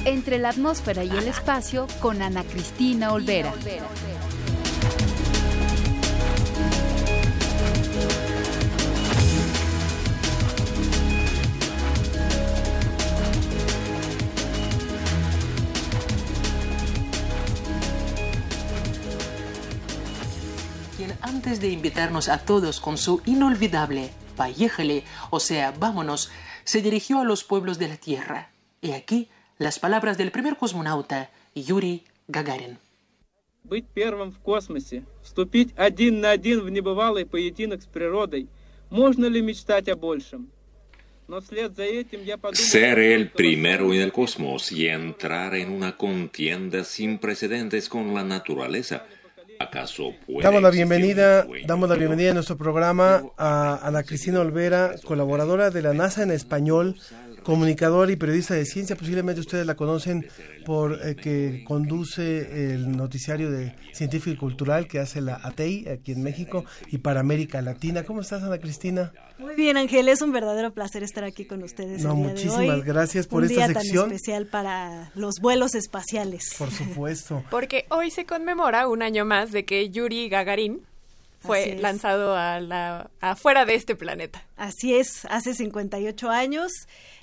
Entre 0.07 0.39
la 0.39 0.51
atmósfera 0.51 1.03
y 1.03 1.11
el 1.11 1.27
espacio 1.29 1.87
con 2.03 2.21
Ana 2.23 2.45
Cristina 2.45 3.13
Olvera. 3.15 3.53
de 21.64 21.70
invitarnos 21.70 22.28
a 22.28 22.40
todos 22.40 22.82
con 22.82 22.98
su 22.98 23.22
inolvidable 23.26 24.12
Payéjele, 24.36 25.04
o 25.32 25.40
sea, 25.40 25.72
vámonos, 25.72 26.32
se 26.64 26.82
dirigió 26.82 27.20
a 27.20 27.24
los 27.24 27.44
pueblos 27.44 27.78
de 27.78 27.88
la 27.88 27.98
Tierra. 27.98 28.52
Y 28.82 28.92
aquí 28.92 29.28
las 29.58 29.80
palabras 29.80 30.18
del 30.18 30.32
primer 30.32 30.56
cosmonauta, 30.56 31.30
Yuri 31.56 32.04
Gagarin. 32.28 32.78
Быть 33.64 33.86
первым 33.94 34.32
в 34.32 34.40
космосе, 34.40 35.04
вступить 35.22 35.74
один 35.78 36.22
на 36.22 36.32
один 36.32 36.62
в 36.62 36.70
небывалый 36.70 37.26
поединок 37.26 37.82
с 37.82 37.86
природой. 37.86 38.48
Можно 38.90 39.26
ли 39.26 39.42
мечтать 39.42 39.90
о 39.90 39.96
большем? 39.96 40.50
Но 41.28 41.42
вслед 41.42 41.76
за 41.76 41.84
этим 41.84 42.24
я 42.24 42.38
подумал... 42.38 42.66
Ser 42.66 42.98
el 42.98 43.32
primero 43.32 43.94
en 43.94 44.02
el 44.02 44.12
cosmos 44.12 44.72
y 44.72 44.88
entrar 44.88 45.54
en 45.56 45.70
una 45.70 45.98
contienda 45.98 46.84
sin 46.84 47.20
precedentes 47.20 47.90
con 47.90 48.14
la 48.14 48.24
naturaleza. 48.24 49.06
¿Acaso 49.65 50.13
puede 50.27 50.43
Damos 50.43 50.63
la 50.63 50.71
bienvenida, 50.71 51.47
damos 51.67 51.89
la 51.89 51.95
bienvenida 51.95 52.29
en 52.29 52.35
nuestro 52.35 52.59
programa 52.59 53.23
a 53.39 53.81
Ana 53.83 54.03
Cristina 54.03 54.41
Olvera, 54.41 54.97
colaboradora 55.05 55.71
de 55.71 55.81
la 55.81 55.95
NASA 55.95 56.23
en 56.23 56.31
español, 56.31 56.97
comunicadora 57.45 58.11
y 58.11 58.17
periodista 58.17 58.55
de 58.55 58.65
ciencia. 58.65 58.97
Posiblemente 58.97 59.41
ustedes 59.41 59.67
la 59.67 59.77
conocen 59.77 60.27
por 60.65 60.99
eh, 61.07 61.15
que 61.15 61.63
conduce 61.65 62.75
el 62.75 62.97
noticiario 62.97 63.51
de 63.51 63.77
científico 63.93 64.35
y 64.35 64.37
cultural 64.37 64.89
que 64.89 64.99
hace 64.99 65.21
la 65.21 65.41
ATEI 65.43 65.89
aquí 65.89 66.13
en 66.13 66.23
México 66.23 66.65
y 66.89 66.99
para 66.99 67.21
América 67.21 67.63
Latina. 67.63 68.03
¿Cómo 68.03 68.23
estás, 68.23 68.43
Ana 68.43 68.59
Cristina? 68.59 69.13
Muy 69.39 69.55
bien, 69.55 69.77
Ángel, 69.77 70.09
es 70.09 70.23
un 70.23 70.33
verdadero 70.33 70.73
placer 70.73 71.03
estar 71.03 71.25
aquí 71.25 71.45
con 71.45 71.63
ustedes. 71.63 72.03
No, 72.03 72.13
el 72.13 72.17
día 72.17 72.27
de 72.27 72.33
muchísimas 72.33 72.79
hoy. 72.79 72.83
gracias 72.83 73.27
por 73.27 73.43
un 73.43 73.51
esta 73.51 73.67
día 73.69 73.75
sección. 73.75 74.05
tan 74.05 74.13
especial 74.17 74.47
para 74.47 75.13
los 75.15 75.41
vuelos 75.41 75.75
espaciales. 75.75 76.55
Por 76.59 76.71
supuesto. 76.71 77.45
Porque 77.51 77.87
hoy 77.91 78.11
se 78.11 78.25
conmemora 78.25 78.89
un 78.89 79.03
año 79.03 79.25
más 79.25 79.53
de 79.53 79.65
que 79.65 79.91
Yuri 79.91 80.29
Gagarin 80.29 80.83
fue 81.45 81.77
lanzado 81.77 82.35
a 82.35 82.59
la, 82.61 83.11
afuera 83.21 83.65
de 83.65 83.75
este 83.75 83.95
planeta. 83.95 84.45
Así 84.57 84.95
es, 84.95 85.27
hace 85.27 85.55
58 85.55 86.31
años 86.31 86.73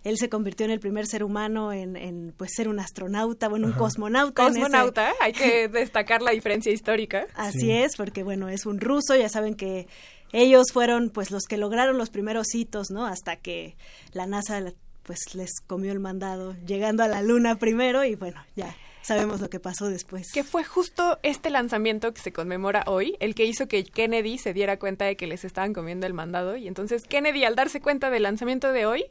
él 0.03 0.17
se 0.17 0.29
convirtió 0.29 0.65
en 0.65 0.71
el 0.71 0.79
primer 0.79 1.05
ser 1.05 1.23
humano 1.23 1.71
en, 1.73 1.95
en, 1.95 2.33
pues 2.35 2.51
ser 2.55 2.67
un 2.67 2.79
astronauta, 2.79 3.47
bueno, 3.47 3.67
un 3.67 3.73
cosmonauta. 3.73 4.43
Cosmonauta, 4.43 5.13
hay 5.21 5.33
que 5.33 5.67
destacar 5.71 6.21
la 6.21 6.31
diferencia 6.31 6.71
histórica. 6.71 7.27
Así 7.35 7.71
es, 7.71 7.95
porque 7.95 8.23
bueno, 8.23 8.49
es 8.49 8.65
un 8.65 8.79
ruso, 8.79 9.15
ya 9.15 9.29
saben 9.29 9.55
que 9.55 9.87
ellos 10.33 10.67
fueron 10.71 11.09
pues 11.09 11.31
los 11.31 11.43
que 11.43 11.57
lograron 11.57 11.97
los 11.97 12.09
primeros 12.09 12.53
hitos, 12.55 12.89
¿no? 12.89 13.05
Hasta 13.05 13.35
que 13.35 13.75
la 14.13 14.25
NASA 14.25 14.73
pues 15.03 15.35
les 15.35 15.59
comió 15.65 15.91
el 15.91 15.99
mandado 15.99 16.55
llegando 16.65 17.03
a 17.03 17.07
la 17.07 17.21
luna 17.21 17.55
primero 17.55 18.03
y 18.03 18.15
bueno, 18.15 18.41
ya 18.55 18.75
sabemos 19.01 19.41
lo 19.41 19.49
que 19.49 19.59
pasó 19.59 19.87
después. 19.87 20.31
Que 20.31 20.43
fue 20.43 20.63
justo 20.63 21.19
este 21.23 21.49
lanzamiento 21.49 22.13
que 22.13 22.21
se 22.21 22.31
conmemora 22.31 22.83
hoy, 22.87 23.17
el 23.19 23.35
que 23.35 23.45
hizo 23.45 23.67
que 23.67 23.83
Kennedy 23.83 24.37
se 24.37 24.53
diera 24.53 24.77
cuenta 24.77 25.05
de 25.05 25.15
que 25.15 25.27
les 25.27 25.43
estaban 25.43 25.73
comiendo 25.73 26.07
el 26.07 26.13
mandado. 26.13 26.55
Y 26.55 26.67
entonces 26.67 27.03
Kennedy, 27.03 27.43
al 27.43 27.55
darse 27.55 27.81
cuenta 27.81 28.09
del 28.09 28.23
lanzamiento 28.23 28.71
de 28.71 28.85
hoy, 28.85 29.05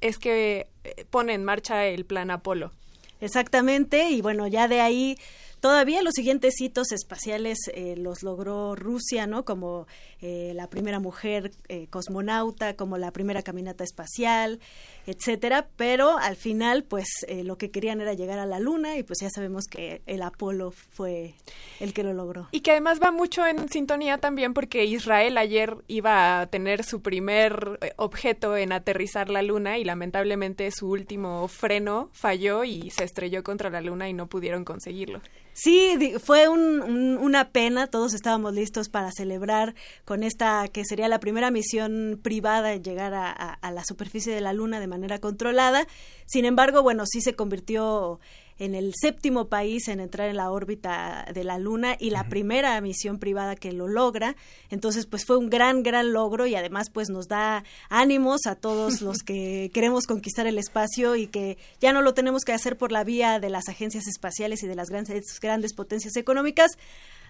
es 0.00 0.18
que 0.18 0.68
eh, 0.84 1.04
pone 1.10 1.34
en 1.34 1.44
marcha 1.44 1.86
el 1.86 2.04
plan 2.04 2.30
Apolo. 2.30 2.72
Exactamente, 3.20 4.10
y 4.10 4.20
bueno, 4.20 4.46
ya 4.46 4.68
de 4.68 4.80
ahí 4.80 5.16
todavía 5.60 6.02
los 6.02 6.12
siguientes 6.14 6.60
hitos 6.60 6.92
espaciales 6.92 7.58
eh, 7.74 7.96
los 7.96 8.22
logró 8.22 8.76
Rusia, 8.76 9.26
¿no? 9.26 9.44
Como 9.44 9.86
eh, 10.20 10.52
la 10.54 10.68
primera 10.68 11.00
mujer 11.00 11.50
eh, 11.68 11.86
cosmonauta, 11.88 12.76
como 12.76 12.98
la 12.98 13.10
primera 13.10 13.42
caminata 13.42 13.82
espacial, 13.82 14.60
etcétera, 15.06 15.68
pero 15.76 16.18
al 16.18 16.36
final, 16.36 16.84
pues 16.84 17.06
eh, 17.28 17.44
lo 17.44 17.56
que 17.58 17.70
querían 17.70 18.00
era 18.00 18.14
llegar 18.14 18.38
a 18.38 18.46
la 18.46 18.58
Luna 18.58 18.96
y 18.96 19.02
pues 19.02 19.20
ya 19.20 19.30
sabemos 19.30 19.64
que 19.70 20.02
el 20.06 20.22
Apolo 20.22 20.70
fue 20.72 21.34
el 21.80 21.92
que 21.92 22.02
lo 22.02 22.12
logró. 22.12 22.48
Y 22.52 22.60
que 22.60 22.72
además 22.72 23.00
va 23.02 23.10
mucho 23.12 23.46
en 23.46 23.68
sintonía 23.68 24.18
también 24.18 24.52
porque 24.54 24.84
Israel 24.84 25.38
ayer 25.38 25.76
iba 25.88 26.40
a 26.40 26.46
tener 26.48 26.84
su 26.84 27.00
primer 27.02 27.78
eh, 27.82 27.92
objeto 27.96 28.56
en 28.56 28.72
aterrizar 28.72 29.30
la 29.30 29.42
luna 29.42 29.78
y 29.78 29.84
lamentablemente 29.84 30.70
su 30.70 30.90
último 30.90 31.46
freno 31.48 32.10
falló 32.12 32.64
y 32.64 32.90
se 32.90 33.04
estrelló 33.04 33.42
contra 33.44 33.70
la 33.70 33.80
luna 33.80 34.08
y 34.08 34.12
no 34.12 34.26
pudieron 34.26 34.64
conseguirlo. 34.64 35.20
Sí, 35.58 36.12
fue 36.22 36.48
un- 36.48 36.82
un- 36.82 37.16
una 37.16 37.48
pena, 37.50 37.86
todos 37.86 38.12
estábamos 38.12 38.52
listos 38.52 38.90
para 38.90 39.10
celebrar 39.10 39.74
con 40.04 40.22
esta 40.22 40.68
que 40.68 40.84
sería 40.84 41.08
la 41.08 41.18
primera 41.18 41.50
misión 41.50 42.20
privada 42.22 42.74
en 42.74 42.82
llegar 42.84 43.14
a, 43.14 43.30
a- 43.30 43.54
a 43.54 43.70
la 43.72 43.82
superficie 43.84 44.34
de 44.34 44.42
la 44.42 44.52
Luna 44.52 44.80
de 44.80 44.86
manera 44.86 44.95
controlada. 45.20 45.86
Sin 46.26 46.44
embargo, 46.44 46.82
bueno, 46.82 47.04
sí 47.06 47.20
se 47.20 47.34
convirtió 47.34 48.20
en 48.58 48.74
el 48.74 48.94
séptimo 48.98 49.48
país 49.48 49.88
en 49.88 50.00
entrar 50.00 50.28
en 50.28 50.36
la 50.36 50.50
órbita 50.50 51.26
de 51.32 51.44
la 51.44 51.58
Luna 51.58 51.96
y 51.98 52.10
la 52.10 52.28
primera 52.28 52.80
misión 52.80 53.18
privada 53.18 53.54
que 53.54 53.72
lo 53.72 53.86
logra. 53.86 54.36
Entonces, 54.70 55.06
pues 55.06 55.24
fue 55.26 55.36
un 55.36 55.50
gran, 55.50 55.82
gran 55.82 56.12
logro 56.12 56.46
y 56.46 56.54
además 56.54 56.90
pues 56.90 57.10
nos 57.10 57.28
da 57.28 57.64
ánimos 57.88 58.46
a 58.46 58.54
todos 58.54 59.00
los 59.02 59.18
que 59.18 59.70
queremos 59.74 60.06
conquistar 60.06 60.46
el 60.46 60.58
espacio 60.58 61.16
y 61.16 61.26
que 61.26 61.58
ya 61.80 61.92
no 61.92 62.02
lo 62.02 62.14
tenemos 62.14 62.44
que 62.44 62.52
hacer 62.52 62.78
por 62.78 62.92
la 62.92 63.04
vía 63.04 63.40
de 63.40 63.50
las 63.50 63.68
agencias 63.68 64.06
espaciales 64.06 64.62
y 64.62 64.66
de 64.66 64.74
las 64.74 64.88
grandes, 64.88 65.38
grandes 65.40 65.74
potencias 65.74 66.16
económicas, 66.16 66.78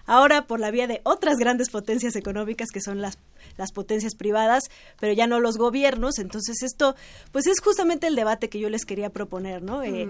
ahora 0.05 0.47
por 0.47 0.59
la 0.59 0.71
vía 0.71 0.87
de 0.87 1.01
otras 1.03 1.37
grandes 1.37 1.69
potencias 1.69 2.15
económicas 2.15 2.69
que 2.71 2.79
son 2.79 3.01
las, 3.01 3.17
las 3.57 3.71
potencias 3.71 4.15
privadas, 4.15 4.63
pero 4.99 5.13
ya 5.13 5.27
no 5.27 5.39
los 5.39 5.57
gobiernos. 5.57 6.19
Entonces 6.19 6.61
esto, 6.63 6.95
pues 7.31 7.47
es 7.47 7.59
justamente 7.59 8.07
el 8.07 8.15
debate 8.15 8.49
que 8.49 8.59
yo 8.59 8.69
les 8.69 8.85
quería 8.85 9.09
proponer, 9.09 9.61
¿no? 9.61 9.83
Eh, 9.83 10.07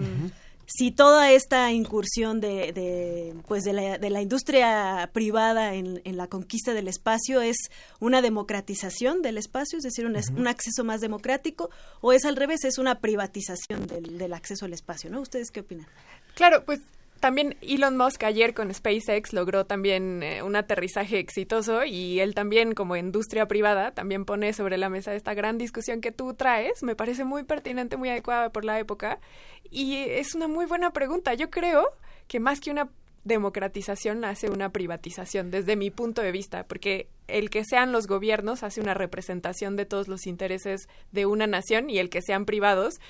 si 0.70 0.90
toda 0.90 1.32
esta 1.32 1.72
incursión 1.72 2.40
de, 2.42 2.74
de, 2.74 3.34
pues 3.46 3.64
de, 3.64 3.72
la, 3.72 3.96
de 3.96 4.10
la 4.10 4.20
industria 4.20 5.08
privada 5.14 5.72
en, 5.74 6.02
en 6.04 6.18
la 6.18 6.26
conquista 6.26 6.74
del 6.74 6.88
espacio 6.88 7.40
es 7.40 7.56
una 8.00 8.20
democratización 8.20 9.22
del 9.22 9.38
espacio, 9.38 9.78
es 9.78 9.84
decir, 9.84 10.04
un, 10.04 10.16
es- 10.16 10.28
un 10.28 10.46
acceso 10.46 10.84
más 10.84 11.00
democrático, 11.00 11.70
o 12.02 12.12
es 12.12 12.26
al 12.26 12.36
revés, 12.36 12.64
es 12.64 12.76
una 12.76 13.00
privatización 13.00 13.86
del, 13.86 14.18
del 14.18 14.34
acceso 14.34 14.66
al 14.66 14.74
espacio, 14.74 15.08
¿no? 15.08 15.22
¿Ustedes 15.22 15.50
qué 15.50 15.60
opinan? 15.60 15.86
Claro, 16.34 16.62
pues 16.66 16.80
también 17.20 17.56
Elon 17.60 17.96
Musk 17.96 18.22
ayer 18.24 18.54
con 18.54 18.72
SpaceX 18.72 19.32
logró 19.32 19.66
también 19.66 20.22
eh, 20.22 20.42
un 20.42 20.56
aterrizaje 20.56 21.18
exitoso 21.18 21.84
y 21.84 22.20
él 22.20 22.34
también 22.34 22.74
como 22.74 22.96
industria 22.96 23.46
privada 23.46 23.92
también 23.92 24.24
pone 24.24 24.52
sobre 24.52 24.78
la 24.78 24.88
mesa 24.88 25.14
esta 25.14 25.34
gran 25.34 25.58
discusión 25.58 26.00
que 26.00 26.12
tú 26.12 26.34
traes. 26.34 26.82
Me 26.82 26.96
parece 26.96 27.24
muy 27.24 27.44
pertinente, 27.44 27.96
muy 27.96 28.08
adecuada 28.08 28.50
por 28.50 28.64
la 28.64 28.78
época 28.78 29.20
y 29.70 29.96
es 29.96 30.34
una 30.34 30.48
muy 30.48 30.66
buena 30.66 30.92
pregunta. 30.92 31.34
Yo 31.34 31.50
creo 31.50 31.84
que 32.26 32.40
más 32.40 32.60
que 32.60 32.70
una 32.70 32.88
democratización 33.24 34.24
hace 34.24 34.50
una 34.50 34.70
privatización 34.70 35.50
desde 35.50 35.76
mi 35.76 35.90
punto 35.90 36.22
de 36.22 36.32
vista, 36.32 36.64
porque 36.64 37.08
el 37.28 37.50
que 37.50 37.64
sean 37.64 37.92
los 37.92 38.06
gobiernos 38.06 38.62
hace 38.62 38.80
una 38.80 38.94
representación 38.94 39.76
de 39.76 39.86
todos 39.86 40.08
los 40.08 40.26
intereses 40.26 40.88
de 41.12 41.26
una 41.26 41.46
nación 41.46 41.90
y 41.90 41.98
el 41.98 42.10
que 42.10 42.22
sean 42.22 42.44
privados 42.44 43.00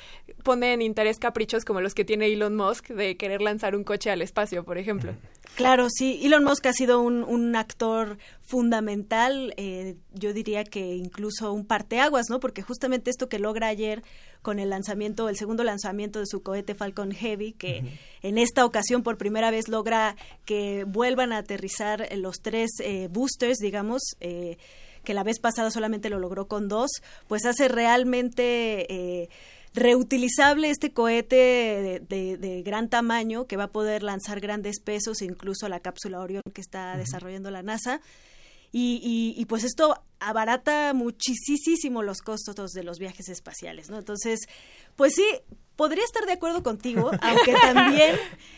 pone 0.43 0.73
en 0.73 0.83
interés 0.83 1.19
caprichos 1.19 1.65
como 1.65 1.81
los 1.81 1.95
que 1.95 2.05
tiene 2.05 2.27
Elon 2.27 2.55
Musk 2.57 2.89
de 2.89 3.17
querer 3.17 3.41
lanzar 3.41 3.75
un 3.75 3.85
coche 3.85 4.11
al 4.11 4.23
espacio, 4.23 4.65
por 4.65 4.79
ejemplo. 4.79 5.15
Claro, 5.55 5.89
sí. 5.91 6.21
Elon 6.23 6.45
Musk 6.45 6.67
ha 6.67 6.73
sido 6.73 7.01
un, 7.01 7.25
un 7.25 7.57
actor 7.57 8.19
fundamental, 8.49 9.55
eh, 9.57 9.97
yo 10.15 10.33
diría 10.33 10.65
que 10.65 10.97
incluso 10.97 11.53
un 11.53 11.67
parteaguas, 11.67 12.27
¿no? 12.31 12.41
Porque 12.41 12.63
justamente 12.63 13.11
esto 13.11 13.29
que 13.29 13.39
logra 13.39 13.69
ayer 13.69 14.03
con 14.41 14.59
el 14.59 14.71
lanzamiento, 14.71 15.29
el 15.29 15.37
segundo 15.37 15.65
lanzamiento 15.65 16.21
de 16.21 16.27
su 16.27 16.43
cohete 16.43 16.75
Falcon 16.75 17.13
Heavy, 17.13 17.53
que 17.53 17.99
en 18.23 18.39
esta 18.39 18.65
ocasión 18.65 19.03
por 19.03 19.19
primera 19.19 19.51
vez 19.51 19.69
logra 19.69 20.17
que 20.45 20.85
vuelvan 20.85 21.33
a 21.33 21.39
aterrizar 21.39 22.09
los 22.17 22.37
tres 22.41 22.71
eh, 22.81 23.09
boosters, 23.11 23.59
digamos, 23.59 24.08
eh, 24.21 24.59
que 25.05 25.15
la 25.15 25.25
vez 25.25 25.39
pasada 25.39 25.71
solamente 25.71 26.11
lo 26.11 26.19
logró 26.19 26.49
con 26.49 26.69
dos, 26.69 26.91
pues 27.29 27.47
hace 27.47 27.69
realmente 27.69 28.93
eh, 28.93 29.29
reutilizable 29.75 30.71
este 30.71 30.93
cohete 30.93 32.03
de, 32.07 32.63
gran 32.65 32.89
tamaño 32.89 33.47
que 33.47 33.57
va 33.57 33.65
a 33.65 33.73
poder 33.73 34.03
lanzar 34.03 34.41
grandes 34.41 34.81
pesos, 34.81 35.23
incluso 35.23 35.69
la 35.69 35.81
cápsula 35.81 36.21
Orion 36.21 36.43
que 36.53 36.61
está 36.61 36.97
desarrollando 36.97 37.51
la 37.51 37.63
NASA. 37.63 38.01
Y, 38.71 39.35
y, 39.37 39.45
pues 39.47 39.65
esto 39.65 40.03
abarata 40.21 40.93
muchísimo 40.93 42.03
los 42.03 42.21
costos 42.21 42.73
de 42.73 42.83
los 42.83 42.99
viajes 42.99 43.29
espaciales, 43.29 43.89
¿no? 43.89 43.99
Entonces, 43.99 44.41
pues 44.95 45.15
sí, 45.15 45.25
podría 45.75 46.05
estar 46.05 46.27
de 46.27 46.33
acuerdo 46.33 46.63
contigo, 46.63 47.11
aunque 47.23 47.55
también 47.55 48.17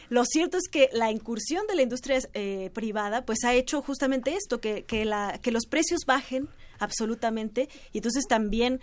lo 0.09 0.25
cierto 0.25 0.57
es 0.57 0.69
que 0.69 0.89
la 0.93 1.13
incursión 1.13 1.67
de 1.69 1.77
la 1.77 1.83
industria 1.83 2.19
eh, 2.33 2.71
privada 2.73 3.25
pues 3.25 3.45
ha 3.45 3.55
hecho 3.55 3.83
justamente 3.83 4.35
esto, 4.35 4.61
que, 4.61 4.85
que, 4.85 5.05
la, 5.05 5.39
que 5.41 5.53
los 5.53 5.67
precios 5.67 6.01
bajen 6.07 6.49
absolutamente 6.79 7.69
y 7.93 7.99
entonces 7.99 8.25
también 8.27 8.81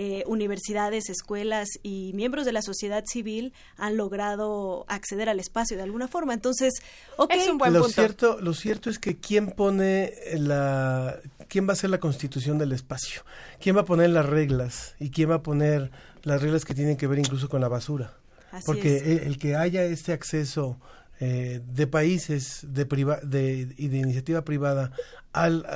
eh, 0.00 0.22
universidades, 0.28 1.10
escuelas 1.10 1.70
y 1.82 2.12
miembros 2.14 2.46
de 2.46 2.52
la 2.52 2.62
sociedad 2.62 3.02
civil 3.04 3.52
han 3.76 3.96
logrado 3.96 4.84
acceder 4.86 5.28
al 5.28 5.40
espacio 5.40 5.76
de 5.76 5.82
alguna 5.82 6.06
forma. 6.06 6.34
Entonces, 6.34 6.74
ok. 7.16 7.32
Es 7.34 7.48
un 7.48 7.58
buen 7.58 7.72
lo 7.72 7.80
punto. 7.80 7.94
Cierto, 7.94 8.40
lo 8.40 8.54
cierto 8.54 8.90
es 8.90 9.00
que 9.00 9.18
quién 9.18 9.50
pone 9.50 10.12
la, 10.34 11.18
quién 11.48 11.68
va 11.68 11.72
a 11.72 11.76
ser 11.76 11.90
la 11.90 11.98
constitución 11.98 12.58
del 12.58 12.70
espacio, 12.70 13.22
quién 13.58 13.74
va 13.74 13.80
a 13.80 13.84
poner 13.84 14.10
las 14.10 14.24
reglas 14.24 14.94
y 15.00 15.10
quién 15.10 15.30
va 15.30 15.34
a 15.34 15.42
poner 15.42 15.90
las 16.22 16.42
reglas 16.42 16.64
que 16.64 16.74
tienen 16.74 16.96
que 16.96 17.08
ver 17.08 17.18
incluso 17.18 17.48
con 17.48 17.60
la 17.60 17.66
basura. 17.66 18.18
Así 18.52 18.66
Porque 18.66 18.98
es. 18.98 19.02
el, 19.02 19.18
el 19.26 19.38
que 19.38 19.56
haya 19.56 19.82
este 19.82 20.12
acceso 20.12 20.78
eh, 21.18 21.60
de 21.66 21.88
países 21.88 22.60
de, 22.68 22.86
priva 22.86 23.18
de 23.24 23.74
y 23.76 23.88
de 23.88 23.96
iniciativa 23.96 24.44
privada 24.44 24.92
al, 25.32 25.66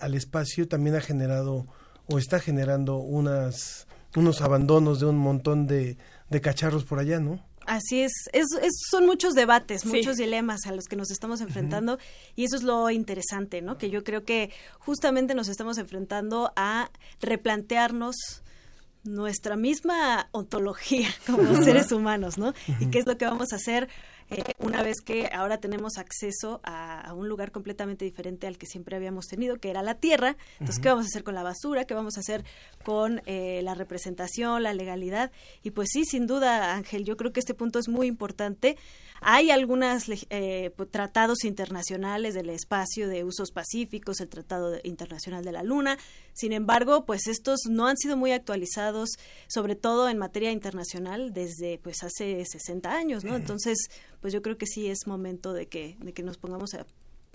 al 0.00 0.14
espacio 0.14 0.66
también 0.66 0.96
ha 0.96 1.00
generado 1.00 1.68
o 2.12 2.18
está 2.18 2.40
generando 2.40 2.96
unas 2.96 3.86
unos 4.16 4.40
abandonos 4.40 4.98
de 5.00 5.06
un 5.06 5.16
montón 5.18 5.66
de, 5.68 5.96
de 6.30 6.40
cacharros 6.40 6.84
por 6.84 6.98
allá, 6.98 7.20
¿no? 7.20 7.40
Así 7.66 8.00
es, 8.02 8.12
es, 8.32 8.46
es- 8.60 8.72
son 8.90 9.06
muchos 9.06 9.34
debates, 9.34 9.82
Sí. 9.82 9.88
muchos 9.88 10.16
dilemas 10.16 10.66
a 10.66 10.72
los 10.72 10.86
que 10.86 10.96
nos 10.96 11.12
estamos 11.12 11.40
enfrentando 11.40 11.98
y 12.34 12.44
eso 12.44 12.56
es 12.56 12.64
lo 12.64 12.90
interesante, 12.90 13.62
¿no? 13.62 13.78
Que 13.78 13.90
yo 13.90 14.02
creo 14.02 14.24
que 14.24 14.50
justamente 14.80 15.34
nos 15.36 15.46
estamos 15.48 15.78
enfrentando 15.78 16.52
a 16.56 16.90
replantearnos 17.20 18.16
nuestra 19.04 19.56
misma 19.56 20.28
ontología 20.32 21.08
como 21.26 21.62
seres 21.62 21.92
humanos, 21.92 22.36
¿no? 22.38 22.52
Y 22.80 22.86
qué 22.86 22.98
es 22.98 23.06
lo 23.06 23.16
que 23.16 23.24
vamos 23.26 23.52
a 23.52 23.56
hacer 23.56 23.88
eh, 24.30 24.42
una 24.58 24.82
vez 24.82 25.00
que 25.00 25.28
ahora 25.32 25.58
tenemos 25.58 25.98
acceso 25.98 26.60
a, 26.62 27.00
a 27.00 27.14
un 27.14 27.28
lugar 27.28 27.50
completamente 27.50 28.04
diferente 28.04 28.46
al 28.46 28.58
que 28.58 28.66
siempre 28.66 28.96
habíamos 28.96 29.26
tenido, 29.26 29.56
que 29.56 29.70
era 29.70 29.82
la 29.82 29.94
Tierra. 29.96 30.36
Entonces, 30.52 30.78
¿qué 30.80 30.88
vamos 30.88 31.06
a 31.06 31.08
hacer 31.08 31.24
con 31.24 31.34
la 31.34 31.42
basura? 31.42 31.84
¿Qué 31.84 31.94
vamos 31.94 32.16
a 32.16 32.20
hacer 32.20 32.44
con 32.84 33.22
eh, 33.26 33.60
la 33.62 33.74
representación, 33.74 34.62
la 34.62 34.72
legalidad? 34.72 35.32
Y 35.62 35.72
pues 35.72 35.88
sí, 35.92 36.04
sin 36.04 36.26
duda, 36.26 36.74
Ángel, 36.74 37.04
yo 37.04 37.16
creo 37.16 37.32
que 37.32 37.40
este 37.40 37.54
punto 37.54 37.78
es 37.78 37.88
muy 37.88 38.06
importante. 38.06 38.76
Hay 39.22 39.50
algunos 39.50 40.06
tratados 40.90 41.44
internacionales 41.44 42.32
del 42.32 42.48
espacio 42.48 43.06
de 43.06 43.24
usos 43.24 43.50
pacíficos, 43.50 44.20
el 44.20 44.30
Tratado 44.30 44.78
Internacional 44.82 45.44
de 45.44 45.52
la 45.52 45.62
Luna. 45.62 45.98
Sin 46.32 46.52
embargo, 46.52 47.04
pues 47.04 47.26
estos 47.26 47.60
no 47.68 47.86
han 47.86 47.98
sido 47.98 48.16
muy 48.16 48.32
actualizados, 48.32 49.10
sobre 49.46 49.74
todo 49.74 50.08
en 50.08 50.16
materia 50.16 50.52
internacional, 50.52 51.32
desde 51.34 51.78
pues 51.78 52.02
hace 52.02 52.44
60 52.44 52.90
años, 52.90 53.24
¿no? 53.24 53.36
Entonces, 53.36 53.90
pues 54.20 54.32
yo 54.32 54.42
creo 54.42 54.58
que 54.58 54.66
sí 54.66 54.88
es 54.88 55.06
momento 55.06 55.52
de 55.52 55.66
que, 55.66 55.96
de 56.00 56.12
que 56.12 56.22
nos 56.22 56.38
pongamos 56.38 56.74
a 56.74 56.86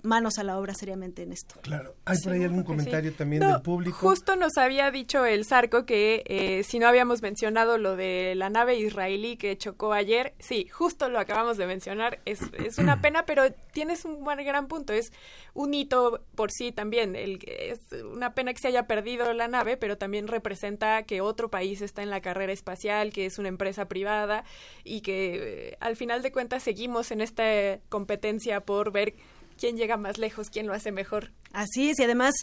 manos 0.06 0.38
a 0.38 0.44
la 0.44 0.58
obra 0.58 0.74
seriamente 0.74 1.22
en 1.22 1.32
esto. 1.32 1.56
Claro. 1.62 1.96
¿Hay 2.04 2.18
por 2.18 2.32
ahí 2.32 2.44
algún 2.44 2.62
comentario 2.62 3.10
sí. 3.10 3.16
también 3.16 3.42
No, 3.42 3.52
del 3.52 3.62
público? 3.62 3.96
Justo 3.98 4.36
nos 4.36 4.56
había 4.56 4.90
dicho 4.90 5.26
el 5.26 5.44
Zarco 5.44 5.84
que 5.84 6.22
eh, 6.26 6.62
si 6.64 6.78
no 6.78 6.88
habíamos 6.88 7.22
mencionado 7.22 7.78
lo 7.78 7.96
de 7.96 8.34
la 8.36 8.48
nave 8.50 8.76
israelí 8.76 9.36
que 9.36 9.56
chocó 9.58 9.92
ayer, 9.92 10.34
sí, 10.38 10.68
justo 10.68 11.08
lo 11.08 11.18
acabamos 11.18 11.56
de 11.56 11.66
mencionar, 11.66 12.20
es, 12.24 12.40
es 12.64 12.78
una 12.78 13.00
pena, 13.02 13.26
pero 13.26 13.52
tienes 13.72 14.04
un 14.04 14.24
gran 14.24 14.68
punto, 14.68 14.92
es 14.92 15.12
un 15.54 15.74
hito 15.74 16.22
por 16.34 16.50
sí 16.50 16.72
también, 16.72 17.16
el, 17.16 17.38
es 17.46 17.80
una 18.02 18.34
pena 18.34 18.52
que 18.52 18.60
se 18.60 18.68
haya 18.68 18.86
perdido 18.86 19.32
la 19.32 19.48
nave, 19.48 19.76
pero 19.76 19.98
también 19.98 20.28
representa 20.28 21.02
que 21.04 21.20
otro 21.20 21.50
país 21.50 21.80
está 21.82 22.02
en 22.02 22.10
la 22.10 22.20
carrera 22.20 22.52
espacial, 22.52 23.12
que 23.12 23.26
es 23.26 23.38
una 23.38 23.48
empresa 23.48 23.86
privada 23.86 24.44
y 24.84 25.00
que 25.00 25.70
eh, 25.70 25.76
al 25.80 25.96
final 25.96 26.22
de 26.22 26.32
cuentas 26.32 26.62
seguimos 26.62 27.10
en 27.10 27.20
esta 27.20 27.78
competencia 27.88 28.60
por 28.60 28.92
ver 28.92 29.14
quién 29.58 29.76
llega 29.76 29.96
más 29.96 30.18
lejos, 30.18 30.50
quién 30.50 30.66
lo 30.66 30.74
hace 30.74 30.92
mejor. 30.92 31.30
Así 31.52 31.88
es, 31.88 31.98
y 31.98 32.04
además, 32.04 32.34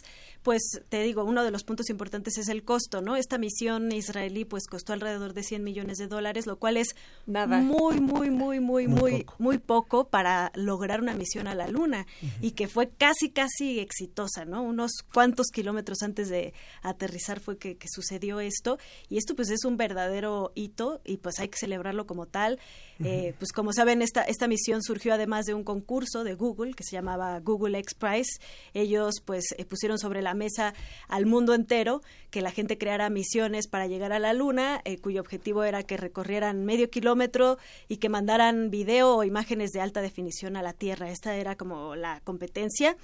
pues 0.42 0.62
te 0.88 1.02
digo, 1.02 1.24
uno 1.24 1.44
de 1.44 1.50
los 1.50 1.62
puntos 1.64 1.88
importantes 1.90 2.36
es 2.38 2.48
el 2.48 2.64
costo, 2.64 3.00
¿no? 3.00 3.16
Esta 3.16 3.38
misión 3.38 3.92
israelí 3.92 4.44
pues 4.44 4.66
costó 4.66 4.92
alrededor 4.92 5.34
de 5.34 5.42
100 5.42 5.62
millones 5.62 5.98
de 5.98 6.06
dólares, 6.08 6.46
lo 6.46 6.56
cual 6.58 6.76
es 6.76 6.88
Nada. 7.26 7.58
muy, 7.58 8.00
muy, 8.00 8.30
muy, 8.30 8.60
muy, 8.60 8.88
Muy 8.88 8.88
muy, 8.88 9.22
poco. 9.24 9.34
muy 9.38 9.58
poco 9.58 10.08
para 10.08 10.50
lograr 10.54 11.00
una 11.00 11.14
misión 11.14 11.46
a 11.46 11.54
la 11.54 11.68
Luna 11.68 12.06
y 12.40 12.52
que 12.52 12.66
fue 12.68 12.88
casi, 12.90 13.30
casi 13.30 13.78
exitosa, 13.78 14.44
¿no? 14.44 14.62
Unos 14.62 14.90
cuantos 15.12 15.46
kilómetros 15.48 16.02
antes 16.02 16.28
de 16.28 16.54
aterrizar 16.82 17.40
fue 17.40 17.56
que, 17.58 17.76
que 17.76 17.88
sucedió 17.88 18.40
esto 18.40 18.78
y 19.08 19.18
esto 19.18 19.34
pues 19.36 19.50
es 19.50 19.64
un 19.64 19.76
verdadero 19.76 20.52
hito 20.54 21.00
y 21.04 21.18
pues 21.18 21.38
hay 21.38 21.48
que 21.48 21.58
celebrarlo 21.58 22.06
como 22.06 22.26
tal. 22.26 22.58
Eh, 23.02 23.34
pues 23.38 23.50
como 23.52 23.72
saben, 23.72 24.02
esta, 24.02 24.22
esta 24.22 24.46
misión 24.46 24.80
surgió 24.82 25.14
además 25.14 25.46
de 25.46 25.54
un 25.54 25.64
concurso 25.64 26.22
de 26.22 26.34
Google 26.34 26.74
que 26.74 26.84
se 26.84 26.92
llamaba 26.92 27.40
Google 27.40 27.76
X 27.78 27.94
Prize. 27.94 28.38
Ellos 28.72 28.93
pues 29.24 29.44
eh, 29.58 29.64
pusieron 29.64 29.98
sobre 29.98 30.22
la 30.22 30.34
mesa 30.34 30.74
al 31.08 31.26
mundo 31.26 31.54
entero 31.54 32.02
que 32.30 32.40
la 32.40 32.50
gente 32.50 32.78
creara 32.78 33.10
misiones 33.10 33.68
para 33.68 33.86
llegar 33.86 34.12
a 34.12 34.18
la 34.18 34.32
luna, 34.32 34.80
eh, 34.84 34.98
cuyo 34.98 35.20
objetivo 35.20 35.64
era 35.64 35.82
que 35.82 35.96
recorrieran 35.96 36.64
medio 36.64 36.90
kilómetro 36.90 37.58
y 37.88 37.98
que 37.98 38.08
mandaran 38.08 38.70
video 38.70 39.16
o 39.16 39.24
imágenes 39.24 39.70
de 39.70 39.80
alta 39.80 40.00
definición 40.02 40.56
a 40.56 40.62
la 40.62 40.72
Tierra. 40.72 41.10
Esta 41.10 41.36
era 41.36 41.56
como 41.56 41.94
la 41.96 42.20
competencia. 42.24 42.96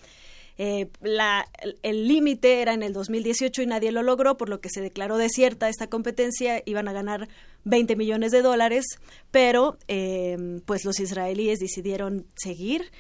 Eh, 0.59 0.89
la, 1.01 1.49
el- 1.83 2.07
límite 2.07 2.61
era 2.61 2.75
en 2.75 2.83
el 2.83 2.93
2018 2.93 3.63
y 3.63 3.67
nadie 3.67 3.93
lo 3.93 4.03
logró, 4.03 4.37
por 4.37 4.49
lo 4.51 4.61
que 4.61 4.69
se 4.69 4.83
declaró 4.83 5.17
desierta 5.17 5.69
esta 5.71 5.87
competencia. 5.87 6.63
Iban 6.67 6.87
a 6.89 6.93
ganar 6.93 7.29
20 7.65 7.97
millones 7.97 8.31
de 8.31 8.43
dólares, 8.43 8.85
pero 9.31 9.79
pues 10.67 10.85
los 10.85 11.01
israelíes 11.01 11.61
decidieron 11.61 12.27
seguir 12.37 12.91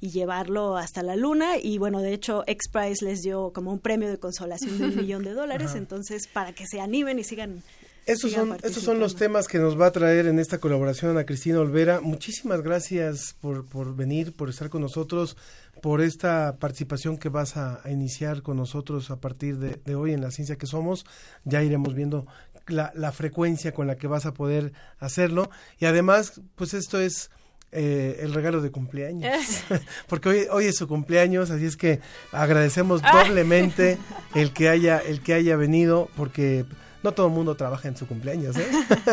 y 0.00 0.10
llevarlo 0.10 0.76
hasta 0.76 1.02
la 1.02 1.14
luna 1.16 1.58
y 1.62 1.78
bueno 1.78 2.00
de 2.00 2.12
hecho 2.14 2.42
X 2.46 2.68
Prize 2.72 3.04
les 3.04 3.20
dio 3.20 3.52
como 3.52 3.72
un 3.72 3.78
premio 3.78 4.08
de 4.08 4.18
consolación 4.18 4.78
de 4.78 4.84
un 4.84 4.96
millón 5.00 5.24
de 5.24 5.32
dólares 5.32 5.70
Ajá. 5.70 5.78
entonces 5.78 6.26
para 6.26 6.52
que 6.52 6.66
se 6.66 6.80
animen 6.80 7.18
y 7.18 7.24
sigan 7.24 7.62
Estos 8.06 8.30
sigan 8.30 8.48
son, 8.48 8.58
estos 8.62 8.82
son 8.82 8.98
los 8.98 9.14
temas 9.14 9.46
que 9.46 9.58
nos 9.58 9.78
va 9.78 9.86
a 9.86 9.92
traer 9.92 10.26
en 10.26 10.38
esta 10.38 10.58
colaboración 10.58 11.10
Ana 11.10 11.26
Cristina 11.26 11.60
Olvera. 11.60 12.00
Muchísimas 12.00 12.62
gracias 12.62 13.36
por, 13.40 13.66
por 13.66 13.94
venir, 13.94 14.32
por 14.32 14.48
estar 14.48 14.70
con 14.70 14.80
nosotros, 14.80 15.36
por 15.82 16.00
esta 16.00 16.56
participación 16.58 17.18
que 17.18 17.28
vas 17.28 17.56
a, 17.58 17.80
a 17.84 17.90
iniciar 17.90 18.42
con 18.42 18.56
nosotros 18.56 19.10
a 19.10 19.16
partir 19.20 19.58
de, 19.58 19.78
de 19.84 19.94
hoy 19.94 20.12
en 20.12 20.22
la 20.22 20.30
ciencia 20.30 20.56
que 20.56 20.66
somos. 20.66 21.04
Ya 21.44 21.62
iremos 21.62 21.94
viendo 21.94 22.26
la, 22.66 22.90
la 22.94 23.12
frecuencia 23.12 23.72
con 23.72 23.86
la 23.86 23.96
que 23.96 24.06
vas 24.06 24.24
a 24.26 24.32
poder 24.32 24.72
hacerlo. 24.98 25.50
Y 25.78 25.84
además, 25.84 26.40
pues 26.56 26.72
esto 26.74 26.98
es 26.98 27.30
eh, 27.72 28.18
el 28.22 28.34
regalo 28.34 28.60
de 28.60 28.70
cumpleaños. 28.70 29.32
Porque 30.08 30.28
hoy, 30.28 30.46
hoy 30.50 30.66
es 30.66 30.76
su 30.76 30.88
cumpleaños, 30.88 31.50
así 31.50 31.66
es 31.66 31.76
que 31.76 32.00
agradecemos 32.32 33.00
doblemente 33.02 33.98
el 34.34 34.52
que 34.52 34.68
haya, 34.68 34.98
el 34.98 35.20
que 35.20 35.34
haya 35.34 35.56
venido, 35.56 36.08
porque 36.16 36.64
no 37.02 37.12
todo 37.12 37.28
el 37.28 37.32
mundo 37.32 37.54
trabaja 37.54 37.88
en 37.88 37.96
su 37.96 38.06
cumpleaños, 38.06 38.56
¿eh? 38.56 38.66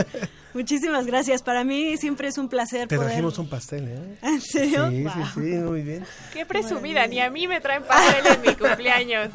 Muchísimas 0.57 1.05
gracias. 1.05 1.43
Para 1.43 1.63
mí 1.63 1.97
siempre 1.97 2.27
es 2.29 2.37
un 2.39 2.49
placer. 2.49 2.87
Te 2.87 2.95
poder... 2.95 3.09
trajimos 3.11 3.37
un 3.37 3.47
pastel, 3.47 3.87
¿eh? 3.87 4.17
¿En 4.23 4.41
serio? 4.41 4.89
Sí, 4.89 5.03
Wow. 5.03 5.13
sí, 5.13 5.21
sí, 5.35 5.39
muy 5.59 5.81
bien. 5.83 6.03
Qué 6.33 6.45
presumida, 6.47 7.05
ni 7.07 7.19
a 7.19 7.29
mí 7.29 7.47
me 7.47 7.61
traen 7.61 7.83
pastel 7.83 8.25
en 8.33 8.41
mi 8.41 8.55
cumpleaños. 8.55 9.29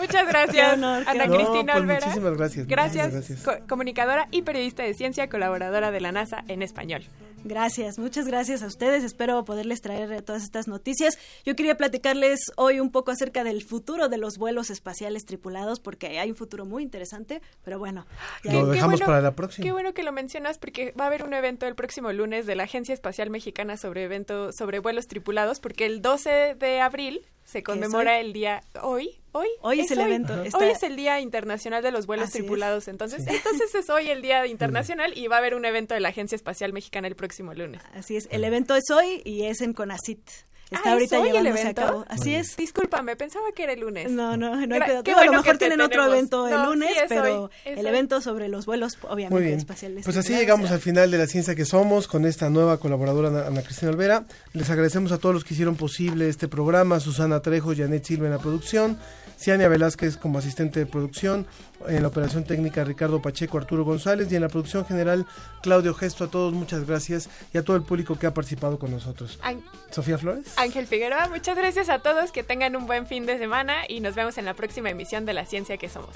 Muchas 0.00 0.26
gracias, 0.26 0.68
Qué 0.70 0.74
honor, 0.74 1.04
Ana. 1.06 1.26
Cristina 1.28 1.62
No, 1.62 1.64
pues, 1.72 1.76
Olvera. 1.82 2.06
muchísimas 2.06 2.36
gracias, 2.36 2.66
Gracias, 2.66 3.12
gracias. 3.12 3.42
co- 3.42 3.66
comunicadora 3.68 4.26
y 4.32 4.42
periodista 4.42 4.82
de 4.82 4.94
ciencia, 4.94 5.28
colaboradora 5.28 5.90
de 5.92 6.00
la 6.00 6.10
NASA 6.12 6.42
en 6.48 6.62
español. 6.62 7.04
Gracias, 7.46 7.98
muchas 7.98 8.26
gracias 8.26 8.62
a 8.62 8.66
ustedes. 8.66 9.04
Espero 9.04 9.44
poderles 9.44 9.82
traer 9.82 10.22
todas 10.22 10.42
estas 10.42 10.66
noticias. 10.66 11.18
Yo 11.44 11.54
quería 11.54 11.76
platicarles 11.76 12.40
hoy 12.56 12.80
un 12.80 12.90
poco 12.90 13.10
acerca 13.10 13.44
del 13.44 13.62
futuro 13.62 14.08
de 14.08 14.16
los 14.16 14.38
vuelos 14.38 14.70
espaciales 14.70 15.26
tripulados, 15.26 15.78
porque 15.78 16.18
hay 16.18 16.30
un 16.30 16.36
futuro 16.36 16.64
muy 16.64 16.82
interesante, 16.82 17.42
pero 17.62 17.78
bueno. 17.78 18.06
ya- 18.44 18.52
Lo 18.54 18.66
dejamos 18.68 19.02
para 19.02 19.20
la 19.20 19.32
próxima. 19.32 19.62
Qué 19.62 19.72
bueno 19.72 19.92
que 19.92 20.02
lo 20.02 20.10
mencionas 20.12 20.56
porque 20.64 20.94
va 20.98 21.04
a 21.04 21.06
haber 21.08 21.24
un 21.24 21.34
evento 21.34 21.66
el 21.66 21.74
próximo 21.74 22.10
lunes 22.10 22.46
de 22.46 22.54
la 22.54 22.62
Agencia 22.62 22.94
Espacial 22.94 23.28
Mexicana 23.28 23.76
sobre 23.76 24.04
evento 24.04 24.50
sobre 24.50 24.78
vuelos 24.78 25.08
tripulados 25.08 25.60
porque 25.60 25.84
el 25.84 26.00
12 26.00 26.54
de 26.58 26.80
abril 26.80 27.20
se 27.44 27.62
conmemora 27.62 28.18
el 28.18 28.32
día 28.32 28.62
hoy 28.80 29.20
hoy 29.32 29.48
Hoy 29.60 29.80
es 29.80 29.90
el 29.90 30.00
evento, 30.00 30.32
hoy 30.32 30.68
es 30.68 30.82
el 30.82 30.96
día 30.96 31.20
internacional 31.20 31.82
de 31.82 31.90
los 31.90 32.06
vuelos 32.06 32.28
Así 32.28 32.38
es. 32.38 32.44
tripulados. 32.44 32.88
Entonces 32.88 33.26
entonces 33.26 33.74
es 33.74 33.90
hoy 33.90 34.08
el 34.08 34.22
día 34.22 34.46
internacional 34.46 35.12
y 35.14 35.26
va 35.26 35.36
a 35.36 35.38
haber 35.40 35.54
un 35.54 35.66
evento 35.66 35.92
de 35.92 36.00
la 36.00 36.08
Agencia 36.08 36.34
Espacial 36.34 36.72
Mexicana 36.72 37.08
el 37.08 37.14
próximo 37.14 37.52
lunes. 37.52 37.82
Así 37.92 38.16
es, 38.16 38.26
el 38.30 38.42
evento 38.42 38.74
es 38.74 38.84
hoy 38.90 39.20
y 39.22 39.42
es 39.42 39.60
en 39.60 39.74
Conacit. 39.74 40.26
Está 40.74 40.90
Ah, 40.90 40.92
ahorita 40.92 41.16
¿es 41.16 41.22
hoy 41.22 41.28
el 41.28 41.34
llevándose 41.34 41.62
evento? 41.62 41.82
a 41.82 41.86
cabo. 41.86 42.04
Así 42.08 42.34
es. 42.34 42.56
discúlpame 42.56 43.16
pensaba 43.16 43.44
que 43.54 43.62
era 43.64 43.72
el 43.72 43.80
lunes 43.80 44.10
No, 44.10 44.36
no, 44.36 44.54
no 44.54 44.74
hay 44.74 44.80
Gra- 44.80 45.02
pedo. 45.02 45.18
a 45.18 45.24
lo 45.24 45.32
mejor 45.32 45.58
tienen 45.58 45.80
otro 45.80 46.04
evento 46.06 46.46
el 46.48 46.54
No, 46.54 46.66
lunes, 46.66 46.90
sí, 46.94 47.00
pero 47.08 47.44
hoy, 47.44 47.50
el 47.64 47.78
hoy. 47.78 47.86
evento 47.86 48.20
sobre 48.20 48.48
los 48.48 48.66
vuelos, 48.66 48.98
Muy 49.02 49.12
obviamente, 49.12 49.44
bien. 49.44 49.58
espaciales. 49.58 50.04
Pues 50.04 50.16
así 50.16 50.34
llegamos 50.34 50.70
al 50.70 50.80
final 50.80 51.10
de 51.10 51.18
la 51.18 51.26
ciencia 51.26 51.54
que 51.54 51.64
somos 51.64 52.06
con 52.08 52.24
esta 52.26 52.50
nueva 52.50 52.78
colaboradora 52.78 53.28
Ana, 53.28 53.46
Ana 53.46 53.62
Cristina 53.62 53.90
Olvera. 53.92 54.24
Les 54.52 54.68
agradecemos 54.70 55.12
a 55.12 55.18
todos 55.18 55.34
los 55.34 55.44
que 55.44 55.54
hicieron 55.54 55.76
posible 55.76 56.28
este 56.28 56.48
programa, 56.48 57.00
Susana 57.00 57.40
Trejo, 57.40 57.74
Janet 57.76 58.04
Silva 58.04 58.26
en 58.26 58.32
la 58.32 58.38
producción, 58.38 58.98
Ciania 59.38 59.68
Velázquez 59.68 60.16
como 60.16 60.38
asistente 60.38 60.80
de 60.80 60.86
producción, 60.86 61.46
en 61.88 62.02
la 62.02 62.08
operación 62.08 62.44
técnica 62.44 62.82
Ricardo 62.84 63.20
Pacheco, 63.20 63.58
Arturo 63.58 63.84
González 63.84 64.30
y 64.32 64.36
en 64.36 64.42
la 64.42 64.48
producción 64.48 64.86
general 64.86 65.26
Claudio 65.62 65.92
Gesto. 65.94 66.24
A 66.24 66.28
todos 66.28 66.52
muchas 66.54 66.86
gracias 66.86 67.28
y 67.52 67.58
a 67.58 67.62
todo 67.64 67.76
el 67.76 67.82
público 67.82 68.18
que 68.18 68.26
ha 68.26 68.32
participado 68.34 68.78
con 68.78 68.90
nosotros. 68.90 69.38
An- 69.42 69.62
Sofía 69.90 70.16
Flores. 70.18 70.46
Ángel 70.56 70.86
Figueroa, 70.86 71.28
muchas 71.28 71.56
gracias 71.56 71.88
a 71.88 71.98
todos, 71.98 72.32
que 72.32 72.42
tengan 72.42 72.74
un 72.76 72.86
buen 72.86 73.06
fin 73.06 73.26
de 73.26 73.38
semana 73.38 73.82
y 73.88 74.00
nos 74.00 74.14
vemos 74.14 74.38
en 74.38 74.44
la 74.46 74.54
próxima 74.54 74.90
emisión 74.90 75.26
de 75.26 75.34
La 75.34 75.44
Ciencia 75.46 75.76
que 75.76 75.88
Somos. 75.88 76.10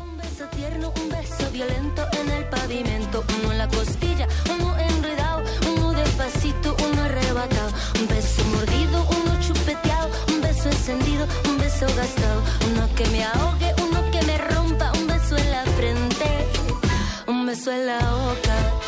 Un 0.00 0.16
beso 0.16 0.44
tierno, 0.56 0.92
un 1.00 1.08
beso 1.08 1.50
violento 1.52 2.06
en 2.20 2.30
el 2.30 2.44
pavimento, 2.48 3.24
uno 3.40 3.52
en 3.52 3.58
la 3.58 3.68
costilla, 3.68 4.26
uno 4.58 4.76
enredado, 4.78 5.44
uno 5.76 5.92
despacito, 5.92 6.76
uno 6.90 7.02
arrebatado, 7.02 7.72
un 8.00 8.08
beso 8.08 8.44
mordido, 8.44 9.06
uno 9.22 9.37
un 10.90 11.58
beso 11.58 11.86
gastado, 11.96 12.42
uno 12.70 12.88
que 12.94 13.06
me 13.08 13.22
ahogue, 13.22 13.74
uno 13.82 14.10
que 14.10 14.22
me 14.22 14.38
rompa, 14.38 14.90
un 14.92 15.06
beso 15.06 15.36
en 15.36 15.50
la 15.50 15.62
frente, 15.76 16.48
un 17.26 17.44
beso 17.44 17.70
en 17.72 17.86
la 17.86 17.98
boca. 17.98 18.87